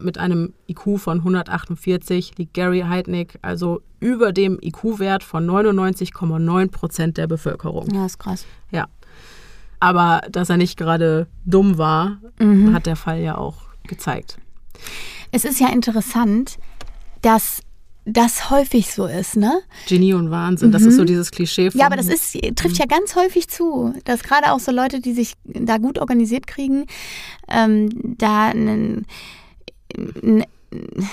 mit 0.00 0.18
einem 0.18 0.54
IQ 0.68 0.98
von 0.98 1.18
148 1.18 2.38
liegt 2.38 2.54
Gary 2.54 2.80
Heidnick 2.80 3.38
also 3.42 3.82
über 4.00 4.32
dem 4.32 4.58
IQ-Wert 4.62 5.22
von 5.22 5.48
99,9 5.48 6.70
Prozent 6.70 7.16
der 7.16 7.26
Bevölkerung. 7.26 7.88
Ja, 7.92 8.06
ist 8.06 8.18
krass. 8.18 8.46
Ja. 8.70 8.86
Aber 9.78 10.22
dass 10.30 10.50
er 10.50 10.56
nicht 10.56 10.76
gerade 10.76 11.26
dumm 11.44 11.78
war, 11.78 12.18
mhm. 12.38 12.72
hat 12.74 12.86
der 12.86 12.96
Fall 12.96 13.20
ja 13.20 13.36
auch 13.36 13.62
gezeigt. 13.86 14.38
Es 15.32 15.44
ist 15.44 15.60
ja 15.60 15.68
interessant, 15.68 16.58
dass 17.22 17.62
das 18.04 18.50
häufig 18.50 18.92
so 18.92 19.06
ist, 19.06 19.36
ne? 19.36 19.60
Genie 19.86 20.14
und 20.14 20.30
Wahnsinn, 20.30 20.68
mhm. 20.68 20.72
das 20.72 20.82
ist 20.82 20.96
so 20.96 21.02
mhm. 21.02 21.06
dieses 21.06 21.30
Klischee. 21.30 21.70
Von 21.70 21.80
ja, 21.80 21.86
aber 21.86 21.96
das 21.96 22.08
ist, 22.08 22.32
trifft 22.56 22.78
ja 22.78 22.86
ganz 22.86 23.14
häufig 23.14 23.48
zu, 23.48 23.94
dass 24.04 24.22
gerade 24.22 24.52
auch 24.52 24.60
so 24.60 24.72
Leute, 24.72 25.00
die 25.00 25.12
sich 25.12 25.34
da 25.44 25.78
gut 25.78 25.98
organisiert 25.98 26.46
kriegen, 26.46 26.86
ähm, 27.48 28.16
da 28.16 28.48
einen 28.48 29.06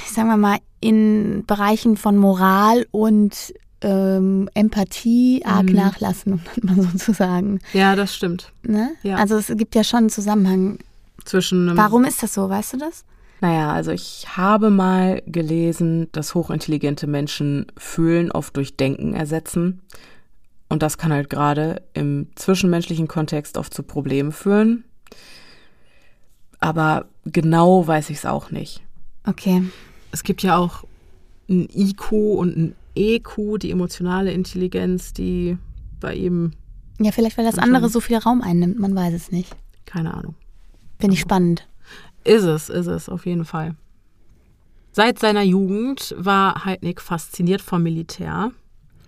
sagen 0.05 0.29
wir 0.29 0.37
mal, 0.37 0.57
in 0.79 1.43
Bereichen 1.45 1.97
von 1.97 2.17
Moral 2.17 2.85
und 2.91 3.53
ähm, 3.81 4.49
Empathie 4.53 5.43
arg 5.45 5.67
mhm. 5.69 5.75
nachlassen, 5.75 6.33
um 6.33 6.41
man 6.61 6.81
sozusagen. 6.81 7.59
Ja, 7.73 7.95
das 7.95 8.15
stimmt. 8.15 8.51
Ne? 8.63 8.91
Ja. 9.03 9.15
Also 9.17 9.37
es 9.37 9.47
gibt 9.55 9.75
ja 9.75 9.83
schon 9.83 9.99
einen 9.99 10.09
Zusammenhang. 10.09 10.79
Zwischen. 11.25 11.75
Warum 11.75 12.05
ist 12.05 12.23
das 12.23 12.33
so? 12.33 12.49
Weißt 12.49 12.73
du 12.73 12.77
das? 12.77 13.03
Naja, 13.39 13.71
also 13.71 13.91
ich 13.91 14.25
habe 14.35 14.69
mal 14.69 15.21
gelesen, 15.27 16.07
dass 16.11 16.33
hochintelligente 16.33 17.05
Menschen 17.05 17.67
Fühlen 17.77 18.31
oft 18.31 18.55
durch 18.55 18.77
Denken 18.77 19.13
ersetzen. 19.13 19.81
Und 20.69 20.81
das 20.83 20.97
kann 20.97 21.13
halt 21.13 21.29
gerade 21.29 21.83
im 21.93 22.27
zwischenmenschlichen 22.35 23.07
Kontext 23.07 23.57
oft 23.57 23.73
zu 23.73 23.83
Problemen 23.83 24.31
führen. 24.31 24.83
Aber 26.59 27.05
genau 27.31 27.85
weiß 27.85 28.09
ich 28.09 28.17
es 28.17 28.25
auch 28.25 28.51
nicht. 28.51 28.81
Okay. 29.25 29.63
Es 30.11 30.23
gibt 30.23 30.43
ja 30.43 30.57
auch 30.57 30.83
ein 31.49 31.67
IQ 31.73 32.11
und 32.11 32.57
ein 32.57 32.75
EQ, 32.95 33.59
die 33.59 33.71
emotionale 33.71 34.31
Intelligenz, 34.31 35.13
die 35.13 35.57
bei 35.99 36.15
ihm. 36.15 36.53
Ja, 36.99 37.11
vielleicht 37.11 37.37
weil 37.37 37.45
das 37.45 37.59
andere 37.59 37.89
so 37.89 37.99
viel 37.99 38.17
Raum 38.17 38.41
einnimmt, 38.41 38.79
man 38.79 38.95
weiß 38.95 39.13
es 39.13 39.31
nicht. 39.31 39.55
Keine 39.85 40.13
Ahnung. 40.13 40.35
Finde 40.99 41.13
ich 41.13 41.19
spannend. 41.19 41.67
Ist 42.23 42.43
es, 42.43 42.69
ist 42.69 42.87
es, 42.87 43.07
auf 43.07 43.25
jeden 43.25 43.45
Fall. 43.45 43.75
Seit 44.91 45.19
seiner 45.19 45.43
Jugend 45.43 46.15
war 46.17 46.65
Heidnik 46.65 47.01
fasziniert 47.01 47.61
vom 47.61 47.83
Militär. 47.83 48.51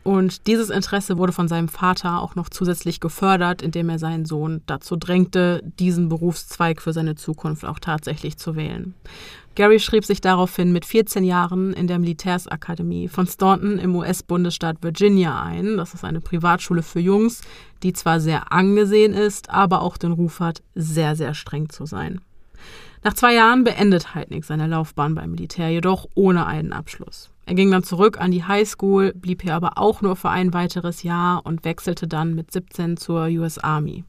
Und 0.04 0.48
dieses 0.48 0.70
Interesse 0.70 1.18
wurde 1.18 1.34
von 1.34 1.48
seinem 1.48 1.68
Vater 1.68 2.22
auch 2.22 2.36
noch 2.36 2.50
zusätzlich 2.50 3.00
gefördert, 3.00 3.62
indem 3.62 3.90
er 3.90 4.00
seinen 4.00 4.26
Sohn 4.26 4.62
dazu 4.66 4.96
drängte, 4.96 5.62
diesen 5.80 6.10
Berufszweig 6.10 6.82
für 6.82 6.94
seine 6.94 7.16
Zukunft 7.16 7.66
auch 7.66 7.80
tatsächlich 7.80 8.38
zu 8.38 8.56
wählen. 8.56 8.96
Gary 9.56 9.80
schrieb 9.80 10.06
sich 10.06 10.22
daraufhin 10.22 10.72
mit 10.72 10.86
14 10.86 11.24
Jahren 11.24 11.74
in 11.74 11.88
der 11.88 12.00
Militärsakademie 12.00 13.10
von 13.10 13.28
Staunton 13.28 13.78
im 13.78 13.94
US-Bundesstaat 13.94 14.82
Virginia 14.82 15.42
ein. 15.42 15.76
Das 15.76 15.94
ist 15.94 16.06
eine 16.06 16.22
Privatschule 16.22 16.82
für 16.82 17.02
Jungs, 17.02 17.42
die 17.84 17.92
zwar 17.92 18.22
sehr 18.22 18.54
angesehen 18.54 19.14
ist, 19.14 19.50
aber 19.50 19.82
auch 19.82 19.98
den 19.98 20.14
Ruf 20.14 20.40
hat, 20.40 20.64
sehr, 20.76 21.18
sehr 21.18 21.34
streng 21.34 21.70
zu 21.70 21.86
sein. 21.86 22.22
Nach 23.04 23.14
zwei 23.14 23.34
Jahren 23.34 23.64
beendet 23.64 24.14
Heidnik 24.16 24.46
seine 24.46 24.68
Laufbahn 24.68 25.16
beim 25.16 25.32
Militär, 25.32 25.70
jedoch 25.70 26.06
ohne 26.16 26.46
einen 26.46 26.74
Abschluss. 26.74 27.30
Er 27.50 27.56
ging 27.56 27.72
dann 27.72 27.82
zurück 27.82 28.22
an 28.22 28.30
die 28.30 28.44
Highschool, 28.44 29.12
blieb 29.16 29.42
hier 29.42 29.56
aber 29.56 29.80
auch 29.80 30.04
nur 30.04 30.16
für 30.16 30.30
ein 30.30 30.54
weiteres 30.54 31.02
Jahr 31.02 31.44
und 31.48 31.66
wechselte 31.66 32.08
dann 32.08 32.36
mit 32.36 32.52
17 32.52 32.96
zur 32.96 33.24
US 33.26 33.58
Army. 33.58 34.04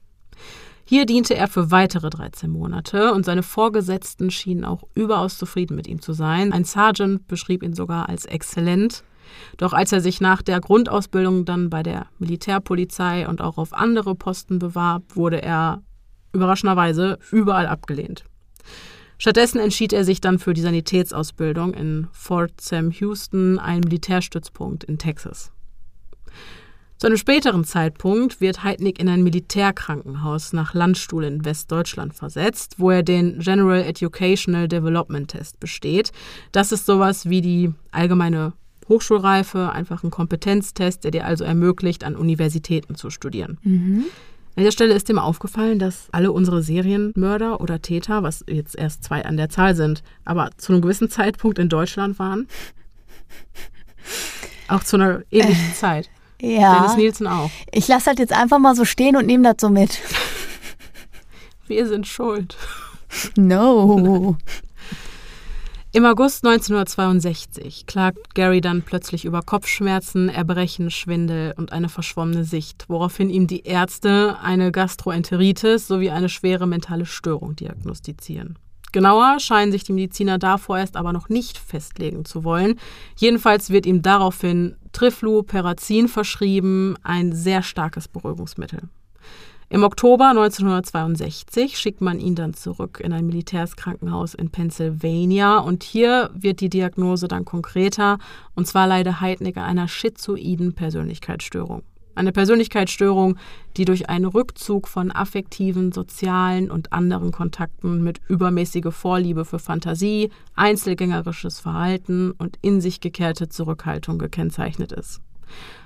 Hier 0.85 1.07
diente 1.07 1.35
er 1.35 1.49
für 1.49 1.71
weitere 1.71 2.11
13 2.11 2.51
Monate 2.51 3.15
und 3.15 3.25
seine 3.25 3.43
Vorgesetzten 3.43 4.31
schienen 4.31 4.67
auch 4.67 4.83
überaus 4.95 5.39
zufrieden 5.39 5.75
mit 5.75 5.89
ihm 5.89 6.03
zu 6.03 6.13
sein. 6.13 6.53
Ein 6.53 6.65
Sergeant 6.65 7.29
beschrieb 7.29 7.63
ihn 7.63 7.73
sogar 7.73 8.11
als 8.11 8.27
exzellent. 8.27 9.05
Doch 9.57 9.73
als 9.73 9.91
er 9.91 10.03
sich 10.03 10.21
nach 10.21 10.43
der 10.43 10.61
Grundausbildung 10.61 11.47
dann 11.47 11.71
bei 11.71 11.83
der 11.83 12.09
Militärpolizei 12.19 13.27
und 13.27 13.41
auch 13.41 13.57
auf 13.57 13.73
andere 13.73 14.15
Posten 14.17 14.59
bewarb, 14.59 15.17
wurde 15.17 15.41
er 15.41 15.81
überraschenderweise 16.35 17.19
überall 17.31 17.69
abgelehnt. 17.69 18.23
Stattdessen 19.21 19.61
entschied 19.61 19.93
er 19.93 20.03
sich 20.07 20.23
dann 20.23 20.39
für 20.39 20.55
die 20.55 20.63
Sanitätsausbildung 20.63 21.75
in 21.75 22.09
Fort 22.11 22.59
Sam 22.59 22.91
Houston, 22.91 23.59
einem 23.59 23.83
Militärstützpunkt 23.85 24.83
in 24.83 24.97
Texas. 24.97 25.53
Zu 26.97 27.07
einem 27.07 27.19
späteren 27.19 27.65
Zeitpunkt 27.65 28.41
wird 28.41 28.65
Heidnik 28.65 28.99
in 28.99 29.11
ein 29.11 29.23
Militärkrankenhaus 29.23 30.55
nach 30.55 30.73
Landstuhl 30.73 31.25
in 31.25 31.45
Westdeutschland 31.45 32.15
versetzt, 32.15 32.77
wo 32.79 32.91
er 32.91 33.03
den 33.03 33.41
General 33.41 33.83
Educational 33.83 34.69
Development 34.69 35.29
Test 35.29 35.61
besteht. 35.61 36.13
Das 36.53 36.73
ist 36.73 36.87
sowas 36.87 37.29
wie 37.29 37.43
die 37.43 37.75
allgemeine 37.91 38.55
Hochschulreife, 38.89 39.71
einfach 39.71 40.03
ein 40.03 40.11
Kompetenztest, 40.11 41.05
der 41.05 41.11
dir 41.11 41.27
also 41.27 41.45
ermöglicht, 41.45 42.05
an 42.05 42.17
Universitäten 42.17 42.95
zu 42.95 43.11
studieren. 43.11 43.59
Mhm. 43.65 44.07
An 44.61 44.65
der 44.65 44.73
Stelle 44.73 44.93
ist 44.93 45.09
dem 45.09 45.19
aufgefallen, 45.19 45.79
dass 45.79 46.09
alle 46.13 46.33
unsere 46.33 46.63
Serienmörder 46.63 47.63
oder 47.63 47.81
Täter, 47.81 48.23
was 48.23 48.45
jetzt 48.47 48.77
erst 48.77 49.03
zwei 49.03 49.25
an 49.25 49.39
der 49.39 49.49
Zahl 49.49 49.75
sind, 49.75 50.03
aber 50.27 50.51
zu 50.59 50.75
einem 50.75 50.83
gewissen 50.83 51.09
Zeitpunkt 51.09 51.59
in 51.59 51.71
Deutschland 51.71 52.19
waren. 52.19 52.47
Auch 54.69 54.85
zu 54.85 54.97
einer 54.97 55.23
ähnlichen 55.31 55.71
äh, 55.71 55.75
Zeit. 55.75 56.11
Ja. 56.43 56.75
Dennis 56.75 56.97
Nielsen 56.99 57.27
auch. 57.27 57.51
Ich 57.73 57.89
lasse 57.89 58.09
halt 58.09 58.19
jetzt 58.19 58.35
einfach 58.35 58.59
mal 58.59 58.77
so 58.77 58.85
stehen 58.85 59.17
und 59.17 59.25
nehme 59.25 59.45
das 59.45 59.63
so 59.63 59.71
mit. 59.71 59.99
Wir 61.67 61.89
sind 61.89 62.07
schuld. 62.07 62.55
No. 63.39 64.37
Im 65.93 66.05
August 66.05 66.47
1962 66.47 67.85
klagt 67.85 68.37
Gary 68.37 68.61
dann 68.61 68.83
plötzlich 68.83 69.25
über 69.25 69.43
Kopfschmerzen, 69.43 70.29
Erbrechen, 70.29 70.89
Schwindel 70.89 71.53
und 71.57 71.73
eine 71.73 71.89
verschwommene 71.89 72.45
Sicht, 72.45 72.85
woraufhin 72.87 73.29
ihm 73.29 73.49
die 73.49 73.65
Ärzte 73.65 74.37
eine 74.41 74.71
Gastroenteritis 74.71 75.89
sowie 75.89 76.11
eine 76.11 76.29
schwere 76.29 76.69
mentale 76.69 77.07
Störung 77.07 77.57
diagnostizieren. 77.57 78.57
Genauer 78.93 79.41
scheinen 79.41 79.73
sich 79.73 79.83
die 79.83 79.93
Mediziner 79.93 80.39
da 80.39 80.59
vorerst 80.59 80.97
aber 80.97 81.13
noch 81.13 81.29
nicht 81.29 81.59
festlegen 81.59 82.25
zu 82.25 82.45
wollen. 82.45 82.79
Jedenfalls 83.17 83.71
wird 83.71 83.85
ihm 83.85 84.01
daraufhin 84.01 84.77
Trifluperazin 84.93 86.07
verschrieben, 86.07 86.95
ein 87.03 87.33
sehr 87.33 87.65
starkes 87.65 88.07
Beruhigungsmittel. 88.07 88.83
Im 89.73 89.85
Oktober 89.85 90.31
1962 90.31 91.79
schickt 91.79 92.01
man 92.01 92.19
ihn 92.19 92.35
dann 92.35 92.55
zurück 92.55 92.99
in 93.01 93.13
ein 93.13 93.25
Militärskrankenhaus 93.25 94.35
in 94.35 94.51
Pennsylvania 94.51 95.59
und 95.59 95.85
hier 95.85 96.29
wird 96.35 96.61
die 96.61 96.69
Diagnose 96.69 97.29
dann 97.29 97.45
konkreter 97.45 98.19
und 98.57 98.67
zwar 98.67 98.89
leider 98.89 99.21
Heidnick 99.21 99.59
einer 99.59 99.87
schizoiden 99.87 100.73
Persönlichkeitsstörung. 100.73 101.85
Eine 102.17 102.33
Persönlichkeitsstörung, 102.33 103.39
die 103.77 103.85
durch 103.85 104.09
einen 104.09 104.25
Rückzug 104.25 104.89
von 104.89 105.13
affektiven, 105.13 105.93
sozialen 105.93 106.69
und 106.69 106.93
anderen 106.93 107.31
Kontakten 107.31 108.03
mit 108.03 108.21
übermäßiger 108.27 108.91
Vorliebe 108.91 109.45
für 109.45 109.61
Fantasie, 109.61 110.31
einzelgängerisches 110.57 111.61
Verhalten 111.61 112.33
und 112.33 112.59
in 112.61 112.81
sich 112.81 113.01
gekehrte 113.01 113.49
Zurückhaltung 113.49 114.19
gekennzeichnet 114.19 114.91
ist. 114.91 115.21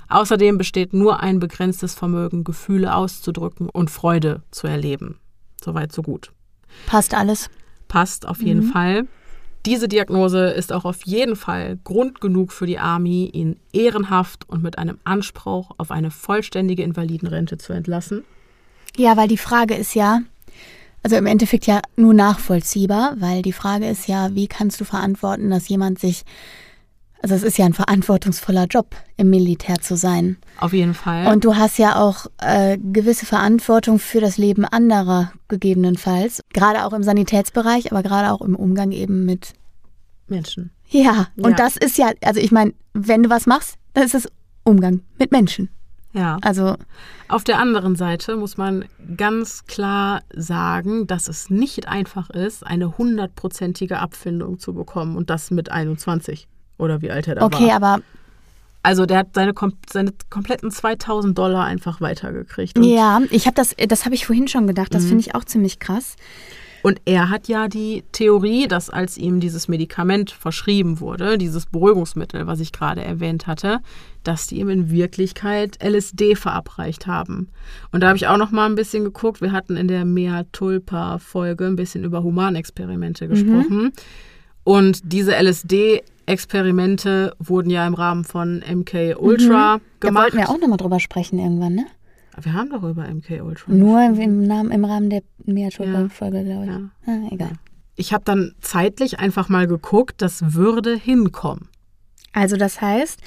Außerdem 0.08 0.58
besteht 0.58 0.92
nur 0.92 1.20
ein 1.20 1.40
begrenztes 1.40 1.94
Vermögen, 1.94 2.44
Gefühle 2.44 2.94
auszudrücken 2.94 3.68
und 3.68 3.90
Freude 3.90 4.42
zu 4.50 4.66
erleben. 4.66 5.18
Soweit, 5.62 5.92
so 5.92 6.02
gut. 6.02 6.32
Passt 6.86 7.14
alles. 7.14 7.50
Passt 7.88 8.26
auf 8.26 8.42
jeden 8.42 8.66
mhm. 8.66 8.72
Fall. 8.72 9.06
Diese 9.66 9.88
Diagnose 9.88 10.48
ist 10.48 10.72
auch 10.72 10.84
auf 10.84 11.06
jeden 11.06 11.36
Fall 11.36 11.78
Grund 11.84 12.20
genug 12.20 12.52
für 12.52 12.66
die 12.66 12.78
Army, 12.78 13.30
ihn 13.32 13.56
ehrenhaft 13.72 14.46
und 14.48 14.62
mit 14.62 14.76
einem 14.76 14.98
Anspruch 15.04 15.70
auf 15.78 15.90
eine 15.90 16.10
vollständige 16.10 16.82
Invalidenrente 16.82 17.56
zu 17.56 17.72
entlassen. 17.72 18.24
Ja, 18.96 19.16
weil 19.16 19.28
die 19.28 19.38
Frage 19.38 19.74
ist 19.74 19.94
ja, 19.94 20.20
also 21.02 21.16
im 21.16 21.26
Endeffekt 21.26 21.66
ja 21.66 21.80
nur 21.96 22.12
nachvollziehbar, 22.12 23.16
weil 23.20 23.40
die 23.40 23.52
Frage 23.52 23.88
ist 23.88 24.06
ja, 24.06 24.34
wie 24.34 24.48
kannst 24.48 24.80
du 24.80 24.84
verantworten, 24.84 25.50
dass 25.50 25.68
jemand 25.68 25.98
sich 25.98 26.24
also 27.24 27.36
es 27.36 27.42
ist 27.42 27.56
ja 27.56 27.64
ein 27.64 27.72
verantwortungsvoller 27.72 28.66
Job, 28.66 28.94
im 29.16 29.30
Militär 29.30 29.78
zu 29.80 29.96
sein. 29.96 30.36
Auf 30.60 30.74
jeden 30.74 30.92
Fall. 30.92 31.32
Und 31.32 31.46
du 31.46 31.56
hast 31.56 31.78
ja 31.78 31.96
auch 31.96 32.26
äh, 32.36 32.76
gewisse 32.76 33.24
Verantwortung 33.24 33.98
für 33.98 34.20
das 34.20 34.36
Leben 34.36 34.66
anderer 34.66 35.32
gegebenenfalls. 35.48 36.42
Gerade 36.52 36.84
auch 36.84 36.92
im 36.92 37.02
Sanitätsbereich, 37.02 37.90
aber 37.90 38.02
gerade 38.02 38.30
auch 38.30 38.42
im 38.42 38.54
Umgang 38.54 38.92
eben 38.92 39.24
mit 39.24 39.54
Menschen. 40.26 40.70
Ja, 40.90 41.28
und 41.38 41.52
ja. 41.52 41.56
das 41.56 41.78
ist 41.78 41.96
ja, 41.96 42.12
also 42.22 42.40
ich 42.40 42.52
meine, 42.52 42.74
wenn 42.92 43.22
du 43.22 43.30
was 43.30 43.46
machst, 43.46 43.76
dann 43.94 44.04
ist 44.04 44.14
es 44.14 44.28
Umgang 44.62 45.00
mit 45.18 45.32
Menschen. 45.32 45.70
Ja. 46.12 46.36
Also. 46.42 46.76
Auf 47.28 47.42
der 47.42 47.58
anderen 47.58 47.96
Seite 47.96 48.36
muss 48.36 48.58
man 48.58 48.84
ganz 49.16 49.64
klar 49.64 50.20
sagen, 50.34 51.06
dass 51.06 51.28
es 51.28 51.48
nicht 51.48 51.88
einfach 51.88 52.28
ist, 52.28 52.66
eine 52.66 52.98
hundertprozentige 52.98 53.98
Abfindung 53.98 54.58
zu 54.58 54.74
bekommen 54.74 55.16
und 55.16 55.30
das 55.30 55.50
mit 55.50 55.70
21. 55.72 56.48
Oder 56.78 57.02
wie 57.02 57.10
alt 57.10 57.28
er 57.28 57.36
da 57.36 57.42
okay, 57.42 57.54
war. 57.54 57.62
Okay, 57.62 57.72
aber. 57.72 57.98
Also 58.82 59.06
der 59.06 59.18
hat 59.18 59.28
seine, 59.34 59.54
seine 59.90 60.12
kompletten 60.28 60.70
2000 60.70 61.36
Dollar 61.36 61.64
einfach 61.64 62.02
weitergekriegt. 62.02 62.78
ja, 62.78 63.22
ich 63.30 63.46
habe 63.46 63.54
das, 63.54 63.74
das 63.88 64.04
habe 64.04 64.14
ich 64.14 64.26
vorhin 64.26 64.46
schon 64.46 64.66
gedacht. 64.66 64.92
Das 64.92 65.04
mhm. 65.04 65.08
finde 65.08 65.20
ich 65.22 65.34
auch 65.34 65.44
ziemlich 65.44 65.78
krass. 65.78 66.16
Und 66.84 67.00
er 67.06 67.30
hat 67.30 67.48
ja 67.48 67.66
die 67.66 68.04
Theorie, 68.12 68.68
dass 68.68 68.90
als 68.90 69.16
ihm 69.16 69.40
dieses 69.40 69.68
Medikament 69.68 70.30
verschrieben 70.30 71.00
wurde, 71.00 71.38
dieses 71.38 71.64
Beruhigungsmittel, 71.64 72.46
was 72.46 72.60
ich 72.60 72.72
gerade 72.72 73.02
erwähnt 73.02 73.46
hatte, 73.46 73.80
dass 74.22 74.48
die 74.48 74.60
ihm 74.60 74.68
in 74.68 74.90
Wirklichkeit 74.90 75.82
LSD 75.82 76.34
verabreicht 76.34 77.06
haben. 77.06 77.48
Und 77.90 78.02
da 78.02 78.08
habe 78.08 78.18
ich 78.18 78.26
auch 78.26 78.36
noch 78.36 78.50
mal 78.50 78.66
ein 78.66 78.74
bisschen 78.74 79.02
geguckt. 79.02 79.40
Wir 79.40 79.52
hatten 79.52 79.78
in 79.78 79.88
der 79.88 80.04
Mea 80.04 80.44
Tulpa 80.52 81.16
Folge 81.16 81.64
ein 81.64 81.76
bisschen 81.76 82.04
über 82.04 82.22
Humanexperimente 82.22 83.24
mhm. 83.24 83.30
gesprochen. 83.30 83.82
Mhm. 83.84 83.92
Und 84.62 85.00
diese 85.10 85.32
LSD 85.42 86.02
Experimente 86.26 87.34
wurden 87.38 87.70
ja 87.70 87.86
im 87.86 87.94
Rahmen 87.94 88.24
von 88.24 88.58
MK 88.58 89.16
Ultra 89.18 89.76
mhm. 89.76 89.80
gemacht. 90.00 90.00
Da 90.00 90.14
wollten 90.14 90.36
wir 90.38 90.48
auch 90.50 90.60
nochmal 90.60 90.78
drüber 90.78 91.00
sprechen 91.00 91.38
irgendwann, 91.38 91.74
ne? 91.74 91.86
Wir 92.40 92.52
haben 92.52 92.70
doch 92.70 92.82
über 92.82 93.06
MK 93.06 93.42
Ultra. 93.42 93.72
Nur 93.72 94.02
im, 94.02 94.46
Namen, 94.46 94.70
im 94.72 94.84
Rahmen 94.84 95.10
der 95.10 95.22
Mehrschulfolge, 95.44 96.38
ja. 96.38 96.42
glaube 96.42 96.64
ich. 96.64 96.70
Ja. 96.70 96.90
Ah, 97.06 97.28
egal. 97.30 97.52
Ich 97.96 98.12
habe 98.12 98.24
dann 98.24 98.54
zeitlich 98.60 99.20
einfach 99.20 99.48
mal 99.48 99.68
geguckt, 99.68 100.20
das 100.20 100.54
würde 100.54 100.96
hinkommen. 100.96 101.68
Also 102.32 102.56
das 102.56 102.80
heißt, 102.80 103.20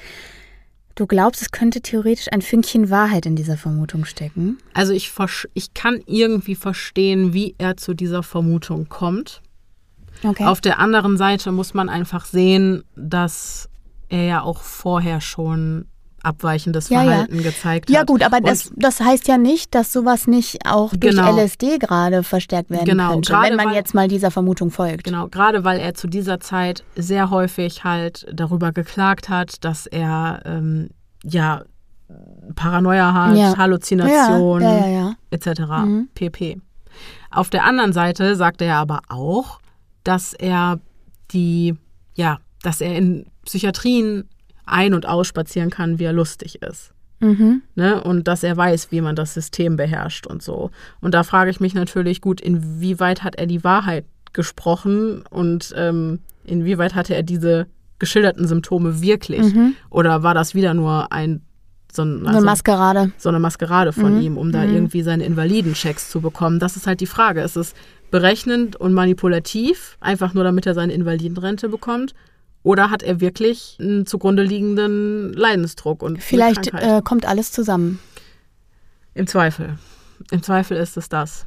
Du 0.98 1.06
glaubst, 1.06 1.42
es 1.42 1.52
könnte 1.52 1.80
theoretisch 1.80 2.26
ein 2.32 2.42
Fünkchen 2.42 2.90
Wahrheit 2.90 3.24
in 3.24 3.36
dieser 3.36 3.56
Vermutung 3.56 4.04
stecken? 4.04 4.58
Also 4.74 4.92
ich, 4.92 5.12
ich 5.54 5.72
kann 5.72 6.02
irgendwie 6.06 6.56
verstehen, 6.56 7.32
wie 7.32 7.54
er 7.56 7.76
zu 7.76 7.94
dieser 7.94 8.24
Vermutung 8.24 8.88
kommt. 8.88 9.40
Okay. 10.24 10.44
Auf 10.44 10.60
der 10.60 10.78
anderen 10.78 11.16
Seite 11.16 11.52
muss 11.52 11.74
man 11.74 11.88
einfach 11.88 12.24
sehen, 12.24 12.84
dass 12.96 13.68
er 14.08 14.24
ja 14.24 14.42
auch 14.42 14.62
vorher 14.62 15.20
schon 15.20 15.86
abweichendes 16.22 16.88
ja, 16.88 17.02
Verhalten 17.02 17.36
ja. 17.36 17.42
gezeigt 17.42 17.88
hat. 17.88 17.94
Ja 17.94 18.04
gut, 18.04 18.22
aber 18.22 18.40
das, 18.40 18.72
das 18.74 19.00
heißt 19.00 19.28
ja 19.28 19.38
nicht, 19.38 19.74
dass 19.74 19.92
sowas 19.92 20.26
nicht 20.26 20.66
auch 20.66 20.90
durch 20.90 21.14
genau. 21.14 21.36
LSD 21.36 21.78
gerade 21.78 22.22
verstärkt 22.22 22.70
werden 22.70 22.84
genau, 22.84 23.12
könnte, 23.12 23.32
wenn 23.32 23.56
man 23.56 23.68
weil, 23.68 23.74
jetzt 23.74 23.94
mal 23.94 24.08
dieser 24.08 24.30
Vermutung 24.30 24.70
folgt. 24.70 25.04
Genau, 25.04 25.28
gerade 25.28 25.64
weil 25.64 25.78
er 25.78 25.94
zu 25.94 26.08
dieser 26.08 26.40
Zeit 26.40 26.82
sehr 26.96 27.30
häufig 27.30 27.84
halt 27.84 28.26
darüber 28.32 28.72
geklagt 28.72 29.28
hat, 29.28 29.64
dass 29.64 29.86
er 29.86 30.42
ähm, 30.44 30.88
ja 31.22 31.62
Paranoia 32.54 33.12
hat, 33.12 33.36
ja. 33.36 33.56
Halluzinationen 33.56 34.92
ja, 34.92 35.14
etc. 35.30 35.60
Mhm. 35.84 36.08
pp. 36.14 36.60
Auf 37.30 37.50
der 37.50 37.64
anderen 37.64 37.92
Seite 37.92 38.34
sagt 38.34 38.62
er 38.62 38.76
aber 38.76 39.02
auch, 39.08 39.60
dass 40.04 40.34
er 40.34 40.80
die, 41.30 41.74
ja, 42.14 42.38
dass 42.62 42.80
er 42.80 42.96
in 42.96 43.26
Psychiatrien 43.44 44.28
ein- 44.66 44.94
und 44.94 45.06
ausspazieren 45.06 45.70
kann, 45.70 45.98
wie 45.98 46.04
er 46.04 46.12
lustig 46.12 46.62
ist. 46.62 46.92
Mhm. 47.20 47.62
Ne? 47.74 48.02
Und 48.02 48.28
dass 48.28 48.42
er 48.42 48.56
weiß, 48.56 48.92
wie 48.92 49.00
man 49.00 49.16
das 49.16 49.34
System 49.34 49.76
beherrscht 49.76 50.26
und 50.26 50.42
so. 50.42 50.70
Und 51.00 51.14
da 51.14 51.24
frage 51.24 51.50
ich 51.50 51.60
mich 51.60 51.74
natürlich, 51.74 52.20
gut, 52.20 52.40
inwieweit 52.40 53.24
hat 53.24 53.36
er 53.36 53.46
die 53.46 53.64
Wahrheit 53.64 54.04
gesprochen 54.32 55.24
und 55.30 55.72
ähm, 55.76 56.20
inwieweit 56.44 56.94
hatte 56.94 57.14
er 57.14 57.22
diese 57.22 57.66
geschilderten 57.98 58.46
Symptome 58.46 59.00
wirklich? 59.00 59.54
Mhm. 59.54 59.74
Oder 59.90 60.22
war 60.22 60.34
das 60.34 60.54
wieder 60.54 60.74
nur 60.74 61.12
ein 61.12 61.42
so, 61.90 62.02
ein, 62.02 62.26
also, 62.26 62.38
eine 62.38 62.44
Maskerade. 62.44 63.12
So 63.16 63.30
eine 63.30 63.40
Maskerade 63.40 63.92
von 63.94 64.16
mhm. 64.16 64.20
ihm, 64.20 64.36
um 64.36 64.52
da 64.52 64.64
mhm. 64.64 64.74
irgendwie 64.74 65.02
seine 65.02 65.24
Invalidenchecks 65.24 66.10
zu 66.10 66.20
bekommen. 66.20 66.58
Das 66.58 66.76
ist 66.76 66.86
halt 66.86 67.00
die 67.00 67.06
Frage. 67.06 67.40
Ist 67.40 67.56
es 67.56 67.74
berechnend 68.10 68.76
und 68.76 68.92
manipulativ, 68.92 69.96
einfach 70.00 70.34
nur 70.34 70.44
damit 70.44 70.66
er 70.66 70.74
seine 70.74 70.92
Invalidenrente 70.92 71.68
bekommt? 71.68 72.14
Oder 72.62 72.90
hat 72.90 73.02
er 73.02 73.20
wirklich 73.20 73.78
einen 73.80 74.06
zugrunde 74.06 74.42
liegenden 74.42 75.32
Leidensdruck 75.32 76.02
und 76.02 76.22
Vielleicht 76.22 76.72
äh, 76.74 77.00
kommt 77.04 77.26
alles 77.26 77.52
zusammen. 77.52 78.00
Im 79.14 79.26
Zweifel. 79.26 79.78
Im 80.30 80.42
Zweifel 80.42 80.76
ist 80.76 80.96
es 80.96 81.08
das. 81.08 81.46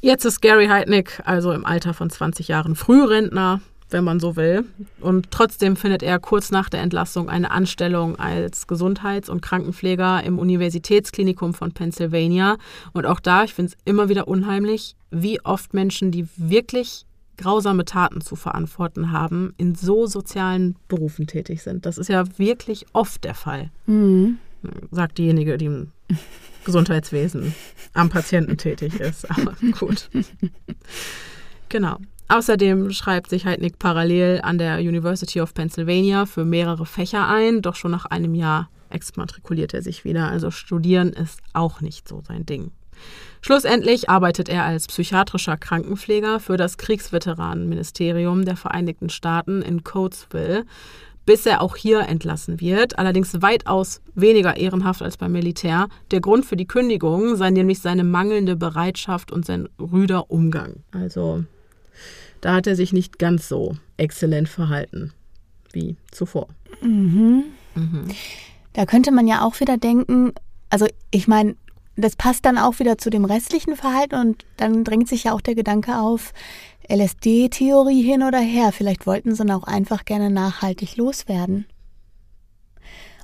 Jetzt 0.00 0.24
ist 0.24 0.40
Gary 0.40 0.68
Heidnick 0.68 1.20
also 1.24 1.52
im 1.52 1.66
Alter 1.66 1.92
von 1.92 2.08
20 2.08 2.48
Jahren 2.48 2.76
Frührentner, 2.76 3.60
wenn 3.90 4.04
man 4.04 4.20
so 4.20 4.36
will. 4.36 4.64
Und 5.00 5.30
trotzdem 5.30 5.76
findet 5.76 6.02
er 6.04 6.20
kurz 6.20 6.50
nach 6.50 6.68
der 6.68 6.80
Entlassung 6.80 7.28
eine 7.28 7.50
Anstellung 7.50 8.16
als 8.16 8.66
Gesundheits- 8.68 9.28
und 9.28 9.42
Krankenpfleger 9.42 10.22
im 10.22 10.38
Universitätsklinikum 10.38 11.52
von 11.52 11.72
Pennsylvania. 11.72 12.58
Und 12.92 13.06
auch 13.06 13.18
da, 13.18 13.44
ich 13.44 13.54
finde 13.54 13.72
es 13.72 13.78
immer 13.84 14.08
wieder 14.08 14.28
unheimlich, 14.28 14.94
wie 15.10 15.40
oft 15.44 15.74
Menschen, 15.74 16.10
die 16.10 16.26
wirklich 16.36 17.06
grausame 17.36 17.84
Taten 17.84 18.20
zu 18.20 18.36
verantworten 18.36 19.12
haben, 19.12 19.54
in 19.56 19.74
so 19.74 20.06
sozialen 20.06 20.76
Berufen 20.88 21.26
tätig 21.26 21.62
sind. 21.62 21.86
Das 21.86 21.96
ist 21.96 22.08
ja 22.08 22.24
wirklich 22.36 22.86
oft 22.92 23.24
der 23.24 23.34
Fall, 23.34 23.70
mhm. 23.86 24.38
sagt 24.90 25.18
diejenige, 25.18 25.56
die 25.56 25.66
im 25.66 25.92
Gesundheitswesen 26.64 27.54
am 27.94 28.10
Patienten 28.10 28.58
tätig 28.58 29.00
ist. 29.00 29.30
Aber 29.30 29.54
gut. 29.78 30.10
Genau. 31.70 31.98
Außerdem 32.28 32.90
schreibt 32.90 33.30
sich 33.30 33.46
Heidnick 33.46 33.78
parallel 33.78 34.40
an 34.42 34.58
der 34.58 34.78
University 34.78 35.40
of 35.40 35.54
Pennsylvania 35.54 36.26
für 36.26 36.44
mehrere 36.44 36.84
Fächer 36.84 37.26
ein, 37.26 37.62
doch 37.62 37.74
schon 37.74 37.90
nach 37.90 38.04
einem 38.04 38.34
Jahr 38.34 38.68
exmatrikuliert 38.90 39.72
er 39.72 39.82
sich 39.82 40.04
wieder. 40.04 40.28
Also 40.28 40.50
studieren 40.50 41.12
ist 41.12 41.40
auch 41.54 41.80
nicht 41.80 42.06
so 42.06 42.20
sein 42.20 42.44
Ding. 42.44 42.70
Schlussendlich 43.40 44.10
arbeitet 44.10 44.48
er 44.48 44.64
als 44.64 44.86
psychiatrischer 44.86 45.56
Krankenpfleger 45.56 46.40
für 46.40 46.56
das 46.56 46.76
Kriegsveteranenministerium 46.76 48.44
der 48.44 48.56
Vereinigten 48.56 49.10
Staaten 49.10 49.62
in 49.62 49.84
Coatesville, 49.84 50.64
bis 51.24 51.46
er 51.46 51.60
auch 51.60 51.76
hier 51.76 52.00
entlassen 52.00 52.60
wird, 52.60 52.98
allerdings 52.98 53.42
weitaus 53.42 54.00
weniger 54.14 54.56
ehrenhaft 54.56 55.02
als 55.02 55.18
beim 55.18 55.32
Militär. 55.32 55.88
Der 56.10 56.20
Grund 56.20 56.46
für 56.46 56.56
die 56.56 56.66
Kündigung 56.66 57.36
sei 57.36 57.50
nämlich 57.50 57.80
seine 57.80 58.02
mangelnde 58.02 58.56
Bereitschaft 58.56 59.30
und 59.30 59.44
sein 59.44 59.68
rüder 59.78 60.30
Umgang. 60.30 60.76
Also 60.90 61.44
da 62.40 62.54
hat 62.54 62.66
er 62.66 62.76
sich 62.76 62.92
nicht 62.92 63.18
ganz 63.18 63.48
so 63.48 63.76
exzellent 63.98 64.48
verhalten 64.48 65.12
wie 65.72 65.96
zuvor. 66.10 66.48
Mhm. 66.80 67.44
Mhm. 67.74 68.04
Da 68.72 68.86
könnte 68.86 69.12
man 69.12 69.26
ja 69.26 69.42
auch 69.42 69.60
wieder 69.60 69.76
denken, 69.76 70.32
also 70.70 70.86
ich 71.10 71.28
meine, 71.28 71.56
das 71.98 72.16
passt 72.16 72.44
dann 72.44 72.58
auch 72.58 72.78
wieder 72.78 72.96
zu 72.96 73.10
dem 73.10 73.24
restlichen 73.24 73.76
Verhalten 73.76 74.14
und 74.14 74.44
dann 74.56 74.84
drängt 74.84 75.08
sich 75.08 75.24
ja 75.24 75.32
auch 75.32 75.40
der 75.40 75.54
Gedanke 75.54 75.98
auf, 75.98 76.32
LSD-Theorie 76.88 78.02
hin 78.02 78.22
oder 78.22 78.38
her. 78.38 78.72
Vielleicht 78.72 79.06
wollten 79.06 79.34
sie 79.34 79.42
ihn 79.42 79.50
auch 79.50 79.64
einfach 79.64 80.04
gerne 80.04 80.30
nachhaltig 80.30 80.96
loswerden. 80.96 81.66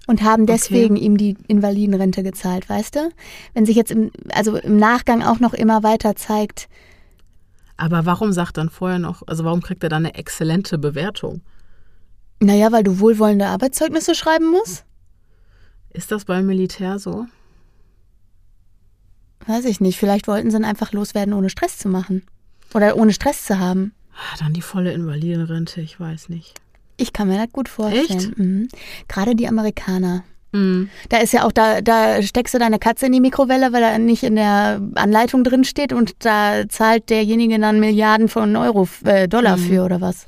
Und 0.07 0.23
haben 0.23 0.45
deswegen 0.45 0.97
okay. 0.97 1.05
ihm 1.05 1.17
die 1.17 1.37
Invalidenrente 1.49 2.23
gezahlt, 2.23 2.69
weißt 2.69 2.97
du? 2.97 3.11
Wenn 3.55 3.65
sich 3.65 3.75
jetzt 3.75 3.91
im, 3.91 4.11
also 4.35 4.57
im 4.57 4.77
Nachgang 4.77 5.23
auch 5.23 5.41
noch 5.41 5.55
immer 5.55 5.83
weiter 5.83 6.15
zeigt. 6.15 6.69
Aber 7.79 8.05
warum 8.05 8.33
sagt 8.33 8.59
dann 8.59 8.69
vorher 8.69 8.99
noch, 8.99 9.23
also 9.27 9.45
warum 9.45 9.63
kriegt 9.63 9.83
er 9.83 9.89
dann 9.89 10.05
eine 10.05 10.15
exzellente 10.15 10.77
Bewertung? 10.77 11.41
Naja, 12.41 12.71
weil 12.71 12.83
du 12.83 13.01
wohlwollende 13.01 13.47
Arbeitszeugnisse 13.47 14.15
schreiben 14.15 14.51
musst. 14.51 14.85
Ist 15.91 16.13
das 16.13 16.27
beim 16.27 16.45
Militär 16.45 16.99
so? 16.99 17.27
Weiß 19.47 19.65
ich 19.65 19.81
nicht. 19.81 19.99
Vielleicht 19.99 20.29
wollten 20.29 20.51
sie 20.51 20.57
ihn 20.57 20.65
einfach 20.65 20.93
loswerden, 20.93 21.35
ohne 21.35 21.51
Stress 21.51 21.79
zu 21.79 21.89
machen. 21.89 22.23
Oder 22.73 22.97
ohne 22.97 23.12
Stress 23.12 23.45
zu 23.45 23.59
haben. 23.59 23.93
Ah, 24.15 24.37
dann 24.39 24.53
die 24.53 24.62
volle 24.62 24.93
Invalidenrente, 24.93 25.81
ich 25.81 25.99
weiß 25.99 26.29
nicht. 26.29 26.55
Ich 26.97 27.12
kann 27.12 27.29
mir 27.29 27.39
das 27.39 27.53
gut 27.53 27.69
vorstellen. 27.69 28.35
Mhm. 28.37 28.69
Gerade 29.09 29.35
die 29.35 29.49
Amerikaner. 29.49 30.25
Mhm. 30.53 30.89
Da 31.09 31.19
ist 31.19 31.33
ja 31.33 31.45
auch, 31.45 31.53
da, 31.53 31.81
da 31.81 32.23
steckst 32.23 32.55
du 32.55 32.59
deine 32.59 32.79
Katze 32.79 33.07
in 33.07 33.12
die 33.12 33.21
Mikrowelle, 33.21 33.73
weil 33.73 33.83
er 33.83 33.99
nicht 33.99 34.23
in 34.23 34.37
der 34.37 34.81
Anleitung 34.95 35.43
drin 35.43 35.65
steht 35.65 35.93
und 35.93 36.25
da 36.25 36.69
zahlt 36.69 37.11
derjenige 37.11 37.59
dann 37.59 37.81
Milliarden 37.81 38.29
von 38.29 38.55
Euro, 38.55 38.89
äh, 39.05 39.29
Dollar 39.29 39.57
mhm. 39.57 39.62
für 39.62 39.85
oder 39.85 40.01
was. 40.01 40.27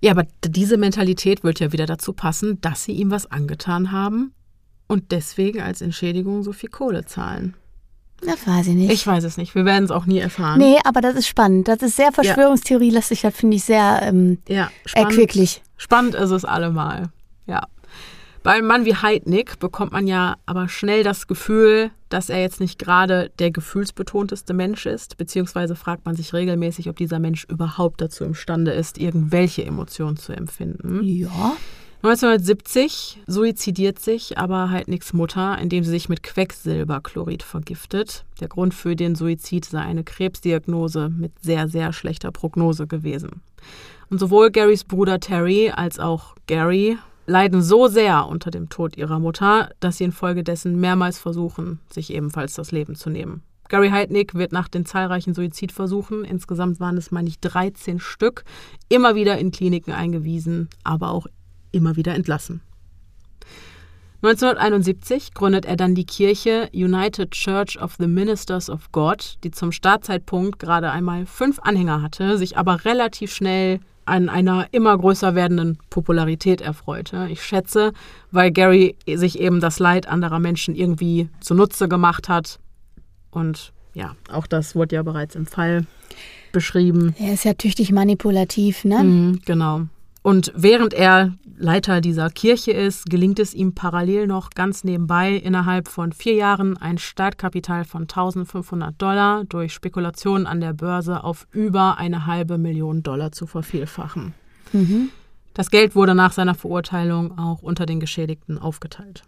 Ja, 0.00 0.12
aber 0.12 0.26
diese 0.44 0.76
Mentalität 0.76 1.44
wird 1.44 1.60
ja 1.60 1.72
wieder 1.72 1.86
dazu 1.86 2.12
passen, 2.12 2.60
dass 2.60 2.84
sie 2.84 2.92
ihm 2.92 3.10
was 3.10 3.30
angetan 3.30 3.92
haben 3.92 4.32
und 4.86 5.10
deswegen 5.12 5.60
als 5.60 5.80
Entschädigung 5.80 6.42
so 6.42 6.52
viel 6.52 6.70
Kohle 6.70 7.04
zahlen. 7.04 7.54
Das 8.24 8.46
weiß 8.46 8.68
ich 8.68 8.74
nicht. 8.74 8.92
Ich 8.92 9.06
weiß 9.06 9.24
es 9.24 9.36
nicht. 9.36 9.54
Wir 9.54 9.64
werden 9.64 9.84
es 9.84 9.90
auch 9.90 10.06
nie 10.06 10.18
erfahren. 10.18 10.58
Nee, 10.58 10.78
aber 10.84 11.00
das 11.00 11.16
ist 11.16 11.26
spannend. 11.26 11.68
Das 11.68 11.82
ist 11.82 11.96
sehr 11.96 12.12
Verschwörungstheorielastig. 12.12 13.22
Das 13.22 13.34
finde 13.34 13.56
ich 13.56 13.64
sehr 13.64 14.00
ähm, 14.02 14.38
ja, 14.48 14.70
spannend, 14.84 15.10
erquicklich. 15.10 15.62
Spannend 15.76 16.14
ist 16.14 16.30
es 16.30 16.44
allemal. 16.44 17.10
Ja. 17.46 17.66
Bei 18.42 18.52
einem 18.52 18.66
Mann 18.66 18.84
wie 18.84 18.96
Heidnick 18.96 19.60
bekommt 19.60 19.92
man 19.92 20.08
ja 20.08 20.36
aber 20.46 20.68
schnell 20.68 21.04
das 21.04 21.28
Gefühl, 21.28 21.92
dass 22.08 22.28
er 22.28 22.40
jetzt 22.40 22.60
nicht 22.60 22.78
gerade 22.78 23.30
der 23.38 23.52
gefühlsbetonteste 23.52 24.52
Mensch 24.52 24.84
ist, 24.86 25.16
beziehungsweise 25.16 25.76
fragt 25.76 26.04
man 26.06 26.16
sich 26.16 26.32
regelmäßig, 26.32 26.88
ob 26.88 26.96
dieser 26.96 27.20
Mensch 27.20 27.44
überhaupt 27.44 28.00
dazu 28.00 28.24
imstande 28.24 28.72
ist, 28.72 28.98
irgendwelche 28.98 29.64
Emotionen 29.64 30.16
zu 30.16 30.32
empfinden. 30.32 31.04
Ja. 31.04 31.56
1970 32.04 33.20
suizidiert 33.28 34.00
sich 34.00 34.36
aber 34.36 34.70
Heidnicks 34.70 35.12
Mutter, 35.12 35.56
indem 35.58 35.84
sie 35.84 35.90
sich 35.90 36.08
mit 36.08 36.24
Quecksilberchlorid 36.24 37.44
vergiftet. 37.44 38.24
Der 38.40 38.48
Grund 38.48 38.74
für 38.74 38.96
den 38.96 39.14
Suizid 39.14 39.64
sei 39.64 39.82
eine 39.82 40.02
Krebsdiagnose 40.02 41.10
mit 41.10 41.30
sehr, 41.40 41.68
sehr 41.68 41.92
schlechter 41.92 42.32
Prognose 42.32 42.88
gewesen. 42.88 43.40
Und 44.10 44.18
sowohl 44.18 44.50
Garys 44.50 44.82
Bruder 44.82 45.20
Terry 45.20 45.70
als 45.70 46.00
auch 46.00 46.34
Gary 46.48 46.98
leiden 47.26 47.62
so 47.62 47.86
sehr 47.86 48.26
unter 48.26 48.50
dem 48.50 48.68
Tod 48.68 48.96
ihrer 48.96 49.20
Mutter, 49.20 49.70
dass 49.78 49.98
sie 49.98 50.04
infolgedessen 50.04 50.80
mehrmals 50.80 51.20
versuchen, 51.20 51.78
sich 51.88 52.12
ebenfalls 52.12 52.54
das 52.54 52.72
Leben 52.72 52.96
zu 52.96 53.10
nehmen. 53.10 53.42
Gary 53.68 53.90
Heidnick 53.90 54.34
wird 54.34 54.50
nach 54.50 54.66
den 54.66 54.84
zahlreichen 54.84 55.34
Suizidversuchen, 55.34 56.24
insgesamt 56.24 56.80
waren 56.80 56.98
es, 56.98 57.12
meine 57.12 57.28
ich, 57.28 57.38
13 57.38 58.00
Stück, 58.00 58.44
immer 58.88 59.14
wieder 59.14 59.38
in 59.38 59.52
Kliniken 59.52 59.92
eingewiesen, 59.92 60.68
aber 60.82 61.12
auch 61.12 61.28
immer 61.72 61.96
wieder 61.96 62.14
entlassen. 62.14 62.60
1971 64.24 65.34
gründet 65.34 65.64
er 65.64 65.76
dann 65.76 65.96
die 65.96 66.06
Kirche 66.06 66.68
United 66.72 67.32
Church 67.32 67.82
of 67.82 67.96
the 67.98 68.06
Ministers 68.06 68.70
of 68.70 68.92
God, 68.92 69.36
die 69.42 69.50
zum 69.50 69.72
Startzeitpunkt 69.72 70.60
gerade 70.60 70.92
einmal 70.92 71.26
fünf 71.26 71.58
Anhänger 71.60 72.02
hatte, 72.02 72.38
sich 72.38 72.56
aber 72.56 72.84
relativ 72.84 73.34
schnell 73.34 73.80
an 74.04 74.28
einer 74.28 74.68
immer 74.70 74.96
größer 74.96 75.34
werdenden 75.34 75.78
Popularität 75.90 76.60
erfreute. 76.60 77.28
Ich 77.30 77.42
schätze, 77.42 77.92
weil 78.30 78.52
Gary 78.52 78.96
sich 79.12 79.40
eben 79.40 79.60
das 79.60 79.80
Leid 79.80 80.06
anderer 80.06 80.38
Menschen 80.38 80.76
irgendwie 80.76 81.28
zunutze 81.40 81.88
gemacht 81.88 82.28
hat. 82.28 82.60
Und 83.32 83.72
ja, 83.94 84.14
auch 84.30 84.46
das 84.46 84.76
wurde 84.76 84.96
ja 84.96 85.02
bereits 85.02 85.34
im 85.34 85.46
Fall 85.46 85.86
beschrieben. 86.52 87.14
Er 87.18 87.34
ist 87.34 87.44
ja 87.44 87.54
tüchtig 87.54 87.90
manipulativ, 87.90 88.84
ne? 88.84 89.02
Mhm, 89.02 89.40
genau. 89.44 89.82
Und 90.22 90.52
während 90.54 90.94
er 90.94 91.32
Leiter 91.62 92.00
dieser 92.00 92.28
Kirche 92.28 92.72
ist, 92.72 93.08
gelingt 93.08 93.38
es 93.38 93.54
ihm 93.54 93.72
parallel 93.72 94.26
noch 94.26 94.50
ganz 94.50 94.82
nebenbei 94.82 95.34
innerhalb 95.34 95.86
von 95.86 96.12
vier 96.12 96.34
Jahren 96.34 96.76
ein 96.76 96.98
Startkapital 96.98 97.84
von 97.84 98.02
1500 98.02 99.00
Dollar 99.00 99.44
durch 99.44 99.72
Spekulationen 99.72 100.48
an 100.48 100.60
der 100.60 100.72
Börse 100.72 101.22
auf 101.22 101.46
über 101.52 101.98
eine 101.98 102.26
halbe 102.26 102.58
Million 102.58 103.04
Dollar 103.04 103.30
zu 103.30 103.46
vervielfachen. 103.46 104.34
Mhm. 104.72 105.10
Das 105.54 105.70
Geld 105.70 105.94
wurde 105.94 106.16
nach 106.16 106.32
seiner 106.32 106.56
Verurteilung 106.56 107.38
auch 107.38 107.62
unter 107.62 107.86
den 107.86 108.00
Geschädigten 108.00 108.58
aufgeteilt. 108.58 109.22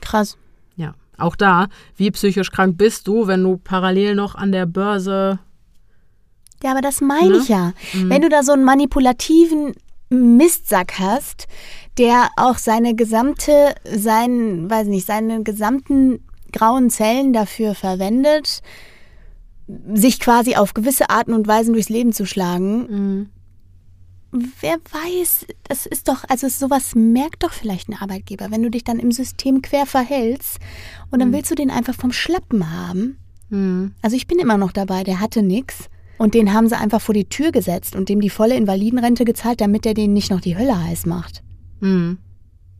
Krass. 0.00 0.36
Ja, 0.74 0.94
auch 1.18 1.36
da, 1.36 1.68
wie 1.96 2.10
psychisch 2.10 2.50
krank 2.50 2.76
bist 2.78 3.06
du, 3.06 3.28
wenn 3.28 3.44
du 3.44 3.58
parallel 3.58 4.16
noch 4.16 4.34
an 4.34 4.50
der 4.50 4.66
Börse. 4.66 5.38
Ja, 6.64 6.72
aber 6.72 6.80
das 6.80 7.00
meine 7.00 7.30
ne? 7.30 7.36
ich 7.36 7.48
ja. 7.48 7.74
Mhm. 7.92 8.10
Wenn 8.10 8.22
du 8.22 8.28
da 8.28 8.42
so 8.42 8.50
einen 8.50 8.64
manipulativen 8.64 9.74
Mistsack 10.16 10.98
hast, 10.98 11.46
der 11.98 12.28
auch 12.36 12.58
seine 12.58 12.94
gesamte, 12.94 13.74
seinen, 13.84 14.70
weiß 14.70 14.86
nicht, 14.88 15.06
seine 15.06 15.42
gesamten 15.42 16.24
grauen 16.52 16.90
Zellen 16.90 17.32
dafür 17.32 17.74
verwendet, 17.74 18.62
sich 19.92 20.20
quasi 20.20 20.56
auf 20.56 20.74
gewisse 20.74 21.10
Arten 21.10 21.32
und 21.32 21.46
Weisen 21.48 21.72
durchs 21.72 21.88
Leben 21.88 22.12
zu 22.12 22.24
schlagen. 22.26 22.86
Mhm 22.88 23.30
wer 24.60 24.76
weiß, 24.90 25.46
das 25.64 25.86
ist 25.86 26.08
doch, 26.08 26.24
also 26.28 26.48
sowas 26.48 26.94
merkt 26.94 27.42
doch 27.42 27.52
vielleicht 27.52 27.88
ein 27.88 27.96
Arbeitgeber, 27.98 28.50
wenn 28.50 28.62
du 28.62 28.70
dich 28.70 28.84
dann 28.84 28.98
im 28.98 29.12
System 29.12 29.62
quer 29.62 29.86
verhältst 29.86 30.58
und 31.10 31.20
dann 31.20 31.30
mhm. 31.30 31.34
willst 31.34 31.50
du 31.50 31.54
den 31.54 31.70
einfach 31.70 31.94
vom 31.94 32.12
Schlappen 32.12 32.70
haben. 32.70 33.18
Mhm. 33.50 33.94
Also 34.02 34.16
ich 34.16 34.26
bin 34.26 34.38
immer 34.38 34.58
noch 34.58 34.72
dabei, 34.72 35.04
der 35.04 35.20
hatte 35.20 35.42
nichts 35.42 35.88
und 36.18 36.34
den 36.34 36.52
haben 36.52 36.68
sie 36.68 36.76
einfach 36.76 37.00
vor 37.00 37.14
die 37.14 37.28
Tür 37.28 37.52
gesetzt 37.52 37.94
und 37.96 38.08
dem 38.08 38.20
die 38.20 38.30
volle 38.30 38.56
Invalidenrente 38.56 39.24
gezahlt, 39.24 39.60
damit 39.60 39.86
er 39.86 39.94
denen 39.94 40.14
nicht 40.14 40.30
noch 40.30 40.40
die 40.40 40.56
Hölle 40.56 40.82
heiß 40.84 41.06
macht. 41.06 41.42
Mhm. 41.80 42.18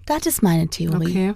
Das 0.07 0.27
ist 0.27 0.43
meine 0.43 0.69
Theorie. 0.69 1.11
Okay. 1.11 1.35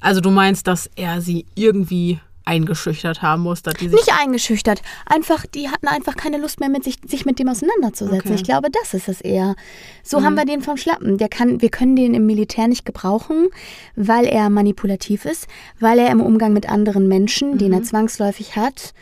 Also 0.00 0.20
du 0.20 0.30
meinst, 0.30 0.66
dass 0.66 0.90
er 0.96 1.20
sie 1.20 1.46
irgendwie 1.54 2.18
eingeschüchtert 2.44 3.22
haben 3.22 3.42
muss. 3.42 3.62
Dass 3.62 3.74
die 3.74 3.88
sich 3.88 3.98
Nicht 3.98 4.12
eingeschüchtert. 4.12 4.82
Einfach, 5.06 5.46
die 5.46 5.68
hatten 5.68 5.88
einfach 5.88 6.14
keine 6.16 6.38
Lust 6.38 6.60
mehr, 6.60 6.68
mit 6.68 6.84
sich, 6.84 6.98
sich 7.06 7.24
mit 7.24 7.38
dem 7.38 7.48
auseinanderzusetzen. 7.48 8.32
Okay. 8.32 8.34
Ich 8.34 8.44
glaube, 8.44 8.68
das 8.70 8.94
ist 8.94 9.08
es 9.08 9.20
eher. 9.20 9.54
So 10.02 10.20
mhm. 10.20 10.24
haben 10.24 10.34
wir 10.36 10.44
den 10.44 10.60
vom 10.62 10.76
Schlappen. 10.76 11.18
Der 11.18 11.28
kann, 11.28 11.62
wir 11.62 11.70
können 11.70 11.96
den 11.96 12.14
im 12.14 12.26
Militär 12.26 12.68
nicht 12.68 12.84
gebrauchen, 12.84 13.48
weil 13.96 14.26
er 14.26 14.50
manipulativ 14.50 15.24
ist, 15.24 15.48
weil 15.80 15.98
er 15.98 16.10
im 16.10 16.20
Umgang 16.20 16.52
mit 16.52 16.68
anderen 16.68 17.08
Menschen, 17.08 17.52
mhm. 17.52 17.58
den 17.58 17.72
er 17.72 17.80
mhm. 17.80 17.84
zwangsläufig 17.84 18.56
hat, 18.56 18.94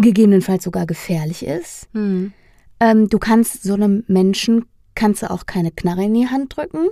gegebenenfalls 0.00 0.64
sogar 0.64 0.86
gefährlich 0.86 1.44
ist. 1.44 1.88
Mhm. 1.92 2.32
Ähm, 2.80 3.08
du 3.08 3.18
kannst 3.18 3.62
so 3.62 3.74
einem 3.74 4.04
Menschen 4.06 4.66
kannst 4.94 5.22
du 5.22 5.30
auch 5.30 5.46
keine 5.46 5.70
Knarre 5.70 6.04
in 6.04 6.14
die 6.14 6.28
Hand 6.28 6.56
drücken. 6.56 6.88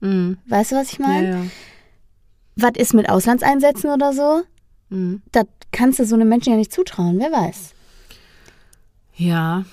Mhm. 0.00 0.38
Weißt 0.46 0.72
du, 0.72 0.76
was 0.76 0.92
ich 0.92 0.98
meine? 0.98 1.28
Ja, 1.28 1.36
ja. 1.36 1.46
Was 2.56 2.72
ist 2.76 2.94
mit 2.94 3.08
Auslandseinsätzen 3.08 3.90
oder 3.90 4.12
so? 4.12 4.42
Mhm. 4.88 5.22
Das 5.32 5.46
kannst 5.70 5.98
du 5.98 6.04
so 6.04 6.14
einem 6.14 6.28
Menschen 6.28 6.52
ja 6.52 6.56
nicht 6.56 6.72
zutrauen, 6.72 7.18
wer 7.18 7.30
weiß. 7.30 7.74
Ja, 9.16 9.64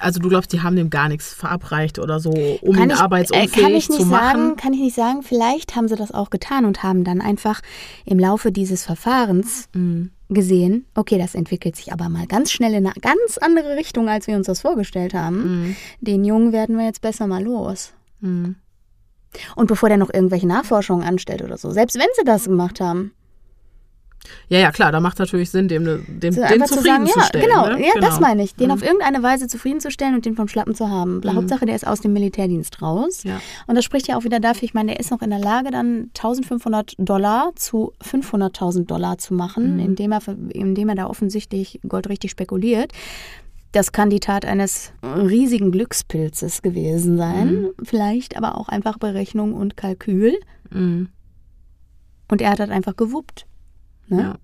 also 0.00 0.20
du 0.20 0.28
glaubst, 0.28 0.52
die 0.52 0.62
haben 0.62 0.76
dem 0.76 0.90
gar 0.90 1.08
nichts 1.08 1.32
verabreicht 1.32 1.98
oder 1.98 2.20
so, 2.20 2.30
um 2.30 2.74
kann 2.74 2.90
ihn 2.90 2.94
ich, 2.94 3.00
arbeitsunfähig 3.00 3.56
äh, 3.56 3.60
kann 3.60 3.74
ich 3.74 3.88
nicht 3.88 4.00
zu 4.00 4.06
machen? 4.06 4.40
Sagen, 4.40 4.56
kann 4.56 4.72
ich 4.72 4.80
nicht 4.80 4.94
sagen. 4.94 5.22
Vielleicht 5.22 5.76
haben 5.76 5.88
sie 5.88 5.96
das 5.96 6.12
auch 6.12 6.30
getan 6.30 6.64
und 6.64 6.82
haben 6.82 7.04
dann 7.04 7.20
einfach 7.20 7.60
im 8.04 8.18
Laufe 8.18 8.52
dieses 8.52 8.84
Verfahrens 8.84 9.68
mhm. 9.74 10.10
gesehen, 10.28 10.86
okay, 10.94 11.18
das 11.18 11.34
entwickelt 11.34 11.76
sich 11.76 11.92
aber 11.92 12.08
mal 12.08 12.26
ganz 12.26 12.52
schnell 12.52 12.74
in 12.74 12.86
eine 12.86 12.94
ganz 13.00 13.38
andere 13.38 13.76
Richtung, 13.76 14.08
als 14.08 14.26
wir 14.26 14.36
uns 14.36 14.46
das 14.46 14.60
vorgestellt 14.60 15.14
haben. 15.14 15.36
Mhm. 15.36 15.76
Den 16.00 16.24
Jungen 16.24 16.52
werden 16.52 16.76
wir 16.76 16.84
jetzt 16.84 17.00
besser 17.00 17.26
mal 17.26 17.42
los. 17.42 17.92
Mhm. 18.20 18.56
Und 19.56 19.66
bevor 19.66 19.88
der 19.88 19.98
noch 19.98 20.12
irgendwelche 20.12 20.46
Nachforschungen 20.46 21.06
anstellt 21.06 21.42
oder 21.42 21.58
so, 21.58 21.70
selbst 21.70 21.96
wenn 21.96 22.08
sie 22.16 22.24
das 22.24 22.44
gemacht 22.44 22.80
haben, 22.80 23.12
ja, 24.48 24.58
ja, 24.58 24.72
klar, 24.72 24.92
da 24.92 25.00
macht 25.00 25.18
natürlich 25.18 25.50
Sinn, 25.50 25.68
dem, 25.68 25.84
dem 25.84 26.32
so 26.32 26.40
den 26.40 26.64
zufriedenzustellen. 26.66 27.48
Ja, 27.48 27.62
genau, 27.62 27.76
ne? 27.76 27.86
ja, 27.86 27.94
genau. 27.94 28.06
das 28.06 28.20
meine 28.20 28.42
ich. 28.42 28.54
Den 28.54 28.66
mhm. 28.66 28.72
auf 28.72 28.82
irgendeine 28.82 29.22
Weise 29.22 29.46
zufriedenzustellen 29.46 30.14
und 30.14 30.24
den 30.24 30.36
vom 30.36 30.48
Schlappen 30.48 30.74
zu 30.74 30.88
haben. 30.88 31.20
Mhm. 31.20 31.34
Hauptsache, 31.34 31.66
der 31.66 31.74
ist 31.74 31.86
aus 31.86 32.00
dem 32.00 32.12
Militärdienst 32.12 32.80
raus. 32.80 33.24
Ja. 33.24 33.40
Und 33.66 33.74
das 33.74 33.84
spricht 33.84 34.08
ja 34.08 34.16
auch 34.16 34.24
wieder 34.24 34.40
dafür, 34.40 34.64
ich 34.64 34.74
meine, 34.74 34.92
der 34.92 35.00
ist 35.00 35.10
noch 35.10 35.22
in 35.22 35.30
der 35.30 35.38
Lage, 35.38 35.70
dann 35.70 36.10
1500 36.16 36.94
Dollar 36.98 37.52
zu 37.56 37.92
500.000 38.02 38.86
Dollar 38.86 39.18
zu 39.18 39.34
machen, 39.34 39.74
mhm. 39.74 39.80
indem, 39.80 40.12
er, 40.12 40.20
indem 40.50 40.88
er 40.88 40.94
da 40.94 41.06
offensichtlich 41.06 41.80
goldrichtig 41.86 42.30
spekuliert. 42.30 42.92
Das 43.72 43.92
kann 43.92 44.08
die 44.08 44.20
Tat 44.20 44.46
eines 44.46 44.92
riesigen 45.02 45.72
Glückspilzes 45.72 46.62
gewesen 46.62 47.18
sein. 47.18 47.62
Mhm. 47.62 47.70
Vielleicht 47.82 48.36
aber 48.36 48.56
auch 48.56 48.68
einfach 48.68 48.96
Berechnung 48.96 49.52
und 49.52 49.76
Kalkül. 49.76 50.38
Mhm. 50.70 51.10
Und 52.30 52.40
er 52.40 52.50
hat 52.50 52.60
halt 52.60 52.70
einfach 52.70 52.96
gewuppt. 52.96 53.46
Ne? 54.08 54.22
Ja. 54.22 54.36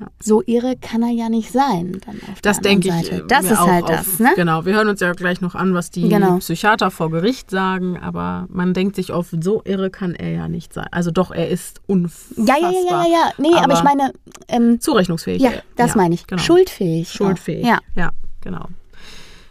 Ja. 0.00 0.08
So 0.20 0.42
irre 0.44 0.76
kann 0.76 1.02
er 1.02 1.10
ja 1.10 1.28
nicht 1.28 1.52
sein. 1.52 2.00
das 2.42 2.58
denke 2.60 2.88
ich. 2.88 2.94
Seite. 2.94 3.24
Das 3.28 3.44
ist 3.44 3.60
halt 3.60 3.84
auf, 3.84 3.90
das. 3.90 4.18
Ne? 4.18 4.32
Genau, 4.34 4.64
wir 4.64 4.74
hören 4.74 4.88
uns 4.88 4.98
ja 4.98 5.12
gleich 5.12 5.40
noch 5.40 5.54
an, 5.54 5.72
was 5.72 5.90
die 5.90 6.08
genau. 6.08 6.38
Psychiater 6.38 6.90
vor 6.90 7.12
Gericht 7.12 7.48
sagen, 7.48 7.96
aber 7.96 8.46
man 8.48 8.74
denkt 8.74 8.96
sich 8.96 9.12
oft, 9.12 9.32
so 9.42 9.62
irre 9.64 9.90
kann 9.90 10.14
er 10.14 10.32
ja 10.32 10.48
nicht 10.48 10.72
sein. 10.72 10.88
Also 10.90 11.12
doch, 11.12 11.30
er 11.30 11.48
ist 11.48 11.80
unfassbar. 11.86 12.44
Ja, 12.44 12.56
ja, 12.56 12.70
ja, 12.70 12.80
ja, 12.90 13.04
ja. 13.08 13.32
Nee, 13.38 13.54
aber, 13.54 13.64
aber 13.64 13.74
ich 13.74 13.82
meine. 13.84 14.12
Ähm, 14.48 14.80
zurechnungsfähig. 14.80 15.40
Ja, 15.40 15.52
das 15.76 15.90
ja, 15.90 15.96
meine 15.96 16.14
ich. 16.14 16.26
Genau. 16.26 16.42
Schuldfähig. 16.42 17.10
Schuldfähig. 17.10 17.64
Ja. 17.64 17.78
ja, 17.94 18.10
genau. 18.40 18.66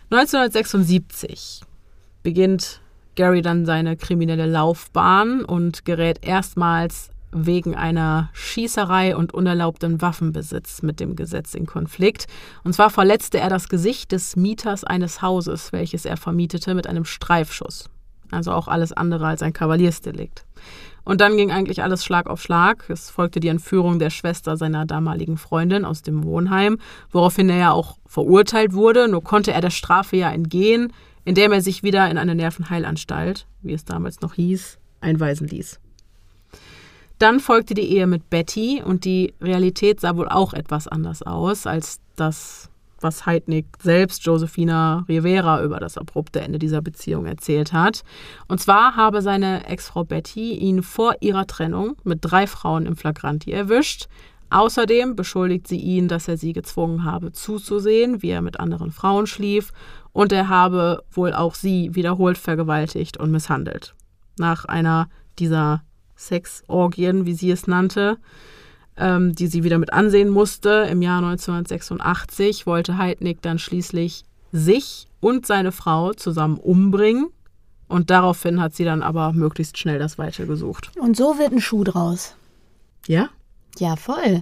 1976 0.10 1.62
beginnt 2.22 2.82
Gary 3.16 3.42
dann 3.42 3.66
seine 3.66 3.96
kriminelle 3.96 4.46
Laufbahn 4.46 5.46
und 5.46 5.86
gerät 5.86 6.20
erstmals 6.22 7.13
wegen 7.34 7.76
einer 7.76 8.30
Schießerei 8.34 9.16
und 9.16 9.34
unerlaubtem 9.34 10.02
Waffenbesitz 10.02 10.82
mit 10.82 11.00
dem 11.00 11.16
Gesetz 11.16 11.54
in 11.54 11.66
Konflikt. 11.66 12.28
Und 12.64 12.74
zwar 12.74 12.90
verletzte 12.90 13.40
er 13.40 13.50
das 13.50 13.70
Gesicht 13.70 14.12
des 14.12 14.36
Mieters 14.36 14.84
eines 14.84 15.22
Hauses, 15.22 15.72
welches 15.72 16.06
er 16.06 16.18
vermietete, 16.18 16.76
mit 16.76 16.88
einem 16.88 17.06
Streifschuss. 17.06 17.90
Also 18.32 18.52
auch 18.52 18.68
alles 18.68 18.94
andere 18.94 19.28
als 19.28 19.42
ein 19.42 19.54
Kavaliersdelikt. 19.54 20.46
Und 21.06 21.20
dann 21.20 21.36
ging 21.36 21.52
eigentlich 21.52 21.84
alles 21.84 22.06
Schlag 22.06 22.28
auf 22.28 22.42
Schlag. 22.42 22.90
Es 22.90 23.10
folgte 23.10 23.40
die 23.40 23.50
Entführung 23.50 24.00
der 24.00 24.10
Schwester 24.10 24.56
seiner 24.56 24.86
damaligen 24.86 25.38
Freundin 25.38 25.84
aus 25.84 26.02
dem 26.02 26.24
Wohnheim, 26.24 26.78
woraufhin 27.12 27.50
er 27.50 27.58
ja 27.58 27.72
auch 27.72 27.98
verurteilt 28.06 28.74
wurde. 28.74 29.08
Nur 29.10 29.24
konnte 29.24 29.52
er 29.52 29.62
der 29.62 29.70
Strafe 29.70 30.16
ja 30.16 30.32
entgehen, 30.32 30.94
indem 31.26 31.52
er 31.52 31.62
sich 31.62 31.84
wieder 31.84 32.10
in 32.10 32.18
eine 32.18 32.36
Nervenheilanstalt, 32.36 33.48
wie 33.62 33.74
es 33.74 33.86
damals 33.86 34.22
noch 34.22 34.34
hieß, 34.34 34.78
einweisen 35.02 35.48
ließ. 35.48 35.80
Dann 37.20 37.40
folgte 37.40 37.74
die 37.74 37.90
Ehe 37.90 38.08
mit 38.08 38.30
Betty 38.30 38.82
und 38.84 39.06
die 39.06 39.34
Realität 39.42 40.02
sah 40.02 40.16
wohl 40.18 40.28
auch 40.28 40.54
etwas 40.54 40.88
anders 40.88 41.22
aus 41.24 41.68
als 41.68 42.00
das, 42.16 42.70
was 43.00 43.26
Heidnik 43.26 43.66
selbst 43.82 44.26
Josefina 44.26 45.06
Rivera 45.08 45.64
über 45.64 45.80
das 45.80 45.98
abrupte 45.98 46.42
Ende 46.42 46.60
dieser 46.60 46.82
Beziehung 46.82 47.26
erzählt 47.26 47.74
hat. 47.74 48.04
Und 48.48 48.60
zwar 48.60 48.96
habe 48.96 49.22
seine 49.22 49.68
Ex-Frau 49.68 50.04
Betty 50.04 50.54
ihn 50.54 50.84
vor 50.84 51.16
ihrer 51.20 51.48
Trennung 51.48 51.96
mit 52.04 52.20
drei 52.22 52.48
Frauen 52.48 52.86
im 52.86 52.96
Flagranti 52.96 53.52
erwischt. 53.52 54.08
Außerdem 54.50 55.16
beschuldigt 55.16 55.68
sie 55.68 55.80
ihn, 55.80 56.08
dass 56.08 56.28
er 56.28 56.38
sie 56.38 56.54
gezwungen 56.54 57.04
habe 57.04 57.32
zuzusehen, 57.32 58.22
wie 58.22 58.30
er 58.30 58.42
mit 58.42 58.60
anderen 58.60 58.92
Frauen 58.92 59.26
schlief, 59.26 59.72
und 60.12 60.32
er 60.32 60.48
habe 60.48 61.04
wohl 61.12 61.34
auch 61.34 61.56
sie 61.56 61.96
wiederholt 61.96 62.38
vergewaltigt 62.38 63.18
und 63.18 63.32
misshandelt. 63.32 63.96
Nach 64.38 64.66
einer 64.66 65.10
dieser 65.40 65.82
Sexorgien, 66.18 67.26
wie 67.26 67.34
sie 67.34 67.52
es 67.52 67.68
nannte, 67.68 68.18
ähm, 68.98 69.34
die 69.34 69.48
sie 69.48 69.64
wieder 69.64 69.78
mit 69.78 69.94
ansehen 69.94 70.30
musste. 70.30 70.88
Im 70.90 71.02
Jahr 71.02 71.24
1986 71.24 72.66
wollte 72.66 72.98
Heidnik 72.98 73.42
dann 73.42 73.60
schließlich 73.60 74.26
sich 74.52 75.08
und 75.20 75.46
seine 75.46 75.72
Frau 75.72 76.14
zusammen 76.14 76.58
umbringen. 76.58 77.30
Und 77.88 78.10
daraufhin 78.10 78.62
hat 78.62 78.76
sie 78.76 78.86
dann 78.86 79.04
aber 79.04 79.34
möglichst 79.34 79.78
schnell 79.78 80.00
das 80.00 80.18
Weite 80.18 80.48
gesucht. 80.48 80.92
Und 80.98 81.16
so 81.16 81.38
wird 81.38 81.52
ein 81.52 81.62
Schuh 81.62 81.84
draus. 81.84 82.36
Ja? 83.08 83.30
Ja, 83.78 83.96
voll. 83.96 84.42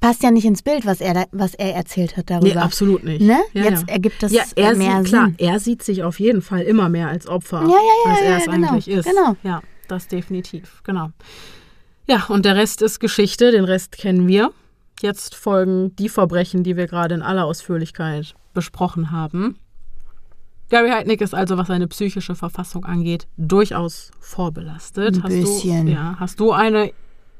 Passt 0.00 0.22
ja 0.22 0.30
nicht 0.30 0.44
ins 0.44 0.62
Bild, 0.62 0.84
was 0.84 1.00
er, 1.00 1.14
da, 1.14 1.24
was 1.32 1.54
er 1.54 1.74
erzählt 1.74 2.16
hat 2.16 2.28
darüber. 2.28 2.46
Nee, 2.46 2.56
absolut 2.56 3.04
nicht. 3.04 3.22
Ne? 3.22 3.38
Ja, 3.54 3.64
Jetzt 3.64 3.88
ja. 3.88 3.94
ergibt 3.94 4.22
das 4.22 4.32
ja, 4.32 4.42
er 4.56 4.74
mehr 4.74 4.98
sieht, 4.98 5.08
Sinn. 5.08 5.18
Klar, 5.18 5.32
er 5.38 5.60
sieht 5.60 5.82
sich 5.82 6.02
auf 6.02 6.20
jeden 6.20 6.42
Fall 6.42 6.62
immer 6.62 6.90
mehr 6.90 7.08
als 7.08 7.26
Opfer, 7.26 7.62
ja, 7.62 7.68
ja, 7.68 7.76
ja, 8.04 8.10
als 8.10 8.20
er 8.20 8.36
es 8.36 8.44
genau, 8.44 8.68
eigentlich 8.68 8.88
ist. 8.88 9.08
Genau. 9.08 9.36
Ja 9.42 9.62
das 9.90 10.08
definitiv, 10.08 10.82
genau. 10.84 11.10
Ja, 12.06 12.26
und 12.28 12.44
der 12.44 12.56
Rest 12.56 12.82
ist 12.82 13.00
Geschichte, 13.00 13.50
den 13.50 13.64
Rest 13.64 13.96
kennen 13.96 14.28
wir. 14.28 14.52
Jetzt 15.00 15.34
folgen 15.34 15.94
die 15.96 16.08
Verbrechen, 16.08 16.62
die 16.62 16.76
wir 16.76 16.86
gerade 16.86 17.14
in 17.14 17.22
aller 17.22 17.44
Ausführlichkeit 17.44 18.34
besprochen 18.52 19.10
haben. 19.10 19.58
Gary 20.70 20.90
Heidnick 20.90 21.20
ist 21.20 21.34
also, 21.34 21.56
was 21.58 21.68
seine 21.68 21.88
psychische 21.88 22.34
Verfassung 22.34 22.84
angeht, 22.84 23.26
durchaus 23.36 24.10
vorbelastet. 24.18 25.16
Ein 25.16 25.22
hast 25.22 25.32
bisschen. 25.32 25.86
Du, 25.86 25.92
ja, 25.92 26.16
hast 26.18 26.40
du 26.40 26.52
eine 26.52 26.92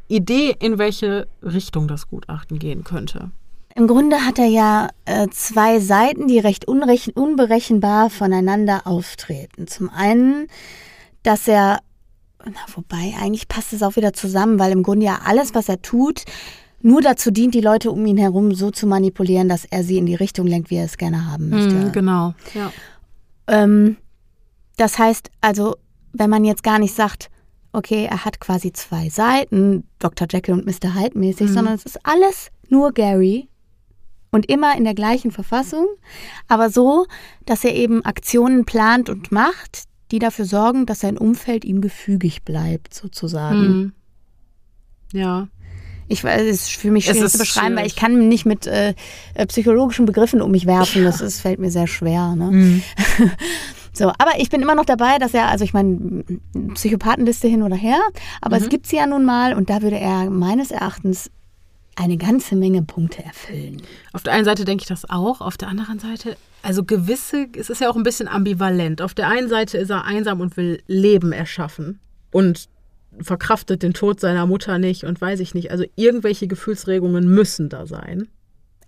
Idee, 0.08 0.54
in 0.58 0.78
welche 0.78 1.26
Richtung 1.42 1.88
das 1.88 2.08
Gutachten 2.08 2.58
gehen 2.58 2.84
könnte? 2.84 3.30
Im 3.76 3.88
Grunde 3.88 4.24
hat 4.24 4.38
er 4.38 4.46
ja 4.46 4.88
äh, 5.04 5.26
zwei 5.30 5.80
Seiten, 5.80 6.28
die 6.28 6.38
recht 6.38 6.66
unberechenbar 6.68 8.08
voneinander 8.08 8.86
auftreten. 8.86 9.66
Zum 9.66 9.90
einen, 9.90 10.46
dass 11.24 11.48
er, 11.48 11.80
na, 12.46 12.74
wobei 12.74 13.14
eigentlich 13.20 13.48
passt 13.48 13.72
es 13.72 13.82
auch 13.82 13.96
wieder 13.96 14.12
zusammen, 14.12 14.58
weil 14.58 14.72
im 14.72 14.82
Grunde 14.82 15.06
ja 15.06 15.20
alles, 15.24 15.54
was 15.54 15.68
er 15.68 15.82
tut, 15.82 16.24
nur 16.80 17.00
dazu 17.00 17.30
dient, 17.30 17.54
die 17.54 17.60
Leute 17.60 17.90
um 17.90 18.04
ihn 18.04 18.18
herum 18.18 18.54
so 18.54 18.70
zu 18.70 18.86
manipulieren, 18.86 19.48
dass 19.48 19.64
er 19.64 19.82
sie 19.84 19.96
in 19.96 20.06
die 20.06 20.14
Richtung 20.14 20.46
lenkt, 20.46 20.70
wie 20.70 20.76
er 20.76 20.84
es 20.84 20.98
gerne 20.98 21.30
haben 21.30 21.48
möchte. 21.48 21.74
Mm, 21.74 21.92
genau, 21.92 22.34
ja. 22.52 22.72
Ähm, 23.46 23.96
das 24.76 24.98
heißt 24.98 25.30
also, 25.40 25.76
wenn 26.12 26.28
man 26.28 26.44
jetzt 26.44 26.62
gar 26.62 26.78
nicht 26.78 26.94
sagt, 26.94 27.30
okay, 27.72 28.06
er 28.08 28.24
hat 28.24 28.40
quasi 28.40 28.72
zwei 28.72 29.08
Seiten, 29.08 29.84
Dr. 29.98 30.28
Jekyll 30.30 30.54
und 30.54 30.66
Mr. 30.66 30.94
Hyde 30.94 31.18
mäßig, 31.18 31.48
mhm. 31.48 31.54
sondern 31.54 31.74
es 31.74 31.84
ist 31.84 31.98
alles 32.06 32.50
nur 32.68 32.92
Gary 32.92 33.48
und 34.30 34.46
immer 34.50 34.76
in 34.76 34.84
der 34.84 34.94
gleichen 34.94 35.30
Verfassung, 35.30 35.86
aber 36.48 36.70
so, 36.70 37.06
dass 37.46 37.64
er 37.64 37.74
eben 37.74 38.04
Aktionen 38.04 38.64
plant 38.64 39.08
und 39.08 39.32
macht, 39.32 39.84
die 40.14 40.20
dafür 40.20 40.44
sorgen, 40.44 40.86
dass 40.86 41.00
sein 41.00 41.18
Umfeld 41.18 41.64
ihm 41.64 41.80
gefügig 41.80 42.44
bleibt, 42.44 42.94
sozusagen. 42.94 43.58
Mhm. 43.66 43.92
Ja. 45.12 45.48
Ich 46.06 46.22
weiß, 46.22 46.42
es 46.42 46.62
ist 46.62 46.70
für 46.70 46.92
mich 46.92 47.06
schwierig 47.06 47.32
zu 47.32 47.38
beschreiben, 47.38 47.66
schwierig. 47.66 47.80
weil 47.80 47.86
ich 47.86 47.96
kann 47.96 48.28
nicht 48.28 48.46
mit 48.46 48.68
äh, 48.68 48.94
äh, 49.34 49.46
psychologischen 49.46 50.06
Begriffen 50.06 50.40
um 50.40 50.52
mich 50.52 50.66
werfen. 50.66 51.02
Ja. 51.02 51.10
Das 51.10 51.20
ist, 51.20 51.40
fällt 51.40 51.58
mir 51.58 51.70
sehr 51.70 51.88
schwer. 51.88 52.36
Ne? 52.36 52.50
Mhm. 52.50 52.82
So, 53.96 54.08
aber 54.08 54.40
ich 54.40 54.50
bin 54.50 54.60
immer 54.60 54.74
noch 54.74 54.86
dabei, 54.86 55.18
dass 55.18 55.34
er, 55.34 55.46
also 55.46 55.62
ich 55.62 55.72
meine, 55.72 56.24
Psychopathenliste 56.74 57.46
hin 57.46 57.62
oder 57.62 57.76
her, 57.76 58.00
aber 58.40 58.56
mhm. 58.56 58.64
es 58.64 58.68
gibt 58.68 58.88
sie 58.88 58.96
ja 58.96 59.06
nun 59.06 59.24
mal 59.24 59.54
und 59.54 59.70
da 59.70 59.82
würde 59.82 60.00
er 60.00 60.28
meines 60.30 60.72
Erachtens 60.72 61.30
eine 61.94 62.16
ganze 62.16 62.56
Menge 62.56 62.82
Punkte 62.82 63.24
erfüllen. 63.24 63.82
Auf 64.12 64.24
der 64.24 64.32
einen 64.32 64.44
Seite 64.44 64.64
denke 64.64 64.82
ich 64.82 64.88
das 64.88 65.08
auch, 65.08 65.40
auf 65.40 65.56
der 65.56 65.68
anderen 65.68 66.00
Seite, 66.00 66.36
also 66.64 66.82
gewisse, 66.82 67.46
es 67.56 67.70
ist 67.70 67.80
ja 67.80 67.90
auch 67.90 67.96
ein 67.96 68.02
bisschen 68.02 68.26
ambivalent. 68.26 69.02
Auf 69.02 69.14
der 69.14 69.28
einen 69.28 69.48
Seite 69.48 69.78
ist 69.78 69.90
er 69.90 70.04
einsam 70.04 70.40
und 70.40 70.56
will 70.56 70.82
Leben 70.86 71.32
erschaffen 71.32 72.00
und 72.32 72.68
verkraftet 73.20 73.82
den 73.82 73.92
Tod 73.92 74.18
seiner 74.18 74.46
Mutter 74.46 74.78
nicht 74.78 75.04
und 75.04 75.20
weiß 75.20 75.40
ich 75.40 75.54
nicht. 75.54 75.70
Also 75.70 75.84
irgendwelche 75.94 76.46
Gefühlsregungen 76.46 77.28
müssen 77.28 77.68
da 77.68 77.86
sein. 77.86 78.28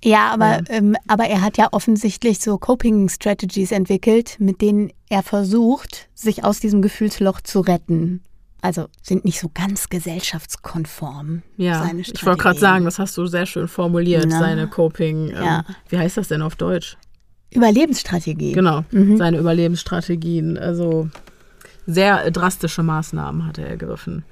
Ja, 0.03 0.31
aber, 0.31 0.47
ja. 0.47 0.63
Ähm, 0.69 0.97
aber 1.07 1.25
er 1.25 1.43
hat 1.43 1.59
ja 1.59 1.69
offensichtlich 1.73 2.41
so 2.41 2.59
Coping-Strategies 2.59 3.73
entwickelt, 3.73 4.37
mit 4.39 4.61
denen 4.61 4.91
er 5.09 5.23
versucht, 5.23 6.09
sich 6.15 6.45
aus 6.45 6.61
diesem 6.61 6.83
Gefühlsloch 6.83 7.41
zu 7.41 7.61
retten. 7.61 8.23
Also 8.63 8.87
sind 9.03 9.25
nicht 9.25 9.39
so 9.39 9.51
ganz 9.53 9.89
gesellschaftskonform. 9.89 11.43
Ja, 11.57 11.91
ich 11.95 12.25
wollte 12.27 12.43
gerade 12.43 12.59
sagen, 12.59 12.85
das 12.85 12.99
hast 12.99 13.17
du 13.17 13.27
sehr 13.27 13.47
schön 13.47 13.69
formuliert, 13.69 14.27
Na, 14.29 14.41
seine 14.41 14.67
Coping. 14.67 15.29
Ähm, 15.29 15.37
ja. 15.37 15.65
Wie 15.89 15.99
heißt 15.99 16.17
das 16.17 16.29
denn 16.29 16.43
auf 16.43 16.57
Deutsch? 16.57 16.97
Überlebensstrategie. 17.51 18.53
Genau, 18.53 18.85
mhm. 18.91 19.17
seine 19.17 19.39
Überlebensstrategien. 19.39 20.59
Also 20.59 21.09
sehr 21.87 22.31
drastische 22.31 22.83
Maßnahmen 22.83 23.47
hat 23.47 23.59
er 23.59 23.69
ergriffen. 23.69 24.25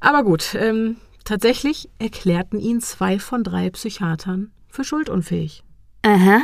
Aber 0.00 0.22
gut, 0.22 0.54
ähm, 0.54 0.96
tatsächlich 1.24 1.88
erklärten 1.98 2.60
ihn 2.60 2.80
zwei 2.80 3.18
von 3.18 3.42
drei 3.42 3.70
Psychiatern 3.70 4.50
für 4.68 4.84
schuldunfähig. 4.84 5.64
Aha. 6.02 6.42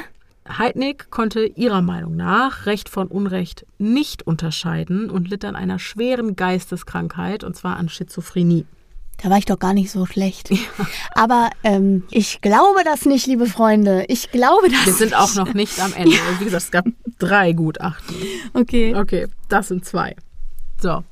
Heidnik 0.49 1.11
konnte 1.11 1.45
ihrer 1.45 1.83
Meinung 1.83 2.17
nach 2.17 2.67
Recht 2.67 2.89
von 2.89 3.07
Unrecht 3.07 3.65
nicht 3.79 4.27
unterscheiden 4.27 5.09
und 5.09 5.31
litt 5.31 5.45
an 5.45 5.55
einer 5.55 5.79
schweren 5.79 6.35
Geisteskrankheit, 6.35 7.45
und 7.45 7.55
zwar 7.55 7.77
an 7.77 7.89
Schizophrenie. 7.89 8.67
Da 9.19 9.31
war 9.31 9.39
ich 9.39 9.45
doch 9.45 9.59
gar 9.59 9.73
nicht 9.73 9.91
so 9.91 10.05
schlecht. 10.05 10.51
Ja. 10.51 10.59
Aber 11.15 11.51
ähm, 11.63 12.05
ich 12.11 12.41
glaube 12.41 12.83
das 12.85 13.05
nicht, 13.05 13.27
liebe 13.27 13.47
Freunde. 13.47 14.05
Ich 14.09 14.31
glaube 14.31 14.69
das. 14.69 14.87
Wir 14.87 14.93
sind 14.95 15.11
nicht. 15.11 15.17
auch 15.17 15.35
noch 15.35 15.55
nicht 15.55 15.79
am 15.81 15.93
Ende. 15.93 16.17
Wie 16.39 16.45
gesagt, 16.45 16.65
es 16.65 16.71
gab 16.71 16.87
drei 17.19 17.53
Gutachten. 17.53 18.17
Okay. 18.53 18.95
Okay, 18.95 19.29
das 19.49 19.69
sind 19.69 19.85
zwei. 19.85 20.17
So. 20.81 21.05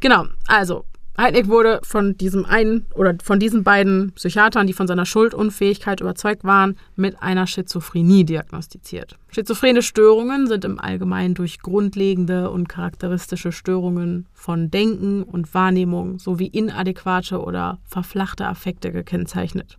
Genau, 0.00 0.26
also 0.46 0.84
Heidegg 1.18 1.48
wurde 1.48 1.80
von 1.82 2.16
diesem 2.16 2.46
einen 2.46 2.86
oder 2.94 3.14
von 3.22 3.38
diesen 3.38 3.64
beiden 3.64 4.12
Psychiatern, 4.12 4.66
die 4.66 4.72
von 4.72 4.86
seiner 4.86 5.04
Schuldunfähigkeit 5.04 6.00
überzeugt 6.00 6.42
waren, 6.42 6.78
mit 6.96 7.22
einer 7.22 7.46
Schizophrenie 7.46 8.24
diagnostiziert. 8.24 9.18
Schizophrene 9.30 9.82
Störungen 9.82 10.46
sind 10.46 10.64
im 10.64 10.80
Allgemeinen 10.80 11.34
durch 11.34 11.58
grundlegende 11.60 12.50
und 12.50 12.68
charakteristische 12.68 13.52
Störungen 13.52 14.26
von 14.32 14.70
Denken 14.70 15.22
und 15.22 15.52
Wahrnehmung 15.52 16.18
sowie 16.18 16.46
inadäquate 16.46 17.42
oder 17.42 17.78
verflachte 17.84 18.46
Affekte 18.46 18.90
gekennzeichnet. 18.90 19.78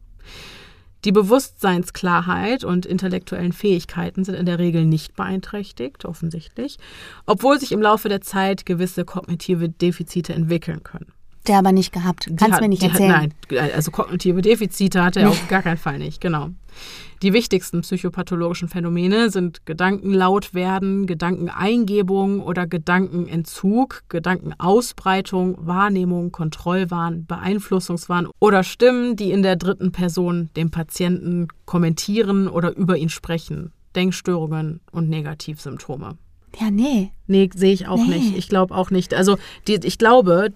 Die 1.03 1.11
Bewusstseinsklarheit 1.11 2.63
und 2.63 2.85
intellektuellen 2.85 3.53
Fähigkeiten 3.53 4.23
sind 4.23 4.35
in 4.35 4.45
der 4.45 4.59
Regel 4.59 4.85
nicht 4.85 5.15
beeinträchtigt, 5.15 6.05
offensichtlich, 6.05 6.77
obwohl 7.25 7.59
sich 7.59 7.71
im 7.71 7.81
Laufe 7.81 8.07
der 8.07 8.21
Zeit 8.21 8.65
gewisse 8.65 9.03
kognitive 9.03 9.67
Defizite 9.67 10.33
entwickeln 10.33 10.83
können 10.83 11.11
der 11.47 11.59
aber 11.59 11.71
nicht 11.71 11.91
gehabt. 11.91 12.29
Kannst 12.37 12.57
du 12.57 12.61
mir 12.61 12.69
nicht 12.69 12.83
erzählen. 12.83 13.13
Hat, 13.13 13.31
nein, 13.51 13.71
also 13.73 13.91
kognitive 13.91 14.41
Defizite 14.41 15.03
hat 15.03 15.17
er 15.17 15.29
auf 15.29 15.47
gar 15.49 15.61
keinen 15.61 15.77
Fall 15.77 15.97
nicht, 15.97 16.21
genau. 16.21 16.49
Die 17.21 17.31
wichtigsten 17.31 17.81
psychopathologischen 17.81 18.67
Phänomene 18.67 19.29
sind 19.29 19.65
Gedankenlautwerden, 19.65 21.07
Gedankeneingebung 21.07 22.41
oder 22.41 22.67
Gedankenentzug, 22.67 24.03
Gedankenausbreitung, 24.09 25.55
Wahrnehmung, 25.65 26.33
Kontrollwahn, 26.33 27.25
Beeinflussungswahn 27.25 28.27
oder 28.39 28.63
Stimmen, 28.63 29.15
die 29.15 29.31
in 29.31 29.41
der 29.41 29.55
dritten 29.55 29.93
Person 29.93 30.49
dem 30.57 30.69
Patienten 30.69 31.47
kommentieren 31.65 32.49
oder 32.49 32.75
über 32.75 32.97
ihn 32.97 33.07
sprechen, 33.07 33.71
Denkstörungen 33.95 34.81
und 34.91 35.07
Negativsymptome. 35.07 36.17
Ja, 36.59 36.69
nee. 36.71 37.11
Nee, 37.27 37.49
sehe 37.55 37.73
ich 37.73 37.87
auch 37.87 37.97
nee. 37.97 38.15
nicht. 38.15 38.37
Ich 38.37 38.47
glaube 38.47 38.75
auch 38.75 38.91
nicht. 38.91 39.13
Also 39.13 39.37
die, 39.67 39.75
ich 39.83 39.97
glaube, 39.97 40.53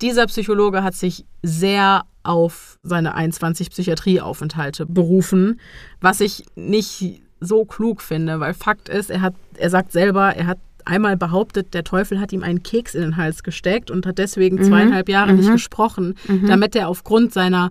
dieser 0.00 0.26
Psychologe 0.26 0.82
hat 0.82 0.94
sich 0.94 1.24
sehr 1.42 2.04
auf 2.22 2.78
seine 2.82 3.14
21 3.14 3.70
Psychiatrieaufenthalte 3.70 4.86
berufen, 4.86 5.60
was 6.00 6.20
ich 6.20 6.44
nicht 6.54 7.22
so 7.40 7.64
klug 7.64 8.02
finde, 8.02 8.40
weil 8.40 8.52
Fakt 8.52 8.88
ist, 8.88 9.10
er 9.10 9.22
hat, 9.22 9.34
er 9.56 9.70
sagt 9.70 9.92
selber, 9.92 10.34
er 10.36 10.46
hat 10.46 10.58
einmal 10.84 11.16
behauptet, 11.16 11.72
der 11.72 11.84
Teufel 11.84 12.20
hat 12.20 12.32
ihm 12.32 12.42
einen 12.42 12.62
Keks 12.62 12.94
in 12.94 13.02
den 13.02 13.16
Hals 13.16 13.42
gesteckt 13.42 13.90
und 13.90 14.06
hat 14.06 14.18
deswegen 14.18 14.56
mhm. 14.56 14.64
zweieinhalb 14.64 15.08
Jahre 15.08 15.32
mhm. 15.32 15.38
nicht 15.38 15.52
gesprochen, 15.52 16.16
mhm. 16.26 16.46
damit 16.46 16.74
er 16.74 16.88
aufgrund 16.88 17.32
seiner 17.32 17.70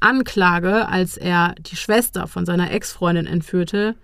Anklage, 0.00 0.88
als 0.88 1.16
er 1.16 1.54
die 1.58 1.76
Schwester 1.76 2.26
von 2.26 2.46
seiner 2.46 2.70
Ex-Freundin 2.70 3.26
entführte, 3.26 3.96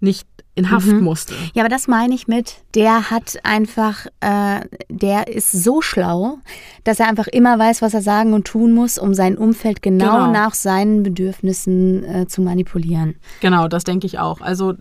nicht 0.00 0.26
in 0.54 0.70
Haft 0.70 0.88
mhm. 0.88 1.02
musste. 1.02 1.34
Ja, 1.54 1.62
aber 1.62 1.68
das 1.68 1.88
meine 1.88 2.14
ich 2.14 2.26
mit, 2.26 2.56
der 2.74 3.10
hat 3.10 3.38
einfach, 3.44 4.06
äh, 4.20 4.60
der 4.88 5.28
ist 5.28 5.52
so 5.52 5.80
schlau, 5.80 6.38
dass 6.84 7.00
er 7.00 7.08
einfach 7.08 7.28
immer 7.28 7.58
weiß, 7.58 7.82
was 7.82 7.94
er 7.94 8.02
sagen 8.02 8.32
und 8.34 8.46
tun 8.46 8.72
muss, 8.72 8.98
um 8.98 9.14
sein 9.14 9.38
Umfeld 9.38 9.80
genau, 9.80 10.12
genau. 10.12 10.32
nach 10.32 10.54
seinen 10.54 11.02
Bedürfnissen 11.02 12.04
äh, 12.04 12.26
zu 12.26 12.42
manipulieren. 12.42 13.14
Genau, 13.40 13.68
das 13.68 13.84
denke 13.84 14.06
ich 14.06 14.18
auch. 14.18 14.40
Also 14.40 14.74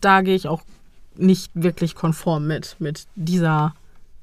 da 0.00 0.22
gehe 0.22 0.34
ich 0.34 0.48
auch 0.48 0.62
nicht 1.16 1.50
wirklich 1.54 1.94
konform 1.94 2.46
mit, 2.46 2.76
mit 2.78 3.06
dieser 3.14 3.74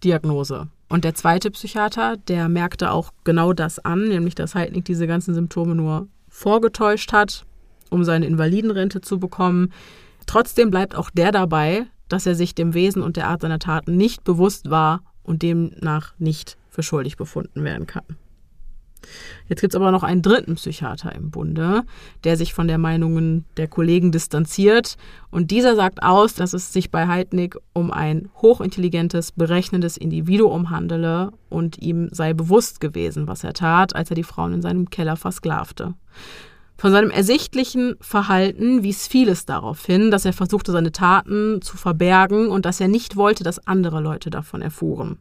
Diagnose. 0.03 0.67
Und 0.89 1.03
der 1.03 1.15
zweite 1.15 1.51
Psychiater, 1.51 2.17
der 2.17 2.49
merkte 2.49 2.91
auch 2.91 3.11
genau 3.23 3.53
das 3.53 3.80
an, 3.80 4.07
nämlich 4.07 4.35
dass 4.35 4.55
Heidnik 4.55 4.85
diese 4.85 5.07
ganzen 5.07 5.34
Symptome 5.34 5.75
nur 5.75 6.07
vorgetäuscht 6.30 7.13
hat, 7.13 7.45
um 7.89 8.03
seine 8.03 8.25
Invalidenrente 8.25 9.01
zu 9.01 9.19
bekommen 9.19 9.71
Trotzdem 10.25 10.71
bleibt 10.71 10.95
auch 10.95 11.09
der 11.09 11.31
dabei, 11.31 11.85
dass 12.07 12.25
er 12.25 12.35
sich 12.35 12.55
dem 12.55 12.73
Wesen 12.73 13.01
und 13.01 13.17
der 13.17 13.27
Art 13.27 13.41
seiner 13.41 13.59
Taten 13.59 13.97
nicht 13.97 14.23
bewusst 14.23 14.69
war 14.69 15.01
und 15.23 15.41
demnach 15.41 16.13
nicht 16.19 16.57
für 16.69 16.83
schuldig 16.83 17.17
befunden 17.17 17.63
werden 17.63 17.87
kann. 17.87 18.03
Jetzt 19.47 19.61
gibt 19.61 19.73
es 19.73 19.79
aber 19.79 19.91
noch 19.91 20.03
einen 20.03 20.21
dritten 20.21 20.55
Psychiater 20.55 21.13
im 21.13 21.29
Bunde, 21.29 21.83
der 22.23 22.37
sich 22.37 22.53
von 22.53 22.67
der 22.67 22.77
Meinungen 22.77 23.45
der 23.57 23.67
Kollegen 23.67 24.11
distanziert. 24.11 24.95
Und 25.29 25.51
dieser 25.51 25.75
sagt 25.75 26.03
aus, 26.03 26.35
dass 26.35 26.53
es 26.53 26.71
sich 26.71 26.89
bei 26.89 27.07
Heidnik 27.07 27.57
um 27.73 27.91
ein 27.91 28.29
hochintelligentes, 28.41 29.31
berechnendes 29.33 29.97
Individuum 29.97 30.69
handele 30.69 31.31
und 31.49 31.79
ihm 31.79 32.09
sei 32.11 32.33
bewusst 32.33 32.79
gewesen, 32.79 33.27
was 33.27 33.43
er 33.43 33.53
tat, 33.53 33.95
als 33.95 34.09
er 34.09 34.15
die 34.15 34.23
Frauen 34.23 34.53
in 34.53 34.61
seinem 34.61 34.89
Keller 34.89 35.17
versklavte. 35.17 35.95
Von 36.84 36.91
seinem 36.91 37.11
ersichtlichen 37.11 37.95
Verhalten 38.01 38.84
wies 38.84 39.07
vieles 39.07 39.45
darauf 39.45 39.85
hin, 39.85 40.11
dass 40.11 40.26
er 40.26 40.34
versuchte, 40.34 40.73
seine 40.73 40.91
Taten 40.91 41.61
zu 41.61 41.77
verbergen 41.77 42.49
und 42.49 42.65
dass 42.65 42.81
er 42.81 42.89
nicht 42.89 43.15
wollte, 43.15 43.45
dass 43.45 43.65
andere 43.65 44.01
Leute 44.01 44.30
davon 44.30 44.61
erfuhren. 44.61 45.18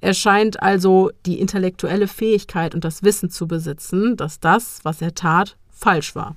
Er 0.00 0.12
scheint 0.12 0.60
also 0.60 1.12
die 1.24 1.38
intellektuelle 1.38 2.08
Fähigkeit 2.08 2.74
und 2.74 2.82
das 2.84 3.04
Wissen 3.04 3.30
zu 3.30 3.46
besitzen, 3.46 4.16
dass 4.16 4.40
das, 4.40 4.80
was 4.82 5.00
er 5.00 5.14
tat, 5.14 5.56
falsch 5.70 6.16
war. 6.16 6.34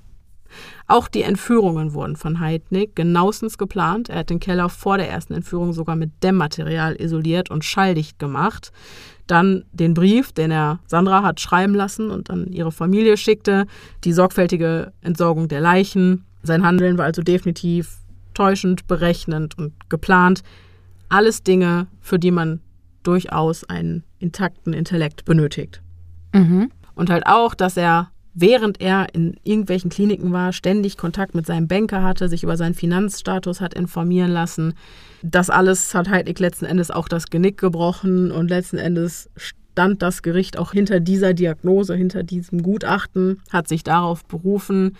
Auch 0.85 1.07
die 1.07 1.23
Entführungen 1.23 1.95
wurden 1.95 2.15
von 2.15 2.39
Heidnick 2.39 2.95
genauestens 2.95 3.57
geplant. 3.57 4.09
Er 4.09 4.19
hat 4.19 4.29
den 4.29 4.39
Keller 4.39 4.69
vor 4.69 4.97
der 4.97 5.09
ersten 5.09 5.33
Entführung 5.33 5.73
sogar 5.73 5.95
mit 5.95 6.11
Dämmmaterial 6.21 7.01
isoliert 7.01 7.49
und 7.49 7.65
schalldicht 7.65 8.19
gemacht. 8.19 8.71
Dann 9.27 9.63
den 9.71 9.93
Brief, 9.93 10.31
den 10.31 10.51
er 10.51 10.79
Sandra 10.87 11.23
hat 11.23 11.39
schreiben 11.39 11.75
lassen 11.75 12.09
und 12.09 12.29
an 12.29 12.51
ihre 12.51 12.71
Familie 12.71 13.17
schickte, 13.17 13.65
die 14.03 14.13
sorgfältige 14.13 14.93
Entsorgung 15.01 15.47
der 15.47 15.61
Leichen. 15.61 16.25
Sein 16.43 16.63
Handeln 16.63 16.97
war 16.97 17.05
also 17.05 17.21
definitiv 17.21 17.97
täuschend, 18.33 18.87
berechnend 18.87 19.57
und 19.57 19.73
geplant. 19.89 20.41
Alles 21.09 21.43
Dinge, 21.43 21.87
für 21.99 22.19
die 22.19 22.31
man 22.31 22.61
durchaus 23.03 23.63
einen 23.63 24.03
intakten 24.19 24.73
Intellekt 24.73 25.25
benötigt. 25.25 25.81
Mhm. 26.33 26.71
Und 26.95 27.09
halt 27.09 27.25
auch, 27.25 27.55
dass 27.55 27.77
er 27.77 28.11
während 28.33 28.81
er 28.81 29.13
in 29.13 29.35
irgendwelchen 29.43 29.89
Kliniken 29.89 30.31
war, 30.31 30.53
ständig 30.53 30.97
Kontakt 30.97 31.35
mit 31.35 31.45
seinem 31.45 31.67
Banker 31.67 32.03
hatte, 32.03 32.29
sich 32.29 32.43
über 32.43 32.57
seinen 32.57 32.73
Finanzstatus 32.73 33.61
hat 33.61 33.73
informieren 33.73 34.31
lassen. 34.31 34.73
Das 35.21 35.49
alles 35.49 35.93
hat 35.93 36.09
Heidnik 36.09 36.39
letzten 36.39 36.65
Endes 36.65 36.91
auch 36.91 37.07
das 37.07 37.27
Genick 37.27 37.57
gebrochen 37.57 38.31
und 38.31 38.49
letzten 38.49 38.77
Endes 38.77 39.29
stand 39.35 40.01
das 40.01 40.21
Gericht 40.21 40.57
auch 40.57 40.71
hinter 40.71 40.99
dieser 40.99 41.33
Diagnose, 41.33 41.95
hinter 41.95 42.23
diesem 42.23 42.61
Gutachten, 42.61 43.41
hat 43.51 43.67
sich 43.67 43.83
darauf 43.83 44.25
berufen. 44.25 44.97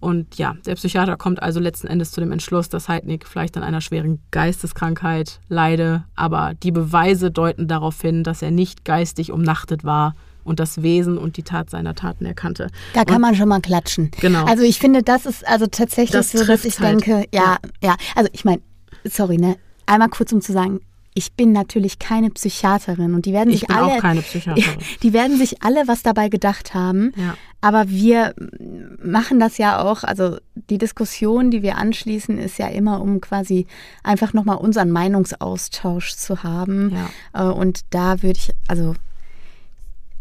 Und 0.00 0.36
ja, 0.36 0.54
der 0.66 0.74
Psychiater 0.74 1.16
kommt 1.16 1.42
also 1.42 1.60
letzten 1.60 1.86
Endes 1.86 2.10
zu 2.10 2.20
dem 2.20 2.30
Entschluss, 2.30 2.68
dass 2.68 2.88
Heidnik 2.88 3.26
vielleicht 3.26 3.56
an 3.56 3.62
einer 3.62 3.80
schweren 3.80 4.20
Geisteskrankheit 4.32 5.40
leide, 5.48 6.04
aber 6.14 6.52
die 6.62 6.72
Beweise 6.72 7.30
deuten 7.30 7.68
darauf 7.68 8.00
hin, 8.02 8.22
dass 8.22 8.42
er 8.42 8.50
nicht 8.50 8.84
geistig 8.84 9.32
umnachtet 9.32 9.82
war, 9.82 10.14
und 10.44 10.60
das 10.60 10.82
Wesen 10.82 11.18
und 11.18 11.36
die 11.36 11.42
Tat 11.42 11.70
seiner 11.70 11.94
Taten 11.94 12.24
erkannte. 12.26 12.68
Da 12.92 13.04
kann 13.04 13.16
und, 13.16 13.22
man 13.22 13.34
schon 13.34 13.48
mal 13.48 13.60
klatschen. 13.60 14.10
Genau. 14.20 14.44
Also 14.44 14.62
ich 14.62 14.78
finde, 14.78 15.02
das 15.02 15.26
ist 15.26 15.46
also 15.46 15.66
tatsächlich 15.66 16.10
das 16.10 16.32
so, 16.32 16.44
dass 16.44 16.64
ich 16.64 16.78
halt. 16.80 17.06
denke, 17.06 17.26
ja, 17.32 17.58
ja, 17.82 17.90
ja. 17.90 17.96
Also 18.14 18.30
ich 18.32 18.44
meine, 18.44 18.60
sorry, 19.04 19.38
ne? 19.38 19.56
Einmal 19.86 20.08
kurz 20.08 20.32
um 20.32 20.40
zu 20.40 20.52
sagen, 20.52 20.80
ich 21.16 21.32
bin 21.32 21.52
natürlich 21.52 22.00
keine 22.00 22.30
Psychiaterin 22.30 23.14
und 23.14 23.24
die 23.24 23.32
werden 23.32 23.50
ich 23.50 23.60
sich 23.60 23.68
bin 23.68 23.76
alle 23.76 23.86
auch 23.86 23.98
keine 24.00 24.20
Psychiaterin. 24.20 24.78
die 25.02 25.12
werden 25.12 25.38
sich 25.38 25.62
alle 25.62 25.86
was 25.86 26.02
dabei 26.02 26.28
gedacht 26.28 26.74
haben. 26.74 27.12
Ja. 27.16 27.36
Aber 27.60 27.88
wir 27.88 28.34
machen 29.02 29.38
das 29.38 29.56
ja 29.56 29.80
auch, 29.80 30.02
also 30.02 30.38
die 30.54 30.76
Diskussion, 30.76 31.52
die 31.52 31.62
wir 31.62 31.78
anschließen, 31.78 32.36
ist 32.36 32.58
ja 32.58 32.66
immer 32.66 33.00
um 33.00 33.20
quasi 33.20 33.66
einfach 34.02 34.32
nochmal 34.32 34.56
unseren 34.56 34.90
Meinungsaustausch 34.90 36.16
zu 36.16 36.42
haben. 36.42 36.92
Ja. 37.32 37.48
Äh, 37.48 37.52
und 37.52 37.82
da 37.90 38.22
würde 38.22 38.38
ich, 38.38 38.52
also 38.66 38.94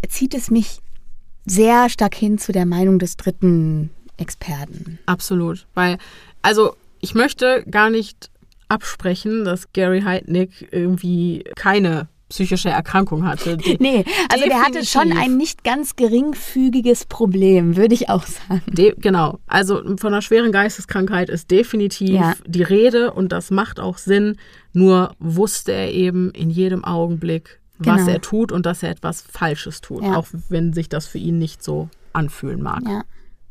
zieht 0.07 0.33
es 0.33 0.51
mich 0.51 0.79
sehr 1.45 1.89
stark 1.89 2.15
hin 2.15 2.37
zu 2.37 2.51
der 2.51 2.65
Meinung 2.65 2.99
des 2.99 3.17
dritten 3.17 3.89
Experten. 4.17 4.99
Absolut, 5.05 5.65
weil, 5.73 5.97
also 6.41 6.75
ich 6.99 7.15
möchte 7.15 7.63
gar 7.69 7.89
nicht 7.89 8.29
absprechen, 8.69 9.43
dass 9.43 9.73
Gary 9.73 10.01
Heidnick 10.01 10.69
irgendwie 10.71 11.43
keine 11.55 12.07
psychische 12.29 12.69
Erkrankung 12.69 13.25
hatte. 13.25 13.57
Die, 13.63 13.77
nee, 13.79 14.03
also 14.29 14.45
der 14.45 14.61
hatte 14.61 14.85
schon 14.85 15.15
ein 15.15 15.37
nicht 15.37 15.63
ganz 15.63 15.95
geringfügiges 15.95 17.05
Problem, 17.05 17.75
würde 17.75 17.93
ich 17.93 18.09
auch 18.09 18.25
sagen. 18.25 18.63
De 18.67 18.95
genau, 18.97 19.39
also 19.45 19.81
von 19.97 20.13
einer 20.13 20.21
schweren 20.21 20.51
Geisteskrankheit 20.51 21.29
ist 21.29 21.51
definitiv 21.51 22.09
ja. 22.09 22.33
die 22.47 22.63
Rede 22.63 23.13
und 23.13 23.31
das 23.31 23.51
macht 23.51 23.79
auch 23.79 23.97
Sinn, 23.97 24.37
nur 24.71 25.15
wusste 25.19 25.73
er 25.73 25.91
eben 25.91 26.31
in 26.31 26.49
jedem 26.49 26.83
Augenblick, 26.83 27.59
genau. 27.83 27.97
was 27.97 28.07
er 28.07 28.21
tut 28.21 28.51
und 28.51 28.65
dass 28.65 28.83
er 28.83 28.89
etwas 28.89 29.21
Falsches 29.21 29.81
tut, 29.81 30.03
ja. 30.03 30.15
auch 30.15 30.27
wenn 30.49 30.73
sich 30.73 30.89
das 30.89 31.07
für 31.07 31.17
ihn 31.17 31.37
nicht 31.37 31.63
so 31.63 31.89
anfühlen 32.13 32.61
mag. 32.61 32.83
Ja. 32.87 33.03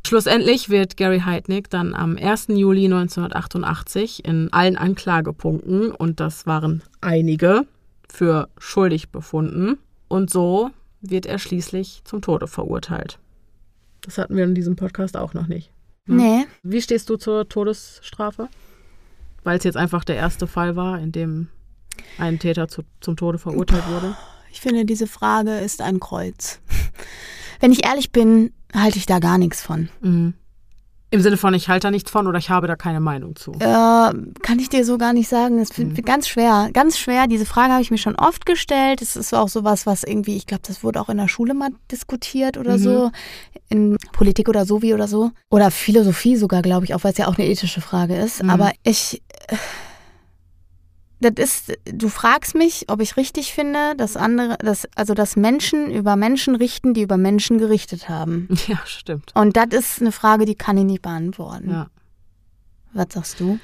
Schlussendlich 0.06 0.68
wird 0.68 0.96
Gary 0.96 1.20
Heidnick 1.20 1.70
dann 1.70 1.94
am 1.94 2.16
1. 2.16 2.48
Juli 2.48 2.86
1988 2.86 4.24
in 4.24 4.52
allen 4.52 4.76
Anklagepunkten, 4.76 5.92
und 5.92 6.20
das 6.20 6.46
waren 6.46 6.82
einige, 7.00 7.66
für 8.12 8.48
schuldig 8.58 9.10
befunden. 9.10 9.78
Und 10.08 10.28
so 10.28 10.70
wird 11.00 11.24
er 11.26 11.38
schließlich 11.38 12.02
zum 12.04 12.20
Tode 12.20 12.46
verurteilt. 12.46 13.18
Das 14.02 14.18
hatten 14.18 14.36
wir 14.36 14.44
in 14.44 14.54
diesem 14.54 14.76
Podcast 14.76 15.16
auch 15.16 15.34
noch 15.34 15.46
nicht. 15.46 15.70
Hm? 16.06 16.16
Nee. 16.16 16.46
Wie 16.62 16.82
stehst 16.82 17.08
du 17.08 17.16
zur 17.16 17.48
Todesstrafe? 17.48 18.48
Weil 19.44 19.58
es 19.58 19.64
jetzt 19.64 19.76
einfach 19.76 20.04
der 20.04 20.16
erste 20.16 20.46
Fall 20.46 20.76
war, 20.76 20.98
in 20.98 21.12
dem 21.12 21.48
ein 22.18 22.38
Täter 22.38 22.68
zu, 22.68 22.82
zum 23.00 23.16
Tode 23.16 23.38
verurteilt 23.38 23.86
wurde? 23.88 24.16
Ich 24.52 24.60
finde, 24.60 24.84
diese 24.84 25.06
Frage 25.06 25.58
ist 25.58 25.80
ein 25.80 25.98
Kreuz. 26.00 26.60
Wenn 27.60 27.72
ich 27.72 27.86
ehrlich 27.86 28.12
bin, 28.12 28.52
halte 28.74 28.98
ich 28.98 29.06
da 29.06 29.18
gar 29.18 29.38
nichts 29.38 29.62
von. 29.62 29.88
Mhm. 30.00 30.34
Im 31.12 31.20
Sinne 31.20 31.36
von, 31.36 31.52
ich 31.52 31.68
halte 31.68 31.88
da 31.88 31.90
nichts 31.90 32.10
von 32.10 32.26
oder 32.26 32.38
ich 32.38 32.48
habe 32.48 32.66
da 32.66 32.74
keine 32.74 32.98
Meinung 32.98 33.36
zu? 33.36 33.52
Äh, 33.52 33.66
kann 33.66 34.58
ich 34.58 34.70
dir 34.70 34.82
so 34.82 34.96
gar 34.96 35.12
nicht 35.12 35.28
sagen. 35.28 35.58
Es 35.58 35.76
mhm. 35.76 35.94
ganz 36.06 36.26
schwer, 36.26 36.70
ganz 36.72 36.98
schwer. 36.98 37.26
Diese 37.26 37.44
Frage 37.44 37.72
habe 37.72 37.82
ich 37.82 37.90
mir 37.90 37.98
schon 37.98 38.16
oft 38.16 38.46
gestellt. 38.46 39.02
Es 39.02 39.14
ist 39.14 39.34
auch 39.34 39.50
sowas, 39.50 39.84
was 39.84 40.04
irgendwie, 40.04 40.38
ich 40.38 40.46
glaube, 40.46 40.62
das 40.66 40.82
wurde 40.82 41.02
auch 41.02 41.10
in 41.10 41.18
der 41.18 41.28
Schule 41.28 41.52
mal 41.52 41.68
diskutiert 41.90 42.56
oder 42.56 42.78
mhm. 42.78 42.82
so. 42.82 43.10
In 43.68 43.98
Politik 44.12 44.48
oder 44.48 44.64
so 44.64 44.80
wie 44.80 44.94
oder 44.94 45.06
so. 45.06 45.32
Oder 45.50 45.70
Philosophie 45.70 46.36
sogar, 46.36 46.62
glaube 46.62 46.86
ich, 46.86 46.94
auch 46.94 47.04
weil 47.04 47.12
es 47.12 47.18
ja 47.18 47.28
auch 47.28 47.36
eine 47.36 47.46
ethische 47.46 47.82
Frage 47.82 48.16
ist. 48.16 48.42
Mhm. 48.42 48.48
Aber 48.48 48.72
ich. 48.82 49.22
Äh, 49.48 49.56
das 51.22 51.32
ist, 51.38 51.78
du 51.84 52.08
fragst 52.08 52.54
mich, 52.54 52.86
ob 52.88 53.00
ich 53.00 53.16
richtig 53.16 53.52
finde, 53.52 53.94
dass 53.96 54.16
andere, 54.16 54.58
dass, 54.58 54.86
also 54.94 55.14
dass 55.14 55.36
Menschen 55.36 55.90
über 55.90 56.16
Menschen 56.16 56.54
richten, 56.54 56.94
die 56.94 57.02
über 57.02 57.16
Menschen 57.16 57.58
gerichtet 57.58 58.08
haben. 58.08 58.48
Ja, 58.68 58.78
stimmt. 58.84 59.32
Und 59.34 59.56
das 59.56 59.68
ist 59.72 60.00
eine 60.00 60.12
Frage, 60.12 60.44
die 60.44 60.54
kann 60.54 60.76
ich 60.76 60.84
nicht 60.84 61.02
beantworten. 61.02 61.70
Ja. 61.70 61.90
Was 62.92 63.06
sagst 63.10 63.40
du? 63.40 63.58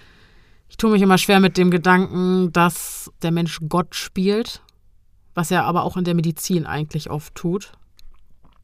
Ich 0.68 0.76
tue 0.76 0.90
mich 0.90 1.02
immer 1.02 1.18
schwer 1.18 1.40
mit 1.40 1.56
dem 1.56 1.70
Gedanken, 1.70 2.52
dass 2.52 3.10
der 3.22 3.30
Mensch 3.30 3.60
Gott 3.68 3.94
spielt, 3.94 4.62
was 5.35 5.51
er 5.51 5.64
aber 5.64 5.85
auch 5.85 5.97
in 5.97 6.05
der 6.05 6.14
Medizin 6.14 6.66
eigentlich 6.66 7.10
oft 7.10 7.35
tut. 7.35 7.72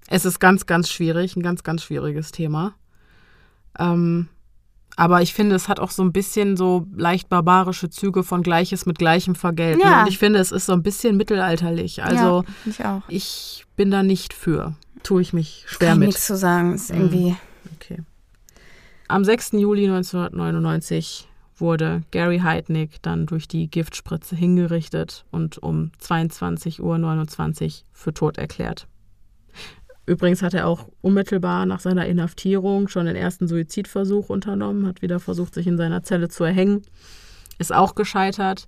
Es 0.09 0.25
ist 0.25 0.39
ganz, 0.39 0.67
ganz 0.67 0.91
schwierig, 0.91 1.37
ein 1.37 1.43
ganz, 1.43 1.63
ganz 1.63 1.83
schwieriges 1.83 2.33
Thema. 2.33 2.75
Ähm, 3.79 4.29
aber 4.97 5.23
ich 5.23 5.35
finde, 5.35 5.57
es 5.57 5.69
hat 5.69 5.81
auch 5.81 5.91
so 5.91 6.03
ein 6.03 6.13
bisschen 6.13 6.57
so 6.57 6.87
leicht 6.95 7.29
barbarische 7.29 7.91
Züge 7.91 8.23
von 8.23 8.43
Gleiches 8.43 8.87
mit 8.87 8.99
Gleichem 8.99 9.35
vergelten. 9.35 9.81
Ja. 9.81 10.03
Und 10.03 10.09
ich 10.09 10.19
finde, 10.19 10.39
es 10.39 10.53
ist 10.53 10.67
so 10.67 10.73
ein 10.73 10.83
bisschen 10.83 11.17
mittelalterlich. 11.17 12.05
Also 12.05 12.45
ja, 12.45 12.71
ich, 12.71 12.85
auch. 12.85 13.03
ich 13.09 13.65
bin 13.77 13.91
da 13.91 14.03
nicht 14.03 14.33
für. 14.33 14.75
Tue 15.03 15.23
ich 15.23 15.33
mich 15.33 15.65
schwer 15.67 15.91
Kann 15.91 15.99
mit. 15.99 16.09
nichts 16.09 16.27
zu 16.27 16.37
sagen, 16.37 16.75
ist 16.75 16.91
irgendwie. 16.91 17.31
Mhm. 17.31 17.37
Okay. 17.77 18.03
Am 19.09 19.25
6. 19.25 19.53
Juli 19.53 19.87
1999 19.87 21.29
wurde 21.57 22.03
Gary 22.11 22.39
Heidnick 22.39 23.03
dann 23.03 23.27
durch 23.27 23.47
die 23.49 23.69
Giftspritze 23.69 24.35
hingerichtet 24.35 25.25
und 25.31 25.59
um 25.59 25.91
22.29 26.03 26.81
Uhr 26.81 27.73
für 27.93 28.15
tot 28.15 28.39
erklärt. 28.39 28.87
Übrigens 30.07 30.43
hat 30.43 30.55
er 30.55 30.67
auch 30.67 30.89
unmittelbar 31.01 31.67
nach 31.67 31.81
seiner 31.81 32.07
Inhaftierung 32.07 32.89
schon 32.89 33.07
den 33.07 33.17
ersten 33.17 33.49
Suizidversuch 33.49 34.29
unternommen, 34.29 34.87
hat 34.87 35.03
wieder 35.03 35.21
versucht, 35.21 35.55
sich 35.55 35.67
in 35.67 35.77
seiner 35.77 36.03
Zelle 36.03 36.29
zu 36.29 36.45
erhängen, 36.45 36.83
ist 37.59 37.75
auch 37.75 37.95
gescheitert. 37.95 38.67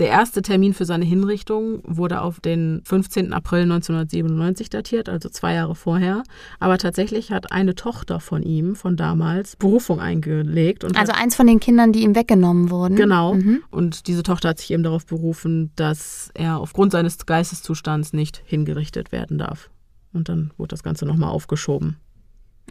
Der 0.00 0.08
erste 0.08 0.42
Termin 0.42 0.74
für 0.74 0.84
seine 0.84 1.04
Hinrichtung 1.04 1.80
wurde 1.84 2.20
auf 2.20 2.40
den 2.40 2.82
15. 2.84 3.32
April 3.32 3.62
1997 3.62 4.68
datiert, 4.68 5.08
also 5.08 5.28
zwei 5.28 5.54
Jahre 5.54 5.76
vorher. 5.76 6.24
Aber 6.58 6.78
tatsächlich 6.78 7.30
hat 7.30 7.52
eine 7.52 7.76
Tochter 7.76 8.18
von 8.18 8.42
ihm 8.42 8.74
von 8.74 8.96
damals 8.96 9.54
Berufung 9.54 10.00
eingelegt. 10.00 10.84
also 10.96 11.12
eins 11.12 11.36
von 11.36 11.46
den 11.46 11.60
Kindern, 11.60 11.92
die 11.92 12.02
ihm 12.02 12.16
weggenommen 12.16 12.70
wurden. 12.70 12.96
Genau. 12.96 13.34
Mhm. 13.34 13.62
Und 13.70 14.08
diese 14.08 14.24
Tochter 14.24 14.48
hat 14.48 14.58
sich 14.58 14.72
eben 14.72 14.82
darauf 14.82 15.06
berufen, 15.06 15.70
dass 15.76 16.30
er 16.34 16.58
aufgrund 16.58 16.90
seines 16.90 17.24
Geisteszustands 17.24 18.12
nicht 18.12 18.42
hingerichtet 18.44 19.12
werden 19.12 19.38
darf. 19.38 19.70
Und 20.14 20.28
dann 20.28 20.52
wurde 20.56 20.70
das 20.70 20.82
Ganze 20.82 21.04
nochmal 21.04 21.30
aufgeschoben. 21.30 21.96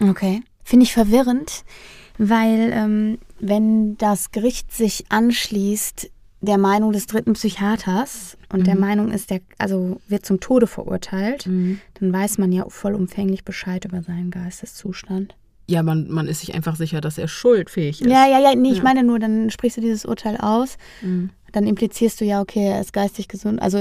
Okay. 0.01 0.41
Finde 0.63 0.85
ich 0.85 0.93
verwirrend, 0.93 1.63
weil 2.17 2.71
ähm, 2.73 3.17
wenn 3.39 3.97
das 3.97 4.31
Gericht 4.31 4.71
sich 4.71 5.05
anschließt 5.09 6.09
der 6.41 6.57
Meinung 6.57 6.91
des 6.91 7.07
dritten 7.07 7.33
Psychiaters 7.33 8.37
und 8.51 8.61
mhm. 8.61 8.63
der 8.65 8.75
Meinung 8.77 9.11
ist, 9.11 9.29
der 9.29 9.41
also 9.57 10.01
wird 10.07 10.25
zum 10.25 10.39
Tode 10.39 10.67
verurteilt, 10.67 11.47
mhm. 11.47 11.79
dann 11.99 12.11
weiß 12.11 12.37
man 12.37 12.51
ja 12.51 12.65
vollumfänglich 12.67 13.45
Bescheid 13.45 13.85
über 13.85 14.01
seinen 14.03 14.31
Geisteszustand. 14.31 15.35
Ja, 15.69 15.81
man, 15.83 16.09
man 16.09 16.27
ist 16.27 16.41
sich 16.41 16.53
einfach 16.53 16.75
sicher, 16.75 16.99
dass 16.99 17.17
er 17.17 17.29
schuldfähig 17.29 18.01
ist. 18.01 18.09
Ja, 18.09 18.27
ja, 18.27 18.39
ja, 18.39 18.55
nee, 18.55 18.71
ich 18.71 18.79
ja. 18.79 18.83
meine 18.83 19.03
nur, 19.03 19.19
dann 19.19 19.49
sprichst 19.49 19.77
du 19.77 19.81
dieses 19.81 20.05
Urteil 20.05 20.35
aus. 20.37 20.77
Mhm. 21.01 21.29
Dann 21.53 21.67
implizierst 21.67 22.19
du 22.19 22.25
ja, 22.25 22.41
okay, 22.41 22.67
er 22.67 22.81
ist 22.81 22.93
geistig 22.93 23.27
gesund. 23.27 23.61
Also 23.61 23.77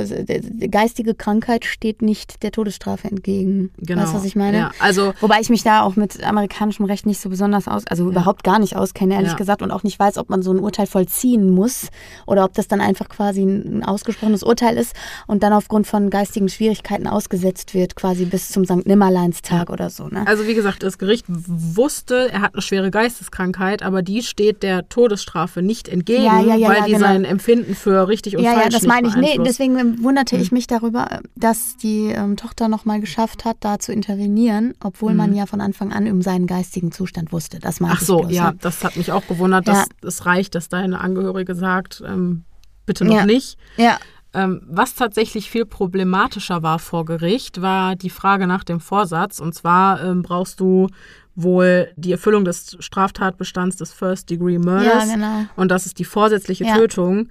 geistige 0.70 1.14
Krankheit 1.14 1.64
steht 1.64 2.02
nicht 2.02 2.42
der 2.42 2.52
Todesstrafe 2.52 3.08
entgegen. 3.08 3.70
Genau. 3.78 4.02
Weißt 4.02 4.12
du, 4.12 4.18
was 4.18 4.24
ich 4.26 4.36
meine? 4.36 4.58
Ja, 4.58 4.70
also 4.78 5.14
Wobei 5.20 5.40
ich 5.40 5.48
mich 5.48 5.62
da 5.62 5.82
auch 5.82 5.96
mit 5.96 6.22
amerikanischem 6.22 6.84
Recht 6.84 7.06
nicht 7.06 7.18
so 7.20 7.30
besonders 7.30 7.68
aus, 7.68 7.86
also 7.86 8.04
ja. 8.04 8.10
überhaupt 8.10 8.44
gar 8.44 8.58
nicht 8.58 8.76
auskenne, 8.76 9.14
ehrlich 9.14 9.30
ja. 9.30 9.36
gesagt, 9.36 9.62
und 9.62 9.70
auch 9.70 9.82
nicht 9.84 9.98
weiß, 9.98 10.18
ob 10.18 10.28
man 10.28 10.42
so 10.42 10.52
ein 10.52 10.60
Urteil 10.60 10.86
vollziehen 10.86 11.50
muss 11.50 11.88
oder 12.26 12.44
ob 12.44 12.52
das 12.52 12.68
dann 12.68 12.82
einfach 12.82 13.08
quasi 13.08 13.42
ein 13.42 13.82
ausgesprochenes 13.82 14.42
Urteil 14.42 14.76
ist 14.76 14.94
und 15.26 15.42
dann 15.42 15.54
aufgrund 15.54 15.86
von 15.86 16.10
geistigen 16.10 16.50
Schwierigkeiten 16.50 17.06
ausgesetzt 17.06 17.72
wird, 17.72 17.96
quasi 17.96 18.26
bis 18.26 18.50
zum 18.50 18.66
St. 18.66 18.86
Nimmerleinstag 18.86 19.70
oder 19.70 19.88
so. 19.88 20.08
Ne? 20.08 20.26
Also 20.26 20.46
wie 20.46 20.54
gesagt, 20.54 20.82
das 20.82 20.98
Gericht 20.98 21.24
wusste, 21.28 22.30
er 22.30 22.42
hat 22.42 22.54
eine 22.54 22.60
schwere 22.60 22.90
Geisteskrankheit, 22.90 23.82
aber 23.82 24.02
die 24.02 24.22
steht 24.22 24.62
der 24.62 24.90
Todesstrafe 24.90 25.62
nicht 25.62 25.88
entgegen, 25.88 26.26
weil 26.26 26.82
die 26.82 26.92
genau. 26.92 27.06
sein 27.06 27.24
Empfinden 27.24 27.61
für 27.74 28.08
richtig 28.08 28.36
und 28.36 28.44
ja, 28.44 28.52
falsch 28.52 28.64
Ja, 28.64 28.70
das 28.70 28.82
meine 28.82 29.08
ich. 29.08 29.16
Nee, 29.16 29.38
deswegen 29.44 30.02
wunderte 30.02 30.36
mhm. 30.36 30.42
ich 30.42 30.52
mich 30.52 30.66
darüber, 30.66 31.20
dass 31.36 31.76
die 31.76 32.08
ähm, 32.08 32.36
Tochter 32.36 32.68
nochmal 32.68 33.00
geschafft 33.00 33.44
hat, 33.44 33.58
da 33.60 33.78
zu 33.78 33.92
intervenieren, 33.92 34.74
obwohl 34.82 35.12
mhm. 35.12 35.16
man 35.18 35.34
ja 35.34 35.46
von 35.46 35.60
Anfang 35.60 35.92
an 35.92 36.10
um 36.10 36.22
seinen 36.22 36.46
geistigen 36.46 36.92
Zustand 36.92 37.32
wusste. 37.32 37.58
Das 37.58 37.80
Ach 37.82 38.00
so, 38.00 38.18
bloß, 38.18 38.32
ja, 38.32 38.52
das 38.60 38.84
hat 38.84 38.96
mich 38.96 39.12
auch 39.12 39.26
gewundert, 39.26 39.68
dass 39.68 39.86
es 40.02 40.26
reicht, 40.26 40.54
dass 40.54 40.68
deine 40.68 41.00
Angehörige 41.00 41.54
sagt, 41.54 42.02
ähm, 42.06 42.44
bitte 42.86 43.04
noch 43.04 43.14
ja. 43.14 43.26
nicht. 43.26 43.58
Ja. 43.76 43.98
Ähm, 44.34 44.62
was 44.66 44.94
tatsächlich 44.94 45.50
viel 45.50 45.66
problematischer 45.66 46.62
war 46.62 46.78
vor 46.78 47.04
Gericht, 47.04 47.60
war 47.60 47.96
die 47.96 48.10
Frage 48.10 48.46
nach 48.46 48.64
dem 48.64 48.80
Vorsatz. 48.80 49.40
Und 49.40 49.54
zwar 49.54 50.02
ähm, 50.02 50.22
brauchst 50.22 50.60
du 50.60 50.88
wohl 51.34 51.92
die 51.96 52.12
Erfüllung 52.12 52.44
des 52.44 52.76
Straftatbestands 52.80 53.76
des 53.76 53.92
First 53.92 54.30
Degree 54.30 54.58
Murders. 54.58 55.08
Ja, 55.08 55.14
genau. 55.14 55.44
Und 55.56 55.70
das 55.70 55.86
ist 55.86 55.98
die 55.98 56.04
vorsätzliche 56.04 56.64
ja. 56.64 56.76
Tötung. 56.76 57.28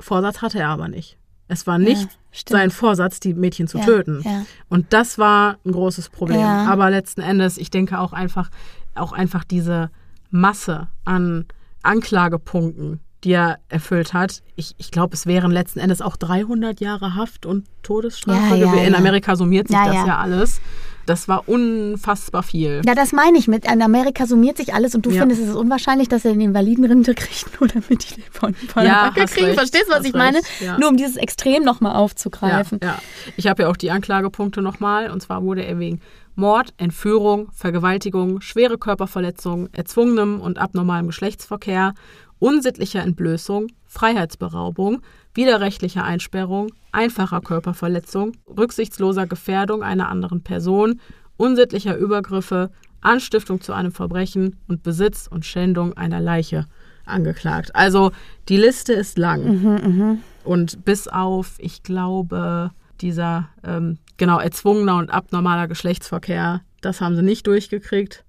Vorsatz 0.00 0.42
hatte 0.42 0.58
er 0.58 0.68
aber 0.68 0.88
nicht. 0.88 1.16
Es 1.48 1.66
war 1.66 1.78
nicht 1.78 2.08
ja, 2.32 2.40
sein 2.48 2.70
Vorsatz, 2.70 3.18
die 3.18 3.34
Mädchen 3.34 3.66
zu 3.66 3.78
ja, 3.78 3.84
töten. 3.84 4.22
Ja. 4.24 4.44
Und 4.68 4.92
das 4.92 5.18
war 5.18 5.58
ein 5.66 5.72
großes 5.72 6.08
Problem. 6.08 6.40
Aber 6.40 6.90
letzten 6.90 7.22
Endes, 7.22 7.58
ich 7.58 7.70
denke 7.70 7.98
auch 7.98 8.12
einfach, 8.12 8.50
auch 8.94 9.12
einfach 9.12 9.42
diese 9.42 9.90
Masse 10.30 10.86
an 11.04 11.46
Anklagepunkten, 11.82 13.00
die 13.24 13.32
er 13.32 13.58
erfüllt 13.68 14.14
hat. 14.14 14.42
Ich, 14.54 14.74
ich 14.78 14.92
glaube, 14.92 15.14
es 15.14 15.26
wären 15.26 15.50
letzten 15.50 15.80
Endes 15.80 16.02
auch 16.02 16.16
300 16.16 16.80
Jahre 16.80 17.16
Haft 17.16 17.46
und 17.46 17.66
Todesstrafe. 17.82 18.54
In 18.54 18.94
Amerika 18.94 19.34
summiert 19.34 19.68
sich 19.68 19.76
das 19.76 20.06
ja 20.06 20.18
alles. 20.18 20.60
Das 21.06 21.28
war 21.28 21.48
unfassbar 21.48 22.42
viel. 22.42 22.82
Ja, 22.86 22.94
das 22.94 23.12
meine 23.12 23.38
ich 23.38 23.48
mit. 23.48 23.70
In 23.70 23.82
Amerika 23.82 24.26
summiert 24.26 24.56
sich 24.56 24.74
alles 24.74 24.94
und 24.94 25.06
du 25.06 25.10
ja. 25.10 25.20
findest 25.20 25.42
es 25.42 25.54
unwahrscheinlich, 25.54 26.08
dass 26.08 26.24
er 26.24 26.32
den 26.32 26.40
Invalidenrente 26.40 27.14
kriegt, 27.14 27.60
nur 27.60 27.68
damit 27.68 28.16
die 28.16 28.22
von, 28.30 28.54
ja, 28.76 29.10
der 29.10 29.26
kriegen. 29.26 29.54
Verstehst 29.54 29.88
du, 29.88 29.92
was 29.92 30.00
ich 30.00 30.14
recht. 30.14 30.16
meine? 30.16 30.40
Ja. 30.60 30.78
Nur 30.78 30.88
um 30.88 30.96
dieses 30.96 31.16
Extrem 31.16 31.64
nochmal 31.64 31.96
aufzugreifen. 31.96 32.80
Ja, 32.82 32.88
ja. 32.88 32.98
Ich 33.36 33.46
habe 33.46 33.62
ja 33.62 33.68
auch 33.68 33.76
die 33.76 33.90
Anklagepunkte 33.90 34.62
nochmal. 34.62 35.10
Und 35.10 35.22
zwar 35.22 35.42
wurde 35.42 35.64
er 35.64 35.78
wegen 35.78 36.00
Mord, 36.34 36.72
Entführung, 36.76 37.50
Vergewaltigung, 37.52 38.40
schwere 38.40 38.78
Körperverletzung, 38.78 39.68
erzwungenem 39.72 40.40
und 40.40 40.58
abnormalem 40.58 41.08
Geschlechtsverkehr, 41.08 41.94
unsittlicher 42.38 43.02
Entblößung, 43.02 43.68
Freiheitsberaubung, 43.86 45.02
widerrechtlicher 45.34 46.04
Einsperrung, 46.04 46.72
einfacher 46.92 47.40
Körperverletzung, 47.40 48.32
rücksichtsloser 48.48 49.26
Gefährdung 49.26 49.82
einer 49.82 50.08
anderen 50.08 50.42
Person, 50.42 51.00
unsittlicher 51.36 51.96
Übergriffe, 51.96 52.70
Anstiftung 53.00 53.60
zu 53.60 53.72
einem 53.72 53.92
Verbrechen 53.92 54.56
und 54.68 54.82
Besitz 54.82 55.26
und 55.26 55.44
Schändung 55.46 55.94
einer 55.94 56.20
Leiche 56.20 56.66
angeklagt. 57.06 57.74
Also 57.74 58.12
die 58.48 58.56
Liste 58.56 58.92
ist 58.92 59.18
lang. 59.18 59.62
Mhm, 59.62 59.98
mh. 59.98 60.16
Und 60.44 60.84
bis 60.84 61.08
auf, 61.08 61.56
ich 61.58 61.82
glaube, 61.82 62.70
dieser 63.00 63.48
ähm, 63.64 63.98
genau 64.16 64.38
erzwungener 64.38 64.96
und 64.96 65.10
abnormaler 65.10 65.68
Geschlechtsverkehr, 65.68 66.62
das 66.80 67.00
haben 67.00 67.16
sie 67.16 67.22
nicht 67.22 67.46
durchgekriegt, 67.46 68.24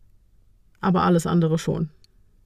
aber 0.79 1.03
alles 1.03 1.27
andere 1.27 1.57
schon. 1.57 1.89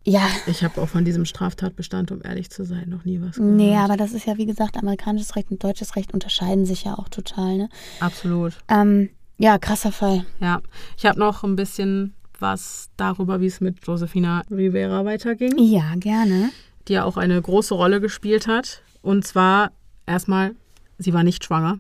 Ja. 0.06 0.28
Ich 0.46 0.64
habe 0.64 0.80
auch 0.82 0.88
von 0.88 1.04
diesem 1.04 1.26
Straftatbestand, 1.26 2.12
um 2.12 2.22
ehrlich 2.24 2.52
zu 2.52 2.64
sein, 2.64 2.90
noch 2.90 3.06
nie 3.06 3.20
was 3.22 3.38
gehört. 3.38 3.56
Nee, 3.56 3.76
aber 3.76 3.98
das 3.98 4.14
ist 4.14 4.28
ja, 4.28 4.38
wie 4.38 4.46
gesagt, 4.46 4.78
amerikanisches 4.78 5.36
Recht 5.36 5.50
und 5.50 5.64
deutsches 5.64 5.96
Recht 5.96 6.14
unterscheiden 6.14 6.66
sich 6.66 6.84
ja 6.84 6.94
auch 6.94 7.10
total, 7.10 7.58
ne? 7.58 7.70
Absolut. 8.00 8.54
Ähm, 8.70 9.10
ja, 9.38 9.58
krasser 9.58 9.92
Fall. 9.92 10.24
Ja, 10.40 10.62
ich 10.96 11.06
habe 11.06 11.20
noch 11.20 11.44
ein 11.44 11.56
bisschen 11.56 12.14
was 12.40 12.90
darüber, 12.98 13.42
wie 13.42 13.48
es 13.48 13.62
mit 13.62 13.86
Josefina 13.86 14.44
Rivera 14.52 15.06
weiterging. 15.06 15.58
Ja, 15.58 15.96
gerne. 15.96 16.52
Die 16.88 16.94
ja 16.94 17.04
auch 17.04 17.18
eine 17.18 17.42
große 17.42 17.74
Rolle 17.74 18.00
gespielt 18.00 18.48
hat. 18.48 18.84
Und 19.02 19.26
zwar 19.26 19.72
erstmal, 20.06 20.56
sie 21.00 21.14
war 21.14 21.24
nicht 21.24 21.44
schwanger. 21.44 21.80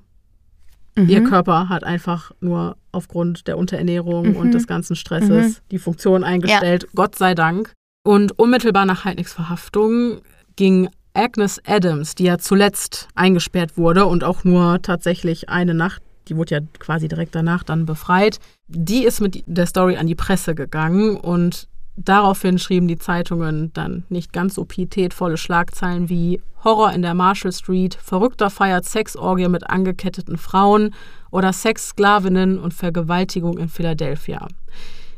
Mhm. 0.95 1.09
Ihr 1.09 1.23
Körper 1.23 1.69
hat 1.69 1.83
einfach 1.83 2.31
nur 2.39 2.77
aufgrund 2.91 3.47
der 3.47 3.57
Unterernährung 3.57 4.29
mhm. 4.29 4.35
und 4.37 4.51
des 4.53 4.65
ganzen 4.65 4.95
Stresses 4.95 5.57
mhm. 5.59 5.61
die 5.71 5.79
Funktion 5.79 6.23
eingestellt. 6.23 6.83
Ja. 6.83 6.89
Gott 6.95 7.15
sei 7.15 7.35
Dank. 7.35 7.73
Und 8.05 8.37
unmittelbar 8.37 8.85
nach 8.85 9.03
Heidnigs 9.03 9.33
Verhaftung 9.33 10.21
ging 10.55 10.89
Agnes 11.15 11.59
Adams, 11.65 12.13
die 12.13 12.25
ja 12.25 12.37
zuletzt 12.37 13.07
eingesperrt 13.15 13.77
wurde 13.77 14.05
und 14.05 14.23
auch 14.23 14.43
nur 14.43 14.79
tatsächlich 14.83 15.49
eine 15.49 15.73
Nacht, 15.73 16.03
die 16.27 16.37
wurde 16.37 16.55
ja 16.55 16.61
quasi 16.77 17.07
direkt 17.07 17.33
danach 17.33 17.63
dann 17.63 17.87
befreit, 17.87 18.37
die 18.67 19.05
ist 19.05 19.21
mit 19.21 19.43
der 19.47 19.65
Story 19.65 19.97
an 19.97 20.05
die 20.05 20.13
Presse 20.13 20.53
gegangen 20.53 21.17
und 21.17 21.67
daraufhin 21.95 22.59
schrieben 22.59 22.87
die 22.87 22.99
Zeitungen 22.99 23.73
dann 23.73 24.03
nicht 24.09 24.33
ganz 24.33 24.53
so 24.53 24.65
pietätvolle 24.65 25.37
Schlagzeilen 25.37 26.07
wie 26.07 26.43
Horror 26.63 26.93
in 26.93 27.01
der 27.01 27.15
Marshall 27.15 27.53
Street, 27.53 27.95
Verrückter 27.95 28.51
feiert 28.51 28.85
Sexorgie 28.85 29.47
mit 29.47 29.67
angeketteten 29.67 30.37
Frauen 30.37 30.93
oder 31.31 31.51
Sexsklavinnen 31.51 32.59
und 32.59 32.75
Vergewaltigung 32.75 33.57
in 33.57 33.67
Philadelphia. 33.67 34.47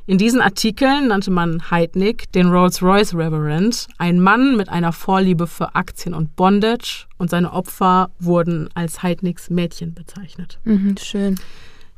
In 0.09 0.17
diesen 0.17 0.39
Artikeln 0.39 1.09
nannte 1.09 1.31
man 1.31 1.69
Heidnik 1.69 2.31
den 2.31 2.47
Rolls-Royce 2.47 3.13
Reverend, 3.13 3.87
ein 3.97 4.21
Mann 4.21 4.55
mit 4.55 4.69
einer 4.69 4.93
Vorliebe 4.93 5.47
für 5.47 5.75
Aktien 5.75 6.13
und 6.13 6.37
Bondage 6.37 7.07
und 7.17 7.29
seine 7.29 7.51
Opfer 7.51 8.09
wurden 8.17 8.69
als 8.73 9.03
Heidniks 9.03 9.49
Mädchen 9.49 9.93
bezeichnet. 9.93 10.59
Mhm, 10.63 10.95
schön. 10.95 11.35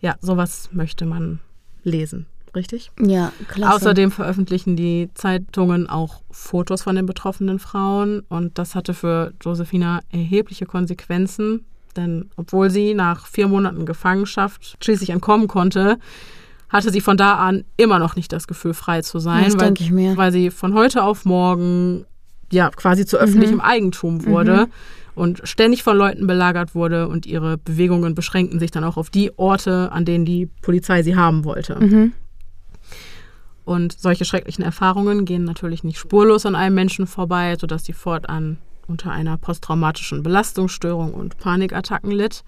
Ja, 0.01 0.15
sowas 0.21 0.69
möchte 0.71 1.05
man 1.05 1.39
lesen, 1.83 2.25
richtig? 2.55 2.89
Ja, 2.99 3.31
klasse. 3.47 3.75
Außerdem 3.75 4.09
veröffentlichen 4.09 4.75
die 4.75 5.09
Zeitungen 5.13 5.87
auch 5.87 6.23
Fotos 6.31 6.81
von 6.81 6.95
den 6.95 7.05
betroffenen 7.05 7.59
Frauen 7.59 8.21
und 8.27 8.57
das 8.57 8.73
hatte 8.73 8.95
für 8.95 9.33
Josephina 9.39 9.99
erhebliche 10.09 10.65
Konsequenzen, 10.65 11.63
denn 11.95 12.31
obwohl 12.37 12.71
sie 12.71 12.95
nach 12.95 13.27
vier 13.27 13.47
Monaten 13.47 13.85
Gefangenschaft 13.85 14.77
schließlich 14.83 15.11
entkommen 15.11 15.47
konnte, 15.47 15.99
hatte 16.69 16.91
sie 16.91 17.01
von 17.01 17.17
da 17.17 17.35
an 17.35 17.65
immer 17.77 17.99
noch 17.99 18.15
nicht 18.15 18.31
das 18.31 18.47
Gefühl, 18.47 18.73
frei 18.73 19.01
zu 19.01 19.19
sein, 19.19 19.45
das 19.45 19.59
weil, 19.59 19.73
ich 19.77 19.91
mir. 19.91 20.15
weil 20.17 20.31
sie 20.31 20.51
von 20.51 20.73
heute 20.73 21.03
auf 21.03 21.25
morgen 21.25 22.05
ja 22.51 22.69
quasi 22.69 23.05
zu 23.05 23.17
öffentlichem 23.17 23.55
mhm. 23.55 23.61
Eigentum 23.61 24.25
wurde. 24.25 24.67
Mhm. 24.67 24.71
Und 25.15 25.41
ständig 25.43 25.83
von 25.83 25.97
Leuten 25.97 26.27
belagert 26.27 26.75
wurde 26.75 27.09
und 27.09 27.25
ihre 27.25 27.57
Bewegungen 27.57 28.15
beschränkten 28.15 28.59
sich 28.59 28.71
dann 28.71 28.85
auch 28.85 28.95
auf 28.95 29.09
die 29.09 29.37
Orte, 29.37 29.91
an 29.91 30.05
denen 30.05 30.23
die 30.23 30.45
Polizei 30.61 31.03
sie 31.03 31.17
haben 31.17 31.43
wollte. 31.43 31.75
Mhm. 31.75 32.13
Und 33.65 33.99
solche 33.99 34.23
schrecklichen 34.23 34.63
Erfahrungen 34.63 35.25
gehen 35.25 35.43
natürlich 35.43 35.83
nicht 35.83 35.99
spurlos 35.99 36.45
an 36.45 36.55
einem 36.55 36.73
Menschen 36.73 37.05
vorbei, 37.05 37.55
sodass 37.59 37.83
sie 37.83 37.93
fortan 37.93 38.57
unter 38.87 39.11
einer 39.11 39.37
posttraumatischen 39.37 40.23
Belastungsstörung 40.23 41.13
und 41.13 41.37
Panikattacken 41.37 42.11
litt. 42.11 42.43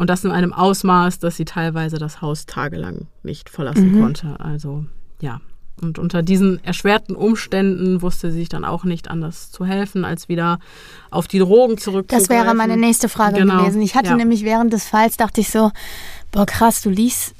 Und 0.00 0.08
das 0.08 0.24
in 0.24 0.30
einem 0.30 0.54
Ausmaß, 0.54 1.18
dass 1.18 1.36
sie 1.36 1.44
teilweise 1.44 1.98
das 1.98 2.22
Haus 2.22 2.46
tagelang 2.46 3.06
nicht 3.22 3.50
verlassen 3.50 3.92
mhm. 3.96 4.00
konnte. 4.00 4.40
Also 4.40 4.86
ja. 5.20 5.42
Und 5.82 5.98
unter 5.98 6.22
diesen 6.22 6.64
erschwerten 6.64 7.14
Umständen 7.14 8.00
wusste 8.00 8.32
sie 8.32 8.38
sich 8.38 8.48
dann 8.48 8.64
auch 8.64 8.84
nicht 8.84 9.10
anders 9.10 9.50
zu 9.50 9.66
helfen, 9.66 10.06
als 10.06 10.30
wieder 10.30 10.58
auf 11.10 11.28
die 11.28 11.38
Drogen 11.38 11.76
zurückzugreifen. 11.76 12.28
Das 12.28 12.30
wäre 12.30 12.54
meine 12.54 12.78
nächste 12.78 13.10
Frage 13.10 13.40
genau. 13.40 13.58
gewesen. 13.58 13.82
Ich 13.82 13.94
hatte 13.94 14.08
ja. 14.08 14.16
nämlich 14.16 14.42
während 14.42 14.72
des 14.72 14.86
Falls, 14.86 15.18
dachte 15.18 15.42
ich 15.42 15.50
so, 15.50 15.70
boah 16.32 16.46
krass, 16.46 16.80
du 16.80 16.88
liest 16.88 17.34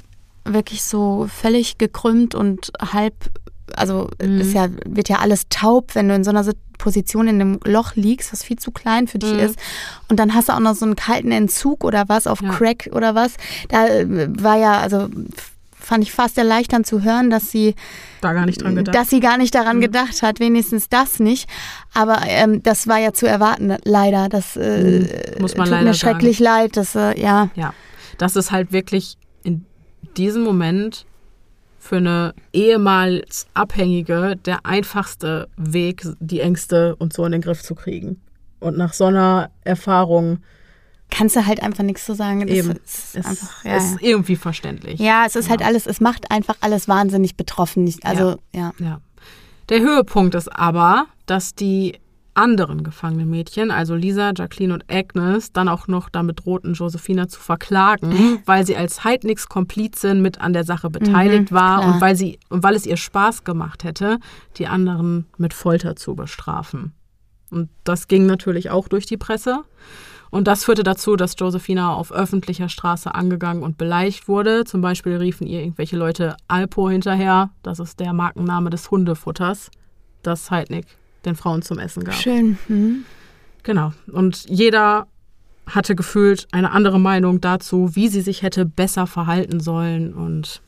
wirklich 0.45 0.83
so 0.83 1.27
völlig 1.33 1.79
gekrümmt 1.79 2.35
und 2.35 2.71
halb 2.79 3.15
also 3.75 4.09
mhm. 4.21 4.41
ist 4.41 4.53
ja, 4.53 4.67
wird 4.85 5.09
ja 5.09 5.19
alles 5.19 5.43
taub, 5.49 5.95
wenn 5.95 6.07
du 6.07 6.15
in 6.15 6.23
so 6.23 6.29
einer 6.29 6.43
Position 6.77 7.27
in 7.27 7.39
einem 7.39 7.59
Loch 7.63 7.95
liegst, 7.95 8.33
was 8.33 8.43
viel 8.43 8.57
zu 8.57 8.71
klein 8.71 9.07
für 9.07 9.19
dich 9.19 9.33
mhm. 9.33 9.39
ist. 9.39 9.59
Und 10.09 10.19
dann 10.19 10.33
hast 10.33 10.49
du 10.49 10.53
auch 10.53 10.59
noch 10.59 10.75
so 10.75 10.85
einen 10.85 10.95
kalten 10.95 11.31
Entzug 11.31 11.83
oder 11.83 12.09
was 12.09 12.27
auf 12.27 12.41
ja. 12.41 12.49
Crack 12.49 12.89
oder 12.91 13.13
was. 13.15 13.33
Da 13.69 13.87
äh, 13.87 14.27
war 14.41 14.57
ja, 14.57 14.79
also 14.79 15.07
fand 15.81 16.03
ich 16.03 16.11
fast 16.11 16.37
erleichternd 16.37 16.87
zu 16.87 17.03
hören, 17.03 17.29
dass 17.29 17.51
sie 17.51 17.75
da 18.21 18.33
gar 18.33 18.45
nicht 18.45 18.61
dran 18.61 18.75
gedacht. 18.75 18.95
dass 18.95 19.09
sie 19.09 19.19
gar 19.19 19.37
nicht 19.37 19.53
daran 19.53 19.77
mhm. 19.77 19.81
gedacht 19.81 20.21
hat, 20.21 20.39
wenigstens 20.39 20.89
das 20.89 21.19
nicht. 21.19 21.49
Aber 21.93 22.21
ähm, 22.27 22.63
das 22.63 22.87
war 22.87 22.99
ja 22.99 23.13
zu 23.13 23.27
erwarten, 23.27 23.77
leider. 23.83 24.29
Das 24.29 24.55
äh, 24.55 24.99
mhm. 25.35 25.41
muss 25.41 25.55
man 25.55 25.65
tut 25.65 25.71
leider 25.71 25.89
mir 25.89 25.93
schrecklich 25.93 26.37
sagen. 26.37 26.61
leid. 26.61 26.77
Das 26.77 26.95
äh, 26.95 27.19
ja. 27.19 27.49
Ja, 27.55 27.73
das 28.17 28.35
ist 28.35 28.51
halt 28.51 28.71
wirklich 28.71 29.17
in 29.43 29.65
diesem 30.17 30.43
Moment 30.43 31.05
für 31.81 31.97
eine 31.97 32.35
ehemals 32.53 33.47
Abhängige 33.55 34.37
der 34.45 34.65
einfachste 34.65 35.49
Weg, 35.57 36.05
die 36.19 36.39
Ängste 36.39 36.95
und 36.95 37.11
so 37.11 37.25
in 37.25 37.31
den 37.31 37.41
Griff 37.41 37.63
zu 37.63 37.75
kriegen. 37.75 38.21
und 38.59 38.77
nach 38.77 38.93
so 38.93 39.05
einer 39.05 39.49
Erfahrung 39.63 40.37
kannst 41.09 41.35
du 41.35 41.45
halt 41.45 41.63
einfach 41.63 41.83
nichts 41.83 42.05
zu 42.05 42.13
sagen. 42.13 42.41
Das 42.41 42.55
Eben. 42.55 42.71
ist, 42.71 43.15
es 43.15 43.25
einfach, 43.25 43.65
ja, 43.65 43.77
ist 43.77 44.01
irgendwie 44.01 44.35
verständlich. 44.35 44.99
Ja, 44.99 45.25
es 45.25 45.35
ist 45.35 45.49
halt 45.49 45.61
ja. 45.61 45.65
halt 45.65 45.75
alles, 45.75 45.87
es 45.87 45.99
macht 45.99 46.29
einfach 46.29 46.55
alles 46.61 46.87
wahnsinnig 46.87 47.35
betroffen. 47.35 47.91
Also, 48.03 48.37
ja. 48.53 48.71
ja. 48.77 49.01
Der 49.69 49.79
Höhepunkt 49.79 50.35
ist 50.35 50.47
aber, 50.55 51.07
dass 51.25 51.55
die 51.55 51.99
anderen 52.33 52.83
gefangenen 52.83 53.29
Mädchen, 53.29 53.71
also 53.71 53.95
Lisa, 53.95 54.31
Jacqueline 54.35 54.73
und 54.73 54.85
Agnes, 54.89 55.51
dann 55.51 55.67
auch 55.67 55.87
noch 55.87 56.09
damit 56.09 56.45
drohten, 56.45 56.73
Josephina 56.73 57.27
zu 57.27 57.39
verklagen, 57.39 58.39
weil 58.45 58.65
sie 58.65 58.77
als 58.77 59.03
Heidnicks 59.03 59.49
Komplizin 59.49 60.21
mit 60.21 60.39
an 60.39 60.53
der 60.53 60.63
Sache 60.63 60.89
beteiligt 60.89 61.51
mhm, 61.51 61.55
war 61.55 61.81
klar. 61.81 61.93
und 61.93 62.01
weil, 62.01 62.15
sie, 62.15 62.39
und 62.49 62.63
weil 62.63 62.75
es 62.75 62.85
ihr 62.85 62.97
Spaß 62.97 63.43
gemacht 63.43 63.83
hätte, 63.83 64.19
die 64.57 64.67
anderen 64.67 65.25
mit 65.37 65.53
Folter 65.53 65.95
zu 65.95 66.15
bestrafen. 66.15 66.93
Und 67.49 67.69
das 67.83 68.07
ging 68.07 68.25
natürlich 68.25 68.69
auch 68.69 68.87
durch 68.87 69.05
die 69.05 69.17
Presse. 69.17 69.63
Und 70.29 70.47
das 70.47 70.63
führte 70.63 70.83
dazu, 70.83 71.17
dass 71.17 71.35
Josephina 71.37 71.93
auf 71.93 72.13
öffentlicher 72.13 72.69
Straße 72.69 73.13
angegangen 73.13 73.63
und 73.63 73.77
beleidigt 73.77 74.29
wurde. 74.29 74.63
Zum 74.63 74.79
Beispiel 74.79 75.17
riefen 75.17 75.45
ihr 75.45 75.59
irgendwelche 75.59 75.97
Leute 75.97 76.37
Alpo 76.47 76.89
hinterher. 76.89 77.49
Das 77.63 77.79
ist 77.79 77.99
der 77.99 78.13
Markenname 78.13 78.69
des 78.69 78.89
Hundefutters, 78.89 79.69
das 80.23 80.49
Heidnick 80.49 80.85
den 81.25 81.35
Frauen 81.35 81.61
zum 81.61 81.79
Essen 81.79 82.03
gab. 82.03 82.15
Schön. 82.15 82.57
Mhm. 82.67 83.05
Genau. 83.63 83.93
Und 84.11 84.49
jeder 84.49 85.07
hatte 85.67 85.95
gefühlt 85.95 86.47
eine 86.51 86.71
andere 86.71 86.99
Meinung 86.99 87.41
dazu, 87.41 87.95
wie 87.95 88.07
sie 88.07 88.21
sich 88.21 88.41
hätte 88.41 88.65
besser 88.65 89.07
verhalten 89.07 89.59
sollen. 89.59 90.13
Und 90.13 90.61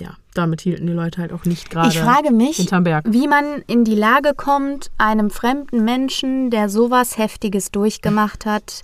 ja, 0.00 0.16
damit 0.34 0.60
hielten 0.60 0.86
die 0.86 0.92
Leute 0.92 1.20
halt 1.20 1.32
auch 1.32 1.44
nicht 1.44 1.70
gerade. 1.70 1.88
Ich 1.88 1.98
frage 1.98 2.32
mich, 2.32 2.58
wie 2.58 3.28
man 3.28 3.62
in 3.66 3.84
die 3.84 3.94
Lage 3.94 4.32
kommt, 4.34 4.90
einem 4.96 5.30
fremden 5.30 5.84
Menschen, 5.84 6.50
der 6.50 6.68
sowas 6.68 7.18
Heftiges 7.18 7.70
durchgemacht 7.70 8.46
hat, 8.46 8.82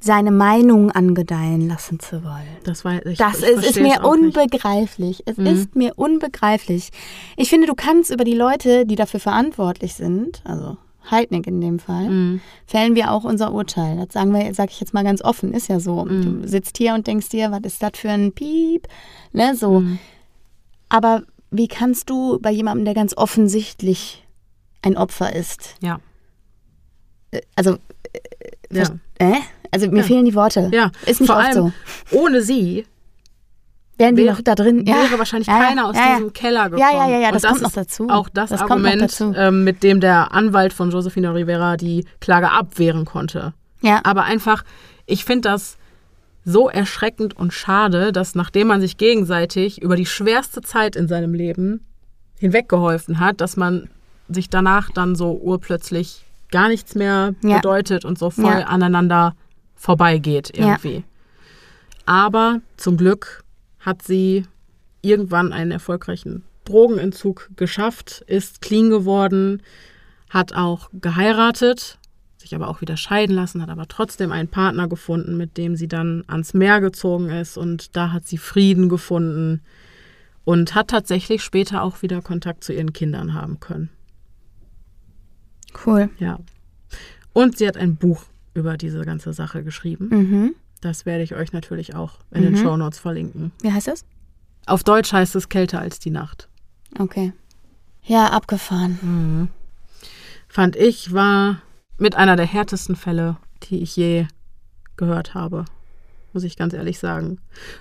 seine 0.00 0.30
Meinung 0.30 0.90
angedeihen 0.90 1.68
lassen 1.68 1.98
zu 1.98 2.22
wollen. 2.22 2.46
Das, 2.64 2.84
war, 2.84 3.04
ich, 3.04 3.18
das 3.18 3.42
ich 3.42 3.48
ist, 3.48 3.70
ist, 3.70 3.80
mir 3.80 4.04
unbegreiflich. 4.04 5.18
Nicht. 5.18 5.28
Es 5.28 5.36
mhm. 5.36 5.46
ist 5.46 5.76
mir 5.76 5.92
unbegreiflich. 5.96 6.90
Ich 7.36 7.50
finde, 7.50 7.66
du 7.66 7.74
kannst 7.74 8.10
über 8.10 8.24
die 8.24 8.34
Leute, 8.34 8.86
die 8.86 8.94
dafür 8.94 9.20
verantwortlich 9.20 9.94
sind, 9.94 10.42
also 10.44 10.76
Heidnick 11.10 11.46
in 11.46 11.60
dem 11.60 11.78
Fall, 11.78 12.08
mhm. 12.08 12.40
fällen 12.66 12.94
wir 12.94 13.10
auch 13.10 13.24
unser 13.24 13.52
Urteil. 13.52 13.96
Das 13.96 14.12
sagen 14.12 14.32
wir, 14.32 14.54
sage 14.54 14.70
ich 14.72 14.80
jetzt 14.80 14.94
mal 14.94 15.04
ganz 15.04 15.22
offen, 15.22 15.52
ist 15.52 15.68
ja 15.68 15.80
so. 15.80 16.04
Mhm. 16.04 16.42
Du 16.42 16.48
sitzt 16.48 16.78
hier 16.78 16.94
und 16.94 17.06
denkst 17.06 17.28
dir, 17.30 17.50
was 17.50 17.60
ist 17.64 17.82
das 17.82 17.92
für 17.94 18.10
ein 18.10 18.32
Piep? 18.32 18.86
Ne, 19.32 19.54
so. 19.54 19.80
Mhm. 19.80 19.98
Aber 20.88 21.22
wie 21.50 21.68
kannst 21.68 22.10
du 22.10 22.38
bei 22.40 22.50
jemandem, 22.50 22.84
der 22.84 22.94
ganz 22.94 23.16
offensichtlich 23.16 24.26
ein 24.82 24.96
Opfer 24.96 25.34
ist? 25.34 25.74
Ja. 25.80 26.00
Äh, 27.30 27.40
also, 27.56 27.74
äh, 28.12 28.18
ja. 28.70 28.84
äh? 29.18 29.34
Also 29.70 29.88
mir 29.90 29.98
ja. 29.98 30.02
fehlen 30.04 30.24
die 30.24 30.34
Worte. 30.34 30.70
Ja, 30.72 30.90
ist 31.06 31.20
nicht 31.20 31.30
vor 31.30 31.36
allem 31.36 31.72
so. 32.10 32.18
ohne 32.18 32.42
sie 32.42 32.84
wären 33.98 34.16
die 34.16 34.24
noch 34.24 34.40
da 34.40 34.54
drin. 34.54 34.86
Ja. 34.86 34.94
Wäre 34.94 35.18
wahrscheinlich 35.18 35.48
ja, 35.48 35.58
keiner 35.58 35.86
aus 35.86 35.96
diesem 35.96 36.32
Keller 36.32 36.70
gekommen. 36.70 36.80
Ja, 36.80 37.06
ja, 37.06 37.10
ja, 37.10 37.18
ja 37.18 37.32
das, 37.32 37.42
das 37.42 37.50
kommt 37.50 37.62
noch 37.62 37.72
dazu. 37.72 38.08
Auch 38.08 38.28
das, 38.28 38.50
das 38.50 38.62
Argument, 38.62 39.12
ähm, 39.36 39.64
mit 39.64 39.82
dem 39.82 40.00
der 40.00 40.32
Anwalt 40.32 40.72
von 40.72 40.90
Josefina 40.90 41.32
Rivera 41.32 41.76
die 41.76 42.04
Klage 42.20 42.50
abwehren 42.50 43.04
konnte. 43.04 43.52
Ja. 43.82 44.00
Aber 44.04 44.24
einfach, 44.24 44.64
ich 45.06 45.24
finde 45.24 45.48
das 45.48 45.76
so 46.44 46.68
erschreckend 46.68 47.36
und 47.36 47.52
schade, 47.52 48.12
dass 48.12 48.34
nachdem 48.34 48.68
man 48.68 48.80
sich 48.80 48.96
gegenseitig 48.96 49.82
über 49.82 49.96
die 49.96 50.06
schwerste 50.06 50.62
Zeit 50.62 50.96
in 50.96 51.08
seinem 51.08 51.34
Leben 51.34 51.84
hinweggeholfen 52.38 53.20
hat, 53.20 53.40
dass 53.40 53.56
man 53.56 53.90
sich 54.28 54.48
danach 54.48 54.90
dann 54.90 55.14
so 55.16 55.32
urplötzlich 55.32 56.24
gar 56.50 56.68
nichts 56.68 56.94
mehr 56.94 57.34
ja. 57.42 57.56
bedeutet 57.56 58.04
und 58.04 58.18
so 58.18 58.30
voll 58.30 58.60
ja. 58.60 58.66
aneinander 58.66 59.34
vorbeigeht 59.78 60.50
irgendwie. 60.52 60.96
Ja. 60.96 61.02
Aber 62.04 62.60
zum 62.76 62.98
Glück 62.98 63.44
hat 63.80 64.02
sie 64.02 64.44
irgendwann 65.00 65.54
einen 65.54 65.70
erfolgreichen 65.70 66.44
Drogenentzug 66.66 67.48
geschafft, 67.56 68.22
ist 68.26 68.60
clean 68.60 68.90
geworden, 68.90 69.62
hat 70.28 70.54
auch 70.54 70.90
geheiratet 70.92 71.98
sich 72.48 72.54
aber 72.54 72.68
auch 72.68 72.80
wieder 72.80 72.96
scheiden 72.96 73.34
lassen, 73.34 73.62
hat 73.62 73.68
aber 73.68 73.88
trotzdem 73.88 74.32
einen 74.32 74.48
Partner 74.48 74.88
gefunden, 74.88 75.36
mit 75.36 75.56
dem 75.56 75.76
sie 75.76 75.88
dann 75.88 76.24
ans 76.26 76.54
Meer 76.54 76.80
gezogen 76.80 77.30
ist 77.30 77.56
und 77.56 77.96
da 77.96 78.12
hat 78.12 78.26
sie 78.26 78.38
Frieden 78.38 78.88
gefunden 78.88 79.60
und 80.44 80.74
hat 80.74 80.88
tatsächlich 80.88 81.42
später 81.42 81.82
auch 81.82 82.02
wieder 82.02 82.22
Kontakt 82.22 82.64
zu 82.64 82.72
ihren 82.72 82.92
Kindern 82.92 83.34
haben 83.34 83.60
können. 83.60 83.90
Cool. 85.84 86.10
Ja. 86.18 86.38
Und 87.32 87.58
sie 87.58 87.68
hat 87.68 87.76
ein 87.76 87.96
Buch 87.96 88.24
über 88.58 88.76
diese 88.76 89.04
ganze 89.04 89.32
Sache 89.32 89.64
geschrieben. 89.64 90.08
Mhm. 90.10 90.54
Das 90.80 91.06
werde 91.06 91.22
ich 91.22 91.34
euch 91.34 91.52
natürlich 91.52 91.94
auch 91.94 92.18
in 92.30 92.42
mhm. 92.42 92.46
den 92.46 92.56
Show 92.56 92.76
Notes 92.76 92.98
verlinken. 92.98 93.52
Wie 93.62 93.72
heißt 93.72 93.88
es? 93.88 94.04
Auf 94.66 94.84
Deutsch 94.84 95.12
heißt 95.12 95.34
es 95.34 95.48
Kälter 95.48 95.80
als 95.80 95.98
die 95.98 96.10
Nacht. 96.10 96.48
Okay. 96.98 97.32
Ja, 98.04 98.26
abgefahren. 98.28 98.98
Mhm. 99.02 99.48
Fand 100.48 100.76
ich, 100.76 101.12
war 101.12 101.62
mit 101.98 102.16
einer 102.16 102.36
der 102.36 102.46
härtesten 102.46 102.96
Fälle, 102.96 103.36
die 103.64 103.82
ich 103.82 103.96
je 103.96 104.26
gehört 104.96 105.34
habe, 105.34 105.64
muss 106.32 106.44
ich 106.44 106.56
ganz 106.56 106.74
ehrlich 106.74 106.98
sagen. 106.98 107.38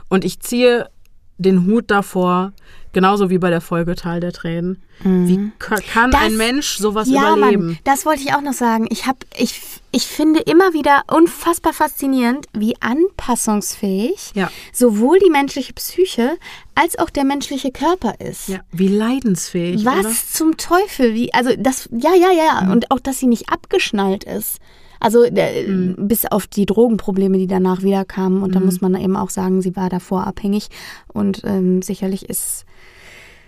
Und 0.09 0.25
ich 0.25 0.39
ziehe 0.39 0.89
den 1.37 1.65
Hut 1.65 1.91
davor, 1.91 2.53
genauso 2.93 3.29
wie 3.29 3.37
bei 3.37 3.49
der 3.49 3.61
Folge 3.61 3.95
Tal 3.95 4.19
der 4.19 4.33
Tränen. 4.33 4.81
Mhm. 5.03 5.27
Wie 5.27 5.51
kann 5.59 6.09
das, 6.11 6.21
ein 6.21 6.37
Mensch 6.37 6.77
sowas 6.77 7.07
ja, 7.07 7.33
überleben? 7.33 7.67
Mann, 7.67 7.79
das 7.83 8.05
wollte 8.05 8.21
ich 8.23 8.33
auch 8.33 8.41
noch 8.41 8.53
sagen. 8.53 8.87
Ich, 8.89 9.05
hab, 9.05 9.17
ich, 9.37 9.61
ich 9.91 10.07
finde 10.07 10.39
immer 10.39 10.73
wieder 10.73 11.03
unfassbar 11.07 11.73
faszinierend, 11.73 12.47
wie 12.53 12.75
anpassungsfähig 12.81 14.31
ja. 14.33 14.49
sowohl 14.73 15.19
die 15.19 15.29
menschliche 15.29 15.73
Psyche 15.73 16.37
als 16.73 16.97
auch 16.97 17.11
der 17.11 17.23
menschliche 17.23 17.71
Körper 17.71 18.15
ist. 18.19 18.47
Ja, 18.47 18.61
wie 18.71 18.87
leidensfähig. 18.87 19.85
Was 19.85 19.99
oder? 19.99 20.13
zum 20.31 20.57
Teufel? 20.57 21.13
Wie, 21.13 21.33
also 21.33 21.51
das, 21.57 21.89
ja, 21.91 22.15
ja, 22.15 22.31
ja. 22.31 22.61
Mhm. 22.63 22.71
Und 22.71 22.91
auch, 22.91 22.99
dass 22.99 23.19
sie 23.19 23.27
nicht 23.27 23.51
abgeschnallt 23.51 24.23
ist. 24.23 24.57
Also 24.99 25.25
mhm. 25.29 25.95
bis 25.97 26.25
auf 26.25 26.47
die 26.47 26.65
Drogenprobleme, 26.65 27.37
die 27.37 27.47
danach 27.47 27.81
wieder 27.83 28.05
kamen. 28.05 28.43
Und 28.43 28.49
mhm. 28.49 28.53
da 28.53 28.59
muss 28.59 28.81
man 28.81 28.95
eben 28.95 29.15
auch 29.15 29.29
sagen, 29.29 29.61
sie 29.61 29.75
war 29.75 29.89
davor 29.89 30.27
abhängig. 30.27 30.69
Und 31.07 31.43
ähm, 31.45 31.81
sicherlich 31.81 32.29
ist 32.29 32.65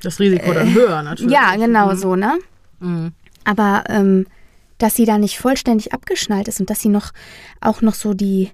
das 0.01 0.19
Risiko 0.19 0.53
dann 0.53 0.69
äh, 0.69 0.73
höher 0.73 1.03
natürlich. 1.03 1.33
Ja, 1.33 1.55
genau 1.55 1.91
mhm. 1.91 1.97
so, 1.97 2.15
ne? 2.15 2.39
Mhm. 2.79 3.11
Aber 3.43 3.83
ähm, 3.89 4.25
dass 4.77 4.95
sie 4.95 5.05
da 5.05 5.17
nicht 5.17 5.37
vollständig 5.37 5.93
abgeschnallt 5.93 6.47
ist 6.47 6.59
und 6.59 6.69
dass 6.69 6.81
sie 6.81 6.89
noch 6.89 7.11
auch 7.61 7.81
noch 7.81 7.93
so 7.93 8.13
die, 8.13 8.51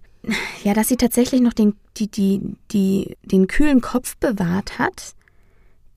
ja, 0.64 0.74
dass 0.74 0.88
sie 0.88 0.98
tatsächlich 0.98 1.42
noch 1.42 1.54
den, 1.54 1.76
die, 1.98 2.10
die, 2.10 2.42
die, 2.72 3.18
den 3.24 3.48
kühlen 3.48 3.82
Kopf 3.82 4.18
bewahrt 4.18 4.80
hat 4.80 5.14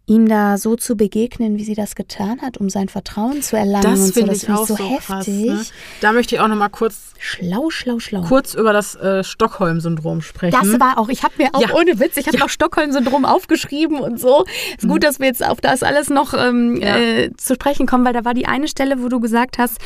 ihm 0.08 0.26
da 0.26 0.56
so 0.56 0.74
zu 0.74 0.96
begegnen, 0.96 1.58
wie 1.58 1.64
sie 1.64 1.74
das 1.74 1.94
getan 1.94 2.40
hat, 2.40 2.56
um 2.56 2.70
sein 2.70 2.88
Vertrauen 2.88 3.42
zu 3.42 3.56
erlangen 3.56 3.84
das 3.84 4.00
und 4.00 4.06
so. 4.06 4.12
Finde 4.14 4.34
ich 4.34 4.50
auch 4.50 4.66
so, 4.66 4.76
heftig. 4.76 5.06
Krass, 5.06 5.26
ne? 5.26 5.60
Da 6.00 6.12
möchte 6.12 6.34
ich 6.34 6.40
auch 6.40 6.48
noch 6.48 6.56
mal 6.56 6.70
kurz 6.70 7.12
schlau, 7.18 7.68
schlau, 7.68 7.98
schlau 7.98 8.22
kurz 8.22 8.54
über 8.54 8.72
das 8.72 8.94
äh, 8.94 9.22
Stockholm-Syndrom 9.22 10.22
sprechen. 10.22 10.56
Das 10.58 10.80
war 10.80 10.98
auch, 10.98 11.10
ich 11.10 11.24
habe 11.24 11.34
mir 11.36 11.50
auch 11.52 11.60
ja. 11.60 11.74
ohne 11.74 12.00
Witz, 12.00 12.16
ich 12.16 12.26
habe 12.26 12.38
ja. 12.38 12.44
noch 12.44 12.48
Stockholm-Syndrom 12.48 13.26
aufgeschrieben 13.26 14.00
und 14.00 14.18
so. 14.18 14.44
Ist 14.76 14.84
mhm. 14.84 14.88
gut, 14.88 15.04
dass 15.04 15.18
wir 15.20 15.26
jetzt 15.26 15.44
auf 15.44 15.60
das 15.60 15.82
alles 15.82 16.08
noch 16.08 16.32
ähm, 16.32 16.80
ja. 16.80 16.96
äh, 16.96 17.36
zu 17.36 17.54
sprechen 17.54 17.86
kommen, 17.86 18.06
weil 18.06 18.14
da 18.14 18.24
war 18.24 18.34
die 18.34 18.46
eine 18.46 18.66
Stelle, 18.66 19.02
wo 19.02 19.08
du 19.08 19.20
gesagt 19.20 19.58
hast, 19.58 19.78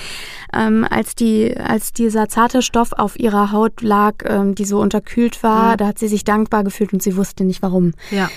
ähm, 0.55 0.87
als 0.89 1.17
die, 1.17 1.57
als 1.57 1.93
dieser 1.93 2.29
zarte 2.29 2.63
Stoff 2.63 2.93
auf 2.93 3.19
ihrer 3.19 3.51
Haut 3.51 3.83
lag, 3.83 4.15
ähm, 4.25 4.55
die 4.55 4.67
so 4.67 4.81
unterkühlt 4.81 5.43
war, 5.43 5.73
mhm. 5.73 5.77
da 5.79 5.87
hat 5.89 5.99
sie 5.99 6.09
sich 6.09 6.23
dankbar 6.23 6.63
gefühlt 6.63 6.93
und 6.93 7.03
sie 7.03 7.17
wusste 7.17 7.43
nicht 7.43 7.63
warum. 7.63 7.95
Ja. 8.13 8.31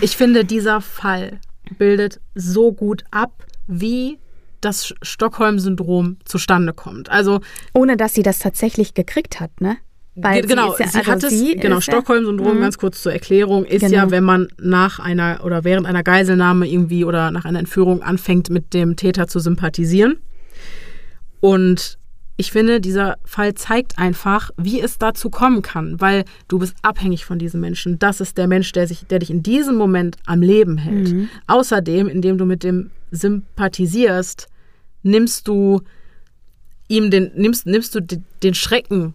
Ich 0.00 0.16
finde, 0.16 0.44
dieser 0.44 0.80
Fall 0.80 1.38
bildet 1.78 2.20
so 2.34 2.72
gut 2.72 3.04
ab, 3.10 3.44
wie 3.66 4.18
das 4.60 4.94
Stockholm-Syndrom 5.02 6.18
zustande 6.24 6.72
kommt. 6.72 7.10
Also 7.10 7.40
ohne 7.72 7.96
dass 7.96 8.14
sie 8.14 8.22
das 8.22 8.38
tatsächlich 8.38 8.94
gekriegt 8.94 9.40
hat, 9.40 9.60
ne? 9.60 9.76
Weil 10.16 10.42
genau, 10.42 10.74
sie, 10.74 10.82
ja, 10.82 10.88
sie 10.88 10.98
also 10.98 11.12
hat 11.12 11.24
es, 11.24 11.60
genau, 11.60 11.80
Stockholm-Syndrom, 11.80 12.56
ja, 12.56 12.62
ganz 12.62 12.78
kurz 12.78 13.00
zur 13.00 13.12
Erklärung, 13.12 13.64
ist 13.64 13.80
genau. 13.80 13.94
ja, 13.94 14.10
wenn 14.10 14.24
man 14.24 14.48
nach 14.58 14.98
einer 14.98 15.40
oder 15.44 15.64
während 15.64 15.86
einer 15.86 16.02
Geiselnahme 16.02 16.68
irgendwie 16.68 17.04
oder 17.04 17.30
nach 17.30 17.44
einer 17.44 17.60
Entführung 17.60 18.02
anfängt, 18.02 18.50
mit 18.50 18.74
dem 18.74 18.96
Täter 18.96 19.28
zu 19.28 19.38
sympathisieren. 19.38 20.18
Und 21.38 21.99
ich 22.40 22.52
finde, 22.52 22.80
dieser 22.80 23.18
Fall 23.22 23.52
zeigt 23.52 23.98
einfach, 23.98 24.50
wie 24.56 24.80
es 24.80 24.96
dazu 24.96 25.28
kommen 25.28 25.60
kann, 25.60 26.00
weil 26.00 26.24
du 26.48 26.58
bist 26.58 26.74
abhängig 26.80 27.26
von 27.26 27.38
diesem 27.38 27.60
Menschen. 27.60 27.98
Das 27.98 28.22
ist 28.22 28.38
der 28.38 28.48
Mensch, 28.48 28.72
der, 28.72 28.86
sich, 28.86 29.04
der 29.06 29.18
dich 29.18 29.30
in 29.30 29.42
diesem 29.42 29.76
Moment 29.76 30.16
am 30.24 30.40
Leben 30.40 30.78
hält. 30.78 31.12
Mhm. 31.12 31.28
Außerdem, 31.46 32.08
indem 32.08 32.38
du 32.38 32.46
mit 32.46 32.64
dem 32.64 32.92
sympathisierst, 33.10 34.48
nimmst 35.02 35.48
du 35.48 35.82
ihm 36.88 37.10
den, 37.10 37.30
nimmst, 37.34 37.66
nimmst 37.66 37.94
du 37.94 38.00
den 38.00 38.54
Schrecken 38.54 39.12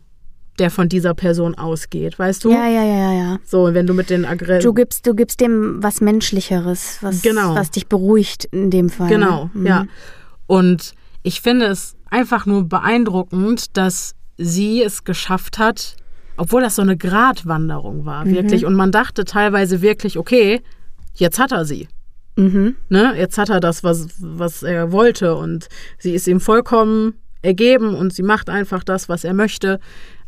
der 0.59 0.69
von 0.69 0.87
dieser 0.87 1.15
Person 1.15 1.55
ausgeht, 1.55 2.19
weißt 2.19 2.45
du? 2.45 2.51
Ja, 2.51 2.69
ja, 2.69 2.83
ja, 2.83 3.11
ja. 3.11 3.39
So, 3.43 3.73
wenn 3.73 3.87
du 3.87 3.95
mit 3.95 4.11
den 4.11 4.23
Aggressionen. 4.23 4.61
Du 4.61 4.73
gibst, 4.73 5.05
du 5.05 5.15
gibst 5.15 5.41
dem 5.41 5.81
was 5.83 5.99
Menschlicheres, 5.99 6.99
was, 7.01 7.23
genau. 7.23 7.55
was 7.55 7.71
dich 7.71 7.87
beruhigt 7.87 8.45
in 8.51 8.69
dem 8.69 8.89
Fall. 8.89 9.09
Genau, 9.09 9.49
mhm. 9.53 9.65
ja. 9.65 9.85
Und 10.47 10.93
ich 11.23 11.41
finde 11.41 11.65
es 11.65 11.94
einfach 12.09 12.45
nur 12.45 12.67
beeindruckend, 12.67 13.77
dass 13.77 14.15
sie 14.37 14.81
es 14.83 15.03
geschafft 15.03 15.57
hat, 15.57 15.95
obwohl 16.37 16.61
das 16.61 16.75
so 16.75 16.81
eine 16.81 16.97
Gratwanderung 16.97 18.05
war, 18.05 18.25
mhm. 18.25 18.35
wirklich. 18.35 18.65
Und 18.65 18.75
man 18.75 18.91
dachte 18.91 19.25
teilweise 19.25 19.81
wirklich, 19.81 20.17
okay, 20.17 20.61
jetzt 21.13 21.39
hat 21.39 21.51
er 21.51 21.65
sie. 21.65 21.87
Mhm. 22.35 22.75
Ne? 22.89 23.13
Jetzt 23.17 23.37
hat 23.37 23.49
er 23.49 23.59
das, 23.59 23.83
was, 23.83 24.07
was 24.19 24.63
er 24.63 24.91
wollte. 24.91 25.35
Und 25.35 25.67
sie 25.97 26.13
ist 26.13 26.27
ihm 26.27 26.39
vollkommen 26.39 27.13
ergeben 27.41 27.95
und 27.95 28.13
sie 28.13 28.23
macht 28.23 28.49
einfach 28.49 28.83
das, 28.83 29.07
was 29.07 29.23
er 29.23 29.33
möchte. 29.33 29.79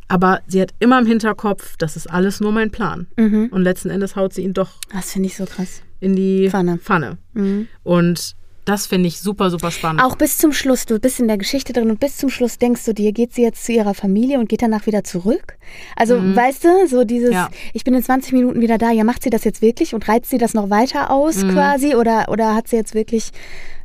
Aber 0.07 0.39
sie 0.47 0.61
hat 0.61 0.73
immer 0.79 0.99
im 0.99 1.05
Hinterkopf, 1.05 1.75
das 1.77 1.97
ist 1.97 2.09
alles 2.09 2.39
nur 2.39 2.53
mein 2.53 2.71
Plan. 2.71 3.07
Mhm. 3.17 3.47
Und 3.51 3.63
letzten 3.63 3.89
Endes 3.89 4.15
haut 4.15 4.33
sie 4.33 4.43
ihn 4.43 4.53
doch. 4.53 4.79
Das 4.93 5.11
finde 5.11 5.27
ich 5.27 5.35
so 5.35 5.45
krass. 5.45 5.81
In 5.99 6.15
die 6.15 6.49
Pfanne. 6.49 6.77
Pfanne. 6.77 7.17
Mhm. 7.33 7.67
Und 7.83 8.35
das 8.67 8.85
finde 8.85 9.07
ich 9.07 9.19
super, 9.19 9.49
super 9.49 9.71
spannend. 9.71 10.03
Auch 10.03 10.17
bis 10.17 10.37
zum 10.37 10.51
Schluss. 10.51 10.85
Du 10.85 10.99
bist 10.99 11.21
in 11.21 11.27
der 11.29 11.37
Geschichte 11.37 11.71
drin 11.71 11.89
und 11.89 12.01
bis 12.01 12.17
zum 12.17 12.29
Schluss 12.29 12.57
denkst 12.57 12.83
du 12.83 12.93
dir, 12.93 13.13
geht 13.13 13.33
sie 13.33 13.41
jetzt 13.41 13.63
zu 13.63 13.71
ihrer 13.71 13.93
Familie 13.93 14.39
und 14.39 14.49
geht 14.49 14.61
danach 14.61 14.85
wieder 14.85 15.05
zurück? 15.05 15.57
Also, 15.95 16.19
mhm. 16.19 16.35
weißt 16.35 16.65
du, 16.65 16.87
so 16.87 17.05
dieses, 17.05 17.31
ja. 17.31 17.49
ich 17.73 17.85
bin 17.85 17.93
in 17.93 18.03
20 18.03 18.33
Minuten 18.33 18.59
wieder 18.59 18.77
da. 18.77 18.91
Ja, 18.91 19.05
macht 19.05 19.23
sie 19.23 19.29
das 19.29 19.45
jetzt 19.45 19.61
wirklich 19.61 19.93
und 19.93 20.07
reizt 20.09 20.29
sie 20.29 20.37
das 20.37 20.53
noch 20.53 20.69
weiter 20.69 21.11
aus 21.11 21.43
mhm. 21.43 21.53
quasi? 21.53 21.95
Oder, 21.95 22.27
oder 22.29 22.55
hat 22.55 22.67
sie 22.67 22.75
jetzt 22.75 22.93
wirklich 22.93 23.31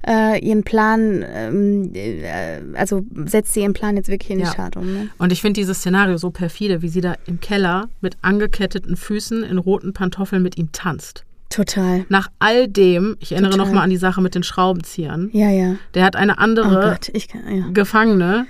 äh, 0.05 0.45
ihren 0.45 0.65
Plan, 0.65 1.25
ähm, 1.33 1.93
äh, 1.95 2.61
also 2.75 3.03
setzt 3.27 3.55
sie 3.55 3.61
ihren 3.61 3.75
Plan 3.75 3.97
jetzt 3.97 4.09
wirklich 4.09 4.31
in 4.31 4.39
die 4.39 4.45
ja. 4.45 4.53
Tat 4.53 4.77
um? 4.77 4.93
Ne? 4.93 5.11
Und 5.19 5.31
ich 5.31 5.41
finde 5.41 5.61
dieses 5.61 5.79
Szenario 5.79 6.17
so 6.17 6.31
perfide, 6.31 6.83
wie 6.83 6.89
sie 6.89 7.01
da 7.01 7.15
im 7.27 7.39
Keller 7.41 7.89
mit 8.01 8.17
angeketteten 8.23 8.97
Füßen 8.97 9.45
in 9.45 9.59
roten 9.59 9.93
Pantoffeln 9.93 10.43
mit 10.43 10.59
ihm 10.59 10.73
tanzt. 10.73 11.25
Total. 11.53 12.07
Nach 12.09 12.31
all 12.39 12.67
dem, 12.67 13.17
ich 13.21 13.33
erinnere 13.33 13.59
nochmal 13.59 13.85
an 13.85 13.91
die 13.91 13.99
Sache 13.99 14.23
mit 14.23 14.35
den 14.35 14.43
Schraubenziehern. 14.43 15.29
Ja, 15.33 15.51
ja. 15.51 15.77
Der 15.93 16.05
hat 16.05 16.17
eine 16.17 16.39
andere 16.39 16.97
oh 16.99 17.27
kann, 17.31 17.57
ja. 17.57 17.69
Gefangene, 17.73 18.47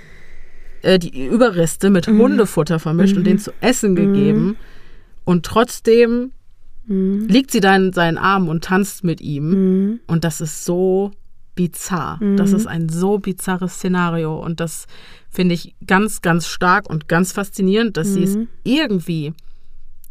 äh, 0.83 1.01
die 1.01 1.27
Überreste 1.27 1.91
mit 1.91 2.07
mhm. 2.07 2.21
Hundefutter 2.21 2.79
vermischt 2.79 3.15
mhm. 3.15 3.19
und 3.19 3.25
denen 3.25 3.39
zu 3.41 3.53
essen 3.61 3.97
gegeben. 3.97 4.45
Mhm. 4.45 4.57
Und 5.25 5.45
trotzdem 5.45 6.31
mhm. 6.87 7.27
liegt 7.27 7.51
sie 7.51 7.59
da 7.59 7.75
in 7.75 7.93
seinen 7.93 8.19
Armen 8.19 8.49
und 8.49 8.65
tanzt 8.65 9.03
mit 9.03 9.21
ihm. 9.21 9.51
Mhm. 9.51 10.01
Und 10.07 10.23
das 10.23 10.41
ist 10.41 10.65
so 10.65 11.11
bizarr. 11.57 12.21
Das 12.37 12.51
mhm. 12.51 12.57
ist 12.57 12.67
ein 12.67 12.89
so 12.89 13.19
bizarres 13.19 13.75
Szenario. 13.75 14.41
Und 14.41 14.61
das 14.61 14.87
finde 15.29 15.57
ich 15.57 15.75
ganz, 15.87 16.23
ganz 16.23 16.47
stark 16.47 16.89
und 16.89 17.09
ganz 17.09 17.33
faszinierend, 17.33 17.97
dass 17.97 18.15
sie 18.15 18.23
es 18.23 18.39
irgendwie 18.63 19.33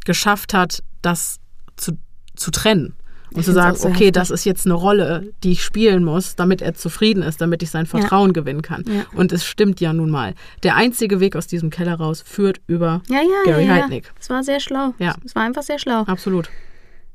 geschafft 0.04 0.52
hat, 0.52 0.82
das 1.00 1.38
zu 1.76 1.96
zu 2.34 2.50
trennen. 2.50 2.94
Und 3.32 3.40
ich 3.40 3.46
zu 3.46 3.52
sagen, 3.52 3.76
okay, 3.80 3.92
heftig. 3.92 4.12
das 4.12 4.30
ist 4.30 4.44
jetzt 4.44 4.66
eine 4.66 4.74
Rolle, 4.74 5.32
die 5.42 5.52
ich 5.52 5.64
spielen 5.64 6.04
muss, 6.04 6.36
damit 6.36 6.60
er 6.60 6.74
zufrieden 6.74 7.22
ist, 7.22 7.40
damit 7.40 7.62
ich 7.62 7.70
sein 7.70 7.86
Vertrauen 7.86 8.28
ja. 8.28 8.32
gewinnen 8.32 8.60
kann. 8.60 8.84
Ja. 8.86 9.04
Und 9.14 9.32
es 9.32 9.46
stimmt 9.46 9.80
ja 9.80 9.94
nun 9.94 10.10
mal. 10.10 10.34
Der 10.62 10.76
einzige 10.76 11.18
Weg 11.18 11.34
aus 11.34 11.46
diesem 11.46 11.70
Keller 11.70 11.94
raus 11.94 12.22
führt 12.26 12.60
über 12.66 13.00
ja, 13.08 13.20
Gary 13.46 13.66
ja, 13.66 13.74
Heidnick. 13.74 14.12
Es 14.20 14.28
war 14.28 14.42
sehr 14.44 14.60
schlau. 14.60 14.92
Ja. 14.98 15.14
Es 15.24 15.34
war 15.34 15.44
einfach 15.44 15.62
sehr 15.62 15.78
schlau. 15.78 16.02
Absolut. 16.02 16.50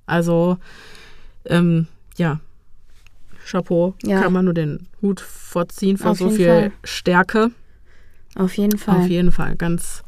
Also, 0.07 0.57
ähm, 1.45 1.87
ja, 2.17 2.39
Chapeau, 3.45 3.93
kann 4.03 4.33
man 4.33 4.45
nur 4.45 4.53
den 4.53 4.87
Hut 5.01 5.21
vorziehen 5.21 5.97
vor 5.97 6.15
so 6.15 6.29
viel 6.29 6.47
Fall. 6.47 6.71
Stärke. 6.83 7.51
Auf 8.35 8.57
jeden 8.57 8.77
Fall. 8.77 9.01
Auf 9.01 9.07
jeden 9.07 9.31
Fall. 9.31 9.55
Ganz 9.55 10.03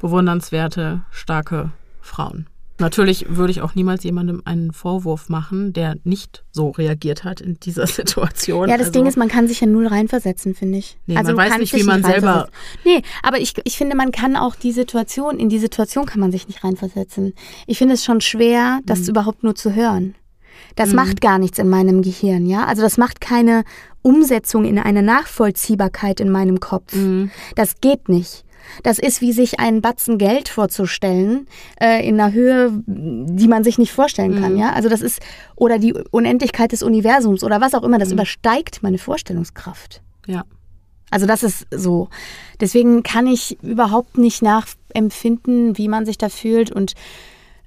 bewundernswerte, 0.00 1.02
starke 1.10 1.72
Frauen. 2.00 2.46
Natürlich 2.78 3.26
würde 3.28 3.50
ich 3.50 3.60
auch 3.60 3.74
niemals 3.74 4.04
jemandem 4.04 4.42
einen 4.44 4.72
Vorwurf 4.72 5.28
machen, 5.28 5.72
der 5.72 5.96
nicht 6.04 6.44
so 6.52 6.70
reagiert 6.70 7.24
hat 7.24 7.40
in 7.40 7.58
dieser 7.60 7.86
Situation. 7.88 8.68
Ja, 8.68 8.76
das 8.76 8.88
also, 8.88 8.98
Ding 8.98 9.06
ist, 9.06 9.16
man 9.16 9.28
kann 9.28 9.48
sich 9.48 9.60
ja 9.60 9.66
null 9.66 9.86
reinversetzen, 9.86 10.54
finde 10.54 10.78
ich. 10.78 10.96
Nee, 11.06 11.16
also 11.16 11.34
man 11.34 11.50
weiß 11.50 11.58
nicht, 11.58 11.74
wie 11.74 11.82
man 11.82 12.00
nicht 12.00 12.10
selber. 12.10 12.48
Nee, 12.84 13.02
aber 13.22 13.38
ich, 13.38 13.54
ich 13.64 13.76
finde, 13.76 13.96
man 13.96 14.12
kann 14.12 14.36
auch 14.36 14.54
die 14.54 14.72
Situation, 14.72 15.38
in 15.38 15.48
die 15.48 15.58
Situation 15.58 16.06
kann 16.06 16.20
man 16.20 16.30
sich 16.30 16.46
nicht 16.46 16.62
reinversetzen. 16.62 17.34
Ich 17.66 17.78
finde 17.78 17.94
es 17.94 18.04
schon 18.04 18.20
schwer, 18.20 18.80
das 18.84 19.00
mhm. 19.02 19.08
überhaupt 19.08 19.42
nur 19.42 19.54
zu 19.54 19.74
hören. 19.74 20.14
Das 20.76 20.90
mhm. 20.90 20.96
macht 20.96 21.20
gar 21.20 21.38
nichts 21.38 21.58
in 21.58 21.68
meinem 21.68 22.02
Gehirn, 22.02 22.46
ja. 22.46 22.64
Also 22.64 22.82
das 22.82 22.98
macht 22.98 23.20
keine 23.20 23.64
Umsetzung 24.02 24.64
in 24.64 24.78
eine 24.78 25.02
Nachvollziehbarkeit 25.02 26.20
in 26.20 26.30
meinem 26.30 26.60
Kopf. 26.60 26.94
Mhm. 26.94 27.30
Das 27.56 27.80
geht 27.80 28.08
nicht. 28.08 28.44
Das 28.82 28.98
ist 28.98 29.20
wie 29.20 29.32
sich 29.32 29.60
einen 29.60 29.82
Batzen 29.82 30.18
Geld 30.18 30.48
vorzustellen 30.48 31.46
äh, 31.80 32.06
in 32.06 32.20
einer 32.20 32.32
Höhe, 32.32 32.82
die 32.86 33.48
man 33.48 33.64
sich 33.64 33.78
nicht 33.78 33.92
vorstellen 33.92 34.40
kann. 34.40 34.54
Mhm. 34.54 34.58
Ja, 34.58 34.72
also 34.72 34.88
das 34.88 35.00
ist 35.00 35.20
oder 35.56 35.78
die 35.78 35.94
Unendlichkeit 36.10 36.72
des 36.72 36.82
Universums 36.82 37.44
oder 37.44 37.60
was 37.60 37.74
auch 37.74 37.82
immer. 37.82 37.98
Das 37.98 38.08
mhm. 38.08 38.14
übersteigt 38.14 38.82
meine 38.82 38.98
Vorstellungskraft. 38.98 40.02
Ja. 40.26 40.44
Also 41.10 41.26
das 41.26 41.42
ist 41.42 41.66
so. 41.70 42.08
Deswegen 42.60 43.02
kann 43.02 43.26
ich 43.26 43.58
überhaupt 43.62 44.18
nicht 44.18 44.42
nachempfinden, 44.42 45.78
wie 45.78 45.88
man 45.88 46.04
sich 46.04 46.18
da 46.18 46.28
fühlt 46.28 46.70
und 46.70 46.94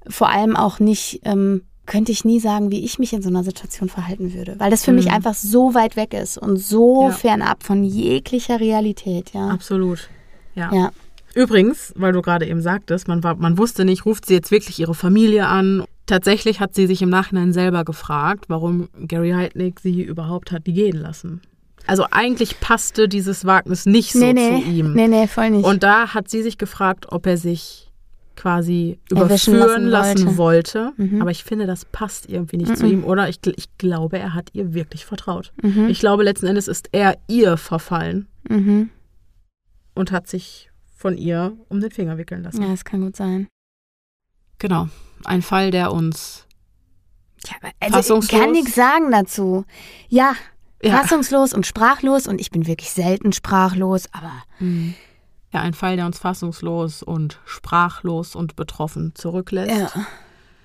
vor 0.08 0.28
allem 0.28 0.56
auch 0.56 0.78
nicht. 0.80 1.20
Ähm, 1.24 1.62
könnte 1.84 2.12
ich 2.12 2.24
nie 2.24 2.38
sagen, 2.38 2.70
wie 2.70 2.84
ich 2.84 3.00
mich 3.00 3.12
in 3.12 3.22
so 3.22 3.28
einer 3.28 3.42
Situation 3.42 3.88
verhalten 3.88 4.34
würde, 4.34 4.54
weil 4.58 4.70
das 4.70 4.84
für 4.84 4.92
mhm. 4.92 4.98
mich 4.98 5.10
einfach 5.10 5.34
so 5.34 5.74
weit 5.74 5.96
weg 5.96 6.14
ist 6.14 6.38
und 6.38 6.56
so 6.56 7.08
ja. 7.08 7.10
fernab 7.10 7.64
von 7.64 7.82
jeglicher 7.82 8.60
Realität, 8.60 9.32
ja. 9.34 9.48
Absolut. 9.48 10.08
Ja. 10.54 10.70
ja. 10.72 10.90
Übrigens, 11.34 11.92
weil 11.96 12.12
du 12.12 12.20
gerade 12.20 12.46
eben 12.46 12.60
sagtest, 12.60 13.08
man, 13.08 13.22
war, 13.22 13.36
man 13.36 13.56
wusste 13.56 13.84
nicht, 13.84 14.04
ruft 14.04 14.26
sie 14.26 14.34
jetzt 14.34 14.50
wirklich 14.50 14.78
ihre 14.78 14.94
Familie 14.94 15.46
an. 15.46 15.84
Tatsächlich 16.06 16.60
hat 16.60 16.74
sie 16.74 16.86
sich 16.86 17.00
im 17.00 17.08
Nachhinein 17.08 17.52
selber 17.52 17.84
gefragt, 17.84 18.46
warum 18.48 18.88
Gary 19.06 19.30
Heidnick 19.30 19.80
sie 19.80 20.02
überhaupt 20.02 20.52
hat 20.52 20.64
gehen 20.64 20.98
lassen. 20.98 21.40
Also 21.86 22.04
eigentlich 22.10 22.60
passte 22.60 23.08
dieses 23.08 23.44
Wagnis 23.44 23.86
nicht 23.86 24.12
so 24.12 24.20
nee, 24.20 24.32
nee. 24.32 24.62
zu 24.62 24.68
ihm. 24.68 24.92
Nee, 24.92 25.08
nee, 25.08 25.26
voll 25.26 25.50
nicht. 25.50 25.64
Und 25.64 25.82
da 25.82 26.14
hat 26.14 26.28
sie 26.28 26.42
sich 26.42 26.58
gefragt, 26.58 27.06
ob 27.10 27.26
er 27.26 27.36
sich 27.36 27.90
quasi 28.36 28.98
überführen 29.10 29.84
lassen, 29.84 30.16
lassen 30.16 30.36
wollte. 30.36 30.92
wollte. 30.96 31.02
Mhm. 31.02 31.22
Aber 31.22 31.30
ich 31.30 31.44
finde, 31.44 31.66
das 31.66 31.84
passt 31.84 32.28
irgendwie 32.28 32.56
nicht 32.56 32.70
mhm. 32.70 32.76
zu 32.76 32.86
ihm. 32.86 33.04
Oder 33.04 33.28
ich, 33.28 33.40
ich 33.56 33.66
glaube, 33.78 34.18
er 34.18 34.34
hat 34.34 34.50
ihr 34.52 34.74
wirklich 34.74 35.06
vertraut. 35.06 35.52
Mhm. 35.62 35.88
Ich 35.88 36.00
glaube, 36.00 36.22
letzten 36.22 36.46
Endes 36.46 36.68
ist 36.68 36.88
er 36.92 37.16
ihr 37.26 37.56
verfallen. 37.56 38.26
Mhm 38.48 38.90
und 39.94 40.12
hat 40.12 40.28
sich 40.28 40.70
von 40.96 41.16
ihr 41.16 41.56
um 41.68 41.80
den 41.80 41.90
Finger 41.90 42.18
wickeln 42.18 42.42
lassen. 42.42 42.62
Ja, 42.62 42.68
das 42.68 42.84
kann 42.84 43.00
gut 43.00 43.16
sein. 43.16 43.48
Genau. 44.58 44.88
Ein 45.24 45.42
Fall, 45.42 45.70
der 45.70 45.92
uns 45.92 46.46
ja, 47.44 47.56
also 47.80 47.96
fassungslos. 47.96 48.32
Ich 48.32 48.44
kann 48.44 48.52
nichts 48.52 48.74
sagen 48.74 49.10
dazu. 49.10 49.64
Ja, 50.08 50.34
ja, 50.82 50.98
fassungslos 50.98 51.54
und 51.54 51.66
sprachlos 51.66 52.26
und 52.26 52.40
ich 52.40 52.50
bin 52.50 52.66
wirklich 52.66 52.90
selten 52.90 53.32
sprachlos, 53.32 54.08
aber. 54.12 54.32
Mhm. 54.58 54.94
Ja, 55.52 55.60
ein 55.60 55.74
Fall, 55.74 55.96
der 55.96 56.06
uns 56.06 56.18
fassungslos 56.18 57.02
und 57.02 57.38
sprachlos 57.44 58.34
und 58.34 58.56
betroffen 58.56 59.14
zurücklässt. 59.14 59.70
Ja. 59.70 60.06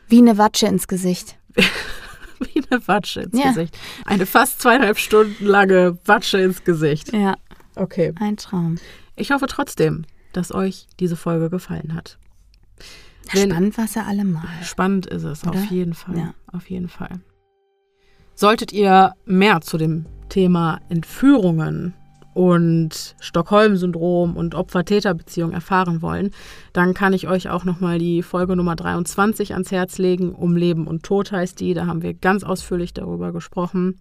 Wie 0.08 0.20
eine 0.20 0.38
Watsche 0.38 0.68
ins 0.68 0.88
Gesicht. 0.88 1.38
Wie 2.40 2.64
eine 2.70 2.88
Watsche 2.88 3.22
ins 3.22 3.38
ja. 3.38 3.50
Gesicht. 3.50 3.78
Eine 4.06 4.26
fast 4.26 4.62
zweieinhalb 4.62 4.98
Stunden 4.98 5.46
lange 5.46 5.98
Watsche 6.06 6.40
ins 6.40 6.64
Gesicht. 6.64 7.12
Ja. 7.12 7.36
Okay. 7.76 8.14
Ein 8.20 8.38
Traum. 8.38 8.78
Ich 9.18 9.32
hoffe 9.32 9.48
trotzdem, 9.48 10.06
dass 10.32 10.54
euch 10.54 10.88
diese 11.00 11.16
Folge 11.16 11.50
gefallen 11.50 11.96
hat. 11.96 12.20
Wenn, 13.34 13.50
spannend 13.50 13.78
war 13.78 13.86
es 13.86 13.96
ja 13.96 14.04
allemal. 14.04 14.48
Spannend 14.64 15.08
ist 15.08 15.24
es, 15.24 15.44
Oder? 15.44 15.60
auf 15.60 15.66
jeden 15.66 15.96
Fall. 15.96 16.18
Ja. 16.18 16.34
Auf 16.54 16.70
jeden 16.70 16.88
Fall. 16.88 17.20
Solltet 18.36 18.72
ihr 18.72 19.14
mehr 19.26 19.62
zu 19.62 19.78
dem 19.78 20.06
Thema 20.30 20.80
Entführungen 20.90 21.96
und 22.36 23.16
Stockholm-Syndrom 23.20 24.38
und 24.38 24.54
Opfer-Täter-Beziehung 24.54 25.52
erfahren 25.52 26.04
wollen, 26.04 26.30
dann 26.72 26.94
kann 26.94 27.14
ich 27.14 27.28
euch 27.28 27.50
auch 27.50 27.66
nochmal 27.66 27.98
die 27.98 28.22
Folge 28.22 28.56
Nummer 28.56 28.76
23 28.76 29.54
ans 29.54 29.72
Herz 29.72 29.98
legen. 29.98 30.36
Um 30.36 30.56
Leben 30.56 30.86
und 30.86 31.02
Tod 31.02 31.32
heißt 31.32 31.60
die. 31.60 31.74
Da 31.74 31.88
haben 31.88 32.04
wir 32.04 32.14
ganz 32.14 32.44
ausführlich 32.44 32.94
darüber 32.94 33.34
gesprochen. 33.34 34.00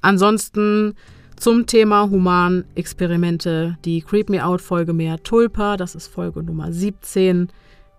Ansonsten 0.00 0.94
zum 1.36 1.66
Thema 1.66 2.10
Humanexperimente 2.10 3.78
die 3.84 4.00
Creep 4.02 4.30
Me 4.30 4.44
Out 4.44 4.60
Folge 4.60 4.92
mehr 4.92 5.22
Tulpa, 5.22 5.76
das 5.76 5.94
ist 5.94 6.08
Folge 6.08 6.42
Nummer 6.42 6.72
17. 6.72 7.48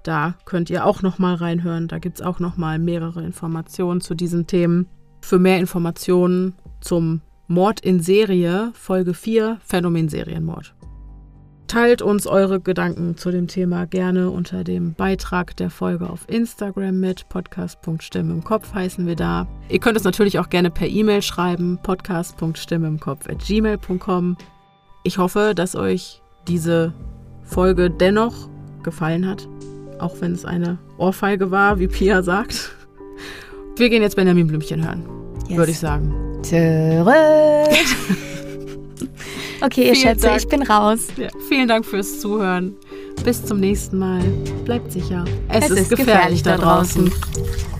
Da 0.03 0.35
könnt 0.45 0.69
ihr 0.69 0.85
auch 0.85 1.01
noch 1.01 1.17
mal 1.17 1.35
reinhören, 1.35 1.87
da 1.87 1.99
gibt 1.99 2.19
es 2.19 2.25
auch 2.25 2.39
noch 2.39 2.57
mal 2.57 2.77
mehrere 2.77 3.23
Informationen 3.23 4.01
zu 4.01 4.13
diesen 4.13 4.45
Themen. 4.47 4.87
Für 5.21 5.39
mehr 5.39 5.59
Informationen 5.59 6.53
zum 6.81 7.21
Mord 7.47 7.79
in 7.79 7.99
Serie 7.99 8.71
Folge 8.73 9.13
4 9.13 9.59
Phänomen 9.63 10.09
Serienmord. 10.09 10.74
Teilt 11.67 12.03
uns 12.03 12.27
eure 12.27 12.59
Gedanken 12.59 13.17
zu 13.17 13.31
dem 13.31 13.47
Thema 13.47 13.87
gerne 13.87 14.29
unter 14.29 14.63
dem 14.63 14.93
Beitrag 14.93 15.57
der 15.57 15.71
Folge 15.71 16.07
auf 16.07 16.21
Instagram 16.27 16.99
mit 16.99 17.27
podcast.stimme 17.27 18.31
im 18.31 18.43
Kopf 18.43 18.73
heißen 18.73 19.07
wir 19.07 19.15
da. 19.15 19.47
Ihr 19.69 19.79
könnt 19.79 19.97
es 19.97 20.03
natürlich 20.03 20.37
auch 20.37 20.49
gerne 20.49 20.69
per 20.69 20.87
E-Mail 20.87 21.23
schreiben, 21.23 21.79
podcast.stimme 21.81 22.87
im 22.87 22.99
Kopf 22.99 23.27
at 23.27 23.39
gmail.com. 23.39 24.37
Ich 25.03 25.17
hoffe, 25.17 25.53
dass 25.55 25.75
euch 25.75 26.21
diese 26.47 26.93
Folge 27.43 27.89
dennoch 27.89 28.47
gefallen 28.83 29.27
hat, 29.27 29.47
auch 29.97 30.15
wenn 30.21 30.33
es 30.33 30.45
eine 30.45 30.77
Ohrfeige 30.97 31.49
war, 31.49 31.79
wie 31.79 31.87
Pia 31.87 32.21
sagt. 32.21 32.75
Wir 33.77 33.89
gehen 33.89 34.03
jetzt 34.03 34.15
Benjamin 34.15 34.47
Blümchen 34.47 34.85
hören, 34.85 35.03
yes. 35.47 35.57
würde 35.57 35.71
ich 35.71 35.79
sagen. 35.79 36.13
Töret. 36.43 37.75
Okay, 39.61 39.87
ihr 39.87 39.95
Schätze, 39.95 40.27
Dank. 40.27 40.41
ich 40.41 40.47
bin 40.47 40.63
raus. 40.63 41.07
Ja, 41.17 41.29
vielen 41.47 41.67
Dank 41.67 41.85
fürs 41.85 42.19
Zuhören. 42.19 42.75
Bis 43.23 43.43
zum 43.43 43.59
nächsten 43.59 43.97
Mal. 43.97 44.21
Bleibt 44.65 44.91
sicher. 44.91 45.25
Es, 45.49 45.65
es 45.65 45.71
ist, 45.71 45.79
ist, 45.79 45.89
gefährlich, 45.89 46.43
gefährlich 46.43 46.43
da 46.43 46.57
draußen. 46.57 47.05
draußen. 47.05 47.74